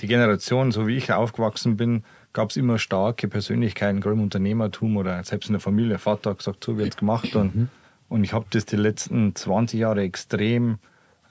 die 0.00 0.06
Generation, 0.06 0.72
so 0.72 0.86
wie 0.86 0.96
ich 0.96 1.12
aufgewachsen 1.12 1.76
bin, 1.76 2.04
gab 2.32 2.50
es 2.50 2.56
immer 2.56 2.78
starke 2.78 3.28
Persönlichkeiten, 3.28 4.00
gerade 4.00 4.14
im 4.14 4.22
Unternehmertum 4.22 4.96
oder 4.96 5.22
selbst 5.24 5.48
in 5.48 5.54
der 5.54 5.60
Familie. 5.60 5.98
Vater 5.98 6.30
hat 6.30 6.38
gesagt, 6.38 6.62
so 6.64 6.78
wird 6.78 6.90
es 6.90 6.96
gemacht. 6.96 7.34
Und, 7.34 7.54
mhm. 7.54 7.68
und 8.08 8.24
ich 8.24 8.32
habe 8.32 8.46
das 8.50 8.66
die 8.66 8.76
letzten 8.76 9.34
20 9.34 9.80
Jahre 9.80 10.02
extrem, 10.02 10.78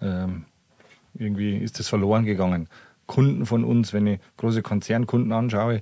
ähm, 0.01 0.45
irgendwie 1.13 1.57
ist 1.57 1.79
das 1.79 1.87
verloren 1.87 2.25
gegangen. 2.25 2.67
Kunden 3.07 3.45
von 3.45 3.63
uns, 3.63 3.93
wenn 3.93 4.05
ich 4.05 4.19
große 4.37 4.61
Konzernkunden 4.61 5.31
anschaue, 5.31 5.81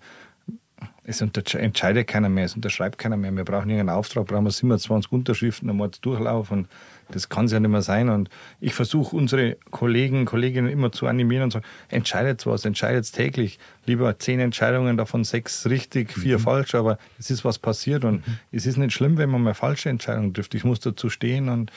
es 1.09 1.21
entscheidet 1.21 2.05
keiner 2.05 2.27
mehr, 2.27 2.43
es 2.43 2.55
unterschreibt 2.55 2.97
keiner 2.97 3.15
mehr. 3.15 3.33
Wir 3.33 3.45
brauchen 3.45 3.69
irgendeinen 3.69 3.97
Auftrag, 3.97 4.27
brauchen 4.27 4.43
wir 4.43 4.51
27 4.51 5.09
Unterschriften, 5.09 5.69
dann 5.69 5.77
muss 5.77 6.01
Durchlauf 6.01 6.51
und 6.51 6.67
das 7.11 7.29
kann 7.29 7.45
es 7.45 7.53
ja 7.53 7.61
nicht 7.61 7.71
mehr 7.71 7.81
sein. 7.81 8.09
Und 8.09 8.29
ich 8.59 8.73
versuche 8.73 9.15
unsere 9.15 9.55
Kollegen, 9.71 10.25
Kolleginnen 10.25 10.69
immer 10.69 10.91
zu 10.91 11.07
animieren 11.07 11.45
und 11.45 11.51
sagen, 11.51 11.65
entscheidet 11.87 12.45
was, 12.45 12.65
entscheidet 12.65 13.09
täglich. 13.13 13.57
Lieber 13.85 14.19
zehn 14.19 14.41
Entscheidungen, 14.41 14.97
davon 14.97 15.23
sechs 15.23 15.69
richtig, 15.69 16.11
vier 16.11 16.39
mhm. 16.39 16.43
falsch, 16.43 16.75
aber 16.75 16.97
es 17.17 17.29
ist 17.29 17.45
was 17.45 17.57
passiert 17.57 18.03
und 18.03 18.27
mhm. 18.27 18.39
es 18.51 18.65
ist 18.65 18.75
nicht 18.75 18.91
schlimm, 18.91 19.17
wenn 19.17 19.29
man 19.29 19.41
mal 19.41 19.53
falsche 19.53 19.87
Entscheidungen 19.87 20.33
trifft. 20.33 20.55
Ich 20.55 20.65
muss 20.65 20.81
dazu 20.81 21.09
stehen 21.09 21.47
und 21.47 21.71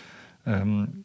ähm, 0.45 1.05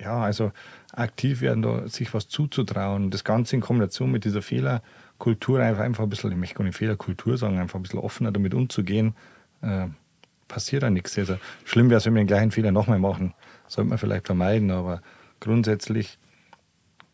ja, 0.00 0.22
also 0.22 0.52
aktiv 0.92 1.42
werden, 1.42 1.60
da 1.60 1.86
sich 1.86 2.14
was 2.14 2.28
zuzutrauen. 2.28 3.10
Das 3.10 3.24
Ganze 3.24 3.56
in 3.56 3.60
Kombination 3.60 4.10
mit 4.10 4.24
dieser 4.24 4.40
Fehler- 4.40 4.80
Kultur 5.20 5.60
einfach, 5.60 5.84
einfach 5.84 6.02
ein 6.02 6.10
bisschen, 6.10 6.32
ich 6.32 6.36
möchte 6.36 6.56
gar 6.56 6.64
nicht 6.64 6.76
Fehlerkultur 6.76 7.38
sagen, 7.38 7.60
einfach 7.60 7.78
ein 7.78 7.82
bisschen 7.82 8.00
offener 8.00 8.32
damit 8.32 8.54
umzugehen, 8.54 9.14
äh, 9.62 9.86
passiert 10.48 10.82
da 10.82 10.90
nichts. 10.90 11.16
Also 11.16 11.36
schlimm 11.64 11.90
wäre 11.90 11.98
es, 11.98 12.06
wenn 12.06 12.14
wir 12.14 12.22
den 12.22 12.26
gleichen 12.26 12.50
Fehler 12.50 12.72
nochmal 12.72 12.98
machen. 12.98 13.34
Sollte 13.68 13.88
man 13.88 13.98
vielleicht 13.98 14.26
vermeiden, 14.26 14.72
aber 14.72 15.00
grundsätzlich 15.38 16.18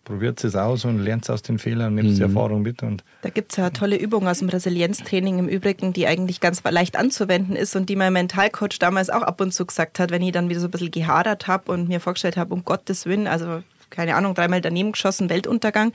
probiert 0.04 0.42
es 0.44 0.54
aus 0.54 0.84
und 0.84 1.00
lernt 1.00 1.28
aus 1.28 1.42
den 1.42 1.58
Fehlern 1.58 1.88
und 1.88 1.94
nimmt 1.96 2.10
mhm. 2.10 2.14
die 2.14 2.22
Erfahrung 2.22 2.62
mit. 2.62 2.82
Und 2.82 3.04
da 3.22 3.28
gibt 3.28 3.52
es 3.52 3.58
ja 3.58 3.68
tolle 3.70 3.96
Übungen 3.96 4.28
aus 4.28 4.38
dem 4.38 4.48
Resilienztraining 4.48 5.40
im 5.40 5.48
Übrigen, 5.48 5.92
die 5.92 6.06
eigentlich 6.06 6.40
ganz 6.40 6.62
leicht 6.64 6.96
anzuwenden 6.96 7.56
ist 7.56 7.76
und 7.76 7.90
die 7.90 7.96
mein 7.96 8.12
Mentalcoach 8.12 8.78
damals 8.78 9.10
auch 9.10 9.22
ab 9.22 9.40
und 9.40 9.52
zu 9.52 9.66
gesagt 9.66 9.98
hat, 9.98 10.10
wenn 10.10 10.22
ich 10.22 10.32
dann 10.32 10.48
wieder 10.48 10.60
so 10.60 10.68
ein 10.68 10.70
bisschen 10.70 10.92
gehadert 10.92 11.48
habe 11.48 11.72
und 11.72 11.88
mir 11.88 12.00
vorgestellt 12.00 12.36
habe, 12.36 12.54
um 12.54 12.64
Gottes 12.64 13.04
Willen, 13.04 13.26
also 13.26 13.62
keine 13.90 14.14
Ahnung, 14.14 14.34
dreimal 14.34 14.60
daneben 14.60 14.92
geschossen, 14.92 15.28
Weltuntergang 15.28 15.92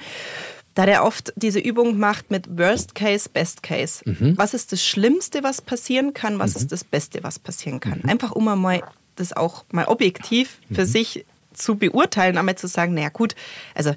da 0.73 0.85
der 0.85 1.03
oft 1.03 1.33
diese 1.35 1.59
Übung 1.59 1.97
macht 1.97 2.31
mit 2.31 2.57
Worst 2.57 2.95
Case, 2.95 3.29
Best 3.29 3.63
Case. 3.63 4.01
Mhm. 4.05 4.37
Was 4.37 4.53
ist 4.53 4.71
das 4.71 4.83
Schlimmste, 4.83 5.43
was 5.43 5.61
passieren 5.61 6.13
kann? 6.13 6.39
Was 6.39 6.55
mhm. 6.55 6.61
ist 6.61 6.71
das 6.71 6.83
Beste, 6.83 7.23
was 7.23 7.39
passieren 7.39 7.79
kann? 7.79 7.99
Mhm. 8.03 8.09
Einfach 8.09 8.31
um 8.31 8.45
mal 8.45 8.81
das 9.15 9.33
auch 9.33 9.65
mal 9.71 9.85
objektiv 9.85 10.59
für 10.71 10.81
mhm. 10.81 10.85
sich 10.85 11.25
zu 11.53 11.75
beurteilen, 11.75 12.37
einmal 12.37 12.55
zu 12.55 12.67
sagen, 12.67 12.93
naja 12.93 13.09
gut, 13.09 13.35
also 13.75 13.93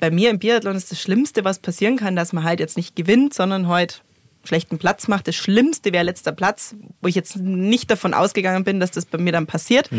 bei 0.00 0.10
mir 0.10 0.30
im 0.30 0.38
Biathlon 0.38 0.76
ist 0.76 0.90
das 0.90 1.00
Schlimmste, 1.00 1.44
was 1.44 1.60
passieren 1.60 1.96
kann, 1.96 2.16
dass 2.16 2.32
man 2.32 2.42
halt 2.42 2.58
jetzt 2.58 2.76
nicht 2.76 2.96
gewinnt, 2.96 3.34
sondern 3.34 3.68
heute 3.68 3.96
schlechten 4.42 4.78
Platz 4.78 5.06
macht. 5.06 5.28
Das 5.28 5.36
Schlimmste 5.36 5.92
wäre 5.92 6.04
letzter 6.04 6.32
Platz, 6.32 6.74
wo 7.02 7.08
ich 7.08 7.14
jetzt 7.14 7.36
nicht 7.36 7.90
davon 7.90 8.14
ausgegangen 8.14 8.64
bin, 8.64 8.80
dass 8.80 8.90
das 8.90 9.04
bei 9.04 9.18
mir 9.18 9.32
dann 9.32 9.46
passiert. 9.46 9.90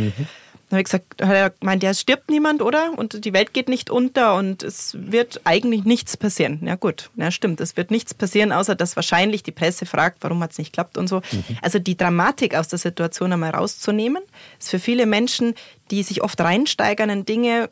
Dann 0.72 0.78
habe 0.78 0.82
ich 0.84 0.86
gesagt, 0.86 1.22
hat 1.22 1.36
er 1.36 1.50
gemeint, 1.50 1.84
ja, 1.84 1.90
es 1.90 2.00
stirbt 2.00 2.32
niemand, 2.32 2.62
oder? 2.62 2.98
Und 2.98 3.26
die 3.26 3.34
Welt 3.34 3.54
geht 3.54 3.68
nicht 3.68 3.90
unter 3.90 4.36
und 4.36 4.64
es 4.64 4.96
wird 4.98 5.42
eigentlich 5.44 5.84
nichts 5.84 6.16
passieren. 6.16 6.62
Ja 6.66 6.76
gut, 6.76 7.10
ja 7.18 7.30
stimmt, 7.30 7.60
es 7.60 7.76
wird 7.76 7.92
nichts 7.92 8.14
passieren, 8.14 8.54
außer 8.54 8.76
dass 8.76 8.96
wahrscheinlich 8.96 9.44
die 9.44 9.52
Presse 9.52 9.86
fragt, 9.86 10.20
warum 10.22 10.42
hat 10.42 10.54
es 10.54 10.58
nicht 10.60 10.72
geklappt 10.72 10.98
und 10.98 11.10
so. 11.10 11.18
Mhm. 11.18 11.44
Also 11.62 11.78
die 11.78 11.98
Dramatik 11.98 12.56
aus 12.56 12.70
der 12.70 12.80
Situation 12.80 13.34
einmal 13.34 13.52
rauszunehmen, 13.52 14.24
ist 14.60 14.70
für 14.70 14.80
viele 14.80 15.06
Menschen, 15.06 15.56
die 15.92 16.04
sich 16.04 16.24
oft 16.24 16.40
reinsteigern 16.40 17.10
in 17.10 17.26
Dinge, 17.26 17.70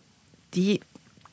die 0.54 0.82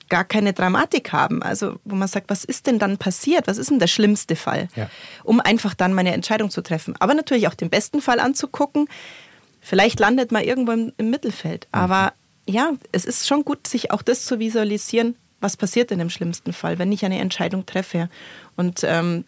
gar 0.09 0.25
keine 0.25 0.53
Dramatik 0.53 1.13
haben. 1.13 1.43
Also 1.43 1.81
wo 1.85 1.97
man 1.97 2.07
sagt, 2.07 2.31
was 2.31 2.45
ist 2.45 2.69
denn 2.69 2.79
dann 2.79 2.97
passiert? 2.97 3.49
Was 3.49 3.59
ist 3.59 3.71
denn 3.71 3.81
der 3.81 3.89
schlimmste 3.89 4.37
Fall? 4.37 4.69
Ja. 4.77 4.89
Um 5.25 5.41
einfach 5.41 5.75
dann 5.75 5.95
meine 5.95 6.13
Entscheidung 6.13 6.51
zu 6.51 6.63
treffen. 6.63 6.95
Aber 7.01 7.15
natürlich 7.15 7.49
auch 7.49 7.55
den 7.55 7.71
besten 7.71 8.01
Fall 8.01 8.21
anzugucken 8.21 8.89
Vielleicht 9.69 9.99
landet 9.99 10.31
man 10.31 10.45
irgendwo 10.45 10.71
im, 10.71 10.93
im 10.97 11.11
Mittelfeld. 11.11 11.67
Mhm. 11.73 11.81
Aber 11.81 12.13
ja, 12.49 12.75
es 12.93 13.05
ist 13.05 13.27
schon 13.27 13.45
gut, 13.45 13.67
sich 13.67 13.91
auch 13.91 14.03
das 14.03 14.25
zu 14.25 14.39
visualisieren, 14.39 15.17
was 15.41 15.57
passiert 15.57 15.91
denn 15.91 15.99
im 15.99 16.09
schlimmsten 16.09 16.53
Fall, 16.53 16.79
wenn 16.79 16.93
ich 16.93 17.05
eine 17.05 17.19
Entscheidung 17.19 17.67
treffe. 17.67 18.09
Und 18.55 18.85
ähm, 18.85 19.25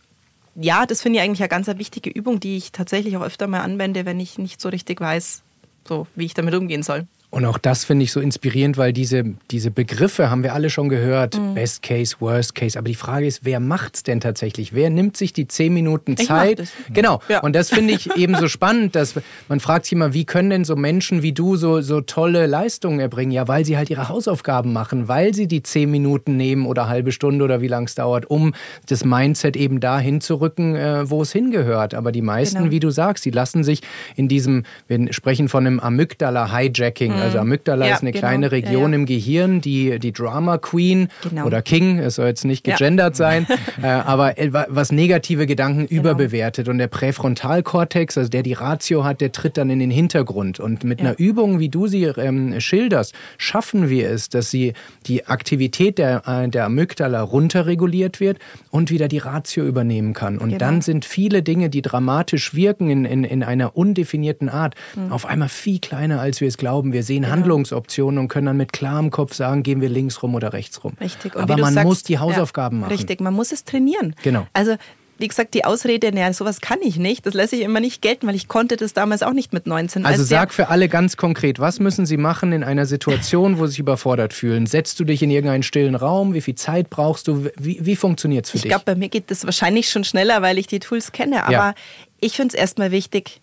ja, 0.55 0.87
das 0.87 1.03
finde 1.03 1.19
ich 1.19 1.25
eigentlich 1.25 1.41
eine 1.41 1.49
ganz 1.49 1.67
wichtige 1.67 2.11
Übung, 2.11 2.39
die 2.39 2.57
ich 2.57 2.71
tatsächlich 2.71 3.17
auch 3.17 3.23
öfter 3.23 3.49
mal 3.49 3.63
anwende, 3.63 4.07
wenn 4.07 4.21
ich 4.21 4.39
nicht 4.39 4.61
so 4.61 4.69
richtig 4.69 5.01
weiß, 5.01 5.43
so 5.85 6.07
wie 6.15 6.27
ich 6.27 6.35
damit 6.35 6.55
umgehen 6.55 6.85
soll. 6.85 7.09
Und 7.31 7.45
auch 7.45 7.59
das 7.59 7.85
finde 7.85 8.05
ich 8.05 8.13
so 8.13 8.21
inspirierend, 8.21 8.79
weil 8.79 8.95
diese, 8.95 9.23
diese 9.51 9.71
Begriffe 9.71 10.31
haben 10.31 10.43
wir 10.43 10.55
alle 10.55 10.71
schon 10.71 10.89
gehört. 10.89 11.39
Mhm. 11.39 11.55
Best 11.55 11.83
Case, 11.83 12.17
Worst 12.21 12.55
Case. 12.55 12.79
Aber 12.79 12.89
die 12.89 12.95
Frage 12.95 13.27
ist, 13.27 13.45
wer 13.45 13.61
macht 13.61 13.97
es 13.97 14.03
denn 14.03 14.21
tatsächlich? 14.21 14.73
Wer 14.73 14.89
nimmt 14.89 15.15
sich 15.15 15.35
die 15.35 15.47
zehn 15.47 15.75
Minuten 15.75 16.17
Zeit? 16.17 16.67
Genau. 16.91 17.21
Ja. 17.29 17.41
Und 17.41 17.55
das 17.55 17.69
finde 17.69 17.93
ich 17.93 18.11
eben 18.17 18.35
so 18.37 18.49
spannend, 18.49 18.97
dass 18.97 19.15
man 19.47 19.61
fragt 19.61 19.85
sich 19.85 19.93
immer, 19.93 20.15
wie 20.15 20.25
können 20.25 20.49
denn 20.49 20.65
so 20.65 20.75
Menschen 20.75 21.23
wie 21.23 21.33
du 21.33 21.57
so, 21.57 21.83
so 21.83 22.01
tolle 22.01 22.47
Leistungen 22.47 22.99
erbringen? 22.99 23.33
Ja, 23.33 23.47
weil 23.47 23.67
sie 23.67 23.77
halt 23.77 23.91
ihre 23.91 24.09
Hausaufgaben 24.09 24.73
machen, 24.73 25.07
weil 25.07 25.35
sie 25.35 25.47
die 25.47 25.63
zehn 25.63 25.91
Minuten 25.91 26.39
nehmen 26.39 26.65
oder 26.65 26.89
halbe 26.89 27.13
Stunde 27.13 27.45
oder 27.45 27.61
wie 27.61 27.69
lang 27.69 27.85
es 27.85 27.95
dauert, 27.95 28.31
um 28.31 28.55
das 28.87 29.05
Mindset 29.05 29.55
eben 29.55 29.81
dahin 29.81 30.23
zu 30.23 30.37
rücken, 30.37 30.75
äh, 30.75 31.11
wo 31.11 31.21
es 31.21 31.33
hingehört. 31.33 31.93
Aber 31.93 32.11
die 32.11 32.23
meisten, 32.23 32.61
genau. 32.61 32.71
wie 32.71 32.81
du 32.81 32.89
sagst, 32.89 33.27
die 33.27 33.31
lassen 33.31 33.65
sich 33.65 33.83
in 34.17 34.29
diesem, 34.29 34.63
wir 34.87 35.13
sprechen 35.13 35.51
von 35.51 35.67
einem 35.67 35.79
Amygdala-Hijacking. 35.79 37.13
Mhm. 37.13 37.18
Also 37.23 37.39
Amygdala 37.39 37.87
ja, 37.87 37.95
ist 37.95 38.03
eine 38.03 38.13
genau. 38.13 38.27
kleine 38.27 38.53
Region 38.53 38.93
ja, 38.93 38.99
im 38.99 39.07
Gehirn, 39.07 39.61
die 39.61 39.99
die 39.99 40.13
Drama 40.13 40.59
Queen 40.59 41.09
genau. 41.23 41.47
oder 41.47 41.63
King, 41.63 41.99
es 41.99 42.17
soll 42.17 42.27
jetzt 42.27 42.45
nicht 42.45 42.65
gegendert 42.65 43.17
sein, 43.17 43.47
äh, 43.83 43.87
aber 43.87 44.35
was 44.69 44.93
negative 44.93 45.47
Gedanken 45.47 45.87
genau. 45.87 46.01
überbewertet. 46.01 46.69
Und 46.69 46.79
der 46.79 46.89
Präfrontalkortex, 46.89 48.19
also 48.19 48.31
der 48.31 48.43
die 48.43 48.53
Ratio 48.53 49.05
hat, 49.05 49.21
der 49.21 49.33
tritt 49.33 49.57
dann 49.57 49.71
in 49.71 49.79
den 49.79 49.91
Hintergrund. 49.91 50.61
Und 50.61 50.85
mit 50.85 51.01
einer 51.01 51.19
Übung, 51.19 51.59
wie 51.59 51.69
du 51.69 51.87
sie 51.87 52.05
ähm, 52.05 52.61
schilderst, 52.61 53.15
schaffen 53.37 53.89
wir 53.89 54.11
es, 54.11 54.29
dass 54.29 54.51
sie 54.51 54.73
die 55.07 55.27
Aktivität 55.27 55.99
der, 55.99 56.23
äh, 56.27 56.49
der 56.49 56.65
Amygdala 56.67 57.23
runterreguliert 57.23 58.21
wird 58.21 58.39
und 58.71 58.91
wieder 58.91 59.09
die 59.09 59.19
Ratio 59.19 59.65
übernehmen 59.65 60.13
kann. 60.13 60.39
Und 60.39 60.49
genau. 60.49 60.59
dann 60.59 60.81
sind 60.81 61.05
viele 61.05 61.43
Dinge, 61.43 61.71
die 61.71 61.83
dramatisch 61.83 62.55
wirken 62.55 62.91
in, 62.91 63.05
in, 63.05 63.25
in 63.25 63.43
einer 63.43 63.77
undefinierten 63.77 64.49
Art, 64.49 64.75
mhm. 64.95 65.13
auf 65.13 65.27
einmal 65.27 65.49
viel 65.49 65.79
kleiner, 65.79 66.21
als 66.21 66.41
wir 66.41 66.49
es 66.49 66.59
glauben. 66.59 66.93
Wir 66.93 67.03
sehen 67.09 67.23
genau. 67.23 67.35
Handlungsoptionen 67.35 68.21
und 68.21 68.29
können 68.29 68.47
dann 68.47 68.57
mit 68.57 68.73
klarem 68.73 69.11
Kopf 69.11 69.35
sagen, 69.35 69.65
gehen 69.65 69.81
wir 69.81 69.89
links 69.89 70.23
rum 70.23 70.37
oder 70.37 70.53
rechts 70.53 70.85
rum. 70.85 70.93
Richtig. 71.01 71.35
Und 71.35 71.43
Aber 71.43 71.57
man 71.57 71.75
sagst, 71.75 71.87
muss 71.87 72.03
die 72.05 72.21
Hausaufgaben 72.21 72.77
ja, 72.77 72.81
machen. 72.83 72.93
Richtig, 72.93 73.21
man 73.21 73.35
muss 73.35 73.51
es 73.51 73.65
trainieren. 73.65 74.15
Genau. 74.23 74.47
Also 74.53 74.77
wie 75.19 75.27
gesagt, 75.27 75.55
die 75.55 75.65
Ausrede, 75.65 76.13
naja, 76.13 76.33
sowas 76.33 76.61
kann 76.61 76.79
ich 76.81 76.97
nicht, 76.97 77.27
das 77.27 77.35
lässt 77.35 77.51
sich 77.51 77.63
immer 77.63 77.81
nicht 77.81 78.03
gelten, 78.03 78.29
weil 78.29 78.37
ich 78.37 78.47
konnte 78.47 78.77
das 78.77 78.93
damals 78.93 79.25
auch 79.25 79.33
nicht 79.33 79.53
mit 79.53 79.67
19. 79.67 80.07
Also 80.07 80.23
Als 80.23 80.29
sag 80.29 80.55
für 80.55 80.69
alle 80.69 80.89
ganz 80.89 81.17
konkret, 81.17 81.59
was 81.59 81.81
müssen 81.81 82.07
Sie 82.07 82.17
machen 82.17 82.53
in 82.53 82.63
einer 82.63 82.87
Situation, 82.87 83.59
wo 83.59 83.67
Sie 83.67 83.73
sich 83.73 83.81
überfordert 83.81 84.33
fühlen? 84.33 84.67
Setzt 84.67 85.01
du 85.01 85.05
dich 85.05 85.21
in 85.21 85.31
irgendeinen 85.31 85.65
stillen 85.65 85.97
Raum? 85.97 86.35
Wie 86.35 86.41
viel 86.41 86.55
Zeit 86.55 86.89
brauchst 86.89 87.27
du? 87.27 87.47
Wie, 87.59 87.85
wie 87.85 87.97
funktioniert 87.97 88.45
es 88.45 88.53
für 88.53 88.59
ich 88.59 88.63
dich? 88.63 88.71
Ich 88.71 88.71
glaube, 88.71 88.85
bei 88.85 88.95
mir 88.95 89.09
geht 89.09 89.33
das 89.33 89.45
wahrscheinlich 89.45 89.91
schon 89.91 90.05
schneller, 90.05 90.41
weil 90.41 90.57
ich 90.57 90.69
die 90.69 90.79
Tools 90.79 91.11
kenne. 91.11 91.43
Aber 91.43 91.53
ja. 91.53 91.75
ich 92.21 92.37
finde 92.37 92.55
es 92.55 92.61
erstmal 92.61 92.93
wichtig, 92.93 93.41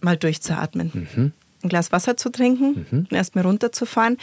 mal 0.00 0.16
durchzuatmen. 0.16 1.08
Mhm 1.16 1.32
ein 1.62 1.68
Glas 1.68 1.92
Wasser 1.92 2.16
zu 2.16 2.30
trinken 2.30 2.86
mhm. 2.90 2.98
und 3.10 3.12
erstmal 3.12 3.44
runterzufahren. 3.44 4.16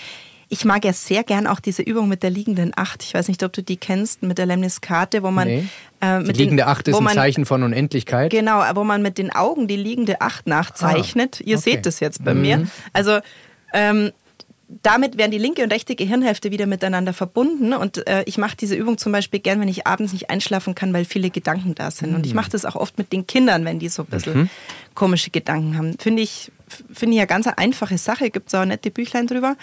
Ich 0.50 0.64
mag 0.64 0.86
ja 0.86 0.94
sehr 0.94 1.24
gern 1.24 1.46
auch 1.46 1.60
diese 1.60 1.82
Übung 1.82 2.08
mit 2.08 2.24
der 2.24 2.30
liegenden 2.30 2.72
Acht. 2.76 3.04
Ich 3.04 3.14
weiß 3.14 3.28
nicht, 3.28 3.44
ob 3.44 3.52
du 3.52 3.62
die 3.62 3.76
kennst, 3.76 4.24
mit 4.24 4.38
der 4.38 4.46
Lemniskate, 4.46 5.22
wo 5.22 5.30
man. 5.30 5.48
Nee. 5.48 5.66
Äh, 6.00 6.24
die 6.24 6.32
liegende 6.32 6.64
den, 6.64 6.70
Acht 6.70 6.88
ist 6.88 6.98
ein 6.98 7.08
Zeichen 7.10 7.46
von 7.46 7.64
Unendlichkeit. 7.64 8.32
Genau, 8.32 8.64
wo 8.74 8.86
man 8.86 9.02
mit 9.02 9.18
den 9.18 9.30
Augen 9.30 9.68
die 9.68 9.76
liegende 9.76 10.22
Acht 10.22 10.48
nachzeichnet. 10.48 11.40
Ah, 11.42 11.44
Ihr 11.46 11.58
okay. 11.58 11.72
seht 11.72 11.86
das 11.86 12.00
jetzt 12.00 12.24
bei 12.24 12.34
mhm. 12.34 12.42
mir. 12.42 12.68
Also 12.94 13.20
ähm, 13.74 14.12
damit 14.68 15.18
werden 15.18 15.32
die 15.32 15.38
linke 15.38 15.64
und 15.64 15.72
rechte 15.72 15.96
Gehirnhälfte 15.96 16.52
wieder 16.52 16.66
miteinander 16.66 17.14
verbunden. 17.14 17.74
Und 17.74 18.06
äh, 18.08 18.24
ich 18.26 18.38
mache 18.38 18.58
diese 18.58 18.76
Übung 18.76 18.98
zum 18.98 19.12
Beispiel 19.12 19.40
gern, 19.40 19.62
wenn 19.62 19.70
ich 19.70 19.88
abends 19.88 20.12
nicht 20.12 20.30
einschlafen 20.30 20.76
kann, 20.76 20.94
weil 20.94 21.06
viele 21.06 21.30
Gedanken 21.30 21.74
da 21.74 21.90
sind. 21.90 22.14
Und 22.14 22.26
ich 22.26 22.34
mhm. 22.34 22.38
mache 22.38 22.52
das 22.52 22.66
auch 22.66 22.76
oft 22.76 22.98
mit 22.98 23.14
den 23.14 23.26
Kindern, 23.28 23.64
wenn 23.64 23.80
die 23.80 23.88
so 23.88 24.04
ein 24.04 24.08
bisschen 24.08 24.38
mhm. 24.38 24.50
komische 24.94 25.32
Gedanken 25.32 25.78
haben. 25.78 25.98
Finde 26.00 26.22
ich, 26.22 26.52
finde 26.94 27.16
ich 27.16 27.22
eine 27.22 27.28
ganz 27.28 27.48
einfache 27.48 27.98
Sache, 27.98 28.30
gibt 28.30 28.50
es 28.50 28.56
auch 28.56 28.66
nette 28.66 28.92
Büchlein 28.92 29.28
drüber. 29.28 29.56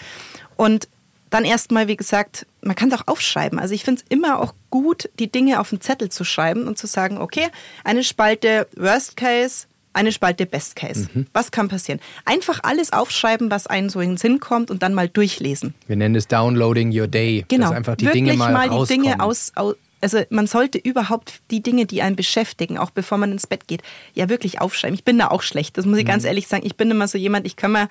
Und 0.55 0.87
dann 1.29 1.45
erstmal, 1.45 1.87
wie 1.87 1.97
gesagt, 1.97 2.47
man 2.61 2.75
kann 2.75 2.91
es 2.91 2.99
auch 2.99 3.07
aufschreiben. 3.07 3.59
Also 3.59 3.75
ich 3.75 3.83
finde 3.83 4.01
es 4.01 4.07
immer 4.09 4.39
auch 4.39 4.53
gut, 4.71 5.09
die 5.19 5.31
Dinge 5.31 5.59
auf 5.59 5.69
den 5.69 5.81
Zettel 5.81 6.09
zu 6.09 6.23
schreiben 6.23 6.67
und 6.67 6.77
zu 6.77 6.87
sagen, 6.87 7.19
okay, 7.19 7.49
eine 7.83 8.03
Spalte 8.03 8.67
Worst 8.75 9.17
Case, 9.17 9.67
eine 9.95 10.11
Spalte 10.11 10.45
Best 10.45 10.75
Case. 10.75 11.07
Mhm. 11.13 11.27
Was 11.33 11.51
kann 11.51 11.67
passieren? 11.67 11.99
Einfach 12.25 12.59
alles 12.63 12.93
aufschreiben, 12.93 13.49
was 13.49 13.65
einem 13.67 13.89
so 13.89 13.99
in 14.01 14.11
den 14.11 14.17
Sinn 14.17 14.39
kommt 14.39 14.69
und 14.69 14.83
dann 14.83 14.93
mal 14.93 15.09
durchlesen. 15.09 15.73
Wir 15.87 15.95
nennen 15.95 16.15
es 16.15 16.27
Downloading 16.27 16.91
Your 16.97 17.07
Day. 17.07 17.45
Genau. 17.47 17.67
Dass 17.69 17.75
einfach 17.75 17.95
die 17.95 18.05
Wirklich 18.05 18.23
Dinge 18.25 18.37
mal, 18.37 18.51
mal 18.51 18.69
die 18.69 18.75
rauskommen. 18.75 19.03
Dinge 19.03 19.19
aus, 19.21 19.51
aus 19.55 19.75
also 20.01 20.19
man 20.29 20.45
sollte 20.45 20.77
überhaupt 20.77 21.41
die 21.49 21.63
Dinge, 21.63 21.85
die 21.87 22.03
einen 22.03 22.15
beschäftigen, 22.15 22.77
auch 22.77 22.91
bevor 22.91 23.17
man 23.17 23.31
ins 23.31 23.47
Bett 23.47 23.67
geht, 23.67 23.81
ja 24.13 24.29
wirklich 24.29 24.61
aufschreiben. 24.61 24.93
Ich 24.93 25.03
bin 25.03 25.17
da 25.17 25.29
auch 25.29 25.41
schlecht, 25.41 25.77
das 25.79 25.85
muss 25.85 25.97
ich 25.97 26.05
ganz 26.05 26.23
Mhm. 26.23 26.27
ehrlich 26.27 26.47
sagen. 26.47 26.63
Ich 26.65 26.75
bin 26.75 26.91
immer 26.91 27.07
so 27.07 27.17
jemand, 27.17 27.47
ich 27.47 27.55
kann 27.55 27.71
mir, 27.71 27.87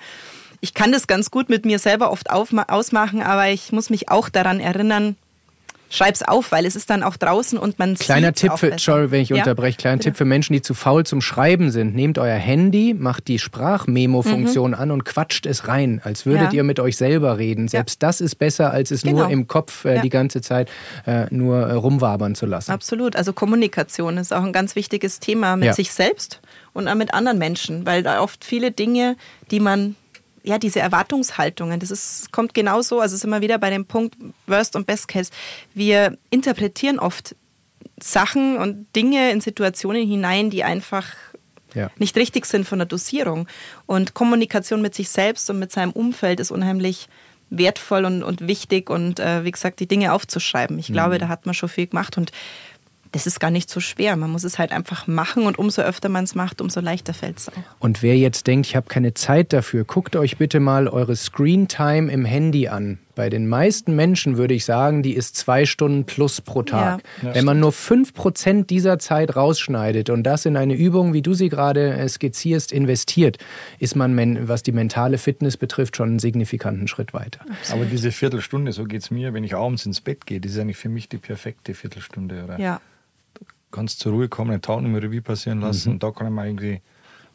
ich 0.61 0.73
kann 0.73 0.93
das 0.93 1.07
ganz 1.07 1.29
gut 1.29 1.49
mit 1.49 1.65
mir 1.65 1.77
selber 1.79 2.11
oft 2.11 2.29
ausmachen, 2.29 3.21
aber 3.21 3.49
ich 3.49 3.71
muss 3.73 3.89
mich 3.89 4.07
auch 4.09 4.29
daran 4.29 4.61
erinnern, 4.61 5.17
schreib's 5.95 6.21
auf, 6.23 6.51
weil 6.51 6.65
es 6.65 6.75
ist 6.75 6.89
dann 6.89 7.03
auch 7.03 7.17
draußen 7.17 7.57
und 7.57 7.79
man 7.79 7.95
Kleiner 7.95 8.33
Tipp 8.33 8.51
auch 8.51 8.59
für, 8.59 8.73
sorry, 8.77 9.11
wenn 9.11 9.21
ich 9.21 9.29
Ja? 9.29 9.37
unterbreche, 9.37 9.77
kleiner 9.77 9.97
Bitte. 9.97 10.09
Tipp 10.09 10.17
für 10.17 10.25
Menschen, 10.25 10.53
die 10.53 10.61
zu 10.61 10.73
faul 10.73 11.05
zum 11.05 11.21
Schreiben 11.21 11.71
sind. 11.71 11.95
Nehmt 11.95 12.17
euer 12.17 12.35
Handy, 12.35 12.93
macht 12.93 13.27
die 13.27 13.39
Sprachmemo-Funktion 13.39 14.73
an 14.73 14.91
und 14.91 15.05
quatscht 15.05 15.45
es 15.45 15.67
rein, 15.67 16.01
als 16.03 16.25
würdet 16.25 16.41
Mhm. 16.41 16.47
Ja. 16.47 16.53
ihr 16.57 16.63
mit 16.63 16.79
euch 16.79 16.97
selber 16.97 17.37
reden. 17.37 17.67
Selbst 17.67 18.03
das 18.03 18.21
ist 18.21 18.35
besser, 18.35 18.71
als 18.71 18.91
es 18.91 19.05
nur 19.05 19.15
Genau. 19.15 19.29
im 19.29 19.47
Kopf 19.47 19.85
äh, 19.85 19.95
Ja. 19.95 20.01
die 20.01 20.09
ganze 20.09 20.41
Zeit 20.41 20.69
äh, 21.05 21.25
nur 21.31 21.57
äh, 21.67 21.73
rumwabern 21.73 22.35
zu 22.35 22.45
lassen. 22.45 22.71
Absolut. 22.71 23.15
Also 23.15 23.33
Kommunikation 23.33 24.17
ist 24.17 24.33
auch 24.33 24.43
ein 24.43 24.53
ganz 24.53 24.75
wichtiges 24.75 25.19
Thema 25.19 25.55
mit 25.55 25.67
Ja. 25.67 25.73
sich 25.73 25.91
selbst 25.91 26.41
und 26.73 26.87
auch 26.87 26.95
mit 26.95 27.13
anderen 27.13 27.37
Menschen, 27.37 27.85
weil 27.85 28.03
da 28.03 28.21
oft 28.21 28.43
viele 28.43 28.71
Dinge, 28.71 29.15
die 29.51 29.59
man 29.59 29.95
ja, 30.45 30.57
diese 30.57 30.79
Erwartungshaltungen, 30.79 31.79
das 31.79 31.91
ist, 31.91 32.31
kommt 32.31 32.53
genauso, 32.53 32.99
also 32.99 33.17
sind 33.17 33.29
wir 33.29 33.41
wieder 33.41 33.57
bei 33.57 33.69
dem 33.69 33.85
Punkt 33.85 34.15
Worst 34.47 34.75
und 34.75 34.85
Best 34.87 35.07
Case. 35.07 35.31
Wir 35.73 36.17
interpretieren 36.29 36.99
oft 36.99 37.35
Sachen 38.01 38.57
und 38.57 38.87
Dinge 38.95 39.31
in 39.31 39.41
Situationen 39.41 40.07
hinein, 40.07 40.49
die 40.49 40.63
einfach 40.63 41.07
Ja. 41.73 41.89
nicht 41.97 42.15
richtig 42.17 42.45
sind 42.45 42.65
von 42.65 42.79
der 42.79 42.85
Dosierung. 42.85 43.47
Und 43.85 44.13
Kommunikation 44.13 44.81
mit 44.81 44.95
sich 44.95 45.09
selbst 45.09 45.49
und 45.49 45.59
mit 45.59 45.71
seinem 45.71 45.91
Umfeld 45.91 46.39
ist 46.39 46.51
unheimlich 46.51 47.07
wertvoll 47.49 48.05
und, 48.05 48.23
und 48.23 48.47
wichtig 48.47 48.89
und 48.89 49.19
äh, 49.19 49.43
wie 49.43 49.51
gesagt, 49.51 49.79
die 49.79 49.87
Dinge 49.87 50.13
aufzuschreiben. 50.13 50.79
Ich 50.79 50.87
glaube, 50.91 51.19
da 51.19 51.27
hat 51.27 51.45
man 51.45 51.53
schon 51.53 51.69
viel 51.69 51.87
gemacht 51.87 52.17
und 52.17 52.31
das 53.15 53.25
ist 53.25 53.39
gar 53.39 53.49
nicht 53.49 53.69
so 53.69 53.79
schwer. 53.79 54.17
Man 54.17 54.29
muss 54.29 54.43
es 54.43 54.59
halt 54.59 54.73
einfach 54.73 55.07
machen 55.07 55.47
und 55.47 55.57
umso 55.57 55.81
öfter 55.81 56.09
man 56.09 56.25
es 56.25 56.35
macht, 56.35 56.59
umso 56.59 56.81
leichter 56.81 57.13
fällt 57.13 57.37
es 57.37 57.47
auch. 57.47 57.53
Und 57.79 58.03
wer 58.03 58.17
jetzt 58.17 58.45
denkt, 58.45 58.67
ich 58.67 58.75
habe 58.75 58.87
keine 58.87 59.13
Zeit 59.13 59.53
dafür, 59.53 59.85
guckt 59.85 60.17
euch 60.17 60.35
bitte 60.37 60.59
mal 60.59 60.89
eure 60.89 61.15
Screen 61.15 61.69
Time 61.69 62.11
im 62.11 62.25
Handy 62.25 62.67
an. 62.67 62.99
Bei 63.15 63.29
den 63.29 63.47
meisten 63.47 63.95
Menschen 63.95 64.35
würde 64.35 64.53
ich 64.53 64.65
sagen, 64.65 65.01
die 65.01 65.13
ist 65.13 65.37
zwei 65.37 65.65
Stunden 65.65 66.03
plus 66.03 66.41
pro 66.41 66.63
Tag. 66.63 67.03
Ja. 67.21 67.29
Ja, 67.29 67.35
Wenn 67.35 67.45
man 67.45 67.57
nur 67.61 67.71
fünf 67.71 68.13
Prozent 68.13 68.69
dieser 68.69 68.99
Zeit 68.99 69.37
rausschneidet 69.37 70.09
und 70.09 70.23
das 70.23 70.45
in 70.45 70.57
eine 70.57 70.73
Übung, 70.73 71.13
wie 71.13 71.21
du 71.21 71.33
sie 71.33 71.47
gerade 71.47 71.93
äh, 71.93 72.09
skizzierst, 72.09 72.73
investiert, 72.73 73.37
ist 73.79 73.95
man, 73.95 74.49
was 74.49 74.61
die 74.61 74.73
mentale 74.73 75.17
Fitness 75.17 75.55
betrifft, 75.55 75.95
schon 75.95 76.09
einen 76.09 76.19
signifikanten 76.19 76.89
Schritt 76.89 77.13
weiter. 77.13 77.39
Aber 77.71 77.85
diese 77.85 78.11
Viertelstunde, 78.11 78.73
so 78.73 78.83
geht 78.83 79.03
es 79.03 79.09
mir, 79.09 79.33
wenn 79.33 79.45
ich 79.45 79.55
abends 79.55 79.85
ins 79.85 80.01
Bett 80.01 80.25
gehe, 80.25 80.41
das 80.41 80.51
ist 80.51 80.59
eigentlich 80.59 80.75
für 80.75 80.89
mich 80.89 81.07
die 81.07 81.17
perfekte 81.17 81.73
Viertelstunde. 81.73 82.43
Oder? 82.43 82.59
Ja. 82.59 82.81
Kannst 83.75 83.99
zur 83.99 84.13
Ruhe 84.13 84.29
kommen, 84.29 84.51
den 84.51 84.61
Tag 84.61 84.81
nochmal 84.81 85.01
Revue 85.01 85.21
passieren 85.21 85.59
lassen 85.61 85.89
Mhm. 85.89 85.93
und 85.95 86.03
da 86.03 86.11
kann 86.11 86.27
ich 86.27 86.33
mir 86.33 86.45
irgendwie 86.47 86.81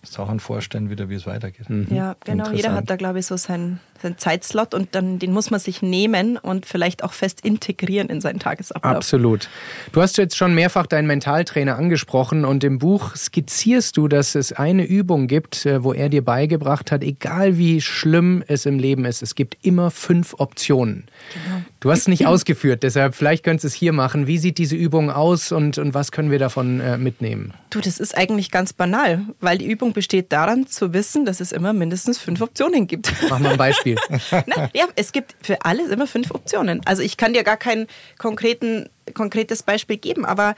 Sachen 0.02 0.40
vorstellen, 0.40 0.88
wieder 0.88 1.08
wie 1.10 1.14
es 1.14 1.26
weitergeht. 1.26 1.66
Ja, 1.90 2.16
genau. 2.24 2.50
Jeder 2.50 2.72
hat 2.72 2.88
da, 2.88 2.96
glaube 2.96 3.18
ich, 3.18 3.26
so 3.26 3.36
seinen, 3.36 3.80
seinen 4.02 4.18
Zeitslot 4.18 4.74
und 4.74 4.94
dann 4.94 5.18
den 5.18 5.32
muss 5.32 5.50
man 5.50 5.60
sich 5.60 5.82
nehmen 5.82 6.36
und 6.36 6.66
vielleicht 6.66 7.04
auch 7.04 7.12
fest 7.12 7.40
integrieren 7.42 8.08
in 8.08 8.20
seinen 8.20 8.38
Tagesablauf. 8.38 8.96
Absolut. 8.96 9.48
Du 9.92 10.00
hast 10.00 10.18
jetzt 10.18 10.36
schon 10.36 10.54
mehrfach 10.54 10.86
deinen 10.86 11.06
Mentaltrainer 11.06 11.76
angesprochen 11.76 12.44
und 12.44 12.64
im 12.64 12.78
Buch 12.78 13.14
skizzierst 13.16 13.96
du, 13.96 14.08
dass 14.08 14.34
es 14.34 14.52
eine 14.52 14.84
Übung 14.84 15.26
gibt, 15.26 15.66
äh, 15.66 15.84
wo 15.84 15.92
er 15.92 16.08
dir 16.08 16.24
beigebracht 16.24 16.92
hat, 16.92 17.02
egal 17.02 17.58
wie 17.58 17.80
schlimm 17.80 18.42
es 18.46 18.66
im 18.66 18.78
Leben 18.78 19.04
ist, 19.04 19.22
es 19.22 19.34
gibt 19.34 19.58
immer 19.62 19.90
fünf 19.90 20.34
Optionen. 20.38 21.04
Genau. 21.32 21.62
Du 21.80 21.90
hast 21.90 22.00
es 22.00 22.08
nicht 22.08 22.26
ausgeführt, 22.26 22.82
deshalb 22.82 23.14
vielleicht 23.14 23.44
könntest 23.44 23.64
du 23.64 23.68
es 23.68 23.74
hier 23.74 23.92
machen. 23.92 24.26
Wie 24.26 24.38
sieht 24.38 24.58
diese 24.58 24.76
Übung 24.76 25.10
aus 25.10 25.52
und, 25.52 25.78
und 25.78 25.94
was 25.94 26.12
können 26.12 26.30
wir 26.30 26.38
davon 26.38 26.80
äh, 26.80 26.98
mitnehmen? 26.98 27.54
Du, 27.70 27.80
das 27.80 27.98
ist 27.98 28.16
eigentlich 28.16 28.50
ganz 28.50 28.72
banal, 28.72 29.22
weil 29.40 29.58
die 29.58 29.70
Übung 29.70 29.92
besteht 29.92 30.32
daran, 30.32 30.66
zu 30.66 30.92
wissen, 30.92 31.24
dass 31.24 31.40
es 31.40 31.52
immer 31.52 31.72
mindestens 31.72 32.18
fünf 32.18 32.40
Optionen 32.40 32.86
gibt. 32.86 33.12
Mach 33.28 33.38
mal 33.38 33.52
ein 33.52 33.56
Beispiel. 33.56 33.89
Na, 34.46 34.70
ja, 34.74 34.86
es 34.96 35.12
gibt 35.12 35.34
für 35.42 35.64
alles 35.64 35.90
immer 35.90 36.06
fünf 36.06 36.30
Optionen. 36.30 36.80
Also 36.84 37.02
ich 37.02 37.16
kann 37.16 37.32
dir 37.32 37.44
gar 37.44 37.56
kein 37.56 37.86
konkreten, 38.18 38.88
konkretes 39.14 39.62
Beispiel 39.62 39.96
geben, 39.96 40.24
aber 40.24 40.54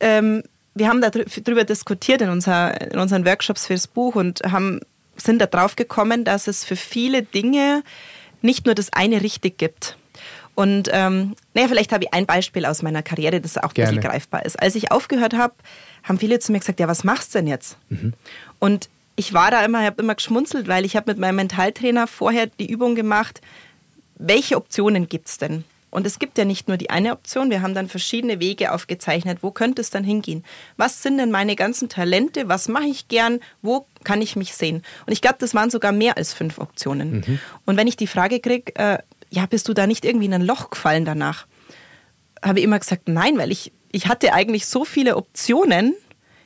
ähm, 0.00 0.42
wir 0.74 0.88
haben 0.88 1.00
darüber 1.00 1.64
diskutiert 1.64 2.20
in, 2.20 2.28
unser, 2.28 2.92
in 2.92 2.98
unseren 2.98 3.24
Workshops 3.24 3.66
fürs 3.66 3.86
Buch 3.86 4.14
und 4.14 4.40
haben, 4.50 4.80
sind 5.16 5.40
da 5.40 5.46
drauf 5.46 5.74
gekommen, 5.74 6.24
dass 6.24 6.48
es 6.48 6.64
für 6.64 6.76
viele 6.76 7.22
Dinge 7.22 7.82
nicht 8.42 8.66
nur 8.66 8.74
das 8.74 8.92
eine 8.92 9.22
richtig 9.22 9.56
gibt. 9.56 9.96
Und 10.54 10.88
ähm, 10.92 11.34
naja, 11.54 11.68
vielleicht 11.68 11.92
habe 11.92 12.04
ich 12.04 12.14
ein 12.14 12.26
Beispiel 12.26 12.64
aus 12.64 12.82
meiner 12.82 13.02
Karriere, 13.02 13.40
das 13.40 13.58
auch 13.58 13.64
ein 13.64 13.74
Gerne. 13.74 13.90
bisschen 13.92 14.10
greifbar 14.10 14.44
ist. 14.44 14.60
Als 14.60 14.74
ich 14.74 14.90
aufgehört 14.90 15.34
habe, 15.34 15.54
haben 16.02 16.18
viele 16.18 16.38
zu 16.38 16.52
mir 16.52 16.60
gesagt, 16.60 16.80
ja, 16.80 16.88
was 16.88 17.04
machst 17.04 17.34
du 17.34 17.38
denn 17.38 17.46
jetzt? 17.46 17.76
Und 18.58 18.88
ich 19.16 19.32
war 19.32 19.50
da 19.50 19.64
immer, 19.64 19.84
habe 19.84 20.02
immer 20.02 20.14
geschmunzelt, 20.14 20.68
weil 20.68 20.84
ich 20.84 20.96
habe 20.96 21.10
mit 21.10 21.18
meinem 21.18 21.36
Mentaltrainer 21.36 22.06
vorher 22.06 22.46
die 22.46 22.70
Übung 22.70 22.94
gemacht, 22.94 23.40
welche 24.18 24.56
Optionen 24.56 25.08
gibt 25.08 25.28
es 25.28 25.38
denn? 25.38 25.64
Und 25.90 26.06
es 26.06 26.18
gibt 26.18 26.36
ja 26.36 26.44
nicht 26.44 26.68
nur 26.68 26.76
die 26.76 26.90
eine 26.90 27.12
Option, 27.12 27.48
wir 27.48 27.62
haben 27.62 27.74
dann 27.74 27.88
verschiedene 27.88 28.38
Wege 28.38 28.72
aufgezeichnet, 28.72 29.38
wo 29.40 29.50
könnte 29.50 29.80
es 29.80 29.88
dann 29.88 30.04
hingehen? 30.04 30.44
Was 30.76 31.02
sind 31.02 31.16
denn 31.16 31.30
meine 31.30 31.56
ganzen 31.56 31.88
Talente? 31.88 32.48
Was 32.48 32.68
mache 32.68 32.86
ich 32.86 33.08
gern? 33.08 33.40
Wo 33.62 33.86
kann 34.04 34.20
ich 34.20 34.36
mich 34.36 34.54
sehen? 34.54 34.82
Und 35.06 35.12
ich 35.14 35.22
glaube, 35.22 35.36
das 35.38 35.54
waren 35.54 35.70
sogar 35.70 35.92
mehr 35.92 36.18
als 36.18 36.34
fünf 36.34 36.58
Optionen. 36.58 37.22
Und 37.64 37.76
wenn 37.78 37.86
ich 37.86 37.96
die 37.96 38.06
Frage 38.06 38.40
kriege, 38.40 38.74
äh, 38.76 38.98
ja, 39.30 39.46
bist 39.46 39.68
du 39.68 39.72
da 39.72 39.86
nicht 39.86 40.04
irgendwie 40.04 40.26
in 40.26 40.34
ein 40.34 40.42
Loch 40.42 40.68
gefallen 40.70 41.06
danach? 41.06 41.46
Habe 42.44 42.58
ich 42.58 42.64
immer 42.64 42.78
gesagt, 42.78 43.08
nein, 43.08 43.38
weil 43.38 43.50
ich, 43.50 43.72
ich 43.90 44.06
hatte 44.06 44.34
eigentlich 44.34 44.66
so 44.66 44.84
viele 44.84 45.16
Optionen. 45.16 45.94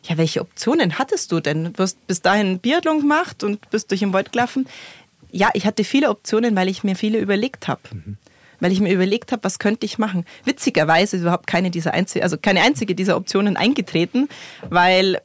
Ja, 0.05 0.17
welche 0.17 0.41
Optionen 0.41 0.99
hattest 0.99 1.31
du 1.33 1.41
denn? 1.41 1.73
Du 1.73 1.83
hast 1.83 2.07
bis 2.07 2.23
dahin 2.23 2.59
Biathlon 2.59 3.01
gemacht 3.01 3.45
und 3.45 3.69
bist 3.71 3.91
durch 3.91 4.01
den 4.01 4.13
Wald 4.13 4.33
gelaufen. 4.33 4.67
Ja, 5.31 5.51
ich 5.55 5.67
hatte 5.67 5.85
viele 5.85 6.11
Optionen, 6.11 6.57
weil 6.57 6.69
ich 6.69 6.83
mir 6.85 6.97
viele 6.97 7.19
überlegt 7.19 7.69
habe. 7.69 7.83
Weil 8.61 8.73
ich 8.73 8.81
mir 8.81 8.93
überlegt 8.93 9.33
habe, 9.33 9.45
was 9.45 9.59
könnte 9.59 9.87
ich 9.87 9.99
machen. 9.99 10.25
Witzigerweise 10.45 11.17
ist 11.17 11.23
überhaupt 11.23 11.47
keine 11.47 11.71
dieser 11.71 11.95
einzige, 11.95 12.23
also 12.23 12.37
keine 12.37 12.63
einzige 12.63 12.95
dieser 12.95 13.17
Optionen 13.17 13.57
eingetreten, 13.57 14.29
weil 14.69 15.21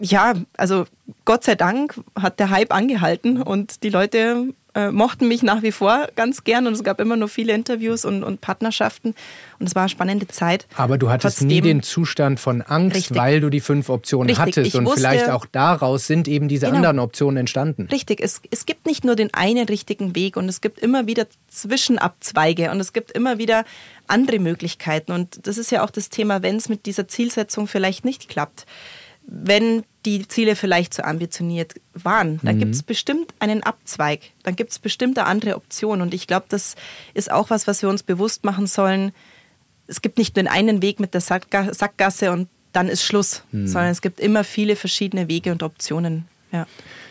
ja, 0.00 0.34
also 0.56 0.86
Gott 1.24 1.44
sei 1.44 1.54
Dank 1.54 1.94
hat 2.20 2.40
der 2.40 2.50
Hype 2.50 2.74
angehalten 2.74 3.40
und 3.40 3.82
die 3.82 3.90
Leute 3.90 4.52
äh, 4.74 4.90
mochten 4.90 5.28
mich 5.28 5.42
nach 5.42 5.62
wie 5.62 5.70
vor 5.72 6.08
ganz 6.16 6.42
gern 6.44 6.66
und 6.66 6.72
es 6.72 6.82
gab 6.82 7.00
immer 7.00 7.16
noch 7.16 7.28
viele 7.28 7.52
Interviews 7.52 8.04
und, 8.04 8.24
und 8.24 8.40
Partnerschaften 8.40 9.14
und 9.60 9.66
es 9.68 9.74
war 9.74 9.82
eine 9.82 9.88
spannende 9.88 10.26
Zeit. 10.26 10.66
Aber 10.76 10.98
du 10.98 11.10
hattest 11.10 11.42
nie 11.42 11.54
Trotzdem- 11.60 11.64
den 11.78 11.82
Zustand 11.82 12.40
von 12.40 12.60
Angst, 12.62 12.96
Richtig. 12.96 13.16
weil 13.16 13.40
du 13.40 13.50
die 13.50 13.60
fünf 13.60 13.88
Optionen 13.88 14.28
Richtig. 14.34 14.56
hattest. 14.58 14.74
Und 14.74 14.86
wusste- 14.86 15.00
vielleicht 15.00 15.30
auch 15.30 15.46
daraus 15.46 16.06
sind 16.06 16.26
eben 16.28 16.48
diese 16.48 16.66
Genau. 16.66 16.76
anderen 16.76 16.98
Optionen 16.98 17.36
entstanden. 17.36 17.88
Richtig, 17.92 18.20
es, 18.20 18.40
es 18.50 18.66
gibt 18.66 18.86
nicht 18.86 19.04
nur 19.04 19.14
den 19.16 19.32
einen 19.32 19.66
richtigen 19.68 20.14
Weg 20.16 20.36
und 20.36 20.48
es 20.48 20.60
gibt 20.60 20.80
immer 20.80 21.06
wieder 21.06 21.26
Zwischenabzweige 21.48 22.70
und 22.70 22.80
es 22.80 22.92
gibt 22.92 23.10
immer 23.12 23.38
wieder 23.38 23.64
andere 24.06 24.38
Möglichkeiten. 24.38 25.12
Und 25.12 25.46
das 25.46 25.58
ist 25.58 25.70
ja 25.70 25.84
auch 25.84 25.90
das 25.90 26.08
Thema, 26.08 26.42
wenn 26.42 26.56
es 26.56 26.68
mit 26.68 26.86
dieser 26.86 27.08
Zielsetzung 27.08 27.66
vielleicht 27.66 28.04
nicht 28.04 28.28
klappt. 28.28 28.66
Wenn 29.26 29.84
die 30.04 30.28
Ziele 30.28 30.54
vielleicht 30.56 30.92
zu 30.94 31.04
ambitioniert 31.04 31.74
waren, 31.94 32.40
dann 32.42 32.58
gibt 32.58 32.74
es 32.74 32.82
bestimmt 32.82 33.32
einen 33.38 33.62
Abzweig, 33.62 34.20
dann 34.42 34.54
gibt 34.56 34.72
es 34.72 34.78
bestimmt 34.78 35.18
eine 35.18 35.26
andere 35.26 35.56
Option. 35.56 36.00
Und 36.02 36.12
ich 36.14 36.26
glaube, 36.26 36.46
das 36.48 36.76
ist 37.14 37.30
auch 37.30 37.50
was, 37.50 37.66
was 37.66 37.82
wir 37.82 37.88
uns 37.88 38.02
bewusst 38.02 38.44
machen 38.44 38.66
sollen. 38.66 39.12
Es 39.86 40.02
gibt 40.02 40.18
nicht 40.18 40.36
nur 40.36 40.44
den 40.44 40.50
einen 40.52 40.82
Weg 40.82 41.00
mit 41.00 41.14
der 41.14 41.22
Sackga- 41.22 41.72
Sackgasse 41.74 42.32
und 42.32 42.48
dann 42.72 42.88
ist 42.88 43.02
Schluss, 43.04 43.44
sondern 43.52 43.90
es 43.90 44.02
gibt 44.02 44.18
immer 44.20 44.42
viele 44.44 44.76
verschiedene 44.76 45.28
Wege 45.28 45.52
und 45.52 45.62
Optionen. 45.62 46.26
Ja. 46.52 46.66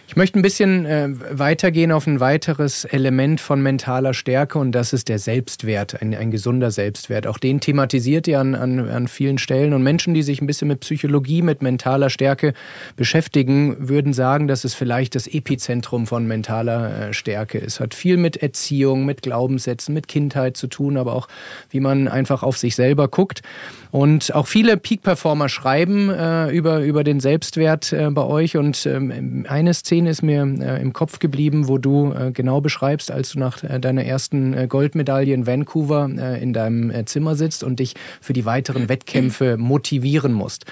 Ich 0.06 0.18
möchte 0.18 0.38
ein 0.38 0.41
bisschen 0.41 0.86
äh, 0.86 1.10
weitergehen 1.32 1.91
auf 1.91 2.06
ein 2.08 2.20
weiteres 2.20 2.84
Element 2.84 3.39
von 3.39 3.62
mentaler 3.62 4.14
Stärke 4.14 4.60
und 4.60 4.74
das 4.74 4.91
ist 4.91 5.08
der 5.08 5.18
Selbstwert, 5.18 6.01
ein, 6.01 6.14
ein 6.14 6.30
gesunder 6.30 6.72
Selbstwert. 6.72 7.26
Auch 7.26 7.38
den 7.38 7.62
thematisiert 7.62 8.28
ihr 8.28 8.39
an, 8.41 8.54
an, 8.54 8.89
an 8.89 9.08
vielen 9.08 9.38
Stellen 9.38 9.74
und 9.74 9.82
Menschen, 9.82 10.14
die 10.14 10.22
sich 10.22 10.41
ein 10.41 10.45
bisschen 10.45 10.68
mit 10.68 10.82
Psychologie, 10.82 11.41
mit 11.41 11.62
mentaler 11.62 12.10
Stärke 12.10 12.54
beschäftigen, 12.97 13.76
würden 13.80 14.12
sagen, 14.12 14.47
dass 14.47 14.66
es 14.66 14.74
vielleicht 14.74 15.16
das 15.16 15.26
Epizentrum 15.26 16.06
von 16.06 16.28
mentaler 16.28 17.10
äh, 17.10 17.14
Stärke 17.14 17.58
ist. 17.58 17.80
Hat 17.80 17.93
viel 17.93 18.18
mit 18.18 18.38
Erziehung, 18.38 19.06
mit 19.06 19.22
Glaubenssätzen, 19.22 19.93
mit 19.93 20.10
Kindheit 20.10 20.58
zu 20.58 20.68
tun, 20.68 20.97
aber 20.97 21.14
auch 21.14 21.30
wie 21.70 21.80
man 21.80 22.10
einfach 22.10 22.43
auf 22.43 22.58
sich 22.58 22.76
selber 22.76 23.08
guckt. 23.08 23.41
Und 23.89 24.34
auch 24.34 24.47
viele 24.47 24.76
Peak-Performer 24.76 25.49
schreiben 25.49 26.10
äh, 26.10 26.49
über, 26.49 26.80
über 26.80 27.04
den 27.04 27.20
Selbstwert 27.20 27.93
äh, 27.93 28.10
bei 28.10 28.24
euch 28.24 28.58
und 28.58 28.88
ähm, 28.88 29.45
eine 29.47 29.74
Szene 29.74 30.03
Szene 30.04 30.10
ist 30.10 30.22
mir 30.22 30.43
äh, 30.60 30.82
im 30.82 30.91
Kopf 30.91 31.20
geblieben, 31.20 31.70
wo 31.70 31.78
du 31.78 32.12
äh, 32.12 32.32
genau 32.32 32.60
beschreibst, 32.60 33.10
als 33.10 33.32
du 33.32 33.39
nach 33.39 33.64
äh, 33.64 33.80
deiner 33.80 34.04
ersten 34.04 34.54
äh, 34.54 34.68
Goldmedaille 34.68 35.34
in 35.34 35.47
Vancouver 35.47 36.10
äh, 36.18 36.43
in 36.43 36.51
deinem 36.51 36.91
äh, 36.91 37.06
Zimmer 37.06 37.36
sitzt 37.36 37.64
und 37.64 37.80
dich 37.80 37.93
für 38.20 38.34
die 38.34 38.43
weiteren 38.43 38.89
Wettkämpfe 38.89 39.56
motivieren 39.58 40.34
musst. 40.34 40.66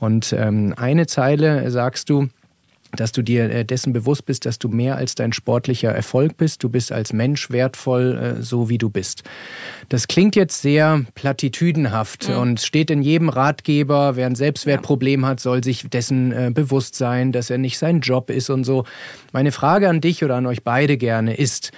Und 0.00 0.34
ähm, 0.38 0.74
eine 0.76 1.06
Zeile 1.06 1.70
sagst 1.70 2.10
du, 2.10 2.28
dass 2.96 3.12
du 3.12 3.22
dir 3.22 3.50
äh, 3.50 3.64
dessen 3.64 3.92
bewusst 3.92 4.26
bist, 4.26 4.46
dass 4.46 4.58
du 4.58 4.68
mehr 4.68 4.96
als 4.96 5.14
dein 5.14 5.32
sportlicher 5.32 5.90
Erfolg 5.90 6.36
bist. 6.36 6.62
Du 6.62 6.68
bist 6.68 6.92
als 6.92 7.12
Mensch 7.12 7.50
wertvoll, 7.50 8.36
äh, 8.38 8.42
so 8.42 8.68
wie 8.68 8.78
du 8.78 8.90
bist. 8.90 9.22
Das 9.88 10.08
klingt 10.08 10.36
jetzt 10.36 10.62
sehr 10.62 11.04
platitüdenhaft 11.14 12.28
mhm. 12.28 12.36
und 12.36 12.60
steht 12.60 12.90
in 12.90 13.02
jedem 13.02 13.28
Ratgeber, 13.28 14.16
wer 14.16 14.26
ein 14.26 14.34
Selbstwertproblem 14.34 15.26
hat, 15.26 15.40
soll 15.40 15.62
sich 15.62 15.88
dessen 15.88 16.32
äh, 16.32 16.50
bewusst 16.52 16.94
sein, 16.94 17.32
dass 17.32 17.50
er 17.50 17.58
nicht 17.58 17.78
sein 17.78 18.00
Job 18.00 18.30
ist 18.30 18.50
und 18.50 18.64
so. 18.64 18.84
Meine 19.32 19.52
Frage 19.52 19.88
an 19.88 20.00
dich 20.00 20.24
oder 20.24 20.36
an 20.36 20.46
euch 20.46 20.62
beide 20.62 20.96
gerne 20.96 21.34
ist, 21.34 21.72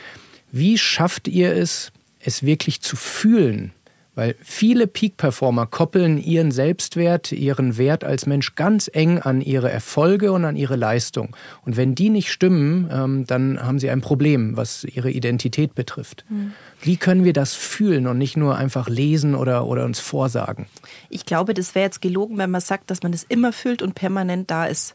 wie 0.53 0.79
schafft 0.79 1.29
ihr 1.29 1.55
es, 1.55 1.93
es 2.21 2.45
wirklich 2.45 2.81
zu 2.81 2.97
fühlen, 2.97 3.73
weil 4.17 4.35
viele 4.43 4.87
Peak-Performer 4.89 5.67
koppeln 5.67 6.19
ihren 6.19 6.51
Selbstwert, 6.51 7.31
ihren 7.31 7.77
Wert 7.77 8.03
als 8.03 8.27
Mensch 8.27 8.57
ganz 8.57 8.91
eng 8.93 9.21
an 9.21 9.43
ihre 9.43 9.71
Erfolge 9.71 10.33
und 10.33 10.45
an 10.45 10.57
ihre 10.57 10.75
Leistung. 10.75 11.37
Und 11.65 11.77
wenn 11.77 11.95
die 11.95 12.11
nicht 12.11 12.33
stimmen, 12.33 12.89
ähm, 12.91 13.27
dann 13.27 13.63
haben 13.63 13.79
sie 13.79 13.91
ein 13.91 14.01
Problem, 14.01 14.57
was 14.57 14.85
ihre 14.85 15.11
Identität 15.11 15.75
betrifft. 15.75 16.25
Mhm. 16.29 16.53
Wie 16.81 16.97
können 16.97 17.25
wir 17.25 17.35
das 17.35 17.55
fühlen 17.55 18.07
und 18.07 18.17
nicht 18.17 18.37
nur 18.37 18.57
einfach 18.57 18.89
lesen 18.89 19.35
oder, 19.35 19.67
oder 19.67 19.85
uns 19.85 20.01
vorsagen? 20.01 20.67
Ich 21.11 21.27
glaube, 21.27 21.53
das 21.53 21.75
wäre 21.75 21.85
jetzt 21.85 22.01
gelogen, 22.01 22.39
wenn 22.39 22.51
man 22.51 22.63
sagt, 22.63 22.91
dass 22.91 23.03
man 23.03 23.13
das 23.13 23.23
immer 23.23 23.53
fühlt 23.53 23.83
und 23.83 23.95
permanent 23.95 24.51
da 24.51 24.65
ist. 24.65 24.95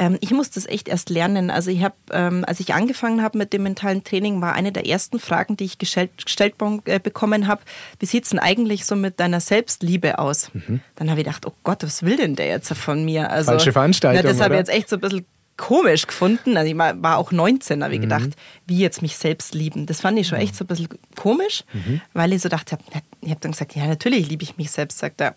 Ähm, 0.00 0.16
ich 0.20 0.30
musste 0.30 0.54
das 0.54 0.66
echt 0.66 0.88
erst 0.88 1.10
lernen. 1.10 1.50
Also 1.50 1.70
ich 1.70 1.84
habe, 1.84 1.94
ähm, 2.10 2.42
als 2.48 2.58
ich 2.58 2.72
angefangen 2.72 3.22
habe 3.22 3.36
mit 3.36 3.52
dem 3.52 3.64
mentalen 3.64 4.02
Training, 4.02 4.40
war 4.40 4.54
eine 4.54 4.72
der 4.72 4.86
ersten 4.86 5.20
Fragen, 5.20 5.58
die 5.58 5.64
ich 5.64 5.76
gestellt, 5.76 6.24
gestellt 6.24 6.54
äh, 6.86 6.98
bekommen 6.98 7.46
habe, 7.46 7.60
wie 7.98 8.06
sieht 8.06 8.24
es 8.24 8.30
denn 8.30 8.38
eigentlich 8.38 8.86
so 8.86 8.96
mit 8.96 9.20
deiner 9.20 9.40
Selbstliebe 9.40 10.18
aus? 10.18 10.50
Mhm. 10.54 10.80
Dann 10.96 11.10
habe 11.10 11.20
ich 11.20 11.26
gedacht, 11.26 11.44
oh 11.46 11.52
Gott, 11.64 11.82
was 11.82 12.02
will 12.02 12.16
denn 12.16 12.34
der 12.34 12.46
jetzt 12.46 12.72
von 12.72 13.04
mir? 13.04 13.30
Also, 13.30 13.50
Falsche 13.50 13.72
Veranstaltung, 13.72 14.22
na, 14.24 14.30
Das 14.30 14.40
habe 14.40 14.54
ich 14.54 14.60
jetzt 14.60 14.70
echt 14.70 14.88
so 14.88 14.96
ein 14.96 15.00
bisschen 15.00 15.26
komisch 15.58 16.06
gefunden. 16.06 16.56
Also 16.56 16.70
ich 16.72 16.78
war 16.78 17.18
auch 17.18 17.30
19, 17.30 17.84
habe 17.84 17.92
ich 17.92 17.98
mhm. 17.98 18.04
gedacht, 18.04 18.30
wie 18.66 18.78
jetzt 18.78 19.02
mich 19.02 19.18
selbst 19.18 19.54
lieben. 19.54 19.84
Das 19.84 20.00
fand 20.00 20.18
ich 20.18 20.28
schon 20.28 20.38
echt 20.38 20.56
so 20.56 20.64
ein 20.64 20.66
bisschen 20.66 20.88
komisch, 21.14 21.64
mhm. 21.74 22.00
weil 22.14 22.32
ich 22.32 22.40
so 22.40 22.48
dachte, 22.48 22.78
ich 23.20 23.28
habe 23.28 23.40
dann 23.40 23.52
gesagt, 23.52 23.76
ja, 23.76 23.86
natürlich 23.86 24.30
liebe 24.30 24.44
ich 24.44 24.56
mich 24.56 24.70
selbst. 24.70 24.96
Sagt 24.96 25.20
er, 25.20 25.34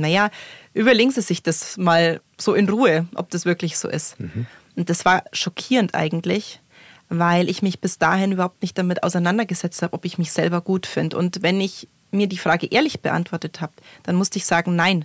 naja, 0.00 0.30
überlegen 0.72 1.10
Sie 1.10 1.22
sich 1.22 1.42
das 1.42 1.76
mal 1.76 2.20
so 2.38 2.54
in 2.54 2.68
Ruhe, 2.68 3.06
ob 3.14 3.30
das 3.30 3.44
wirklich 3.44 3.78
so 3.78 3.88
ist. 3.88 4.18
Mhm. 4.20 4.46
Und 4.76 4.90
das 4.90 5.04
war 5.04 5.24
schockierend 5.32 5.94
eigentlich, 5.94 6.60
weil 7.08 7.48
ich 7.48 7.62
mich 7.62 7.80
bis 7.80 7.98
dahin 7.98 8.32
überhaupt 8.32 8.62
nicht 8.62 8.76
damit 8.76 9.02
auseinandergesetzt 9.02 9.82
habe, 9.82 9.92
ob 9.92 10.04
ich 10.04 10.18
mich 10.18 10.32
selber 10.32 10.60
gut 10.60 10.86
finde. 10.86 11.16
Und 11.16 11.42
wenn 11.42 11.60
ich 11.60 11.88
mir 12.10 12.26
die 12.26 12.38
Frage 12.38 12.66
ehrlich 12.70 13.00
beantwortet 13.00 13.60
habe, 13.60 13.72
dann 14.02 14.16
musste 14.16 14.38
ich 14.38 14.46
sagen, 14.46 14.76
nein, 14.76 15.04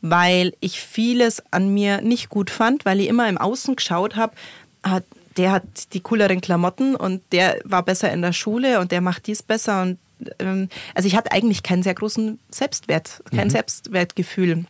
weil 0.00 0.54
ich 0.60 0.80
vieles 0.80 1.42
an 1.50 1.72
mir 1.72 2.00
nicht 2.02 2.28
gut 2.28 2.50
fand, 2.50 2.84
weil 2.84 3.00
ich 3.00 3.08
immer 3.08 3.28
im 3.28 3.38
Außen 3.38 3.76
geschaut 3.76 4.16
habe, 4.16 4.34
ah, 4.82 5.00
der 5.36 5.52
hat 5.52 5.92
die 5.92 6.00
cooleren 6.00 6.40
Klamotten 6.40 6.94
und 6.94 7.22
der 7.32 7.58
war 7.64 7.82
besser 7.82 8.12
in 8.12 8.22
der 8.22 8.32
Schule 8.32 8.80
und 8.80 8.92
der 8.92 9.00
macht 9.00 9.26
dies 9.26 9.42
besser 9.42 9.82
und 9.82 9.98
ähm, 10.38 10.68
also 10.94 11.06
ich 11.06 11.16
hatte 11.16 11.32
eigentlich 11.32 11.62
keinen 11.62 11.82
sehr 11.82 11.94
großen 11.94 12.38
Selbstwert, 12.50 13.22
kein 13.30 13.48
mhm. 13.48 13.52
Selbstwertgefühl. 13.52 14.64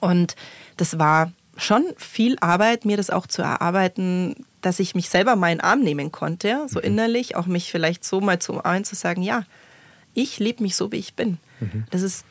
Und 0.00 0.36
das 0.76 0.98
war 0.98 1.32
schon 1.56 1.84
viel 1.96 2.36
Arbeit, 2.40 2.84
mir 2.84 2.96
das 2.96 3.10
auch 3.10 3.26
zu 3.26 3.42
erarbeiten, 3.42 4.46
dass 4.60 4.80
ich 4.80 4.94
mich 4.94 5.08
selber 5.08 5.36
mal 5.36 5.50
in 5.50 5.58
den 5.58 5.64
Arm 5.64 5.80
nehmen 5.80 6.12
konnte, 6.12 6.66
so 6.68 6.78
mhm. 6.78 6.86
innerlich, 6.86 7.36
auch 7.36 7.46
mich 7.46 7.70
vielleicht 7.70 8.04
so 8.04 8.20
mal 8.20 8.38
zu 8.38 8.52
umarmen, 8.52 8.84
zu 8.84 8.94
sagen, 8.94 9.22
ja, 9.22 9.44
ich 10.14 10.38
liebe 10.38 10.62
mich 10.62 10.76
so, 10.76 10.90
wie 10.92 10.96
ich 10.96 11.14
bin. 11.14 11.38
Mhm. 11.60 11.84
Das 11.90 12.02
ist 12.02 12.24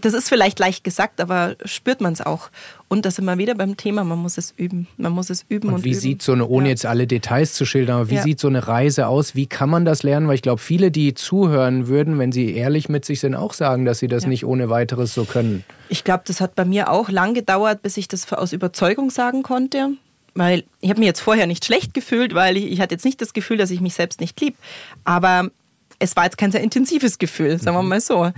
das 0.00 0.14
ist 0.14 0.28
vielleicht 0.28 0.58
leicht 0.58 0.84
gesagt, 0.84 1.20
aber 1.20 1.56
spürt 1.64 2.00
man 2.00 2.12
es 2.12 2.20
auch. 2.20 2.50
Und 2.88 3.06
das 3.06 3.18
immer 3.18 3.38
wieder 3.38 3.54
beim 3.54 3.76
Thema, 3.76 4.04
man 4.04 4.18
muss 4.18 4.38
es 4.38 4.52
üben. 4.56 4.86
Man 4.96 5.12
muss 5.12 5.30
es 5.30 5.44
üben 5.48 5.68
und, 5.68 5.74
und 5.76 5.84
wie 5.84 5.90
üben. 5.90 6.00
sieht 6.00 6.22
so 6.22 6.32
eine, 6.32 6.46
ohne 6.46 6.66
ja. 6.66 6.70
jetzt 6.70 6.86
alle 6.86 7.06
Details 7.06 7.54
zu 7.54 7.64
schildern, 7.64 7.96
aber 7.96 8.10
wie 8.10 8.16
ja. 8.16 8.22
sieht 8.22 8.38
so 8.40 8.48
eine 8.48 8.66
Reise 8.68 9.06
aus? 9.06 9.34
Wie 9.34 9.46
kann 9.46 9.70
man 9.70 9.84
das 9.84 10.02
lernen? 10.02 10.28
Weil 10.28 10.34
ich 10.34 10.42
glaube, 10.42 10.60
viele, 10.60 10.90
die 10.90 11.14
zuhören 11.14 11.88
würden, 11.88 12.18
wenn 12.18 12.32
sie 12.32 12.54
ehrlich 12.54 12.88
mit 12.88 13.04
sich 13.04 13.20
sind, 13.20 13.34
auch 13.34 13.54
sagen, 13.54 13.84
dass 13.84 13.98
sie 13.98 14.08
das 14.08 14.24
ja. 14.24 14.28
nicht 14.28 14.44
ohne 14.44 14.68
weiteres 14.68 15.14
so 15.14 15.24
können. 15.24 15.64
Ich 15.88 16.04
glaube, 16.04 16.24
das 16.26 16.40
hat 16.40 16.54
bei 16.54 16.64
mir 16.64 16.90
auch 16.90 17.08
lang 17.08 17.34
gedauert, 17.34 17.82
bis 17.82 17.96
ich 17.96 18.08
das 18.08 18.30
aus 18.32 18.52
Überzeugung 18.52 19.10
sagen 19.10 19.42
konnte. 19.42 19.90
Weil 20.34 20.64
ich 20.80 20.88
habe 20.88 21.00
mich 21.00 21.06
jetzt 21.06 21.20
vorher 21.20 21.46
nicht 21.46 21.64
schlecht 21.64 21.92
gefühlt, 21.92 22.34
weil 22.34 22.56
ich, 22.56 22.70
ich 22.70 22.80
hatte 22.80 22.94
jetzt 22.94 23.04
nicht 23.04 23.20
das 23.20 23.34
Gefühl, 23.34 23.58
dass 23.58 23.70
ich 23.70 23.80
mich 23.80 23.94
selbst 23.94 24.20
nicht 24.20 24.40
lieb. 24.40 24.56
Aber 25.04 25.50
es 25.98 26.16
war 26.16 26.24
jetzt 26.24 26.38
kein 26.38 26.52
sehr 26.52 26.62
intensives 26.62 27.18
Gefühl, 27.18 27.58
sagen 27.58 27.76
wir 27.76 27.82
mhm. 27.82 27.88
mal 27.88 28.00
so. 28.00 28.32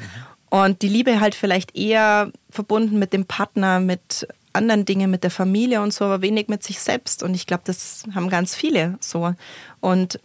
Mhm. 0.55 0.61
Und 0.61 0.83
die 0.83 0.89
Liebe 0.89 1.21
halt 1.21 1.35
vielleicht 1.35 1.77
eher 1.77 2.31
verbunden 2.51 2.99
mit 2.99 3.13
dem 3.13 3.27
Partner, 3.27 3.81
mit 3.81 4.27
anderen 4.53 4.85
Dingen, 4.85 5.11
mit 5.11 5.25
der 5.25 5.31
Familie 5.31 5.83
und 5.83 5.93
so, 5.93 6.05
aber 6.05 6.23
wenig 6.23 6.49
mit 6.49 6.63
sich 6.63 6.79
selbst. 6.81 7.23
Und 7.23 7.35
ich 7.35 7.47
glaube, 7.47 7.65
das 7.67 8.05
haben 8.15 8.29
ganz 8.29 8.55
viele 8.55 8.97
so. 9.01 9.35
Und 9.81 10.21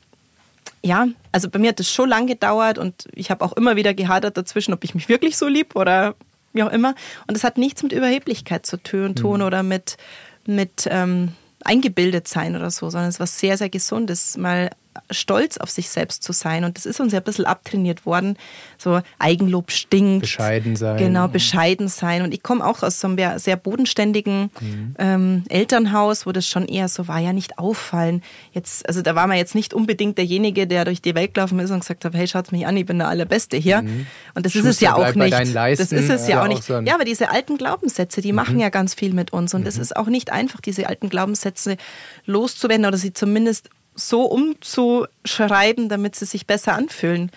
ja, 0.82 1.08
also 1.32 1.50
bei 1.50 1.60
mir 1.60 1.70
hat 1.70 1.80
das 1.80 1.92
schon 1.92 2.10
lange 2.10 2.28
gedauert 2.28 2.78
und 2.78 3.06
ich 3.14 3.32
habe 3.32 3.44
auch 3.44 3.54
immer 3.54 3.76
wieder 3.76 3.94
gehadert 3.94 4.38
dazwischen, 4.38 4.74
ob 4.74 4.84
ich 4.84 4.96
mich 4.96 5.10
wirklich 5.10 5.36
so 5.36 5.48
lieb 5.48 5.76
oder 5.76 6.16
wie 6.54 6.64
auch 6.64 6.72
immer. 6.72 6.96
Und 7.28 7.36
das 7.36 7.44
hat 7.44 7.58
nichts 7.58 7.84
mit 7.84 7.92
Überheblichkeit 7.92 8.66
zu 8.66 8.78
tun 8.78 9.16
mhm. 9.20 9.42
oder 9.42 9.64
mit, 9.64 9.98
mit 10.46 10.88
ähm, 10.90 11.34
eingebildet 11.64 12.28
sein 12.28 12.56
oder 12.56 12.72
so, 12.72 12.90
sondern 12.90 13.10
es 13.10 13.16
ist 13.16 13.20
was 13.20 13.40
sehr, 13.40 13.58
sehr 13.58 13.70
Gesundes, 13.70 14.38
mal 14.38 14.70
stolz 15.12 15.58
auf 15.58 15.70
sich 15.70 15.90
selbst 15.90 16.24
zu 16.24 16.34
sein. 16.34 16.64
Und 16.64 16.78
das 16.78 16.86
ist 16.86 17.00
uns 17.00 17.14
ja 17.14 17.20
ein 17.20 17.24
bisschen 17.24 17.46
abtrainiert 17.46 18.06
worden. 18.06 18.38
So 18.78 19.02
Eigenlob 19.18 19.72
stinkt. 19.72 20.22
Bescheiden 20.22 20.76
sein. 20.76 20.98
Genau, 20.98 21.28
bescheiden 21.28 21.88
sein. 21.88 22.22
Und 22.22 22.34
ich 22.34 22.44
komme 22.44 22.66
auch 22.66 22.84
aus 22.84 23.00
so 23.00 23.08
einem 23.08 23.40
sehr 23.40 23.56
bodenständigen 23.56 24.52
mhm. 24.60 24.96
ähm, 24.98 25.44
Elternhaus, 25.50 26.26
wo 26.26 26.32
das 26.32 26.48
schon 26.48 26.66
eher 26.66 26.88
so 26.88 27.08
war, 27.08 27.20
ja 27.20 27.34
nicht 27.34 27.60
auffallen. 27.60 28.22
Jetzt, 28.52 28.88
also 28.88 29.02
da 29.02 29.16
war 29.16 29.28
man 29.28 29.38
jetzt 29.38 29.56
nicht 29.56 29.74
unbedingt 29.74 30.18
derjenige, 30.18 30.68
der 30.68 30.86
durch 30.86 31.02
die 31.02 31.16
Welt 31.16 31.34
gelaufen 31.34 31.60
ist 31.60 31.72
und 31.72 31.80
gesagt 31.82 32.06
hat, 32.06 32.14
hey, 32.14 32.28
schaut 32.28 32.52
mich 32.52 32.66
an, 32.66 32.76
ich 32.78 32.86
bin 32.86 33.00
der 33.00 33.08
Allerbeste 33.08 33.58
hier. 33.58 33.82
Mhm. 33.82 34.08
Und 34.36 34.46
das 34.46 34.54
Schuster 34.54 34.70
ist 34.70 34.76
es 34.76 34.82
ja 34.82 34.96
auch 34.96 35.16
nicht. 35.16 35.34
Das 35.34 35.92
ist 35.92 36.10
es 36.10 36.28
ja, 36.28 36.36
ja 36.36 36.44
auch 36.44 36.48
nicht. 36.48 36.70
Auch 36.70 36.82
ja, 36.82 36.96
aber 36.96 37.06
diese 37.06 37.30
alten 37.30 37.58
Glaubenssätze, 37.58 38.22
die 38.22 38.32
mhm. 38.32 38.38
machen 38.38 38.60
ja 38.60 38.70
ganz 38.70 38.94
viel 38.94 39.14
mit 39.14 39.34
uns. 39.34 39.54
Und 39.54 39.68
es 39.68 39.78
mhm. 39.78 39.82
ist 39.82 39.96
auch 39.96 40.08
nicht 40.08 40.32
einfach, 40.32 40.62
diese 40.62 40.88
alten 40.88 41.10
Glaubenssätze 41.10 41.78
loszuwerden 42.26 42.86
oder 42.86 42.98
sie 42.98 43.14
zumindest 43.14 43.70
so 44.00 44.24
umzuschreiben, 44.24 45.90
damit 45.90 46.16
sie 46.16 46.26
sich 46.26 46.48
besser 46.48 46.76
anfühlen. 46.76 47.32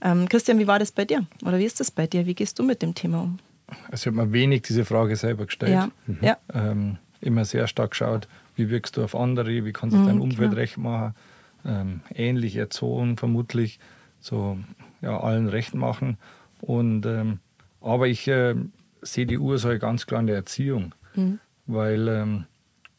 Ähm, 0.00 0.28
Christian, 0.28 0.58
wie 0.58 0.66
war 0.66 0.78
das 0.78 0.92
bei 0.92 1.04
dir? 1.04 1.26
Oder 1.44 1.58
wie 1.58 1.64
ist 1.64 1.80
das 1.80 1.90
bei 1.90 2.06
dir? 2.06 2.26
Wie 2.26 2.34
gehst 2.34 2.58
du 2.58 2.62
mit 2.62 2.82
dem 2.82 2.94
Thema 2.94 3.22
um? 3.22 3.38
Also 3.90 4.10
ich 4.10 4.16
habe 4.16 4.26
mir 4.26 4.32
wenig 4.32 4.62
diese 4.62 4.84
Frage 4.84 5.16
selber 5.16 5.46
gestellt. 5.46 5.72
Ja. 5.72 5.90
Mhm. 6.06 6.18
ja. 6.20 6.36
Ähm, 6.52 6.98
immer 7.20 7.44
sehr 7.44 7.66
stark 7.66 7.90
geschaut, 7.90 8.28
wie 8.56 8.70
wirkst 8.70 8.96
du 8.96 9.02
auf 9.02 9.14
andere, 9.14 9.64
wie 9.64 9.72
kannst 9.72 9.96
du 9.96 10.00
mhm, 10.00 10.06
dein 10.06 10.20
Umfeld 10.20 10.50
klar. 10.50 10.62
recht 10.62 10.78
machen, 10.78 11.14
ähm, 11.64 12.00
ähnlich 12.14 12.56
erzogen 12.56 13.16
vermutlich, 13.16 13.78
so 14.20 14.58
ja, 15.02 15.18
allen 15.18 15.48
recht 15.48 15.74
machen. 15.74 16.16
Und, 16.60 17.06
ähm, 17.06 17.40
aber 17.80 18.08
ich 18.08 18.26
äh, 18.28 18.54
sehe 19.02 19.26
die 19.26 19.38
Ursache 19.38 19.78
ganz 19.78 20.06
klar 20.06 20.20
in 20.20 20.26
der 20.26 20.36
Erziehung, 20.36 20.94
mhm. 21.14 21.40
weil 21.66 22.08
ähm, 22.08 22.44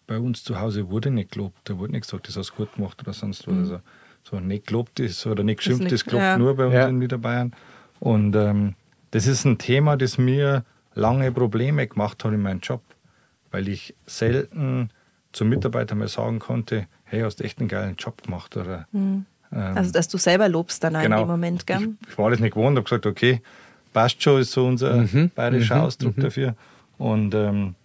bei 0.10 0.20
uns 0.20 0.44
zu 0.44 0.60
Hause 0.60 0.90
wurde 0.90 1.12
nicht 1.12 1.32
gelobt. 1.32 1.58
Da 1.66 1.78
wurde 1.78 1.92
nicht 1.94 2.02
gesagt, 2.02 2.28
das 2.28 2.36
hast 2.36 2.50
du 2.50 2.56
gut 2.56 2.76
gemacht 2.76 3.00
oder 3.02 3.14
sonst 3.14 3.48
was. 3.48 3.54
Mhm. 3.54 3.62
Also, 3.62 3.80
so 4.24 4.40
nicht 4.40 4.68
gelobt 4.68 5.00
ist 5.00 5.26
oder 5.26 5.44
nicht 5.44 5.58
geschimpft 5.58 5.92
ist, 5.92 6.06
gelobt 6.06 6.24
ja. 6.24 6.38
nur 6.38 6.56
bei 6.56 6.66
uns 6.66 6.74
ja. 6.74 6.88
in 6.88 6.98
Niederbayern. 6.98 7.54
Und 8.00 8.36
ähm, 8.36 8.74
das 9.12 9.28
ist 9.28 9.46
ein 9.46 9.60
Thema, 9.60 9.98
das 9.98 10.18
mir 10.18 10.66
lange 10.96 11.32
Probleme 11.32 11.88
gemacht 11.88 12.24
hat 12.24 12.34
in 12.34 12.42
meinem 12.42 12.60
Job, 12.60 12.82
weil 13.52 13.68
ich 13.68 13.96
selten 14.08 14.90
zum 15.32 15.50
Mitarbeiter 15.50 15.96
mal 15.96 16.08
sagen 16.08 16.40
konnte, 16.40 16.88
hey, 17.04 17.22
hast 17.22 17.42
echt 17.42 17.60
einen 17.60 17.70
geilen 17.70 17.96
Job 17.96 18.24
gemacht. 18.24 18.58
Oder, 18.58 18.88
mhm. 18.92 19.26
ähm, 19.54 19.78
also, 19.78 19.92
dass 19.92 20.08
du 20.08 20.18
selber 20.18 20.50
lobst 20.50 20.84
dann 20.84 20.94
genau, 20.94 21.18
in 21.18 21.24
dem 21.24 21.28
Moment, 21.28 21.68
gell? 21.68 21.96
Ich, 22.02 22.10
ich 22.10 22.18
war 22.18 22.32
das 22.32 22.40
nicht 22.40 22.56
gewohnt, 22.56 22.76
habe 22.78 22.84
gesagt, 22.84 23.06
okay, 23.06 23.42
passt 23.94 24.22
schon, 24.24 24.42
ist 24.42 24.52
so 24.52 24.66
unser 24.66 24.96
mhm. 24.96 25.30
bayerischer 25.36 25.76
mhm. 25.76 25.82
Ausdruck 25.82 26.18
mhm. 26.18 26.22
dafür. 26.22 26.56
Und 26.98 27.34
ähm, 27.36 27.76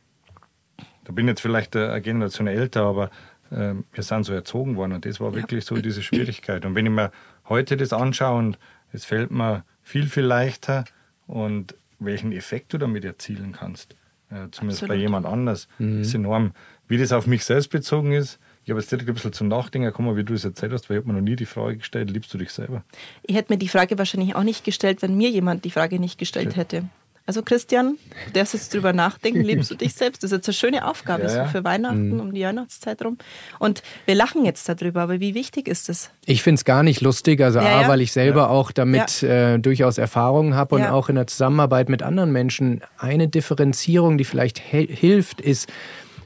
da 1.05 1.13
bin 1.13 1.27
ich 1.27 1.33
jetzt 1.33 1.41
vielleicht 1.41 1.77
eine 1.77 2.01
Generation 2.01 2.47
älter, 2.47 2.83
aber 2.83 3.11
äh, 3.51 3.75
wir 3.93 4.03
sind 4.03 4.25
so 4.25 4.33
erzogen 4.33 4.77
worden 4.77 4.93
und 4.93 5.05
das 5.05 5.21
war 5.21 5.31
ja. 5.31 5.37
wirklich 5.37 5.65
so 5.65 5.77
diese 5.77 6.03
Schwierigkeit. 6.03 6.65
Und 6.65 6.75
wenn 6.75 6.87
ich 6.87 6.93
mir 6.93 7.13
heute 7.49 7.77
das 7.77 7.93
anschaue 7.93 8.39
und 8.39 8.59
es 8.93 9.05
fällt 9.05 9.31
mir 9.31 9.65
viel, 9.83 10.07
viel 10.07 10.25
leichter 10.25 10.85
und 11.27 11.75
welchen 11.99 12.33
Effekt 12.33 12.73
du 12.73 12.79
damit 12.79 13.05
erzielen 13.05 13.53
kannst, 13.53 13.95
äh, 14.31 14.49
zumindest 14.51 14.83
Absolut. 14.83 14.89
bei 14.89 14.95
jemand 14.95 15.27
anders, 15.27 15.69
mhm. 15.79 16.01
ist 16.01 16.15
enorm. 16.15 16.53
Wie 16.89 16.99
das 16.99 17.13
auf 17.13 17.27
mich 17.27 17.45
selbst 17.45 17.69
bezogen 17.69 18.13
ist, 18.13 18.39
ich 18.65 18.71
habe 18.71 18.81
jetzt 18.81 18.91
direkt 18.91 19.09
ein 19.09 19.15
bisschen 19.15 19.33
zum 19.33 19.49
Nachdenken 19.49 19.87
gekommen, 19.87 20.17
wie 20.17 20.25
du 20.25 20.33
das 20.33 20.45
erzählt 20.45 20.73
hast, 20.73 20.89
weil 20.89 20.97
ich 20.97 21.03
habe 21.03 21.13
mir 21.13 21.19
noch 21.19 21.25
nie 21.25 21.37
die 21.37 21.45
Frage 21.45 21.77
gestellt, 21.79 22.11
liebst 22.11 22.33
du 22.33 22.39
dich 22.39 22.51
selber? 22.51 22.83
Ich 23.23 23.37
hätte 23.37 23.53
mir 23.53 23.59
die 23.59 23.69
Frage 23.69 23.99
wahrscheinlich 23.99 24.35
auch 24.35 24.43
nicht 24.43 24.65
gestellt, 24.65 25.03
wenn 25.03 25.17
mir 25.17 25.29
jemand 25.29 25.65
die 25.67 25.71
Frage 25.71 25.99
nicht 25.99 26.19
gestellt 26.19 26.57
hätte. 26.57 26.85
Also 27.27 27.43
Christian, 27.43 27.97
du 28.27 28.33
darfst 28.35 28.53
jetzt 28.53 28.75
drüber 28.75 28.93
nachdenken, 28.93 29.41
liebst 29.41 29.71
du 29.71 29.77
dich 29.77 29.95
selbst? 29.95 30.23
Das 30.23 30.31
ist 30.31 30.37
jetzt 30.37 30.49
eine 30.49 30.55
schöne 30.55 30.87
Aufgabe 30.87 31.23
ja, 31.23 31.35
ja. 31.35 31.45
so 31.47 31.53
für 31.53 31.65
Weihnachten, 31.65 32.11
mhm. 32.11 32.21
um 32.21 32.35
die 32.35 32.43
Weihnachtszeit 32.43 33.03
rum. 33.03 33.17
Und 33.59 33.83
wir 34.05 34.15
lachen 34.15 34.45
jetzt 34.45 34.69
darüber, 34.69 35.01
aber 35.01 35.21
wie 35.21 35.35
wichtig 35.35 35.67
ist 35.67 35.89
es? 35.89 36.11
Ich 36.27 36.43
finde 36.43 36.57
es 36.57 36.67
gar 36.67 36.83
nicht 36.83 37.01
lustig, 37.01 37.41
also 37.41 37.61
ja, 37.61 37.81
A, 37.81 37.89
weil 37.89 38.03
ich 38.03 38.13
selber 38.13 38.51
auch 38.51 38.73
damit 38.73 39.23
äh, 39.23 39.59
durchaus 39.59 39.97
Erfahrungen 39.97 40.55
habe 40.55 40.75
und 40.75 40.85
auch 40.85 41.09
in 41.09 41.15
der 41.15 41.27
Zusammenarbeit 41.27 41.89
mit 41.89 42.03
anderen 42.03 42.31
Menschen 42.31 42.83
eine 42.99 43.27
Differenzierung, 43.27 44.19
die 44.19 44.25
vielleicht 44.25 44.59
hilft, 44.59 45.41
ist, 45.41 45.71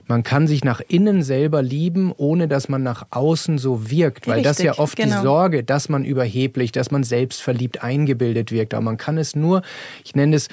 man 0.08 0.22
kann 0.22 0.46
sich 0.46 0.64
nach 0.64 0.80
innen 0.88 1.22
selber 1.22 1.62
lieben, 1.62 2.12
ohne 2.16 2.48
dass 2.48 2.68
man 2.68 2.82
nach 2.82 3.06
außen 3.10 3.58
so 3.58 3.90
wirkt. 3.90 4.26
Weil 4.26 4.36
Richtig, 4.36 4.56
das 4.56 4.62
ja 4.62 4.78
oft 4.78 4.96
genau. 4.96 5.16
die 5.16 5.22
Sorge, 5.22 5.62
dass 5.62 5.90
man 5.90 6.04
überheblich, 6.04 6.72
dass 6.72 6.90
man 6.90 7.04
selbstverliebt 7.04 7.84
eingebildet 7.84 8.50
wirkt. 8.50 8.72
Aber 8.72 8.84
man 8.84 8.96
kann 8.96 9.18
es 9.18 9.36
nur, 9.36 9.62
ich 10.04 10.14
nenne 10.14 10.34
es, 10.34 10.48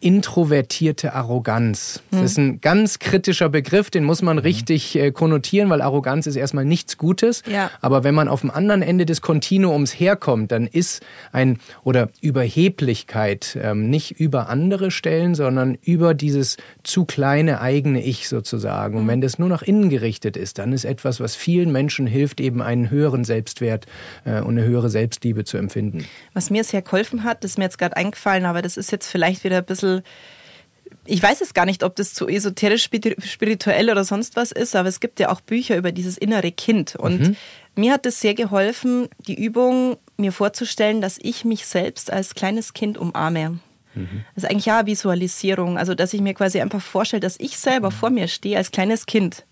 introvertierte 0.00 1.12
Arroganz. 1.12 2.02
Das 2.10 2.22
ist 2.22 2.38
ein 2.38 2.60
ganz 2.60 2.98
kritischer 3.00 3.48
Begriff, 3.48 3.90
den 3.90 4.04
muss 4.04 4.22
man 4.22 4.36
mhm. 4.36 4.42
richtig 4.42 4.96
äh, 4.96 5.10
konnotieren, 5.10 5.70
weil 5.70 5.82
Arroganz 5.82 6.26
ist 6.26 6.36
erstmal 6.36 6.64
nichts 6.64 6.98
Gutes. 6.98 7.42
Ja. 7.50 7.70
Aber 7.80 8.04
wenn 8.04 8.14
man 8.14 8.28
auf 8.28 8.42
dem 8.42 8.50
anderen 8.50 8.82
Ende 8.82 9.06
des 9.06 9.22
Kontinuums 9.22 9.98
herkommt, 9.98 10.52
dann 10.52 10.66
ist 10.66 11.02
ein 11.32 11.58
oder 11.82 12.10
Überheblichkeit 12.20 13.58
ähm, 13.60 13.90
nicht 13.90 14.12
über 14.20 14.48
andere 14.48 14.90
stellen, 14.90 15.34
sondern 15.34 15.76
über 15.82 16.14
dieses 16.14 16.58
zu 16.84 17.04
kleine 17.04 17.60
eigene 17.60 18.04
Ich 18.04 18.28
sozusagen. 18.28 18.94
Und 18.94 19.02
hm. 19.02 19.08
wenn 19.08 19.20
das 19.20 19.38
nur 19.38 19.48
nach 19.48 19.62
innen 19.62 19.88
gerichtet 19.88 20.36
ist, 20.36 20.58
dann 20.58 20.72
ist 20.72 20.84
etwas, 20.84 21.18
was 21.18 21.34
vielen 21.34 21.72
Menschen 21.72 22.06
hilft, 22.06 22.40
eben 22.40 22.62
einen 22.62 22.90
höheren 22.90 23.24
Selbstwert 23.24 23.86
äh, 24.24 24.40
und 24.40 24.58
eine 24.58 24.64
höhere 24.64 24.90
Selbstliebe 24.90 25.42
zu 25.44 25.56
empfinden. 25.56 26.04
Was 26.34 26.50
mir 26.50 26.62
sehr 26.62 26.82
geholfen 26.82 27.24
hat, 27.24 27.42
das 27.42 27.52
ist 27.52 27.58
mir 27.58 27.64
jetzt 27.64 27.78
gerade 27.78 27.96
eingefallen, 27.96 28.44
aber 28.44 28.62
das 28.62 28.76
ist 28.76 28.92
jetzt 28.92 29.08
vielleicht 29.08 29.42
wieder 29.42 29.58
ein 29.58 29.64
bisschen 29.64 29.87
bisschen 29.96 30.02
ich 31.08 31.22
weiß 31.22 31.40
es 31.40 31.54
gar 31.54 31.64
nicht, 31.64 31.82
ob 31.82 31.96
das 31.96 32.12
zu 32.14 32.28
esoterisch, 32.28 32.88
spirituell 33.24 33.90
oder 33.90 34.04
sonst 34.04 34.36
was 34.36 34.52
ist, 34.52 34.76
aber 34.76 34.88
es 34.88 35.00
gibt 35.00 35.20
ja 35.20 35.30
auch 35.30 35.40
Bücher 35.40 35.76
über 35.76 35.90
dieses 35.90 36.18
innere 36.18 36.52
Kind. 36.52 36.96
Und 36.96 37.20
mhm. 37.20 37.36
mir 37.76 37.92
hat 37.94 38.06
es 38.06 38.20
sehr 38.20 38.34
geholfen, 38.34 39.08
die 39.26 39.34
Übung 39.34 39.96
mir 40.16 40.32
vorzustellen, 40.32 41.00
dass 41.00 41.18
ich 41.20 41.44
mich 41.44 41.66
selbst 41.66 42.12
als 42.12 42.34
kleines 42.34 42.74
Kind 42.74 42.98
umarme. 42.98 43.58
Mhm. 43.94 44.24
Das 44.34 44.44
ist 44.44 44.50
eigentlich 44.50 44.66
ja 44.66 44.86
Visualisierung. 44.86 45.78
Also, 45.78 45.94
dass 45.94 46.12
ich 46.12 46.20
mir 46.20 46.34
quasi 46.34 46.60
einfach 46.60 46.82
vorstelle, 46.82 47.20
dass 47.20 47.40
ich 47.40 47.58
selber 47.58 47.90
vor 47.90 48.10
mir 48.10 48.28
stehe 48.28 48.58
als 48.58 48.70
kleines 48.70 49.06
Kind. 49.06 49.44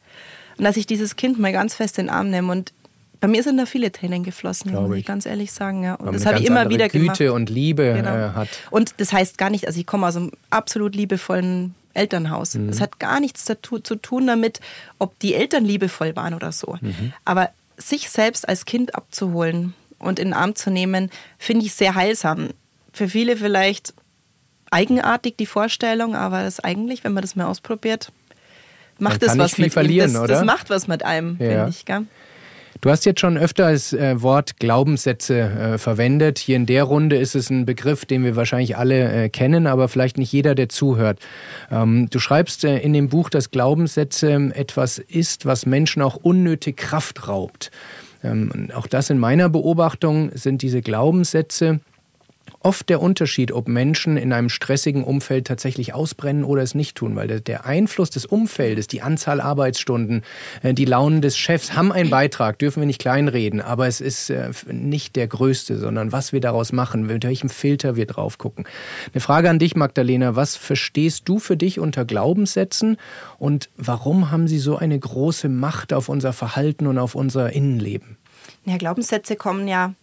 Und 0.59 0.65
dass 0.65 0.77
ich 0.77 0.87
dieses 0.87 1.17
Kind 1.17 1.39
mal 1.39 1.53
ganz 1.53 1.75
fest 1.75 1.99
in 1.99 2.07
den 2.07 2.15
Arm 2.15 2.31
nehme. 2.31 2.53
Und 2.53 2.73
bei 3.21 3.29
mir 3.29 3.43
sind 3.43 3.57
da 3.57 3.67
viele 3.67 3.93
Tränen 3.93 4.23
geflossen, 4.23 4.73
muss 4.73 4.97
ich 4.97 5.05
ganz 5.05 5.27
ehrlich 5.27 5.53
sagen. 5.53 5.83
Ja. 5.83 5.95
Und 5.95 6.15
das 6.15 6.27
habe 6.27 6.39
ich 6.39 6.47
immer 6.47 6.69
wieder 6.69 6.89
Güte 6.89 7.25
gemacht. 7.25 7.35
und 7.35 7.51
Liebe 7.51 7.95
genau. 7.97 8.15
äh, 8.15 8.31
hat. 8.31 8.49
Und 8.71 8.95
das 8.99 9.13
heißt 9.13 9.39
gar 9.39 9.51
nicht, 9.51 9.67
also 9.67 9.79
ich 9.81 9.87
komme 9.87 10.07
aus 10.07 10.17
einem 10.17 10.33
absolut 10.51 10.95
liebevollen 10.95 11.75
Elternhaus. 11.95 12.55
Mhm. 12.55 12.69
Das 12.69 12.81
hat 12.81 12.99
gar 12.99 13.21
nichts 13.21 13.45
dazu, 13.45 13.79
zu 13.79 13.97
tun 13.97 14.27
damit, 14.27 14.61
ob 14.99 15.19
die 15.21 15.35
Eltern 15.35 15.65
liebevoll 15.65 16.15
waren 16.15 16.35
oder 16.35 16.53
so. 16.53 16.77
Mhm. 16.81 17.13
Aber 17.25 17.51
sich 17.77 18.11
selbst 18.11 18.49
als 18.49 18.65
Kind 18.65 18.95
abzuholen 18.95 19.75
und 19.99 20.19
in 20.19 20.29
den 20.29 20.35
Arm 20.35 20.55
zu 20.55 20.71
nehmen, 20.71 21.11
finde 21.39 21.67
ich 21.67 21.75
sehr 21.75 21.95
heilsam. 21.95 22.51
Für 22.93 23.09
viele 23.09 23.37
vielleicht 23.37 23.95
eigenartig 24.71 25.37
die 25.37 25.47
Vorstellung, 25.47 26.15
aber 26.15 26.43
das 26.43 26.61
eigentlich, 26.61 27.05
wenn 27.05 27.13
man 27.13 27.23
das 27.23 27.37
mal 27.37 27.47
ausprobiert, 27.47 28.13
macht 28.99 29.23
es 29.23 29.37
was 29.39 29.59
mit 29.59 29.73
verlieren, 29.73 30.13
das, 30.13 30.23
oder? 30.23 30.35
das 30.35 30.45
macht 30.45 30.71
was 30.71 30.89
mit 30.89 31.05
einem, 31.05 31.37
ja. 31.39 31.49
finde 31.49 31.67
ich. 31.71 31.85
Gell? 31.85 32.07
Du 32.81 32.91
hast 32.91 33.07
jetzt 33.07 33.21
schon 33.21 33.39
öfter 33.39 33.73
das 33.73 33.93
äh, 33.93 34.21
Wort 34.23 34.59
Glaubenssätze 34.59 35.39
äh, 35.39 35.79
verwendet. 35.79 36.39
Hier 36.39 36.57
in 36.57 36.67
der 36.67 36.85
Runde 36.85 37.17
ist 37.17 37.35
es 37.35 37.51
ein 37.51 37.65
Begriff, 37.65 38.05
den 38.05 38.23
wir 38.23 38.37
wahrscheinlich 38.37 38.77
alle 38.77 39.25
äh, 39.25 39.29
kennen, 39.29 39.67
aber 39.67 39.89
vielleicht 39.89 40.19
nicht 40.19 40.33
jeder, 40.33 40.55
der 40.55 40.69
zuhört. 40.69 41.19
Ähm, 41.71 42.09
du 42.11 42.19
schreibst 42.19 42.65
in 42.65 42.93
dem 42.93 43.09
Buch, 43.09 43.31
dass 43.31 43.51
Glaubenssätze 43.51 44.51
etwas 44.55 44.99
ist, 44.99 45.47
was 45.47 45.67
Menschen 45.67 46.03
auch 46.03 46.17
unnötig 46.17 46.77
Kraft 46.77 47.29
raubt. 47.29 47.71
Ähm, 48.23 48.69
auch 48.75 48.87
das 48.87 49.11
in 49.11 49.19
meiner 49.19 49.49
Beobachtung 49.49 50.31
sind 50.35 50.63
diese 50.63 50.83
Glaubenssätze 50.83 51.81
oft 52.61 52.89
der 52.89 53.01
Unterschied, 53.01 53.53
ob 53.53 53.69
Menschen 53.69 54.17
in 54.17 54.33
einem 54.33 54.49
stressigen 54.49 55.05
Umfeld 55.05 55.47
tatsächlich 55.47 55.95
ausbrennen 55.95 56.45
oder 56.45 56.63
es 56.63 56.75
nicht 56.75 56.97
tun, 56.97 57.17
weil 57.17 57.41
der 57.41 57.65
Einfluss 57.65 58.11
des 58.11 58.27
Umfeldes, 58.27 58.87
die 58.87 59.03
Anzahl 59.03 59.41
Arbeitsstunden, 59.41 60.23
äh, 60.63 60.75
die 60.75 60.85
Launen 60.85 61.23
des 61.23 61.37
Chefs 61.37 61.75
haben 61.75 61.93
einen 61.93 62.11
Beitrag, 62.11 62.59
dürfen 62.59 62.81
wir 62.81 62.87
nicht 62.87 63.01
kleinreden, 63.01 63.61
aber 63.61 63.87
es 63.87 64.01
ist 64.01 64.31
äh, 64.31 64.51
nicht 64.71 65.17
der 65.17 65.29
größte, 65.29 65.79
sondern 65.79 66.13
was 66.13 66.33
wir 66.33 66.41
daraus 66.41 66.73
machen, 66.73 67.07
mit 67.07 67.25
welchem 67.25 67.51
Filter 67.51 67.97
wir 67.97 68.07
drauf 68.07 68.39
gucken. 68.39 68.65
Eine 69.13 69.21
Frage 69.21 69.51
an 69.51 69.59
dich, 69.59 69.77
Magdalena, 69.77 70.37
was 70.37 70.57
verstehst 70.57 71.29
du 71.29 71.39
für 71.39 71.57
dich 71.57 71.79
unter 71.79 72.05
Glaubenssätzen 72.05 72.97
und 73.39 73.71
warum 73.77 74.31
haben 74.31 74.49
sie 74.49 74.59
so 74.59 74.77
eine 74.77 74.99
große 74.99 75.49
Macht 75.49 75.93
auf 75.93 76.09
unser 76.09 76.33
Verhalten 76.33 76.87
und 76.87 76.99
auf 76.99 77.15
unser 77.15 77.53
Innenleben? 77.53 78.17
Ja, 78.65 78.77
Glaubenssätze 78.77 79.37
kommen 79.37 79.69
ja 79.69 79.95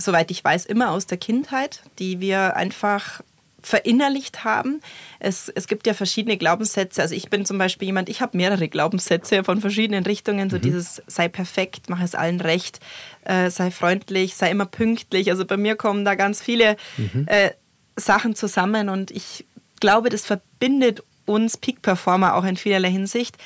soweit 0.00 0.30
ich 0.30 0.42
weiß, 0.42 0.66
immer 0.66 0.90
aus 0.90 1.06
der 1.06 1.18
Kindheit, 1.18 1.82
die 1.98 2.20
wir 2.20 2.56
einfach 2.56 3.22
verinnerlicht 3.62 4.44
haben. 4.44 4.80
Es, 5.18 5.48
es 5.48 5.66
gibt 5.66 5.86
ja 5.86 5.94
verschiedene 5.94 6.36
Glaubenssätze. 6.36 7.02
Also 7.02 7.14
ich 7.14 7.28
bin 7.28 7.44
zum 7.44 7.58
Beispiel 7.58 7.86
jemand, 7.86 8.08
ich 8.08 8.20
habe 8.20 8.36
mehrere 8.36 8.68
Glaubenssätze 8.68 9.44
von 9.44 9.60
verschiedenen 9.60 10.04
Richtungen. 10.04 10.50
So 10.50 10.56
mhm. 10.56 10.62
dieses 10.62 11.02
sei 11.06 11.28
perfekt, 11.28 11.88
mach 11.88 12.02
es 12.02 12.14
allen 12.14 12.40
recht, 12.40 12.80
äh, 13.24 13.50
sei 13.50 13.70
freundlich, 13.70 14.34
sei 14.34 14.50
immer 14.50 14.66
pünktlich. 14.66 15.30
Also 15.30 15.44
bei 15.44 15.56
mir 15.56 15.76
kommen 15.76 16.04
da 16.04 16.14
ganz 16.14 16.42
viele 16.42 16.76
mhm. 16.96 17.26
äh, 17.26 17.50
Sachen 17.96 18.34
zusammen 18.34 18.88
und 18.88 19.10
ich 19.10 19.44
glaube, 19.78 20.08
das 20.08 20.24
verbindet 20.24 21.02
uns 21.26 21.56
Peak-Performer 21.56 22.34
auch 22.34 22.44
in 22.44 22.56
vielerlei 22.56 22.90
Hinsicht. 22.90 23.36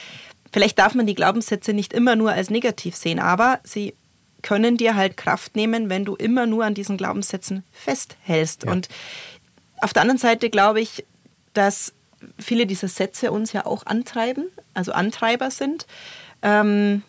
Vielleicht 0.53 0.79
darf 0.79 0.95
man 0.95 1.07
die 1.07 1.15
Glaubenssätze 1.15 1.73
nicht 1.73 1.93
immer 1.93 2.15
nur 2.15 2.31
als 2.31 2.51
negativ 2.51 2.95
sehen, 2.95 3.19
aber 3.19 3.59
sie 3.65 3.95
können 4.45 4.77
dir 4.77 4.95
halt 4.95 5.17
Kraft 5.17 5.57
nehmen, 5.57 5.89
wenn 5.89 6.05
du 6.05 6.15
immer 6.15 6.47
nur 6.47 6.65
an 6.65 6.75
diesen 6.75 6.97
Glaubenssätzen 6.97 7.65
festhältst. 7.73 8.65
Ja. 8.65 8.73
Und 8.73 8.89
auf 9.79 9.93
der 9.93 10.03
anderen 10.03 10.19
Seite 10.19 10.51
glaube 10.51 10.81
ich, 10.81 11.05
dass 11.55 11.95
viele 12.39 12.67
dieser 12.67 12.89
Sätze 12.89 13.33
uns 13.33 13.53
ja 13.53 13.67
auch 13.67 13.87
antreiben, 13.87 14.47
also 14.75 14.93
Antreiber 14.93 15.51
sind. 15.51 15.87
Ähm, 16.43 17.03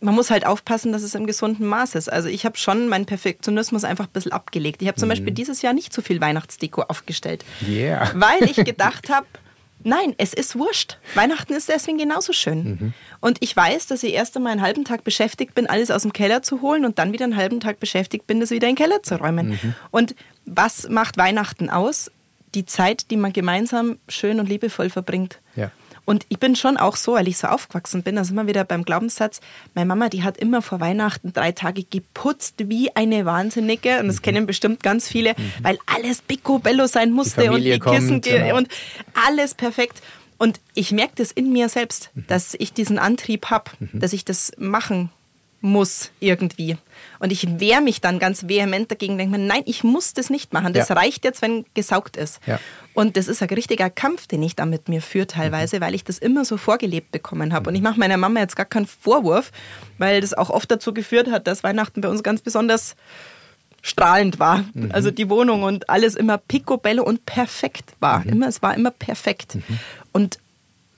man 0.00 0.14
muss 0.14 0.30
halt 0.30 0.44
aufpassen, 0.44 0.92
dass 0.92 1.02
es 1.02 1.14
im 1.14 1.26
gesunden 1.26 1.66
Maß 1.66 1.94
ist. 1.94 2.12
Also 2.12 2.28
ich 2.28 2.44
habe 2.44 2.58
schon 2.58 2.88
meinen 2.88 3.06
Perfektionismus 3.06 3.84
einfach 3.84 4.06
ein 4.06 4.12
bisschen 4.12 4.32
abgelegt. 4.32 4.82
Ich 4.82 4.88
habe 4.88 4.98
zum 4.98 5.06
mhm. 5.08 5.12
Beispiel 5.12 5.32
dieses 5.32 5.62
Jahr 5.62 5.72
nicht 5.72 5.94
so 5.94 6.02
viel 6.02 6.20
Weihnachtsdeko 6.20 6.82
aufgestellt, 6.82 7.44
yeah. 7.66 8.10
weil 8.14 8.42
ich 8.42 8.56
gedacht 8.64 9.08
habe, 9.08 9.26
Nein, 9.84 10.14
es 10.16 10.32
ist 10.32 10.58
wurscht. 10.58 10.98
Weihnachten 11.14 11.52
ist 11.52 11.68
deswegen 11.68 11.98
genauso 11.98 12.32
schön. 12.32 12.64
Mhm. 12.64 12.94
Und 13.20 13.38
ich 13.40 13.54
weiß, 13.54 13.86
dass 13.86 14.02
ich 14.02 14.14
erst 14.14 14.36
einmal 14.36 14.52
einen 14.52 14.62
halben 14.62 14.84
Tag 14.84 15.04
beschäftigt 15.04 15.54
bin, 15.54 15.66
alles 15.66 15.90
aus 15.90 16.02
dem 16.02 16.12
Keller 16.12 16.42
zu 16.42 16.62
holen 16.62 16.84
und 16.84 16.98
dann 16.98 17.12
wieder 17.12 17.24
einen 17.24 17.36
halben 17.36 17.60
Tag 17.60 17.80
beschäftigt 17.80 18.26
bin, 18.26 18.40
das 18.40 18.50
wieder 18.50 18.66
in 18.68 18.74
den 18.74 18.82
Keller 18.82 19.02
zu 19.02 19.16
räumen. 19.16 19.50
Mhm. 19.50 19.74
Und 19.90 20.14
was 20.46 20.88
macht 20.88 21.18
Weihnachten 21.18 21.70
aus? 21.70 22.10
Die 22.54 22.64
Zeit, 22.64 23.10
die 23.10 23.16
man 23.16 23.32
gemeinsam 23.32 23.98
schön 24.08 24.40
und 24.40 24.48
liebevoll 24.48 24.88
verbringt. 24.88 25.40
Ja. 25.56 25.70
Und 26.04 26.26
ich 26.28 26.38
bin 26.38 26.54
schon 26.54 26.76
auch 26.76 26.96
so, 26.96 27.14
weil 27.14 27.28
ich 27.28 27.38
so 27.38 27.46
aufgewachsen 27.46 28.02
bin, 28.02 28.18
also 28.18 28.32
immer 28.32 28.46
wieder 28.46 28.64
beim 28.64 28.84
Glaubenssatz, 28.84 29.40
meine 29.74 29.86
Mama, 29.86 30.08
die 30.08 30.22
hat 30.22 30.36
immer 30.36 30.62
vor 30.62 30.80
Weihnachten 30.80 31.32
drei 31.32 31.52
Tage 31.52 31.84
geputzt 31.84 32.68
wie 32.68 32.94
eine 32.94 33.24
Wahnsinnige. 33.24 34.00
Und 34.00 34.08
das 34.08 34.16
mhm. 34.16 34.22
kennen 34.22 34.46
bestimmt 34.46 34.82
ganz 34.82 35.08
viele, 35.08 35.30
mhm. 35.30 35.52
weil 35.62 35.78
alles 35.86 36.22
picobello 36.22 36.86
sein 36.86 37.10
musste 37.10 37.50
und 37.50 37.62
die 37.62 37.78
Kissen 37.78 38.20
genau. 38.20 38.56
und 38.56 38.68
alles 39.26 39.54
perfekt. 39.54 40.02
Und 40.36 40.60
ich 40.74 40.92
merke 40.92 41.14
das 41.16 41.32
in 41.32 41.52
mir 41.52 41.68
selbst, 41.68 42.10
mhm. 42.14 42.26
dass 42.26 42.54
ich 42.58 42.72
diesen 42.72 42.98
Antrieb 42.98 43.46
habe, 43.46 43.70
mhm. 43.78 44.00
dass 44.00 44.12
ich 44.12 44.24
das 44.24 44.52
machen 44.58 45.10
muss 45.64 46.10
irgendwie. 46.20 46.76
Und 47.18 47.32
ich 47.32 47.58
wehre 47.58 47.80
mich 47.80 48.02
dann 48.02 48.18
ganz 48.18 48.46
vehement 48.48 48.90
dagegen, 48.90 49.16
denke 49.16 49.38
mir, 49.38 49.44
nein, 49.44 49.62
ich 49.64 49.82
muss 49.82 50.12
das 50.12 50.28
nicht 50.28 50.52
machen. 50.52 50.74
Das 50.74 50.90
ja. 50.90 50.94
reicht 50.94 51.24
jetzt, 51.24 51.40
wenn 51.40 51.64
gesaugt 51.72 52.18
ist. 52.18 52.38
Ja. 52.46 52.60
Und 52.92 53.16
das 53.16 53.28
ist 53.28 53.42
ein 53.42 53.48
richtiger 53.48 53.88
Kampf, 53.88 54.26
den 54.26 54.42
ich 54.42 54.54
da 54.54 54.66
mit 54.66 54.90
mir 54.90 55.00
führe 55.00 55.26
teilweise, 55.26 55.76
mhm. 55.76 55.80
weil 55.80 55.94
ich 55.94 56.04
das 56.04 56.18
immer 56.18 56.44
so 56.44 56.58
vorgelebt 56.58 57.12
bekommen 57.12 57.54
habe. 57.54 57.70
Und 57.70 57.76
ich 57.76 57.82
mache 57.82 57.98
meiner 57.98 58.18
Mama 58.18 58.40
jetzt 58.40 58.56
gar 58.56 58.66
keinen 58.66 58.86
Vorwurf, 58.86 59.52
weil 59.96 60.20
das 60.20 60.34
auch 60.34 60.50
oft 60.50 60.70
dazu 60.70 60.92
geführt 60.92 61.30
hat, 61.30 61.46
dass 61.46 61.64
Weihnachten 61.64 62.02
bei 62.02 62.08
uns 62.08 62.22
ganz 62.22 62.42
besonders 62.42 62.94
strahlend 63.80 64.38
war. 64.38 64.64
Mhm. 64.74 64.90
Also 64.92 65.10
die 65.10 65.30
Wohnung 65.30 65.62
und 65.62 65.88
alles 65.88 66.14
immer 66.14 66.36
picobello 66.36 67.02
und 67.02 67.24
perfekt 67.24 67.94
war. 68.00 68.20
Mhm. 68.20 68.32
Immer, 68.32 68.48
es 68.48 68.60
war 68.60 68.74
immer 68.74 68.90
perfekt. 68.90 69.54
Mhm. 69.54 69.78
Und 70.12 70.38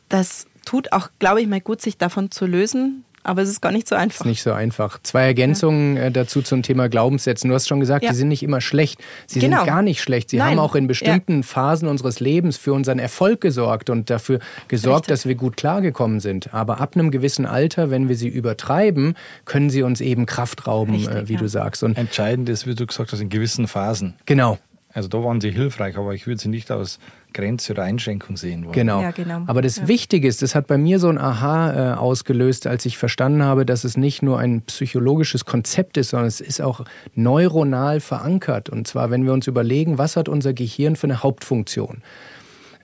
das 0.09 0.47
tut 0.67 0.93
auch, 0.93 1.09
glaube 1.19 1.41
ich, 1.41 1.47
mal 1.47 1.61
gut, 1.61 1.81
sich 1.81 1.97
davon 1.97 2.31
zu 2.31 2.47
lösen, 2.47 3.05
aber 3.27 3.43
es 3.43 3.49
ist 3.49 3.61
gar 3.61 3.73
nicht 3.73 3.89
so 3.89 3.97
einfach. 3.97 4.21
Ist 4.21 4.27
nicht 4.27 4.43
so 4.43 4.53
einfach. 4.53 5.01
Zwei 5.03 5.25
Ergänzungen 5.25 5.97
ja. 5.97 6.05
Äh, 6.05 6.11
dazu 6.13 6.43
zum 6.43 6.63
Thema 6.63 6.89
Glaubenssätzen. 6.89 7.49
Du 7.49 7.55
hast 7.55 7.67
schon 7.67 7.81
gesagt, 7.81 8.05
ja. 8.05 8.11
die 8.11 8.17
sind 8.17 8.29
nicht 8.29 8.43
immer 8.43 8.61
schlecht. 8.61 9.01
Sie 9.27 9.41
genau. 9.41 9.59
sind 9.59 9.67
gar 9.67 9.83
nicht 9.83 10.01
schlecht. 10.01 10.31
Sie 10.31 10.37
Nein. 10.37 10.53
haben 10.53 10.59
auch 10.61 10.75
in 10.75 10.87
bestimmten 10.87 11.39
ja. 11.39 11.43
Phasen 11.43 11.89
unseres 11.89 12.21
Lebens 12.21 12.57
für 12.57 12.73
unseren 12.73 12.99
Erfolg 12.99 13.41
gesorgt 13.41 13.91
und 13.91 14.11
dafür 14.11 14.39
gesorgt, 14.69 15.07
Richtig. 15.07 15.13
dass 15.13 15.27
wir 15.27 15.35
gut 15.35 15.57
klargekommen 15.57 16.21
sind. 16.21 16.55
Aber 16.55 16.81
ab 16.81 16.95
einem 16.95 17.11
gewissen 17.11 17.47
Alter, 17.47 17.91
wenn 17.91 18.09
wir 18.09 18.17
sie 18.17 18.29
übertreiben, 18.29 19.17
können 19.45 19.71
sie 19.71 19.83
uns 19.83 20.01
eben 20.01 20.27
Kraft 20.27 20.67
rauben, 20.67 20.95
Richtig, 20.95 21.15
äh, 21.15 21.29
wie 21.29 21.37
du 21.37 21.49
sagst. 21.49 21.83
Und 21.83 21.99
Entscheidend 21.99 22.49
ist, 22.49 22.67
wie 22.67 22.75
du 22.75 22.87
gesagt 22.87 23.13
hast, 23.13 23.21
in 23.21 23.29
gewissen 23.29 23.67
Phasen. 23.67 24.15
Genau. 24.27 24.59
Also 24.93 25.09
da 25.09 25.23
waren 25.23 25.43
sie 25.43 25.51
hilfreich, 25.51 25.99
aber 25.99 26.15
ich 26.15 26.27
würde 26.27 26.41
sie 26.41 26.49
nicht 26.49 26.71
aus 26.71 26.99
Grenze 27.37 27.73
oder 27.73 27.83
Einschränkung 27.83 28.37
sehen 28.37 28.65
wollen. 28.65 28.73
Genau. 28.73 29.03
Ja, 29.03 29.11
genau. 29.11 29.43
Aber 29.47 29.61
das 29.63 29.77
ja. 29.77 29.89
Wichtige 29.89 30.27
ist, 30.27 30.41
das 30.41 30.55
hat 30.55 30.67
bei 30.67 30.79
mir 30.79 30.99
so 30.99 31.09
ein 31.09 31.19
Aha 31.19 31.93
äh, 31.93 31.95
ausgelöst, 31.95 32.67
als 32.67 32.87
ich 32.87 32.97
verstanden 32.97 33.43
habe, 33.43 33.67
dass 33.67 33.85
es 33.85 33.97
nicht 33.97 34.23
nur 34.23 34.39
ein 34.39 34.63
psychologisches 34.63 35.45
Konzept 35.45 35.99
ist, 35.99 36.11
sondern 36.11 36.29
es 36.29 36.41
ist 36.41 36.61
auch 36.63 36.81
neuronal 37.15 38.01
verankert. 38.01 38.71
Und 38.71 38.89
zwar, 38.89 39.11
wenn 39.11 39.25
wir 39.25 39.33
uns 39.33 39.47
überlegen, 39.47 39.99
was 39.99 40.17
hat 40.17 40.29
unser 40.29 40.55
Gehirn 40.55 40.97
für 40.97 41.07
eine 41.07 41.23
Hauptfunktion? 41.23 42.03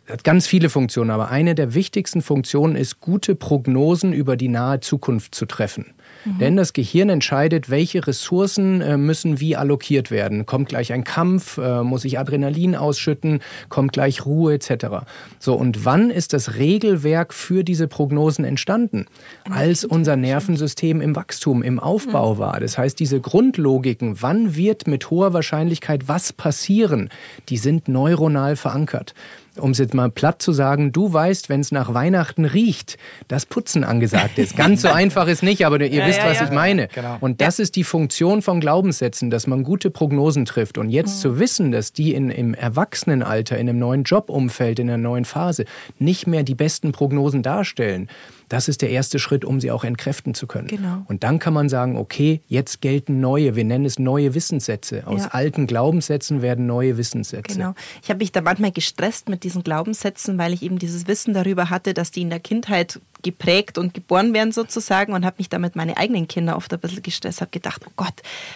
Es 0.04 0.12
hat 0.12 0.24
ganz 0.24 0.46
viele 0.46 0.68
Funktionen, 0.68 1.10
aber 1.10 1.30
eine 1.30 1.54
der 1.54 1.74
wichtigsten 1.74 2.22
Funktionen 2.22 2.76
ist, 2.76 3.00
gute 3.00 3.34
Prognosen 3.34 4.12
über 4.12 4.36
die 4.36 4.48
nahe 4.48 4.80
Zukunft 4.80 5.34
zu 5.34 5.46
treffen. 5.46 5.94
Mhm. 6.24 6.38
Denn 6.38 6.56
das 6.56 6.72
Gehirn 6.72 7.08
entscheidet, 7.08 7.70
welche 7.70 8.06
Ressourcen 8.06 8.80
äh, 8.80 8.96
müssen 8.96 9.40
wie 9.40 9.56
allokiert 9.56 10.10
werden. 10.10 10.46
Kommt 10.46 10.68
gleich 10.68 10.92
ein 10.92 11.04
Kampf, 11.04 11.58
äh, 11.58 11.82
muss 11.82 12.04
ich 12.04 12.18
Adrenalin 12.18 12.76
ausschütten, 12.76 13.40
kommt 13.68 13.92
gleich 13.92 14.24
Ruhe 14.24 14.54
etc. 14.54 15.04
So, 15.38 15.54
und 15.54 15.84
wann 15.84 16.10
ist 16.10 16.32
das 16.32 16.56
Regelwerk 16.56 17.34
für 17.34 17.64
diese 17.64 17.88
Prognosen 17.88 18.44
entstanden? 18.44 19.06
Als 19.50 19.84
unser 19.84 20.16
Nervensystem 20.16 21.00
im 21.00 21.16
Wachstum, 21.16 21.62
im 21.62 21.80
Aufbau 21.80 22.34
mhm. 22.34 22.38
war. 22.38 22.60
Das 22.60 22.78
heißt, 22.78 22.98
diese 22.98 23.20
Grundlogiken, 23.20 24.22
wann 24.22 24.56
wird 24.56 24.86
mit 24.86 25.10
hoher 25.10 25.32
Wahrscheinlichkeit 25.32 26.08
was 26.08 26.32
passieren, 26.32 27.08
die 27.48 27.56
sind 27.56 27.88
neuronal 27.88 28.56
verankert 28.56 29.14
um 29.58 29.72
es 29.72 29.78
jetzt 29.78 29.94
mal 29.94 30.10
platt 30.10 30.40
zu 30.40 30.52
sagen, 30.52 30.92
du 30.92 31.12
weißt, 31.12 31.48
wenn 31.48 31.60
es 31.60 31.72
nach 31.72 31.92
Weihnachten 31.92 32.44
riecht, 32.44 32.96
dass 33.28 33.46
Putzen 33.46 33.84
angesagt 33.84 34.38
ist. 34.38 34.56
Ganz 34.56 34.82
so 34.82 34.88
einfach 34.92 35.26
ist 35.26 35.42
nicht, 35.42 35.66
aber 35.66 35.80
ihr 35.80 35.88
ja, 35.88 36.06
wisst, 36.06 36.18
ja, 36.18 36.26
was 36.26 36.38
ja. 36.38 36.44
ich 36.46 36.50
meine. 36.50 36.88
Genau. 36.88 37.16
Und 37.20 37.40
das 37.40 37.58
ist 37.58 37.76
die 37.76 37.84
Funktion 37.84 38.42
von 38.42 38.60
Glaubenssätzen, 38.60 39.30
dass 39.30 39.46
man 39.46 39.62
gute 39.62 39.90
Prognosen 39.90 40.44
trifft. 40.44 40.78
Und 40.78 40.90
jetzt 40.90 41.16
mhm. 41.16 41.20
zu 41.20 41.38
wissen, 41.38 41.72
dass 41.72 41.92
die 41.92 42.14
in, 42.14 42.30
im 42.30 42.54
Erwachsenenalter, 42.54 43.58
in 43.58 43.68
einem 43.68 43.78
neuen 43.78 44.04
Jobumfeld, 44.04 44.78
in 44.78 44.88
einer 44.88 44.98
neuen 44.98 45.24
Phase 45.24 45.64
nicht 45.98 46.26
mehr 46.26 46.42
die 46.42 46.54
besten 46.54 46.92
Prognosen 46.92 47.42
darstellen, 47.42 48.08
das 48.52 48.68
ist 48.68 48.82
der 48.82 48.90
erste 48.90 49.18
Schritt, 49.18 49.46
um 49.46 49.62
sie 49.62 49.70
auch 49.70 49.82
entkräften 49.82 50.34
zu 50.34 50.46
können. 50.46 50.68
Genau. 50.68 51.06
Und 51.08 51.24
dann 51.24 51.38
kann 51.38 51.54
man 51.54 51.70
sagen, 51.70 51.96
okay, 51.96 52.42
jetzt 52.48 52.82
gelten 52.82 53.18
neue, 53.18 53.56
wir 53.56 53.64
nennen 53.64 53.86
es 53.86 53.98
neue 53.98 54.34
Wissenssätze. 54.34 55.06
Aus 55.06 55.22
ja. 55.22 55.28
alten 55.28 55.66
Glaubenssätzen 55.66 56.42
werden 56.42 56.66
neue 56.66 56.98
Wissenssätze. 56.98 57.54
Genau. 57.56 57.74
Ich 58.02 58.10
habe 58.10 58.18
mich 58.18 58.30
da 58.30 58.42
manchmal 58.42 58.70
gestresst 58.70 59.30
mit 59.30 59.42
diesen 59.44 59.64
Glaubenssätzen, 59.64 60.36
weil 60.36 60.52
ich 60.52 60.62
eben 60.62 60.78
dieses 60.78 61.06
Wissen 61.06 61.32
darüber 61.32 61.70
hatte, 61.70 61.94
dass 61.94 62.10
die 62.10 62.20
in 62.20 62.28
der 62.28 62.40
Kindheit 62.40 63.00
geprägt 63.22 63.78
und 63.78 63.94
geboren 63.94 64.34
werden 64.34 64.52
sozusagen 64.52 65.14
und 65.14 65.24
habe 65.24 65.36
mich 65.38 65.48
damit 65.48 65.74
meine 65.74 65.96
eigenen 65.96 66.28
Kinder 66.28 66.56
oft 66.56 66.74
ein 66.74 66.80
bisschen 66.80 67.02
gestresst, 67.02 67.40
habe 67.40 67.52
gedacht, 67.52 67.82
oh 67.86 67.92
Gott, 67.96 68.14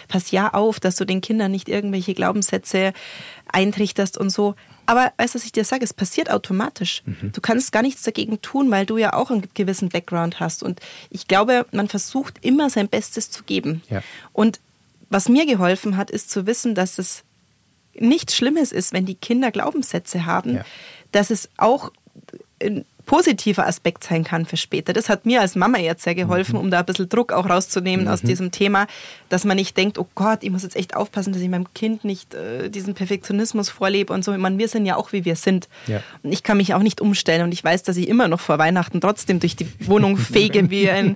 pass 0.09 0.29
ja 0.29 0.53
auf, 0.53 0.79
dass 0.79 0.95
du 0.97 1.05
den 1.05 1.21
Kindern 1.21 1.51
nicht 1.51 1.69
irgendwelche 1.69 2.13
Glaubenssätze 2.13 2.93
eintrichterst 3.51 4.15
und 4.17 4.29
so. 4.29 4.53
Aber 4.87 5.11
weißt 5.17 5.35
du, 5.35 5.39
was 5.39 5.45
ich 5.45 5.51
dir 5.51 5.65
sage? 5.65 5.83
Es 5.83 5.93
passiert 5.93 6.31
automatisch. 6.31 7.03
Mhm. 7.05 7.33
Du 7.33 7.41
kannst 7.41 7.73
gar 7.73 7.81
nichts 7.81 8.03
dagegen 8.03 8.41
tun, 8.41 8.71
weil 8.71 8.85
du 8.85 8.97
ja 8.97 9.13
auch 9.13 9.29
einen 9.29 9.47
gewissen 9.53 9.89
Background 9.89 10.39
hast. 10.39 10.63
Und 10.63 10.79
ich 11.09 11.27
glaube, 11.27 11.65
man 11.71 11.89
versucht 11.89 12.43
immer 12.43 12.69
sein 12.69 12.87
Bestes 12.87 13.29
zu 13.29 13.43
geben. 13.43 13.83
Ja. 13.89 14.01
Und 14.31 14.61
was 15.09 15.27
mir 15.27 15.45
geholfen 15.45 15.97
hat, 15.97 16.09
ist 16.09 16.29
zu 16.29 16.47
wissen, 16.47 16.73
dass 16.73 16.97
es 16.97 17.23
nichts 17.95 18.35
Schlimmes 18.35 18.71
ist, 18.71 18.93
wenn 18.93 19.05
die 19.05 19.15
Kinder 19.15 19.51
Glaubenssätze 19.51 20.25
haben, 20.25 20.55
ja. 20.55 20.65
dass 21.11 21.31
es 21.31 21.49
auch 21.57 21.91
positiver 23.07 23.65
Aspekt 23.65 24.03
sein 24.03 24.23
kann 24.23 24.45
für 24.45 24.57
später. 24.57 24.93
Das 24.93 25.09
hat 25.09 25.25
mir 25.25 25.41
als 25.41 25.55
Mama 25.55 25.79
jetzt 25.79 26.03
sehr 26.03 26.13
geholfen, 26.13 26.55
mhm. 26.55 26.61
um 26.61 26.71
da 26.71 26.79
ein 26.79 26.85
bisschen 26.85 27.09
Druck 27.09 27.31
auch 27.31 27.49
rauszunehmen 27.49 28.05
mhm. 28.05 28.11
aus 28.11 28.21
diesem 28.21 28.51
Thema, 28.51 28.85
dass 29.29 29.45
man 29.45 29.55
nicht 29.55 29.75
denkt, 29.77 29.97
oh 29.97 30.07
Gott, 30.13 30.39
ich 30.43 30.51
muss 30.51 30.63
jetzt 30.63 30.75
echt 30.75 30.95
aufpassen, 30.95 31.33
dass 31.33 31.41
ich 31.41 31.49
meinem 31.49 31.73
Kind 31.73 32.03
nicht 32.03 32.35
äh, 32.35 32.69
diesen 32.69 32.93
Perfektionismus 32.93 33.69
vorlebe 33.69 34.13
und 34.13 34.23
so. 34.23 34.33
Ich 34.33 34.37
meine, 34.37 34.57
wir 34.57 34.67
sind 34.67 34.85
ja 34.85 34.97
auch, 34.97 35.13
wie 35.13 35.25
wir 35.25 35.37
sind. 35.37 35.69
Ja. 35.87 36.01
Und 36.21 36.33
ich 36.33 36.43
kann 36.43 36.57
mich 36.57 36.73
auch 36.73 36.83
nicht 36.83 36.99
umstellen 37.01 37.43
und 37.43 37.53
ich 37.53 37.63
weiß, 37.63 37.83
dass 37.83 37.95
ich 37.95 38.09
immer 38.09 38.27
noch 38.27 38.41
vor 38.41 38.59
Weihnachten 38.59 38.99
trotzdem 38.99 39.39
durch 39.39 39.55
die 39.55 39.67
Wohnung 39.79 40.17
fege 40.17 40.69
wie 40.69 40.89
ein, 40.89 41.15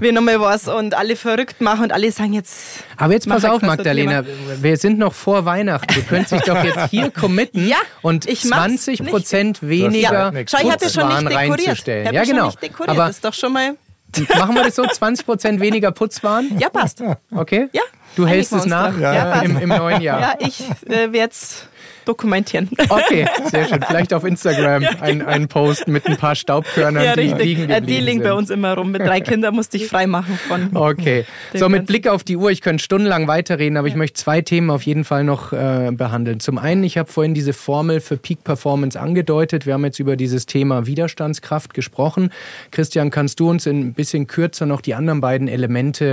wie 0.00 0.12
nochmal 0.12 0.40
was 0.40 0.68
und 0.68 0.94
alle 0.94 1.16
verrückt 1.16 1.60
mache 1.60 1.82
und 1.82 1.92
alle 1.92 2.12
sagen 2.12 2.32
jetzt. 2.32 2.84
Aber 2.96 3.12
jetzt 3.12 3.28
pass 3.28 3.44
auf, 3.44 3.60
Magdalena, 3.60 4.24
wir 4.60 4.76
sind 4.76 4.98
noch 4.98 5.12
vor 5.12 5.44
Weihnachten. 5.44 5.92
Du 5.92 6.02
könntest 6.02 6.32
dich 6.32 6.42
doch 6.42 6.62
jetzt 6.62 6.90
hier 6.90 7.10
committen 7.14 7.66
ja, 7.66 7.78
und 8.02 8.24
20 8.24 9.04
Prozent 9.04 9.62
weniger 9.62 10.32
ja. 10.32 10.44
Schau, 10.48 10.58
ich 10.62 10.70
habe 10.70 10.88
schon 10.88 11.23
Putzwaren 11.24 11.50
reinzustellen. 11.52 12.14
Ja, 12.14 12.24
genau. 12.24 12.52
Aber 12.86 12.94
das 12.94 13.16
ist 13.16 13.24
doch 13.24 13.34
schon 13.34 13.52
mal. 13.52 13.76
Machen 14.38 14.54
wir 14.54 14.64
das 14.64 14.76
so? 14.76 14.82
20% 14.84 15.60
weniger 15.60 15.90
Putzwaren? 15.90 16.56
Ja, 16.58 16.68
passt. 16.68 17.02
Okay? 17.34 17.68
Ja. 17.72 17.82
Du 18.16 18.26
hältst 18.26 18.52
es 18.52 18.64
nach 18.64 18.96
ja, 18.98 19.42
im, 19.42 19.58
im, 19.58 19.68
neuen 19.68 20.00
Jahr. 20.00 20.20
Ja, 20.20 20.34
ich 20.38 20.60
äh, 20.88 21.12
werde 21.12 21.32
es 21.32 21.66
dokumentieren. 22.04 22.68
Okay, 22.88 23.26
sehr 23.50 23.68
schön. 23.68 23.80
Vielleicht 23.86 24.12
auf 24.12 24.24
Instagram 24.24 24.82
ja, 24.82 24.90
genau. 24.92 25.02
ein, 25.04 25.22
ein 25.22 25.48
Post 25.48 25.88
mit 25.88 26.06
ein 26.06 26.16
paar 26.16 26.34
Staubkörnern, 26.34 27.04
ja, 27.04 27.16
die 27.16 27.22
liegen 27.22 27.66
geblieben 27.68 27.86
Die 27.86 27.98
liegen 27.98 28.22
bei 28.22 28.32
uns 28.32 28.50
immer 28.50 28.74
rum. 28.74 28.90
Mit 28.90 29.02
drei 29.02 29.20
Kindern 29.22 29.54
musste 29.54 29.76
ich 29.76 29.86
freimachen 29.86 30.38
von. 30.38 30.70
Okay. 30.74 31.24
So, 31.54 31.68
mit 31.68 31.86
Blick 31.86 32.08
auf 32.08 32.24
die 32.24 32.36
Uhr, 32.36 32.50
ich 32.50 32.60
könnte 32.60 32.82
stundenlang 32.82 33.26
weiterreden, 33.26 33.76
aber 33.76 33.88
ich 33.88 33.94
möchte 33.94 34.20
zwei 34.20 34.40
Themen 34.40 34.70
auf 34.70 34.82
jeden 34.82 35.04
Fall 35.04 35.24
noch 35.24 35.52
äh, 35.52 35.90
behandeln. 35.92 36.40
Zum 36.40 36.58
einen, 36.58 36.84
ich 36.84 36.98
habe 36.98 37.10
vorhin 37.10 37.34
diese 37.34 37.52
Formel 37.52 38.00
für 38.00 38.16
Peak 38.16 38.44
Performance 38.44 38.98
angedeutet. 38.98 39.66
Wir 39.66 39.74
haben 39.74 39.84
jetzt 39.84 39.98
über 39.98 40.16
dieses 40.16 40.46
Thema 40.46 40.86
Widerstandskraft 40.86 41.74
gesprochen. 41.74 42.30
Christian, 42.70 43.10
kannst 43.10 43.40
du 43.40 43.48
uns 43.48 43.66
ein 43.66 43.94
bisschen 43.94 44.26
kürzer 44.26 44.66
noch 44.66 44.80
die 44.80 44.94
anderen 44.94 45.20
beiden 45.20 45.48
Elemente 45.48 46.04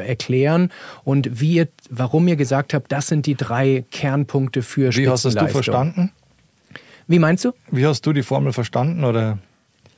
äh, 0.00 0.08
erklären 0.08 0.70
und 1.04 1.40
wie 1.40 1.54
ihr, 1.54 1.68
warum 1.90 2.26
ihr 2.28 2.36
gesagt 2.36 2.74
habt, 2.74 2.90
das 2.92 3.08
sind 3.08 3.26
die 3.26 3.34
drei 3.34 3.84
Kernpunkte 3.90 4.62
für 4.62 4.94
Wie 4.94 5.08
hast 5.08 5.24
du 5.24 5.30
verstanden? 5.48 6.12
Wie 7.06 7.18
meinst 7.18 7.44
du? 7.44 7.52
Wie 7.70 7.86
hast 7.86 8.04
du 8.06 8.12
die 8.12 8.22
Formel 8.22 8.52
verstanden 8.52 9.04
oder? 9.04 9.38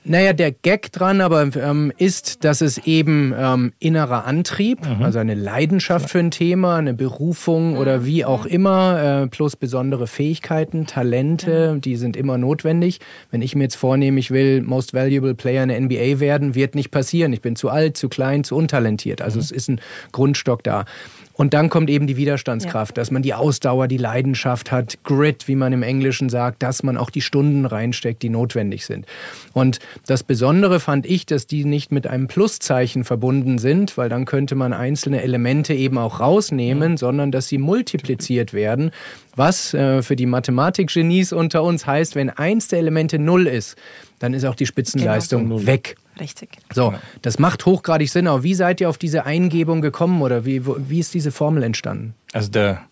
Naja, 0.05 0.33
der 0.33 0.53
Gag 0.53 0.91
dran 0.93 1.21
aber 1.21 1.55
ähm, 1.57 1.93
ist, 1.99 2.45
dass 2.45 2.63
es 2.63 2.79
eben 2.79 3.35
ähm, 3.37 3.73
innerer 3.79 4.25
Antrieb, 4.25 4.79
mhm. 4.87 5.03
also 5.03 5.19
eine 5.19 5.35
Leidenschaft 5.35 6.09
für 6.09 6.19
ein 6.19 6.31
Thema, 6.31 6.77
eine 6.77 6.95
Berufung 6.95 7.77
oder 7.77 8.07
wie 8.07 8.25
auch 8.25 8.47
immer, 8.47 9.25
äh, 9.25 9.27
plus 9.27 9.57
besondere 9.57 10.07
Fähigkeiten, 10.07 10.87
Talente, 10.87 11.75
mhm. 11.75 11.81
die 11.83 11.97
sind 11.97 12.17
immer 12.17 12.39
notwendig. 12.39 13.01
Wenn 13.31 13.43
ich 13.43 13.55
mir 13.55 13.65
jetzt 13.65 13.77
vornehme, 13.77 14.19
ich 14.19 14.31
will 14.31 14.63
Most 14.63 14.95
Valuable 14.95 15.35
Player 15.35 15.65
in 15.65 15.69
der 15.69 15.81
NBA 15.81 16.21
werden, 16.21 16.55
wird 16.55 16.75
nicht 16.75 16.91
passieren. 16.91 17.33
Ich 17.35 17.43
bin 17.43 17.55
zu 17.55 17.69
alt, 17.69 17.99
zu 17.99 18.09
klein, 18.09 18.45
zu 18.45 18.57
untalentiert. 18.57 19.21
Also 19.21 19.37
mhm. 19.39 19.43
es 19.43 19.51
ist 19.51 19.69
ein 19.69 19.81
Grundstock 20.13 20.63
da. 20.63 20.87
Und 21.39 21.55
dann 21.55 21.69
kommt 21.69 21.89
eben 21.89 22.09
die 22.09 22.17
Widerstandskraft, 22.17 22.97
ja. 22.97 23.01
dass 23.01 23.13
man 23.13 23.23
die 23.23 23.33
Ausdauer, 23.33 23.87
die 23.87 23.97
Leidenschaft 23.97 24.73
hat, 24.73 24.99
Grit, 25.05 25.47
wie 25.47 25.55
man 25.55 25.73
im 25.73 25.85
Englischen 25.85 26.29
sagt, 26.31 26.65
dass 26.65 26.83
man 26.83 26.97
auch 26.97 27.11
die 27.11 27.21
Stunden 27.21 27.65
reinsteckt, 27.65 28.25
die 28.25 28.29
notwendig 28.29 28.85
sind. 28.85 29.07
Und 29.53 29.79
das 30.05 30.25
Besondere 30.25 30.81
fand 30.81 31.07
ich, 31.07 31.27
dass 31.27 31.47
die 31.47 31.65
nicht 31.65 31.93
mit 31.93 32.09
einem 32.09 32.27
Pluszeichen 32.27 33.05
verbunden 33.05 33.59
sind, 33.59 33.97
weil 33.97 34.09
dann 34.09 34.25
könnte 34.25 34.57
man 34.57 34.73
einzelne 34.73 35.23
Elemente 35.23 35.75
eben 35.75 35.97
auch 35.97 36.19
rausnehmen, 36.19 36.93
ja. 36.93 36.99
sondern 36.99 37.31
dass 37.31 37.47
sie 37.47 37.59
multipliziert 37.59 38.53
werden, 38.53 38.91
was 39.37 39.73
äh, 39.75 40.03
für 40.03 40.17
die 40.17 40.27
Mathematikgenies 40.27 41.33
unter 41.33 41.63
uns 41.63 41.87
heißt, 41.87 42.17
wenn 42.17 42.31
eins 42.31 42.67
der 42.67 42.81
Elemente 42.81 43.21
null 43.21 43.47
ist, 43.47 43.77
dann 44.19 44.35
ist 44.35 44.45
auch 44.45 44.57
die 44.57 44.67
Spitzenleistung 44.67 45.45
genau. 45.45 45.67
weg. 45.67 45.95
Richtig. 46.21 46.59
So, 46.73 46.95
das 47.23 47.39
macht 47.39 47.67
hochgradig 47.67 48.11
Sinn. 48.11 48.27
Aber 48.27 48.43
wie 48.43 48.55
seid 48.55 48.81
ihr 48.81 48.89
auf 48.89 48.99
diese 48.99 49.27
Eingebung 49.27 49.81
gekommen 49.81 50.23
oder 50.23 50.45
wie, 50.45 50.65
wie 50.67 50.99
ist 50.99 51.15
diese 51.15 51.33
Formel 51.33 51.63
entstanden? 51.63 52.15
Also 52.33 52.51
der, 52.51 52.83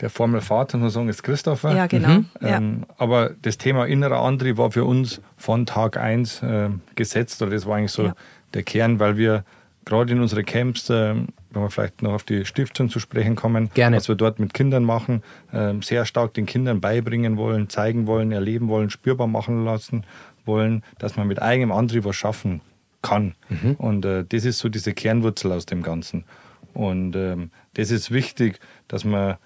der 0.00 0.10
Formelvater, 0.10 0.78
muss 0.78 0.94
sagen, 0.94 1.08
ist 1.08 1.22
Christopher. 1.22 1.74
Ja, 1.74 1.86
genau. 1.86 2.08
Mhm. 2.08 2.26
Ähm, 2.42 2.76
ja. 2.80 2.94
Aber 2.98 3.30
das 3.42 3.58
Thema 3.58 3.86
innerer 3.86 4.20
Antrieb 4.20 4.56
war 4.56 4.70
für 4.70 4.84
uns 4.84 5.20
von 5.36 5.66
Tag 5.66 5.96
1 5.96 6.42
äh, 6.42 6.70
gesetzt. 6.94 7.40
Oder 7.42 7.52
das 7.52 7.66
war 7.66 7.76
eigentlich 7.76 7.92
so 7.92 8.04
ja. 8.04 8.14
der 8.54 8.62
Kern, 8.62 8.98
weil 8.98 9.16
wir 9.16 9.44
gerade 9.84 10.12
in 10.12 10.20
unsere 10.20 10.44
Camps, 10.44 10.88
äh, 10.90 11.14
wenn 11.14 11.62
wir 11.62 11.70
vielleicht 11.70 12.02
noch 12.02 12.12
auf 12.12 12.24
die 12.24 12.44
Stiftung 12.44 12.88
zu 12.88 12.98
sprechen 12.98 13.36
kommen, 13.36 13.70
Gerne. 13.74 13.96
was 13.96 14.08
wir 14.08 14.14
dort 14.14 14.38
mit 14.38 14.54
Kindern 14.54 14.84
machen, 14.84 15.22
äh, 15.52 15.74
sehr 15.82 16.06
stark 16.06 16.34
den 16.34 16.46
Kindern 16.46 16.80
beibringen 16.80 17.36
wollen, 17.36 17.68
zeigen 17.68 18.06
wollen, 18.06 18.32
erleben 18.32 18.68
wollen, 18.68 18.90
spürbar 18.90 19.26
machen 19.26 19.64
lassen 19.64 20.04
wollen, 20.46 20.82
dass 20.98 21.16
man 21.16 21.26
mit 21.26 21.40
eigenem 21.40 21.72
Antrieb 21.72 22.04
was 22.04 22.16
schaffen 22.16 22.60
kann. 23.02 23.34
Mhm. 23.48 23.74
Und 23.74 24.04
äh, 24.04 24.24
das 24.28 24.44
ist 24.44 24.58
so 24.58 24.68
diese 24.68 24.92
Kernwurzel 24.92 25.52
aus 25.52 25.66
dem 25.66 25.82
Ganzen. 25.82 26.24
Und 26.72 27.14
ähm, 27.16 27.50
das 27.74 27.90
ist 27.90 28.10
wichtig, 28.10 28.58
dass 28.88 29.04
man 29.04 29.36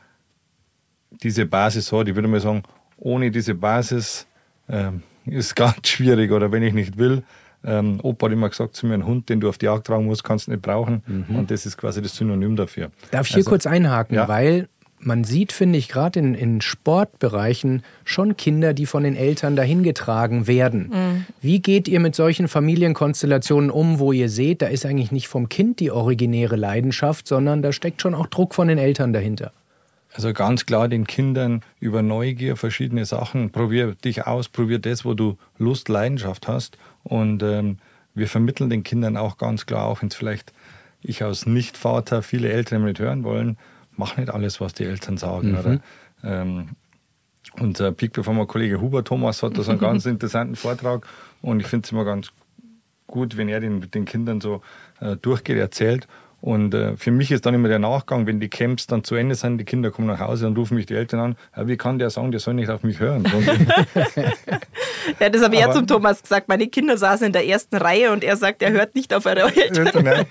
diese 1.10 1.46
Basis 1.46 1.92
hat. 1.92 2.08
Ich 2.08 2.14
würde 2.14 2.28
mal 2.28 2.40
sagen, 2.40 2.62
ohne 2.96 3.30
diese 3.30 3.54
Basis 3.54 4.26
ähm, 4.68 5.02
ist 5.26 5.54
ganz 5.56 5.88
schwierig. 5.88 6.30
Oder 6.32 6.50
wenn 6.52 6.62
ich 6.62 6.74
nicht 6.74 6.98
will, 6.98 7.22
Ähm, 7.64 7.98
Opa 8.04 8.26
hat 8.26 8.32
immer 8.32 8.48
gesagt 8.48 8.76
zu 8.76 8.86
mir, 8.86 8.94
ein 8.94 9.04
Hund, 9.04 9.28
den 9.28 9.40
du 9.40 9.48
auf 9.48 9.58
die 9.58 9.66
Jagd 9.66 9.88
tragen 9.88 10.06
musst, 10.06 10.22
kannst 10.22 10.46
du 10.46 10.52
nicht 10.52 10.62
brauchen. 10.62 11.02
Mhm. 11.06 11.36
Und 11.36 11.50
das 11.50 11.66
ist 11.66 11.76
quasi 11.76 12.00
das 12.00 12.14
Synonym 12.14 12.54
dafür. 12.54 12.92
Darf 13.10 13.26
ich 13.26 13.34
hier 13.34 13.38
also, 13.38 13.50
kurz 13.50 13.66
einhaken, 13.66 14.14
ja. 14.14 14.28
weil 14.28 14.68
man 15.00 15.24
sieht, 15.24 15.52
finde 15.52 15.78
ich, 15.78 15.88
gerade 15.88 16.18
in, 16.18 16.34
in 16.34 16.60
Sportbereichen 16.60 17.82
schon 18.04 18.36
Kinder, 18.36 18.74
die 18.74 18.86
von 18.86 19.04
den 19.04 19.16
Eltern 19.16 19.56
dahingetragen 19.56 20.46
werden. 20.46 20.90
Mhm. 20.92 21.24
Wie 21.40 21.60
geht 21.60 21.88
ihr 21.88 22.00
mit 22.00 22.14
solchen 22.14 22.48
Familienkonstellationen 22.48 23.70
um, 23.70 23.98
wo 23.98 24.12
ihr 24.12 24.28
seht, 24.28 24.62
da 24.62 24.66
ist 24.66 24.84
eigentlich 24.84 25.12
nicht 25.12 25.28
vom 25.28 25.48
Kind 25.48 25.80
die 25.80 25.90
originäre 25.90 26.56
Leidenschaft, 26.56 27.26
sondern 27.26 27.62
da 27.62 27.72
steckt 27.72 28.02
schon 28.02 28.14
auch 28.14 28.26
Druck 28.26 28.54
von 28.54 28.68
den 28.68 28.78
Eltern 28.78 29.12
dahinter? 29.12 29.52
Also 30.14 30.32
ganz 30.32 30.66
klar 30.66 30.88
den 30.88 31.06
Kindern 31.06 31.62
über 31.80 32.02
Neugier 32.02 32.56
verschiedene 32.56 33.04
Sachen. 33.04 33.50
Probier 33.50 33.94
dich 33.94 34.26
aus, 34.26 34.48
probier 34.48 34.78
das, 34.78 35.04
wo 35.04 35.14
du 35.14 35.36
Lust, 35.58 35.88
Leidenschaft 35.88 36.48
hast. 36.48 36.78
Und 37.04 37.42
ähm, 37.42 37.78
wir 38.14 38.26
vermitteln 38.26 38.70
den 38.70 38.82
Kindern 38.82 39.16
auch 39.16 39.38
ganz 39.38 39.66
klar, 39.66 39.86
auch 39.86 40.02
wenn 40.02 40.08
es 40.08 40.16
vielleicht 40.16 40.52
ich 41.02 41.22
als 41.22 41.46
Nicht-Vater 41.46 42.22
viele 42.22 42.50
Eltern 42.50 42.84
nicht 42.84 42.98
hören 42.98 43.22
wollen, 43.22 43.56
mach 43.98 44.16
nicht 44.16 44.30
alles, 44.30 44.60
was 44.60 44.72
die 44.72 44.84
Eltern 44.84 45.18
sagen. 45.18 45.52
Mhm. 45.52 45.58
Oder, 45.58 45.80
ähm, 46.24 46.68
unser 47.58 47.92
Peak 47.92 48.12
Performer 48.12 48.46
Kollege 48.46 48.80
Huber 48.80 49.04
Thomas 49.04 49.42
hat 49.42 49.58
da 49.58 49.62
so 49.62 49.72
einen 49.72 49.80
ganz 49.80 50.06
interessanten 50.06 50.56
Vortrag 50.56 51.06
und 51.42 51.60
ich 51.60 51.66
finde 51.66 51.86
es 51.86 51.92
immer 51.92 52.04
ganz 52.04 52.30
gut, 53.06 53.36
wenn 53.36 53.48
er 53.48 53.60
den, 53.60 53.90
den 53.90 54.04
Kindern 54.04 54.40
so 54.40 54.62
äh, 55.00 55.16
durchgeht, 55.16 55.58
erzählt. 55.58 56.06
Und 56.40 56.72
äh, 56.72 56.96
für 56.96 57.10
mich 57.10 57.32
ist 57.32 57.46
dann 57.46 57.54
immer 57.54 57.68
der 57.68 57.80
Nachgang, 57.80 58.26
wenn 58.26 58.38
die 58.38 58.48
Camps 58.48 58.86
dann 58.86 59.02
zu 59.02 59.16
Ende 59.16 59.34
sind, 59.34 59.58
die 59.58 59.64
Kinder 59.64 59.90
kommen 59.90 60.06
nach 60.06 60.20
Hause 60.20 60.46
und 60.46 60.56
rufen 60.56 60.76
mich 60.76 60.86
die 60.86 60.94
Eltern 60.94 61.20
an, 61.20 61.36
ja, 61.56 61.66
wie 61.66 61.76
kann 61.76 61.98
der 61.98 62.10
sagen, 62.10 62.30
der 62.30 62.38
soll 62.38 62.54
nicht 62.54 62.70
auf 62.70 62.84
mich 62.84 63.00
hören? 63.00 63.24
ja, 65.20 65.28
das 65.30 65.42
habe 65.42 65.54
ich 65.54 65.60
ja 65.60 65.72
zum 65.72 65.86
Thomas 65.86 66.22
gesagt. 66.22 66.48
Meine 66.48 66.68
Kinder 66.68 66.96
saßen 66.96 67.26
in 67.26 67.32
der 67.32 67.46
ersten 67.46 67.76
Reihe 67.76 68.12
und 68.12 68.22
er 68.22 68.36
sagt, 68.36 68.62
er 68.62 68.70
hört 68.70 68.94
nicht 68.94 69.12
auf 69.12 69.26
eure 69.26 69.54
Eltern. 69.54 70.06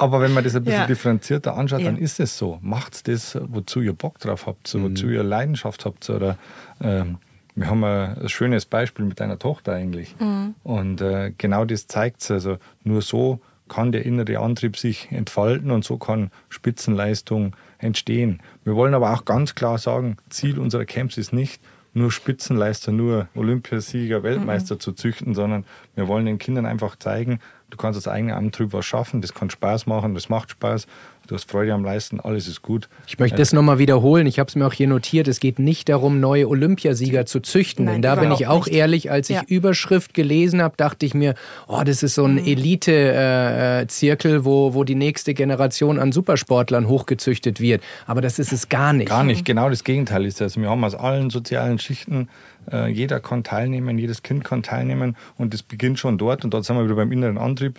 Aber 0.00 0.20
wenn 0.20 0.32
man 0.32 0.44
das 0.44 0.56
ein 0.56 0.64
bisschen 0.64 0.80
ja. 0.80 0.86
differenzierter 0.86 1.56
anschaut, 1.56 1.80
ja. 1.80 1.86
dann 1.86 1.98
ist 1.98 2.18
es 2.20 2.38
so. 2.38 2.58
Macht 2.62 3.06
das, 3.06 3.38
wozu 3.48 3.82
ihr 3.82 3.92
Bock 3.92 4.18
drauf 4.18 4.46
habt, 4.46 4.66
so, 4.66 4.82
wozu 4.82 5.06
mhm. 5.06 5.12
ihr 5.12 5.22
Leidenschaft 5.22 5.84
habt. 5.84 6.08
Oder 6.08 6.38
ähm, 6.82 7.18
wir 7.54 7.68
haben 7.68 7.84
ein, 7.84 8.28
schönes 8.28 8.64
Beispiel 8.64 9.04
mit 9.04 9.20
deiner 9.20 9.38
Tochter 9.38 9.74
eigentlich. 9.74 10.14
Mhm. 10.18 10.54
Und 10.62 11.02
äh, 11.02 11.32
genau 11.36 11.64
das 11.64 11.86
zeigt 11.86 12.22
es. 12.22 12.30
Also 12.30 12.56
nur 12.82 13.02
so 13.02 13.40
kann 13.74 13.90
der 13.90 14.06
innere 14.06 14.38
Antrieb 14.38 14.76
sich 14.76 15.10
entfalten 15.10 15.72
und 15.72 15.84
so 15.84 15.98
kann 15.98 16.30
Spitzenleistung 16.48 17.56
entstehen. 17.78 18.40
Wir 18.62 18.76
wollen 18.76 18.94
aber 18.94 19.12
auch 19.12 19.24
ganz 19.24 19.56
klar 19.56 19.78
sagen, 19.78 20.16
Ziel 20.30 20.60
unserer 20.60 20.84
Camps 20.84 21.16
ist 21.16 21.32
nicht, 21.32 21.60
nur 21.92 22.12
Spitzenleister, 22.12 22.92
nur 22.92 23.28
Olympiasieger, 23.34 24.22
Weltmeister 24.22 24.76
mhm. 24.76 24.80
zu 24.80 24.92
züchten, 24.92 25.34
sondern 25.34 25.64
wir 25.94 26.06
wollen 26.06 26.26
den 26.26 26.38
Kindern 26.38 26.66
einfach 26.66 26.96
zeigen, 26.96 27.40
du 27.70 27.76
kannst 27.76 27.96
aus 27.96 28.06
eigenem 28.06 28.36
Antrieb 28.36 28.72
was 28.72 28.86
schaffen, 28.86 29.20
das 29.20 29.34
kann 29.34 29.50
Spaß 29.50 29.86
machen, 29.86 30.14
das 30.14 30.28
macht 30.28 30.50
Spaß 30.50 30.86
du 31.26 31.34
hast 31.34 31.50
Freude 31.50 31.72
am 31.72 31.84
Leisten, 31.84 32.20
alles 32.20 32.48
ist 32.48 32.62
gut. 32.62 32.88
Ich 33.06 33.18
möchte 33.18 33.36
das 33.36 33.52
nochmal 33.52 33.78
wiederholen. 33.78 34.26
Ich 34.26 34.38
habe 34.38 34.48
es 34.48 34.56
mir 34.56 34.66
auch 34.66 34.72
hier 34.72 34.88
notiert. 34.88 35.28
Es 35.28 35.40
geht 35.40 35.58
nicht 35.58 35.88
darum, 35.88 36.20
neue 36.20 36.48
Olympiasieger 36.48 37.26
zu 37.26 37.40
züchten. 37.40 37.86
Nein, 37.86 37.94
denn 37.94 38.02
da 38.02 38.14
bin 38.16 38.32
ich 38.32 38.46
auch 38.46 38.66
nicht. 38.66 38.74
ehrlich, 38.74 39.10
als 39.10 39.30
ich 39.30 39.36
ja. 39.36 39.42
Überschrift 39.46 40.14
gelesen 40.14 40.62
habe, 40.62 40.76
dachte 40.76 41.06
ich 41.06 41.14
mir, 41.14 41.34
oh, 41.66 41.82
das 41.84 42.02
ist 42.02 42.14
so 42.14 42.24
ein 42.24 42.34
mhm. 42.34 42.46
Elite-Zirkel, 42.46 44.44
wo, 44.44 44.74
wo 44.74 44.84
die 44.84 44.94
nächste 44.94 45.34
Generation 45.34 45.98
an 45.98 46.12
Supersportlern 46.12 46.88
hochgezüchtet 46.88 47.60
wird. 47.60 47.82
Aber 48.06 48.20
das 48.20 48.38
ist 48.38 48.52
es 48.52 48.68
gar 48.68 48.92
nicht. 48.92 49.08
Gar 49.08 49.24
nicht, 49.24 49.44
genau 49.44 49.70
das 49.70 49.84
Gegenteil 49.84 50.24
ist 50.24 50.40
das. 50.40 50.56
Wir 50.56 50.70
haben 50.70 50.84
aus 50.84 50.94
allen 50.94 51.30
sozialen 51.30 51.78
Schichten 51.78 52.28
äh, 52.70 52.88
jeder 52.88 53.20
kann 53.20 53.44
teilnehmen, 53.44 53.98
jedes 53.98 54.22
Kind 54.22 54.44
kann 54.44 54.62
teilnehmen 54.62 55.16
und 55.36 55.52
das 55.54 55.62
beginnt 55.62 55.98
schon 55.98 56.18
dort 56.18 56.44
und 56.44 56.54
dort 56.54 56.64
sind 56.64 56.76
wir 56.76 56.84
wieder 56.84 56.94
beim 56.94 57.12
inneren 57.12 57.38
Antrieb 57.38 57.78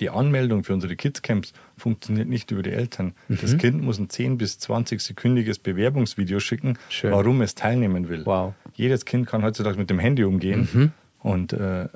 die 0.00 0.10
Anmeldung 0.10 0.64
für 0.64 0.72
unsere 0.72 0.96
Kidscamps 0.96 1.52
funktioniert 1.76 2.28
nicht 2.28 2.50
über 2.50 2.62
die 2.62 2.70
Eltern. 2.70 3.14
Mhm. 3.28 3.38
Das 3.40 3.56
Kind 3.58 3.82
muss 3.82 3.98
ein 3.98 4.08
10- 4.08 4.36
bis 4.36 4.58
20-sekündiges 4.58 5.62
Bewerbungsvideo 5.62 6.40
schicken, 6.40 6.78
Schön. 6.88 7.12
warum 7.12 7.42
es 7.42 7.54
teilnehmen 7.54 8.08
will. 8.08 8.24
Wow. 8.24 8.54
Jedes 8.74 9.04
Kind 9.04 9.26
kann 9.26 9.42
heutzutage 9.42 9.78
mit 9.78 9.90
dem 9.90 9.98
Handy 9.98 10.24
umgehen 10.24 10.68
mhm. 10.72 10.92
und 11.20 11.52
äh, 11.52 11.88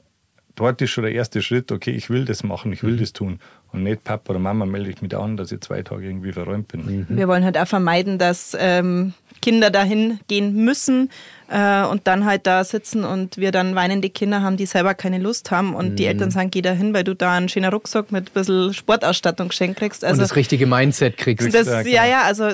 dort 0.57 0.83
ist 0.83 0.91
schon 0.91 1.05
der 1.05 1.13
erste 1.13 1.43
Schritt, 1.43 1.71
okay, 1.71 1.93
ich 1.93 2.11
will 2.11 2.25
das 2.25 2.43
machen, 2.43 2.73
ich 2.73 2.83
will 2.83 2.95
mhm. 2.95 3.01
das 3.01 3.13
tun. 3.13 3.39
Und 3.73 3.83
nicht 3.83 4.05
Papa 4.05 4.31
oder 4.31 4.41
Mama 4.41 4.67
melde 4.67 4.91
ich 4.91 5.03
mich 5.03 5.17
an, 5.17 5.37
dass 5.37 5.53
ich 5.53 5.61
zwei 5.61 5.83
Tage 5.83 6.07
irgendwie 6.07 6.33
verräumt 6.33 6.69
bin. 6.69 7.07
Mhm. 7.09 7.17
Wir 7.17 7.29
wollen 7.29 7.45
halt 7.45 7.59
auch 7.59 7.69
vermeiden, 7.69 8.19
dass 8.19 8.57
ähm, 8.59 9.13
Kinder 9.43 9.71
dahin 9.71 10.19
gehen 10.29 10.55
müssen 10.65 11.11
äh, 11.49 11.85
und 11.85 12.07
dann 12.07 12.25
halt 12.25 12.47
da 12.47 12.65
sitzen 12.65 13.05
und 13.05 13.37
wir 13.37 13.53
dann 13.53 13.75
weinende 13.75 14.11
Kinder 14.11 14.43
haben, 14.43 14.57
die 14.57 14.67
selber 14.67 14.95
keine 14.95 15.19
Lust 15.19 15.51
haben 15.51 15.75
und 15.75 15.91
mhm. 15.91 15.97
die 15.97 16.07
Eltern 16.07 16.31
sagen, 16.31 16.51
geh 16.51 16.63
da 16.63 16.73
hin, 16.73 16.95
weil 16.95 17.05
du 17.05 17.15
da 17.15 17.37
einen 17.37 17.49
schönen 17.49 17.71
Rucksack 17.71 18.11
mit 18.11 18.31
ein 18.31 18.33
bisschen 18.33 18.75
Sportausstattung 18.75 19.49
geschenkt 19.49 19.79
kriegst. 19.79 20.05
Also, 20.05 20.15
und 20.15 20.23
das 20.23 20.37
richtige 20.37 20.67
Mindset 20.67 21.17
kriegst. 21.19 21.55
Das, 21.55 21.67
ja, 21.87 22.07
ja, 22.07 22.23
also 22.23 22.53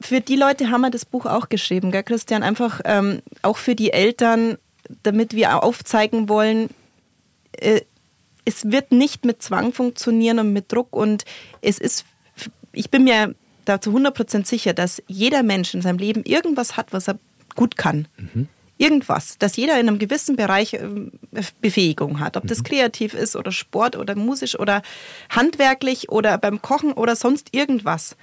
für 0.00 0.20
die 0.20 0.36
Leute 0.36 0.70
haben 0.70 0.80
wir 0.80 0.90
das 0.90 1.04
Buch 1.04 1.26
auch 1.26 1.48
geschrieben, 1.48 1.90
gell, 1.90 2.02
Christian? 2.02 2.42
Einfach 2.42 2.80
ähm, 2.84 3.20
auch 3.42 3.58
für 3.58 3.74
die 3.74 3.92
Eltern, 3.92 4.56
damit 5.02 5.34
wir 5.34 5.62
aufzeigen 5.62 6.28
wollen, 6.28 6.70
äh, 7.62 7.82
es 8.44 8.70
wird 8.70 8.92
nicht 8.92 9.24
mit 9.24 9.42
Zwang 9.42 9.72
funktionieren 9.72 10.38
und 10.38 10.52
mit 10.52 10.72
Druck 10.72 10.94
und 10.94 11.24
es 11.60 11.78
ist, 11.78 12.04
ich 12.72 12.90
bin 12.90 13.04
mir 13.04 13.34
da 13.64 13.80
zu 13.80 13.90
100% 13.90 14.46
sicher, 14.46 14.72
dass 14.72 15.02
jeder 15.06 15.42
Mensch 15.42 15.74
in 15.74 15.82
seinem 15.82 15.98
Leben 15.98 16.24
irgendwas 16.24 16.76
hat, 16.76 16.92
was 16.92 17.08
er 17.08 17.18
gut 17.54 17.76
kann. 17.76 18.08
Mhm. 18.16 18.48
Irgendwas, 18.78 19.38
dass 19.38 19.56
jeder 19.56 19.78
in 19.78 19.88
einem 19.88 19.98
gewissen 19.98 20.36
Bereich 20.36 20.74
ähm, 20.74 21.12
Befähigung 21.60 22.20
hat, 22.20 22.36
ob 22.36 22.46
das 22.46 22.58
mhm. 22.58 22.64
kreativ 22.64 23.14
ist 23.14 23.36
oder 23.36 23.52
Sport 23.52 23.96
oder 23.96 24.14
musisch 24.16 24.58
oder 24.58 24.82
handwerklich 25.30 26.08
oder 26.10 26.38
beim 26.38 26.62
Kochen 26.62 26.92
oder 26.92 27.14
sonst 27.14 27.48
irgendwas. 27.52 28.16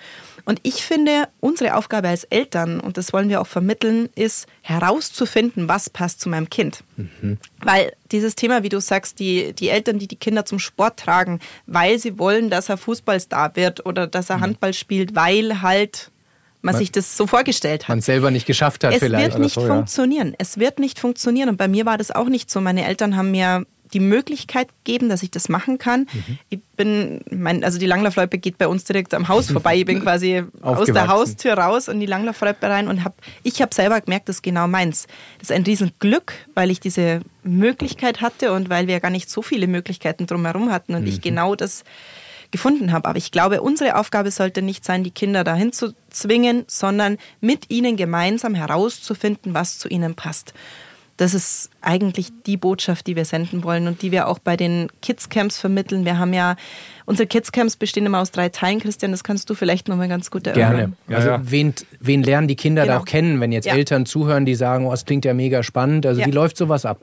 Und 0.46 0.60
ich 0.64 0.84
finde, 0.84 1.28
unsere 1.40 1.76
Aufgabe 1.76 2.08
als 2.10 2.24
Eltern, 2.24 2.80
und 2.80 2.98
das 2.98 3.14
wollen 3.14 3.30
wir 3.30 3.40
auch 3.42 3.48
vermitteln, 3.48 4.10
ist 4.16 4.48
herauszufinden, 4.62 5.68
was 5.68 5.90
passt 5.90 6.22
zu 6.22 6.30
meinem 6.30 6.50
Kind. 6.50 6.84
Mhm. 6.98 7.38
Weil 7.60 7.94
dieses 8.12 8.36
Thema, 8.36 8.64
wie 8.64 8.70
du 8.70 8.82
sagst, 8.82 9.20
die, 9.20 9.54
die 9.54 9.70
Eltern, 9.70 10.00
die 10.00 10.08
die 10.08 10.16
Kinder 10.16 10.46
zum 10.46 10.60
Sport 10.60 11.00
tragen, 11.00 11.40
weil 11.68 12.00
sie 12.00 12.18
wollen, 12.18 12.50
dass 12.50 12.70
er 12.70 12.78
Fußballstar 12.78 13.56
wird 13.56 13.86
oder 13.86 14.08
dass 14.08 14.30
er 14.30 14.38
mhm. 14.38 14.42
Handball 14.42 14.74
spielt, 14.74 15.16
weil 15.16 15.62
halt 15.62 16.12
man, 16.62 16.74
man, 16.74 16.80
sich 16.80 16.92
das 16.92 17.16
so 17.16 17.28
vorgestellt 17.28 17.84
hat. 17.84 17.90
Man 17.90 18.02
selber 18.02 18.32
nicht 18.32 18.46
geschafft 18.46 18.84
hat 18.84 18.94
es 18.94 19.00
vielleicht. 19.00 19.30
Es 19.30 19.34
wird 19.34 19.44
nicht 19.44 19.54
so, 19.54 19.62
funktionieren. 19.62 20.30
Ja. 20.30 20.36
Es 20.40 20.58
wird 20.58 20.80
nicht 20.80 21.00
funktionieren. 21.00 21.50
Und 21.50 21.58
bei 21.58 21.68
mir 21.68 21.86
war 21.86 21.98
das 21.98 22.12
auch 22.12 22.28
nicht 22.28 22.52
so. 22.52 22.60
Meine 22.60 22.86
Eltern 22.86 23.16
haben 23.16 23.32
mir 23.32 23.66
die 23.94 24.00
Möglichkeit 24.00 24.70
gegeben, 24.84 25.10
dass 25.10 25.24
ich 25.24 25.32
das 25.32 25.50
machen 25.50 25.78
kann. 25.78 26.02
Mhm. 26.02 26.38
Ich 26.50 26.60
bin, 26.76 27.22
mein, 27.32 27.64
also 27.64 27.80
die 27.80 27.86
Langlaufloipe 27.86 28.38
geht 28.38 28.58
bei 28.58 28.68
uns 28.68 28.84
direkt 28.84 29.14
am 29.14 29.28
Haus 29.28 29.50
vorbei. 29.52 29.78
Ich 29.78 29.86
bin 29.86 30.02
quasi 30.02 30.44
aus 30.62 30.88
der 30.88 31.08
Haustür 31.08 31.54
raus 31.54 31.88
in 31.88 32.00
die 32.00 32.06
Langlaufloipe 32.06 32.68
rein 32.68 32.88
und 32.88 33.04
habe, 33.04 33.16
ich 33.44 33.62
habe 33.62 33.74
selber 33.74 34.00
gemerkt, 34.02 34.30
das 34.30 34.38
ist 34.38 34.42
genau 34.44 34.68
meins. 34.68 35.08
Das 35.40 35.50
ist 35.50 35.56
ein 35.56 35.64
Riesenglück, 35.64 36.34
weil 36.54 36.70
ich 36.70 36.80
diese 36.80 37.22
Möglichkeit 37.44 38.22
hatte 38.22 38.54
und 38.54 38.70
weil 38.70 38.88
wir 38.88 39.00
gar 39.00 39.10
nicht 39.10 39.30
so 39.30 39.42
viele 39.42 39.68
Möglichkeiten 39.68 40.28
drumherum 40.28 40.72
hatten 40.72 40.94
und 40.94 41.02
mhm. 41.02 41.08
ich 41.08 41.22
genau 41.22 41.56
das 41.56 41.84
gefunden 42.52 42.92
habe. 42.92 43.08
Aber 43.08 43.18
ich 43.18 43.32
glaube, 43.32 43.62
unsere 43.62 43.96
Aufgabe 43.96 44.32
sollte 44.32 44.62
nicht 44.62 44.86
sein, 44.86 45.04
die 45.04 45.12
Kinder 45.12 45.44
dahin 45.44 45.72
zu 45.72 45.94
zwingen, 46.10 46.66
sondern 46.68 47.18
mit 47.42 47.70
ihnen 47.70 47.96
gemeinsam 47.96 48.56
herauszufinden, 48.56 49.54
was 49.54 49.80
zu 49.80 49.88
ihnen 49.90 50.16
passt 50.16 50.54
das 51.20 51.34
ist 51.34 51.70
eigentlich 51.82 52.30
die 52.46 52.56
Botschaft, 52.56 53.06
die 53.06 53.18
wir 53.18 53.26
senden 53.26 53.66
wollen 53.66 53.88
und 53.88 54.02
die 54.02 54.14
wir 54.14 54.30
auch 54.30 54.40
bei 54.40 54.56
den 54.56 54.88
Kids-Camps 55.02 55.60
vermitteln. 55.60 56.06
Wir 56.06 56.18
haben 56.18 56.32
ja, 56.32 56.56
unsere 57.06 57.28
Kids-Camps 57.28 57.76
bestehen 57.76 58.06
immer 58.06 58.22
aus 58.22 58.32
drei 58.32 58.48
Teilen. 58.48 58.80
Christian, 58.80 59.12
das 59.12 59.26
kannst 59.26 59.50
du 59.50 59.54
vielleicht 59.54 59.90
nochmal 59.90 60.08
ganz 60.08 60.32
gut 60.32 60.48
erörtern. 60.48 60.96
Gerne. 61.08 61.18
Also 61.18 61.30
ja. 61.32 61.42
wen, 61.44 61.74
wen 62.00 62.24
lernen 62.24 62.48
die 62.48 62.56
Kinder 62.56 62.84
genau. 62.84 62.94
da 62.94 63.02
auch 63.02 63.06
kennen, 63.06 63.42
wenn 63.42 63.52
jetzt 63.52 63.66
ja. 63.66 63.74
Eltern 63.74 64.06
zuhören, 64.06 64.46
die 64.46 64.56
sagen, 64.56 64.86
oh, 64.86 64.92
das 64.92 65.04
klingt 65.04 65.26
ja 65.26 65.34
mega 65.34 65.62
spannend. 65.62 66.06
Also 66.06 66.22
ja. 66.22 66.28
wie 66.28 66.32
läuft 66.32 66.56
sowas 66.56 66.86
ab? 66.86 67.02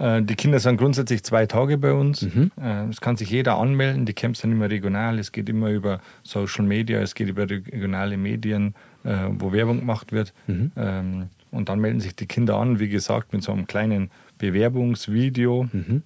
Äh, 0.00 0.22
die 0.22 0.34
Kinder 0.34 0.58
sind 0.58 0.78
grundsätzlich 0.78 1.22
zwei 1.22 1.46
Tage 1.46 1.78
bei 1.78 1.92
uns. 1.92 2.22
Mhm. 2.22 2.50
Äh, 2.60 2.88
es 2.88 3.00
kann 3.00 3.16
sich 3.16 3.30
jeder 3.30 3.58
anmelden. 3.58 4.06
Die 4.06 4.14
Camps 4.14 4.40
sind 4.40 4.52
immer 4.52 4.70
regional. 4.70 5.18
Es 5.18 5.30
geht 5.30 5.48
immer 5.48 5.68
über 5.68 6.00
Social 6.22 6.64
Media, 6.64 7.00
es 7.00 7.14
geht 7.14 7.28
über 7.28 7.48
regionale 7.48 8.16
Medien, 8.16 8.74
äh, 9.04 9.16
wo 9.30 9.52
Werbung 9.52 9.80
gemacht 9.80 10.12
wird. 10.12 10.32
Mhm. 10.46 10.72
Ähm, 10.76 11.28
und 11.50 11.68
dann 11.68 11.80
melden 11.80 12.00
sich 12.00 12.16
die 12.16 12.26
Kinder 12.26 12.56
an, 12.56 12.78
wie 12.80 12.88
gesagt, 12.88 13.32
mit 13.32 13.42
so 13.42 13.52
einem 13.52 13.66
kleinen 13.66 14.10
Bewerbungsvideo. 14.38 15.68
Mhm. 15.70 16.02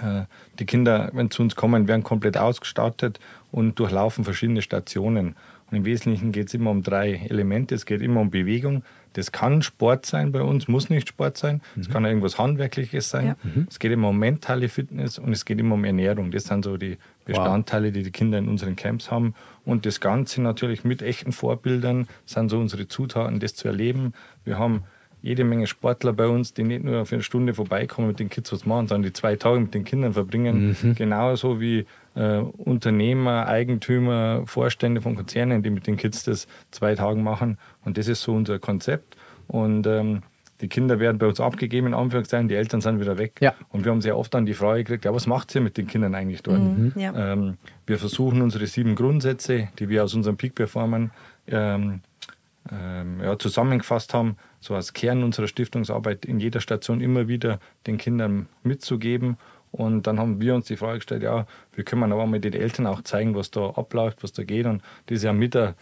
Äh, 0.00 0.22
die 0.58 0.66
Kinder, 0.66 1.10
wenn 1.12 1.30
zu 1.30 1.42
uns 1.42 1.54
kommen, 1.54 1.86
werden 1.86 2.02
komplett 2.02 2.36
ausgestattet 2.36 3.20
und 3.52 3.78
durchlaufen 3.78 4.24
verschiedene 4.24 4.62
Stationen. 4.62 5.36
Und 5.70 5.78
im 5.78 5.84
Wesentlichen 5.84 6.32
geht 6.32 6.48
es 6.48 6.54
immer 6.54 6.70
um 6.70 6.82
drei 6.82 7.26
Elemente. 7.28 7.74
Es 7.74 7.86
geht 7.86 8.02
immer 8.02 8.20
um 8.20 8.30
Bewegung. 8.30 8.82
Das 9.14 9.32
kann 9.32 9.62
Sport 9.62 10.06
sein 10.06 10.32
bei 10.32 10.42
uns, 10.42 10.68
muss 10.68 10.90
nicht 10.90 11.08
Sport 11.08 11.38
sein. 11.38 11.62
Es 11.80 11.88
mhm. 11.88 11.92
kann 11.92 12.04
irgendwas 12.04 12.38
Handwerkliches 12.38 13.08
sein. 13.08 13.26
Ja. 13.28 13.36
Mhm. 13.42 13.66
Es 13.70 13.78
geht 13.78 13.92
immer 13.92 14.08
um 14.08 14.18
mentale 14.18 14.68
Fitness 14.68 15.18
und 15.18 15.32
es 15.32 15.44
geht 15.44 15.60
immer 15.60 15.74
um 15.74 15.84
Ernährung. 15.84 16.30
Das 16.32 16.44
sind 16.44 16.64
so 16.64 16.76
die 16.76 16.98
Bestandteile, 17.24 17.86
wow. 17.86 17.94
die 17.94 18.02
die 18.02 18.10
Kinder 18.10 18.38
in 18.38 18.48
unseren 18.48 18.76
Camps 18.76 19.10
haben. 19.10 19.34
Und 19.64 19.86
das 19.86 20.00
Ganze 20.00 20.42
natürlich 20.42 20.84
mit 20.84 21.00
echten 21.00 21.32
Vorbildern 21.32 22.08
sind 22.26 22.50
so 22.50 22.58
unsere 22.58 22.88
Zutaten, 22.88 23.38
das 23.38 23.54
zu 23.54 23.68
erleben. 23.68 24.14
Wir 24.44 24.58
haben 24.58 24.82
jede 25.22 25.44
Menge 25.44 25.66
Sportler 25.66 26.12
bei 26.12 26.26
uns, 26.26 26.52
die 26.52 26.64
nicht 26.64 26.84
nur 26.84 27.06
für 27.06 27.14
eine 27.14 27.22
Stunde 27.22 27.54
vorbeikommen 27.54 28.08
mit 28.08 28.18
den 28.18 28.28
Kids 28.28 28.52
was 28.52 28.66
machen, 28.66 28.88
sondern 28.88 29.04
die 29.04 29.12
zwei 29.14 29.36
Tage 29.36 29.58
mit 29.58 29.72
den 29.72 29.84
Kindern 29.84 30.12
verbringen. 30.12 30.76
Mhm. 30.82 30.94
Genauso 30.96 31.60
wie 31.60 31.86
äh, 32.14 32.38
Unternehmer, 32.38 33.46
Eigentümer, 33.46 34.42
Vorstände 34.46 35.00
von 35.00 35.16
Konzernen, 35.16 35.62
die 35.62 35.70
mit 35.70 35.86
den 35.86 35.96
Kids 35.96 36.24
das 36.24 36.46
zwei 36.70 36.94
Tage 36.94 37.20
machen. 37.20 37.58
Und 37.84 37.98
das 37.98 38.08
ist 38.08 38.22
so 38.22 38.32
unser 38.32 38.58
Konzept. 38.58 39.16
Und 39.46 39.86
ähm, 39.86 40.22
die 40.60 40.68
Kinder 40.68 41.00
werden 41.00 41.18
bei 41.18 41.26
uns 41.26 41.40
abgegeben, 41.40 41.88
in 41.88 41.94
Anführungszeichen, 41.94 42.48
die 42.48 42.54
Eltern 42.54 42.80
sind 42.80 43.00
wieder 43.00 43.18
weg. 43.18 43.38
Ja. 43.40 43.54
Und 43.70 43.84
wir 43.84 43.92
haben 43.92 44.00
sehr 44.00 44.16
oft 44.16 44.32
dann 44.32 44.46
die 44.46 44.54
Frage 44.54 44.84
gekriegt, 44.84 45.04
ja, 45.04 45.12
was 45.12 45.26
macht 45.26 45.54
ihr 45.54 45.60
mit 45.60 45.76
den 45.76 45.86
Kindern 45.86 46.14
eigentlich 46.14 46.42
dort? 46.42 46.60
Mhm, 46.60 46.92
ja. 46.96 47.32
ähm, 47.32 47.58
wir 47.86 47.98
versuchen 47.98 48.40
unsere 48.40 48.66
sieben 48.66 48.94
Grundsätze, 48.94 49.68
die 49.78 49.88
wir 49.88 50.04
aus 50.04 50.14
unserem 50.14 50.36
Peak 50.36 50.54
Performern 50.54 51.10
ähm, 51.48 52.00
ähm, 52.72 53.20
ja, 53.22 53.38
zusammengefasst 53.38 54.14
haben, 54.14 54.36
so 54.60 54.74
als 54.74 54.92
Kern 54.92 55.22
unserer 55.22 55.48
Stiftungsarbeit 55.48 56.24
in 56.24 56.40
jeder 56.40 56.60
Station 56.60 57.00
immer 57.00 57.28
wieder 57.28 57.58
den 57.86 57.98
Kindern 57.98 58.48
mitzugeben. 58.62 59.36
Und 59.74 60.06
dann 60.06 60.20
haben 60.20 60.40
wir 60.40 60.54
uns 60.54 60.66
die 60.66 60.76
Frage 60.76 60.98
gestellt, 60.98 61.24
ja, 61.24 61.46
wie 61.72 61.82
können 61.82 62.08
wir 62.08 62.14
aber 62.14 62.26
mal 62.26 62.38
den 62.38 62.52
Eltern 62.52 62.86
auch 62.86 63.02
zeigen, 63.02 63.34
was 63.34 63.50
da 63.50 63.70
abläuft, 63.70 64.22
was 64.22 64.32
da 64.32 64.44
geht. 64.44 64.66
Und 64.66 64.82
das 65.06 65.16
ist 65.16 65.24
ja 65.24 65.32
mit 65.32 65.54
der 65.54 65.74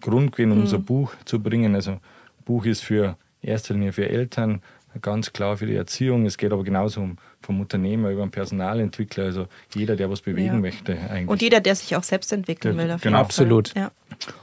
Grund 0.00 0.32
gewesen, 0.32 0.54
mhm. 0.54 0.62
unser 0.62 0.78
Buch 0.78 1.12
zu 1.26 1.42
bringen. 1.42 1.74
Also 1.74 2.00
Buch 2.46 2.64
ist 2.64 2.80
für 2.80 3.18
erster 3.42 3.74
Linie 3.74 3.92
für 3.92 4.08
Eltern, 4.08 4.62
ganz 5.02 5.34
klar 5.34 5.58
für 5.58 5.66
die 5.66 5.74
Erziehung. 5.74 6.24
Es 6.24 6.38
geht 6.38 6.50
aber 6.50 6.64
genauso 6.64 7.02
um 7.02 7.18
vom 7.42 7.60
Unternehmer 7.60 8.08
über 8.08 8.22
den 8.22 8.30
Personalentwickler, 8.30 9.24
also 9.24 9.48
jeder, 9.74 9.96
der 9.96 10.08
was 10.08 10.22
bewegen 10.22 10.54
ja. 10.54 10.60
möchte. 10.60 10.96
Eigentlich. 11.10 11.28
Und 11.28 11.42
jeder, 11.42 11.60
der 11.60 11.74
sich 11.74 11.94
auch 11.96 12.04
selbst 12.04 12.32
entwickeln 12.32 12.78
der, 12.78 12.88
will. 12.88 12.96
Genau, 13.02 13.18
absolut. 13.18 13.74
Ja. 13.74 13.90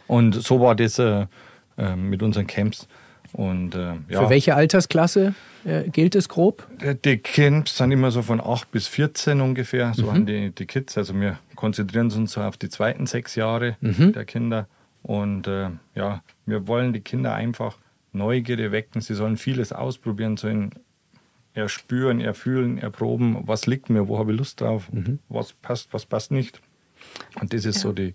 Und 0.05 0.35
so 0.35 0.61
war 0.61 0.75
das 0.75 0.99
äh, 0.99 1.25
äh, 1.79 1.95
mit 1.95 2.21
unseren 2.21 2.45
Camps. 2.45 2.87
Und, 3.33 3.75
äh, 3.75 3.93
ja. 4.09 4.23
Für 4.23 4.29
welche 4.29 4.55
Altersklasse 4.55 5.33
äh, 5.63 5.89
gilt 5.89 6.15
es 6.15 6.27
grob? 6.27 6.67
Die 7.05 7.17
Camps 7.17 7.77
sind 7.77 7.91
immer 7.91 8.11
so 8.11 8.21
von 8.21 8.41
8 8.41 8.71
bis 8.71 8.87
14 8.87 9.41
ungefähr, 9.41 9.93
so 9.95 10.03
mhm. 10.03 10.09
an 10.09 10.25
die, 10.25 10.49
die 10.51 10.65
Kids. 10.65 10.97
Also 10.97 11.19
wir 11.19 11.39
konzentrieren 11.55 12.11
uns 12.11 12.33
so 12.33 12.41
auf 12.41 12.57
die 12.57 12.69
zweiten 12.69 13.07
sechs 13.07 13.35
Jahre 13.35 13.77
mhm. 13.79 14.13
der 14.13 14.25
Kinder. 14.25 14.67
Und 15.03 15.47
äh, 15.47 15.69
ja, 15.95 16.23
wir 16.45 16.67
wollen 16.67 16.93
die 16.93 17.01
Kinder 17.01 17.33
einfach 17.33 17.77
Neugierde 18.13 18.71
wecken. 18.71 19.01
Sie 19.01 19.13
sollen 19.13 19.37
vieles 19.37 19.71
ausprobieren, 19.71 20.35
sollen 20.35 20.71
erspüren, 21.53 22.19
erfühlen, 22.19 22.77
erproben, 22.77 23.37
was 23.45 23.65
liegt 23.67 23.89
mir, 23.89 24.07
wo 24.07 24.17
habe 24.17 24.31
ich 24.31 24.37
Lust 24.37 24.61
drauf, 24.61 24.91
mhm. 24.91 25.19
was 25.29 25.53
passt, 25.53 25.93
was 25.93 26.05
passt 26.05 26.31
nicht. 26.31 26.61
Und 27.39 27.53
das 27.53 27.65
ist 27.65 27.77
ja. 27.77 27.81
so 27.81 27.93
die, 27.93 28.13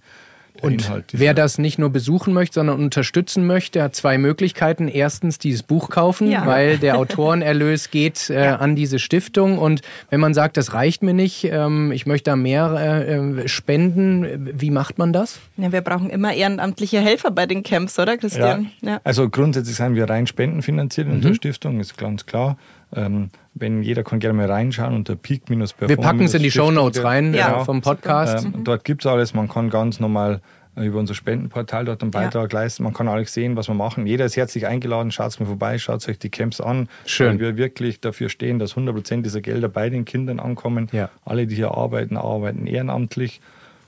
und 0.63 0.87
Inhalt, 0.87 1.05
wer 1.13 1.35
das 1.35 1.59
nicht 1.59 1.79
nur 1.79 1.91
besuchen 1.91 2.33
möchte, 2.33 2.55
sondern 2.55 2.81
unterstützen 2.81 3.47
möchte, 3.47 3.83
hat 3.83 3.95
zwei 3.95 4.19
Möglichkeiten. 4.19 4.89
Erstens 4.89 5.39
dieses 5.39 5.63
Buch 5.63 5.91
kaufen, 5.91 6.31
ja. 6.31 6.47
weil 6.47 6.79
der 6.79 6.99
Autorenerlös 6.99 7.91
geht 7.91 8.31
äh, 8.31 8.45
ja. 8.45 8.57
an 8.57 8.77
diese 8.77 8.99
Stiftung. 8.99 9.59
Und 9.59 9.83
wenn 10.11 10.21
man 10.21 10.35
sagt, 10.35 10.57
das 10.57 10.73
reicht 10.73 11.03
mir 11.03 11.15
nicht, 11.15 11.45
ähm, 11.45 11.93
ich 11.93 12.07
möchte 12.07 12.31
da 12.31 12.37
mehr 12.37 12.75
äh, 12.79 13.17
äh 13.17 13.49
spenden, 13.49 14.51
wie 14.55 14.71
macht 14.71 14.99
man 14.99 15.13
das? 15.13 15.39
Ja, 15.57 15.73
wir 15.73 15.81
brauchen 15.81 16.11
immer 16.11 16.33
ehrenamtliche 16.33 17.01
Helfer 17.01 17.31
bei 17.31 17.47
den 17.47 17.63
Camps, 17.63 17.99
oder 17.99 18.17
Christian? 18.17 18.71
Ja. 18.81 19.01
Also 19.05 19.29
grundsätzlich 19.29 19.77
sind 19.77 19.95
wir 19.95 20.09
rein 20.09 20.27
spendenfinanziert 20.27 21.07
in 21.07 21.13
mhm. 21.13 21.17
unserer 21.19 21.35
Stiftung, 21.35 21.81
ist 21.81 21.97
ganz 21.97 22.27
klar. 22.27 22.57
Ähm, 22.95 23.31
wenn 23.55 23.83
jeder 23.83 24.05
kann 24.05 24.21
gerne 24.21 24.37
mal 24.37 24.51
reinschauen 24.51 24.95
unter 24.95 25.17
peak 25.17 25.45
performance 25.47 25.75
Wir 25.79 25.97
packen 25.97 26.23
es 26.23 26.35
in 26.35 26.43
die 26.43 26.51
Show 26.51 26.71
Notes 26.71 27.03
rein 27.03 27.35
ja. 27.35 27.63
äh, 27.63 27.65
vom 27.65 27.81
Podcast. 27.81 28.45
Ähm, 28.45 28.65
dort 28.65 28.85
gibt 28.85 29.05
es 29.05 29.11
alles. 29.11 29.35
Man 29.35 29.49
kann 29.49 29.71
ganz 29.71 29.99
normal 29.99 30.41
äh, 30.77 30.85
über 30.85 30.99
unser 30.99 31.15
Spendenportal 31.15 31.85
dort 31.87 32.03
einen 32.03 32.11
Beitrag 32.11 32.53
ja. 32.53 32.61
leisten. 32.61 32.85
Man 32.85 32.93
kann 32.93 33.09
alles 33.09 33.33
sehen, 33.33 33.57
was 33.57 33.69
wir 33.69 33.75
machen. 33.75 34.07
Jeder 34.07 34.27
ist 34.27 34.37
herzlich 34.37 34.67
eingeladen. 34.67 35.11
Schaut 35.11 35.39
mal 35.41 35.47
vorbei, 35.47 35.79
schaut 35.79 36.07
euch 36.09 36.19
die 36.19 36.31
Camps 36.31 36.61
an. 36.61 36.89
Schön. 37.07 37.29
Weil 37.29 37.41
wir 37.41 37.57
wirklich 37.57 38.01
dafür 38.01 38.29
stehen, 38.29 38.59
dass 38.59 38.77
100% 38.77 39.23
dieser 39.23 39.41
Gelder 39.41 39.69
bei 39.69 39.91
den 39.91 40.05
Kindern 40.05 40.39
ankommen. 40.39 40.89
Ja. 40.93 41.11
Alle, 41.25 41.47
die 41.47 41.57
hier 41.57 41.73
arbeiten, 41.73 42.17
arbeiten 42.17 42.67
ehrenamtlich. 42.67 43.41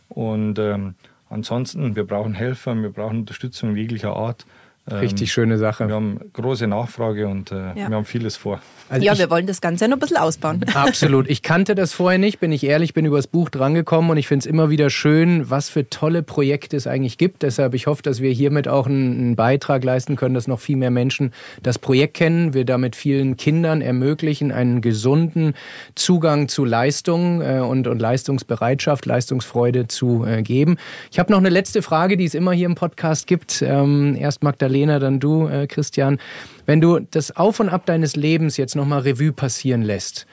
Und 0.09 0.59
ähm, 0.59 0.95
ansonsten, 1.29 1.95
wir 1.95 2.05
brauchen 2.05 2.35
Helfer, 2.35 2.75
wir 2.75 2.91
brauchen 2.91 3.19
Unterstützung 3.19 3.77
jeglicher 3.77 4.17
Art. 4.17 4.47
Richtig 4.91 5.29
ähm, 5.29 5.33
schöne 5.33 5.59
Sache. 5.59 5.89
Wir 5.89 5.95
haben 5.95 6.21
große 6.33 6.67
Nachfrage 6.67 7.29
und 7.29 7.53
äh, 7.53 7.57
ja. 7.57 7.89
wir 7.89 7.97
haben 7.97 8.05
vieles 8.05 8.37
vor. 8.37 8.61
Also 8.89 9.05
ja, 9.05 9.19
wir 9.19 9.29
wollen 9.29 9.47
das 9.47 9.61
Ganze 9.61 9.87
noch 9.87 9.97
ein 9.97 10.01
bisschen 10.01 10.17
ausbauen. 10.17 10.65
Absolut. 10.75 11.29
Ich 11.29 11.43
kannte 11.43 11.75
das 11.75 11.93
vorher 11.93 12.19
nicht, 12.19 12.41
bin 12.41 12.53
ich 12.53 12.65
ehrlich, 12.65 12.95
bin 12.95 13.05
übers 13.05 13.27
Buch 13.27 13.51
drangekommen 13.51 14.11
und 14.11 14.17
ich 14.17 14.29
finde 14.29 14.45
es 14.45 14.47
immer 14.47 14.71
wieder 14.71 14.89
schön, 14.89 15.51
was 15.51 15.69
für 15.69 15.91
tolle 15.91 16.23
Projekte 16.23 16.77
es 16.77 16.87
eigentlich 16.87 17.19
gibt. 17.19 17.43
Deshalb, 17.43 17.75
ich 17.75 17.87
hoffe, 17.87 18.03
dass 18.03 18.21
wir 18.21 18.31
hiermit 18.31 18.67
auch 18.67 18.87
einen, 18.87 19.19
einen 19.19 19.37
Beitrag 19.37 19.85
leisten 19.85 20.17
können, 20.17 20.35
dass 20.35 20.49
noch 20.49 20.61
viel 20.61 20.77
mehr 20.77 20.91
Menschen 20.91 21.33
das 21.63 21.79
Projekt 21.79 22.15
kennen, 22.15 22.55
wir 22.55 22.65
damit 22.65 22.97
vielen 22.97 23.37
Kindern 23.37 23.83
ermöglichen, 23.83 24.53
einen 24.53 24.81
gesunden 24.81 25.55
Zugang 25.95 26.49
zu 26.49 26.65
Leistung 26.65 27.43
äh, 27.43 27.61
und, 27.61 27.87
und 27.87 28.01
Leistungsbereitschaft, 28.01 29.05
Leistungsfreude 29.05 29.89
zu 29.89 30.25
äh, 30.25 30.43
geben. 30.43 30.77
Ich 31.11 31.19
habe 31.19 31.31
noch 31.31 31.39
eine 31.39 31.51
letzte 31.51 31.83
Frage, 31.83 32.17
die 32.17 32.25
es 32.25 32.35
immer 32.35 32.53
hier 32.53 32.67
im 32.67 32.75
Podcast 32.75 33.27
gibt. 33.27 33.61
Ähm, 33.61 34.17
erst 34.19 34.43
Magdalena, 34.43 34.78
dann 34.87 35.21
du, 35.21 35.49
äh, 35.49 35.67
Christian. 35.67 36.19
Wenn 36.67 36.81
du 36.81 37.01
das 37.01 37.37
Auf 37.37 37.61
und 37.61 37.69
Ab 37.69 37.87
deines 37.87 38.17
Lebens 38.17 38.57
jetzt 38.57 38.77
nochmal 38.77 39.01
Revue 39.01 39.33
passieren 39.33 39.83
lässt, 39.83 40.27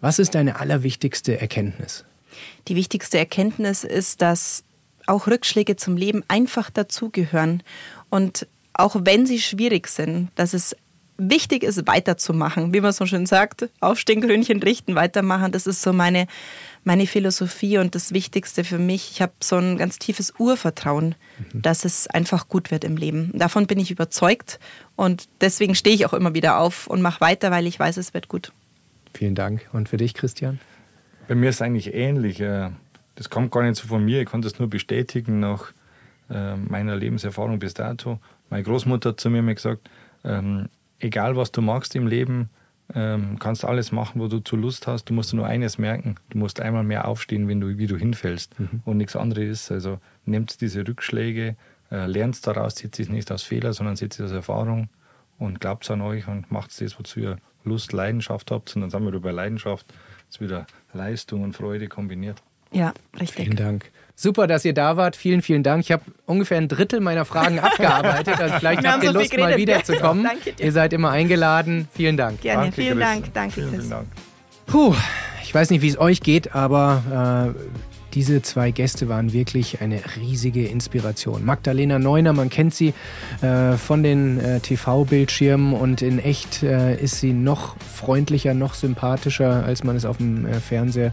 was 0.00 0.18
ist 0.18 0.34
deine 0.34 0.60
allerwichtigste 0.60 1.40
Erkenntnis? 1.40 2.04
Die 2.68 2.76
wichtigste 2.76 3.18
Erkenntnis 3.18 3.84
ist, 3.84 4.22
dass 4.22 4.62
auch 5.06 5.26
Rückschläge 5.26 5.76
zum 5.76 5.96
Leben 5.96 6.22
einfach 6.28 6.70
dazugehören. 6.70 7.62
Und 8.10 8.46
auch 8.74 8.96
wenn 9.00 9.26
sie 9.26 9.40
schwierig 9.40 9.88
sind, 9.88 10.30
dass 10.36 10.54
es 10.54 10.76
wichtig 11.16 11.64
ist, 11.64 11.86
weiterzumachen. 11.86 12.72
Wie 12.72 12.80
man 12.80 12.92
so 12.92 13.04
schön 13.04 13.26
sagt, 13.26 13.68
aufstehen, 13.80 14.20
Krönchen 14.20 14.62
richten, 14.62 14.94
weitermachen. 14.94 15.50
Das 15.50 15.66
ist 15.66 15.82
so 15.82 15.92
meine, 15.92 16.26
meine 16.88 17.06
Philosophie 17.06 17.76
und 17.76 17.94
das 17.94 18.14
Wichtigste 18.14 18.64
für 18.64 18.78
mich. 18.78 19.10
Ich 19.12 19.20
habe 19.20 19.34
so 19.40 19.56
ein 19.56 19.76
ganz 19.76 19.98
tiefes 19.98 20.32
Urvertrauen, 20.38 21.16
mhm. 21.52 21.60
dass 21.60 21.84
es 21.84 22.06
einfach 22.06 22.48
gut 22.48 22.70
wird 22.70 22.82
im 22.82 22.96
Leben. 22.96 23.30
Davon 23.34 23.66
bin 23.66 23.78
ich 23.78 23.90
überzeugt 23.90 24.58
und 24.96 25.28
deswegen 25.42 25.74
stehe 25.74 25.94
ich 25.94 26.06
auch 26.06 26.14
immer 26.14 26.32
wieder 26.32 26.58
auf 26.58 26.86
und 26.86 27.02
mache 27.02 27.20
weiter, 27.20 27.50
weil 27.50 27.66
ich 27.66 27.78
weiß, 27.78 27.98
es 27.98 28.14
wird 28.14 28.28
gut. 28.28 28.52
Vielen 29.12 29.34
Dank. 29.34 29.68
Und 29.74 29.90
für 29.90 29.98
dich, 29.98 30.14
Christian? 30.14 30.60
Bei 31.28 31.34
mir 31.34 31.50
ist 31.50 31.56
es 31.56 31.62
eigentlich 31.62 31.92
ähnlich. 31.92 32.40
Äh, 32.40 32.70
das 33.16 33.28
kommt 33.28 33.50
gar 33.50 33.64
nicht 33.64 33.76
so 33.76 33.86
von 33.86 34.02
mir. 34.02 34.22
Ich 34.22 34.26
konnte 34.26 34.48
es 34.48 34.58
nur 34.58 34.70
bestätigen 34.70 35.40
nach 35.40 35.72
äh, 36.30 36.56
meiner 36.56 36.96
Lebenserfahrung 36.96 37.58
bis 37.58 37.74
dato. 37.74 38.18
Meine 38.48 38.62
Großmutter 38.62 39.10
hat 39.10 39.20
zu 39.20 39.28
mir 39.28 39.42
gesagt, 39.54 39.90
ähm, 40.24 40.70
egal 41.00 41.36
was 41.36 41.52
du 41.52 41.60
magst 41.60 41.94
im 41.96 42.06
Leben, 42.06 42.48
ähm, 42.94 43.38
kannst 43.38 43.64
alles 43.64 43.92
machen, 43.92 44.20
wo 44.20 44.28
du 44.28 44.40
zu 44.40 44.56
Lust 44.56 44.86
hast. 44.86 45.06
Du 45.06 45.14
musst 45.14 45.34
nur 45.34 45.46
eines 45.46 45.78
merken. 45.78 46.16
Du 46.30 46.38
musst 46.38 46.60
einmal 46.60 46.84
mehr 46.84 47.06
aufstehen, 47.06 47.48
wenn 47.48 47.60
du, 47.60 47.78
wie 47.78 47.86
du 47.86 47.96
hinfällst. 47.96 48.58
Mhm. 48.58 48.80
Und 48.84 48.96
nichts 48.96 49.16
anderes 49.16 49.48
ist. 49.48 49.70
Also 49.70 49.98
nimmst 50.24 50.60
diese 50.60 50.86
Rückschläge, 50.86 51.56
äh, 51.90 52.06
lernst 52.06 52.46
daraus, 52.46 52.76
zieht 52.76 52.98
es 52.98 53.08
nicht 53.08 53.30
aus 53.30 53.42
Fehler, 53.42 53.72
sondern 53.72 53.96
zieht 53.96 54.14
es 54.14 54.20
aus 54.20 54.32
Erfahrung 54.32 54.88
und 55.38 55.60
glaubt 55.60 55.90
an 55.90 56.00
euch 56.00 56.26
und 56.28 56.50
macht 56.50 56.80
das, 56.80 56.98
wozu 56.98 57.20
ihr 57.20 57.38
Lust, 57.64 57.92
Leidenschaft 57.92 58.50
habt. 58.50 58.74
Und 58.74 58.82
dann 58.82 58.90
sind 58.90 59.04
wir 59.04 59.12
über 59.12 59.32
Leidenschaft, 59.32 59.86
ist 60.28 60.40
wieder 60.40 60.66
Leistung 60.92 61.42
und 61.42 61.54
Freude 61.54 61.88
kombiniert. 61.88 62.42
Ja, 62.70 62.92
richtig. 63.18 63.44
Vielen 63.44 63.56
Dank. 63.56 63.90
Super, 64.20 64.48
dass 64.48 64.64
ihr 64.64 64.74
da 64.74 64.96
wart. 64.96 65.14
Vielen, 65.14 65.42
vielen 65.42 65.62
Dank. 65.62 65.84
Ich 65.84 65.92
habe 65.92 66.02
ungefähr 66.26 66.58
ein 66.58 66.66
Drittel 66.66 66.98
meiner 66.98 67.24
Fragen 67.24 67.58
abgearbeitet. 67.60 68.40
Also 68.40 68.56
vielleicht 68.58 68.84
habt 68.84 69.04
ihr 69.04 69.12
so 69.12 69.18
Lust, 69.20 69.38
mal 69.38 69.56
wiederzukommen. 69.56 70.24
Danke 70.24 70.54
dir. 70.54 70.64
Ihr 70.64 70.72
seid 70.72 70.92
immer 70.92 71.10
eingeladen. 71.10 71.86
Vielen 71.94 72.16
Dank. 72.16 72.40
Gerne, 72.40 72.62
Danke, 72.62 72.82
vielen. 72.82 72.98
Dank. 72.98 73.32
Danke, 73.32 73.54
vielen. 73.54 73.70
Vielen 73.70 73.90
Dank. 73.90 74.08
Puh, 74.66 74.92
ich 75.44 75.54
weiß 75.54 75.70
nicht, 75.70 75.82
wie 75.82 75.88
es 75.88 76.00
euch 76.00 76.20
geht, 76.20 76.52
aber 76.52 77.54
äh, 77.54 77.78
diese 78.14 78.42
zwei 78.42 78.72
Gäste 78.72 79.08
waren 79.08 79.32
wirklich 79.32 79.80
eine 79.82 80.00
riesige 80.16 80.66
Inspiration. 80.66 81.44
Magdalena 81.44 82.00
Neuner, 82.00 82.32
man 82.32 82.50
kennt 82.50 82.74
sie 82.74 82.94
äh, 83.40 83.76
von 83.76 84.02
den 84.02 84.40
äh, 84.40 84.58
TV-Bildschirmen 84.58 85.74
und 85.74 86.02
in 86.02 86.18
echt 86.18 86.64
äh, 86.64 86.96
ist 86.96 87.20
sie 87.20 87.32
noch 87.32 87.76
freundlicher, 87.78 88.52
noch 88.52 88.74
sympathischer, 88.74 89.64
als 89.64 89.84
man 89.84 89.94
es 89.94 90.04
auf 90.04 90.16
dem 90.16 90.44
äh, 90.44 90.54
Fernseher 90.54 91.12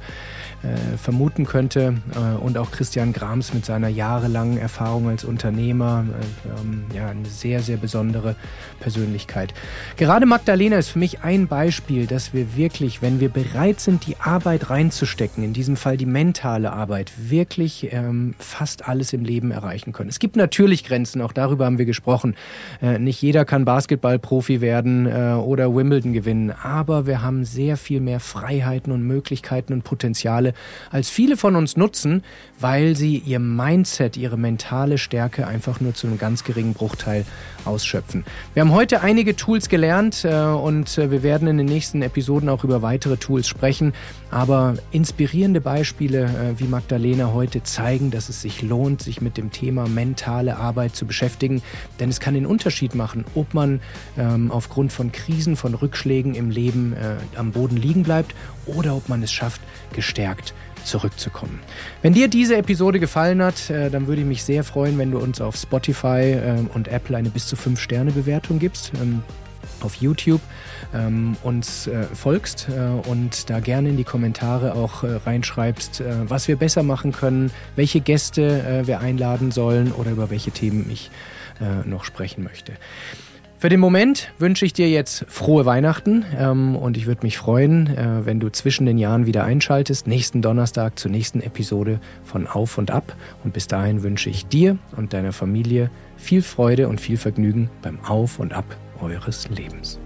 äh, 0.65 0.97
vermuten 0.97 1.45
könnte. 1.45 1.95
Äh, 2.15 2.37
und 2.37 2.57
auch 2.57 2.71
Christian 2.71 3.13
Grams 3.13 3.53
mit 3.53 3.65
seiner 3.65 3.87
jahrelangen 3.87 4.57
Erfahrung 4.57 5.09
als 5.09 5.23
Unternehmer. 5.23 6.05
Äh, 6.09 6.61
ähm, 6.61 6.83
ja, 6.93 7.09
eine 7.09 7.25
sehr, 7.25 7.61
sehr 7.61 7.77
besondere 7.77 8.35
Persönlichkeit. 8.79 9.53
Gerade 9.97 10.25
Magdalena 10.25 10.77
ist 10.77 10.89
für 10.89 10.99
mich 10.99 11.21
ein 11.21 11.47
Beispiel, 11.47 12.07
dass 12.07 12.33
wir 12.33 12.55
wirklich, 12.55 13.01
wenn 13.01 13.19
wir 13.19 13.29
bereit 13.29 13.79
sind, 13.79 14.07
die 14.07 14.17
Arbeit 14.17 14.69
reinzustecken, 14.69 15.43
in 15.43 15.53
diesem 15.53 15.75
Fall 15.75 15.97
die 15.97 16.05
mentale 16.05 16.73
Arbeit, 16.73 17.11
wirklich 17.17 17.91
ähm, 17.91 18.33
fast 18.39 18.87
alles 18.87 19.13
im 19.13 19.23
Leben 19.23 19.51
erreichen 19.51 19.93
können. 19.93 20.09
Es 20.09 20.19
gibt 20.19 20.35
natürlich 20.35 20.83
Grenzen, 20.83 21.21
auch 21.21 21.33
darüber 21.33 21.65
haben 21.65 21.77
wir 21.77 21.85
gesprochen. 21.85 22.35
Äh, 22.81 22.99
nicht 22.99 23.21
jeder 23.21 23.45
kann 23.45 23.65
Basketballprofi 23.65 24.61
werden 24.61 25.05
äh, 25.05 25.33
oder 25.33 25.75
Wimbledon 25.75 26.13
gewinnen, 26.13 26.51
aber 26.51 27.05
wir 27.05 27.21
haben 27.21 27.45
sehr 27.45 27.77
viel 27.77 27.99
mehr 27.99 28.19
Freiheiten 28.19 28.91
und 28.91 29.03
Möglichkeiten 29.03 29.73
und 29.73 29.83
Potenziale, 29.83 30.53
als 30.89 31.09
viele 31.09 31.37
von 31.37 31.55
uns 31.55 31.77
nutzen, 31.77 32.23
weil 32.59 32.95
sie 32.95 33.17
ihr 33.17 33.39
Mindset, 33.39 34.17
ihre 34.17 34.37
mentale 34.37 34.97
Stärke 34.97 35.47
einfach 35.47 35.79
nur 35.79 35.93
zu 35.93 36.07
einem 36.07 36.17
ganz 36.17 36.43
geringen 36.43 36.73
Bruchteil 36.73 37.25
ausschöpfen. 37.65 38.23
Wir 38.53 38.61
haben 38.61 38.71
heute 38.71 39.01
einige 39.01 39.35
Tools 39.35 39.69
gelernt 39.69 40.25
äh, 40.25 40.33
und 40.33 40.97
äh, 40.97 41.11
wir 41.11 41.23
werden 41.23 41.47
in 41.47 41.57
den 41.57 41.65
nächsten 41.65 42.01
Episoden 42.01 42.49
auch 42.49 42.63
über 42.63 42.81
weitere 42.81 43.17
Tools 43.17 43.47
sprechen. 43.47 43.93
Aber 44.31 44.75
inspirierende 44.91 45.61
Beispiele 45.61 46.23
äh, 46.23 46.59
wie 46.59 46.65
Magdalena 46.65 47.33
heute 47.33 47.63
zeigen, 47.63 48.11
dass 48.11 48.29
es 48.29 48.41
sich 48.41 48.61
lohnt, 48.61 49.01
sich 49.01 49.21
mit 49.21 49.37
dem 49.37 49.51
Thema 49.51 49.87
mentale 49.87 50.57
Arbeit 50.57 50.95
zu 50.95 51.05
beschäftigen. 51.05 51.61
Denn 51.99 52.09
es 52.09 52.19
kann 52.19 52.33
den 52.33 52.45
Unterschied 52.45 52.95
machen, 52.95 53.25
ob 53.35 53.53
man 53.53 53.81
ähm, 54.17 54.51
aufgrund 54.51 54.91
von 54.91 55.11
Krisen, 55.11 55.55
von 55.55 55.73
Rückschlägen 55.73 56.35
im 56.35 56.49
Leben 56.49 56.95
am 57.35 57.51
Boden 57.51 57.77
liegen 57.77 58.03
bleibt 58.03 58.35
oder 58.65 58.95
ob 58.95 59.09
man 59.09 59.23
es 59.23 59.31
schafft, 59.31 59.61
gestärkt 59.93 60.53
zurückzukommen. 60.85 61.59
Wenn 62.01 62.13
dir 62.13 62.27
diese 62.27 62.57
Episode 62.57 62.99
gefallen 62.99 63.41
hat, 63.41 63.69
äh, 63.69 63.89
dann 63.89 64.07
würde 64.07 64.21
ich 64.21 64.27
mich 64.27 64.43
sehr 64.43 64.63
freuen, 64.63 64.97
wenn 64.97 65.11
du 65.11 65.19
uns 65.19 65.41
auf 65.41 65.55
Spotify 65.55 66.33
äh, 66.33 66.55
und 66.73 66.87
Apple 66.87 67.17
eine 67.17 67.29
bis 67.29 67.47
zu 67.47 67.55
5 67.55 67.79
Sterne 67.79 68.11
Bewertung 68.11 68.59
gibst. 68.59 68.91
Ähm, 69.01 69.23
auf 69.81 69.95
YouTube 69.95 70.41
ähm, 70.93 71.37
uns 71.43 71.87
äh, 71.87 72.03
folgst 72.03 72.67
äh, 72.69 73.09
und 73.09 73.49
da 73.49 73.59
gerne 73.59 73.89
in 73.89 73.97
die 73.97 74.03
Kommentare 74.03 74.73
auch 74.73 75.03
äh, 75.03 75.15
reinschreibst, 75.25 76.01
äh, 76.01 76.29
was 76.29 76.47
wir 76.47 76.55
besser 76.55 76.83
machen 76.83 77.11
können, 77.11 77.51
welche 77.75 78.01
Gäste 78.01 78.63
äh, 78.63 78.87
wir 78.87 78.99
einladen 78.99 79.51
sollen 79.51 79.91
oder 79.91 80.11
über 80.11 80.29
welche 80.29 80.51
Themen 80.51 80.89
ich 80.89 81.11
noch 81.85 82.03
sprechen 82.03 82.43
möchte. 82.43 82.73
Für 83.57 83.69
den 83.69 83.79
Moment 83.79 84.31
wünsche 84.37 84.65
ich 84.65 84.73
dir 84.73 84.89
jetzt 84.89 85.25
frohe 85.29 85.65
Weihnachten 85.65 86.25
ähm, 86.37 86.75
und 86.75 86.97
ich 86.97 87.05
würde 87.05 87.21
mich 87.23 87.37
freuen, 87.37 87.87
äh, 87.87 88.25
wenn 88.25 88.39
du 88.39 88.49
zwischen 88.49 88.85
den 88.85 88.97
Jahren 88.97 89.25
wieder 89.25 89.45
einschaltest, 89.45 90.07
nächsten 90.07 90.41
Donnerstag 90.41 90.99
zur 90.99 91.09
nächsten 91.09 91.41
Episode 91.41 92.01
von 92.23 92.47
Auf 92.47 92.77
und 92.77 92.91
Ab. 92.91 93.15
Und 93.43 93.53
bis 93.53 93.67
dahin 93.67 94.03
wünsche 94.03 94.29
ich 94.29 94.45
dir 94.45 94.77
und 94.97 95.13
deiner 95.13 95.31
Familie 95.31 95.89
viel 96.17 96.41
Freude 96.41 96.89
und 96.89 96.99
viel 96.99 97.17
Vergnügen 97.17 97.69
beim 97.81 97.99
Auf 98.03 98.39
und 98.39 98.53
Ab 98.53 98.65
eures 99.01 99.49
Lebens. 99.49 99.99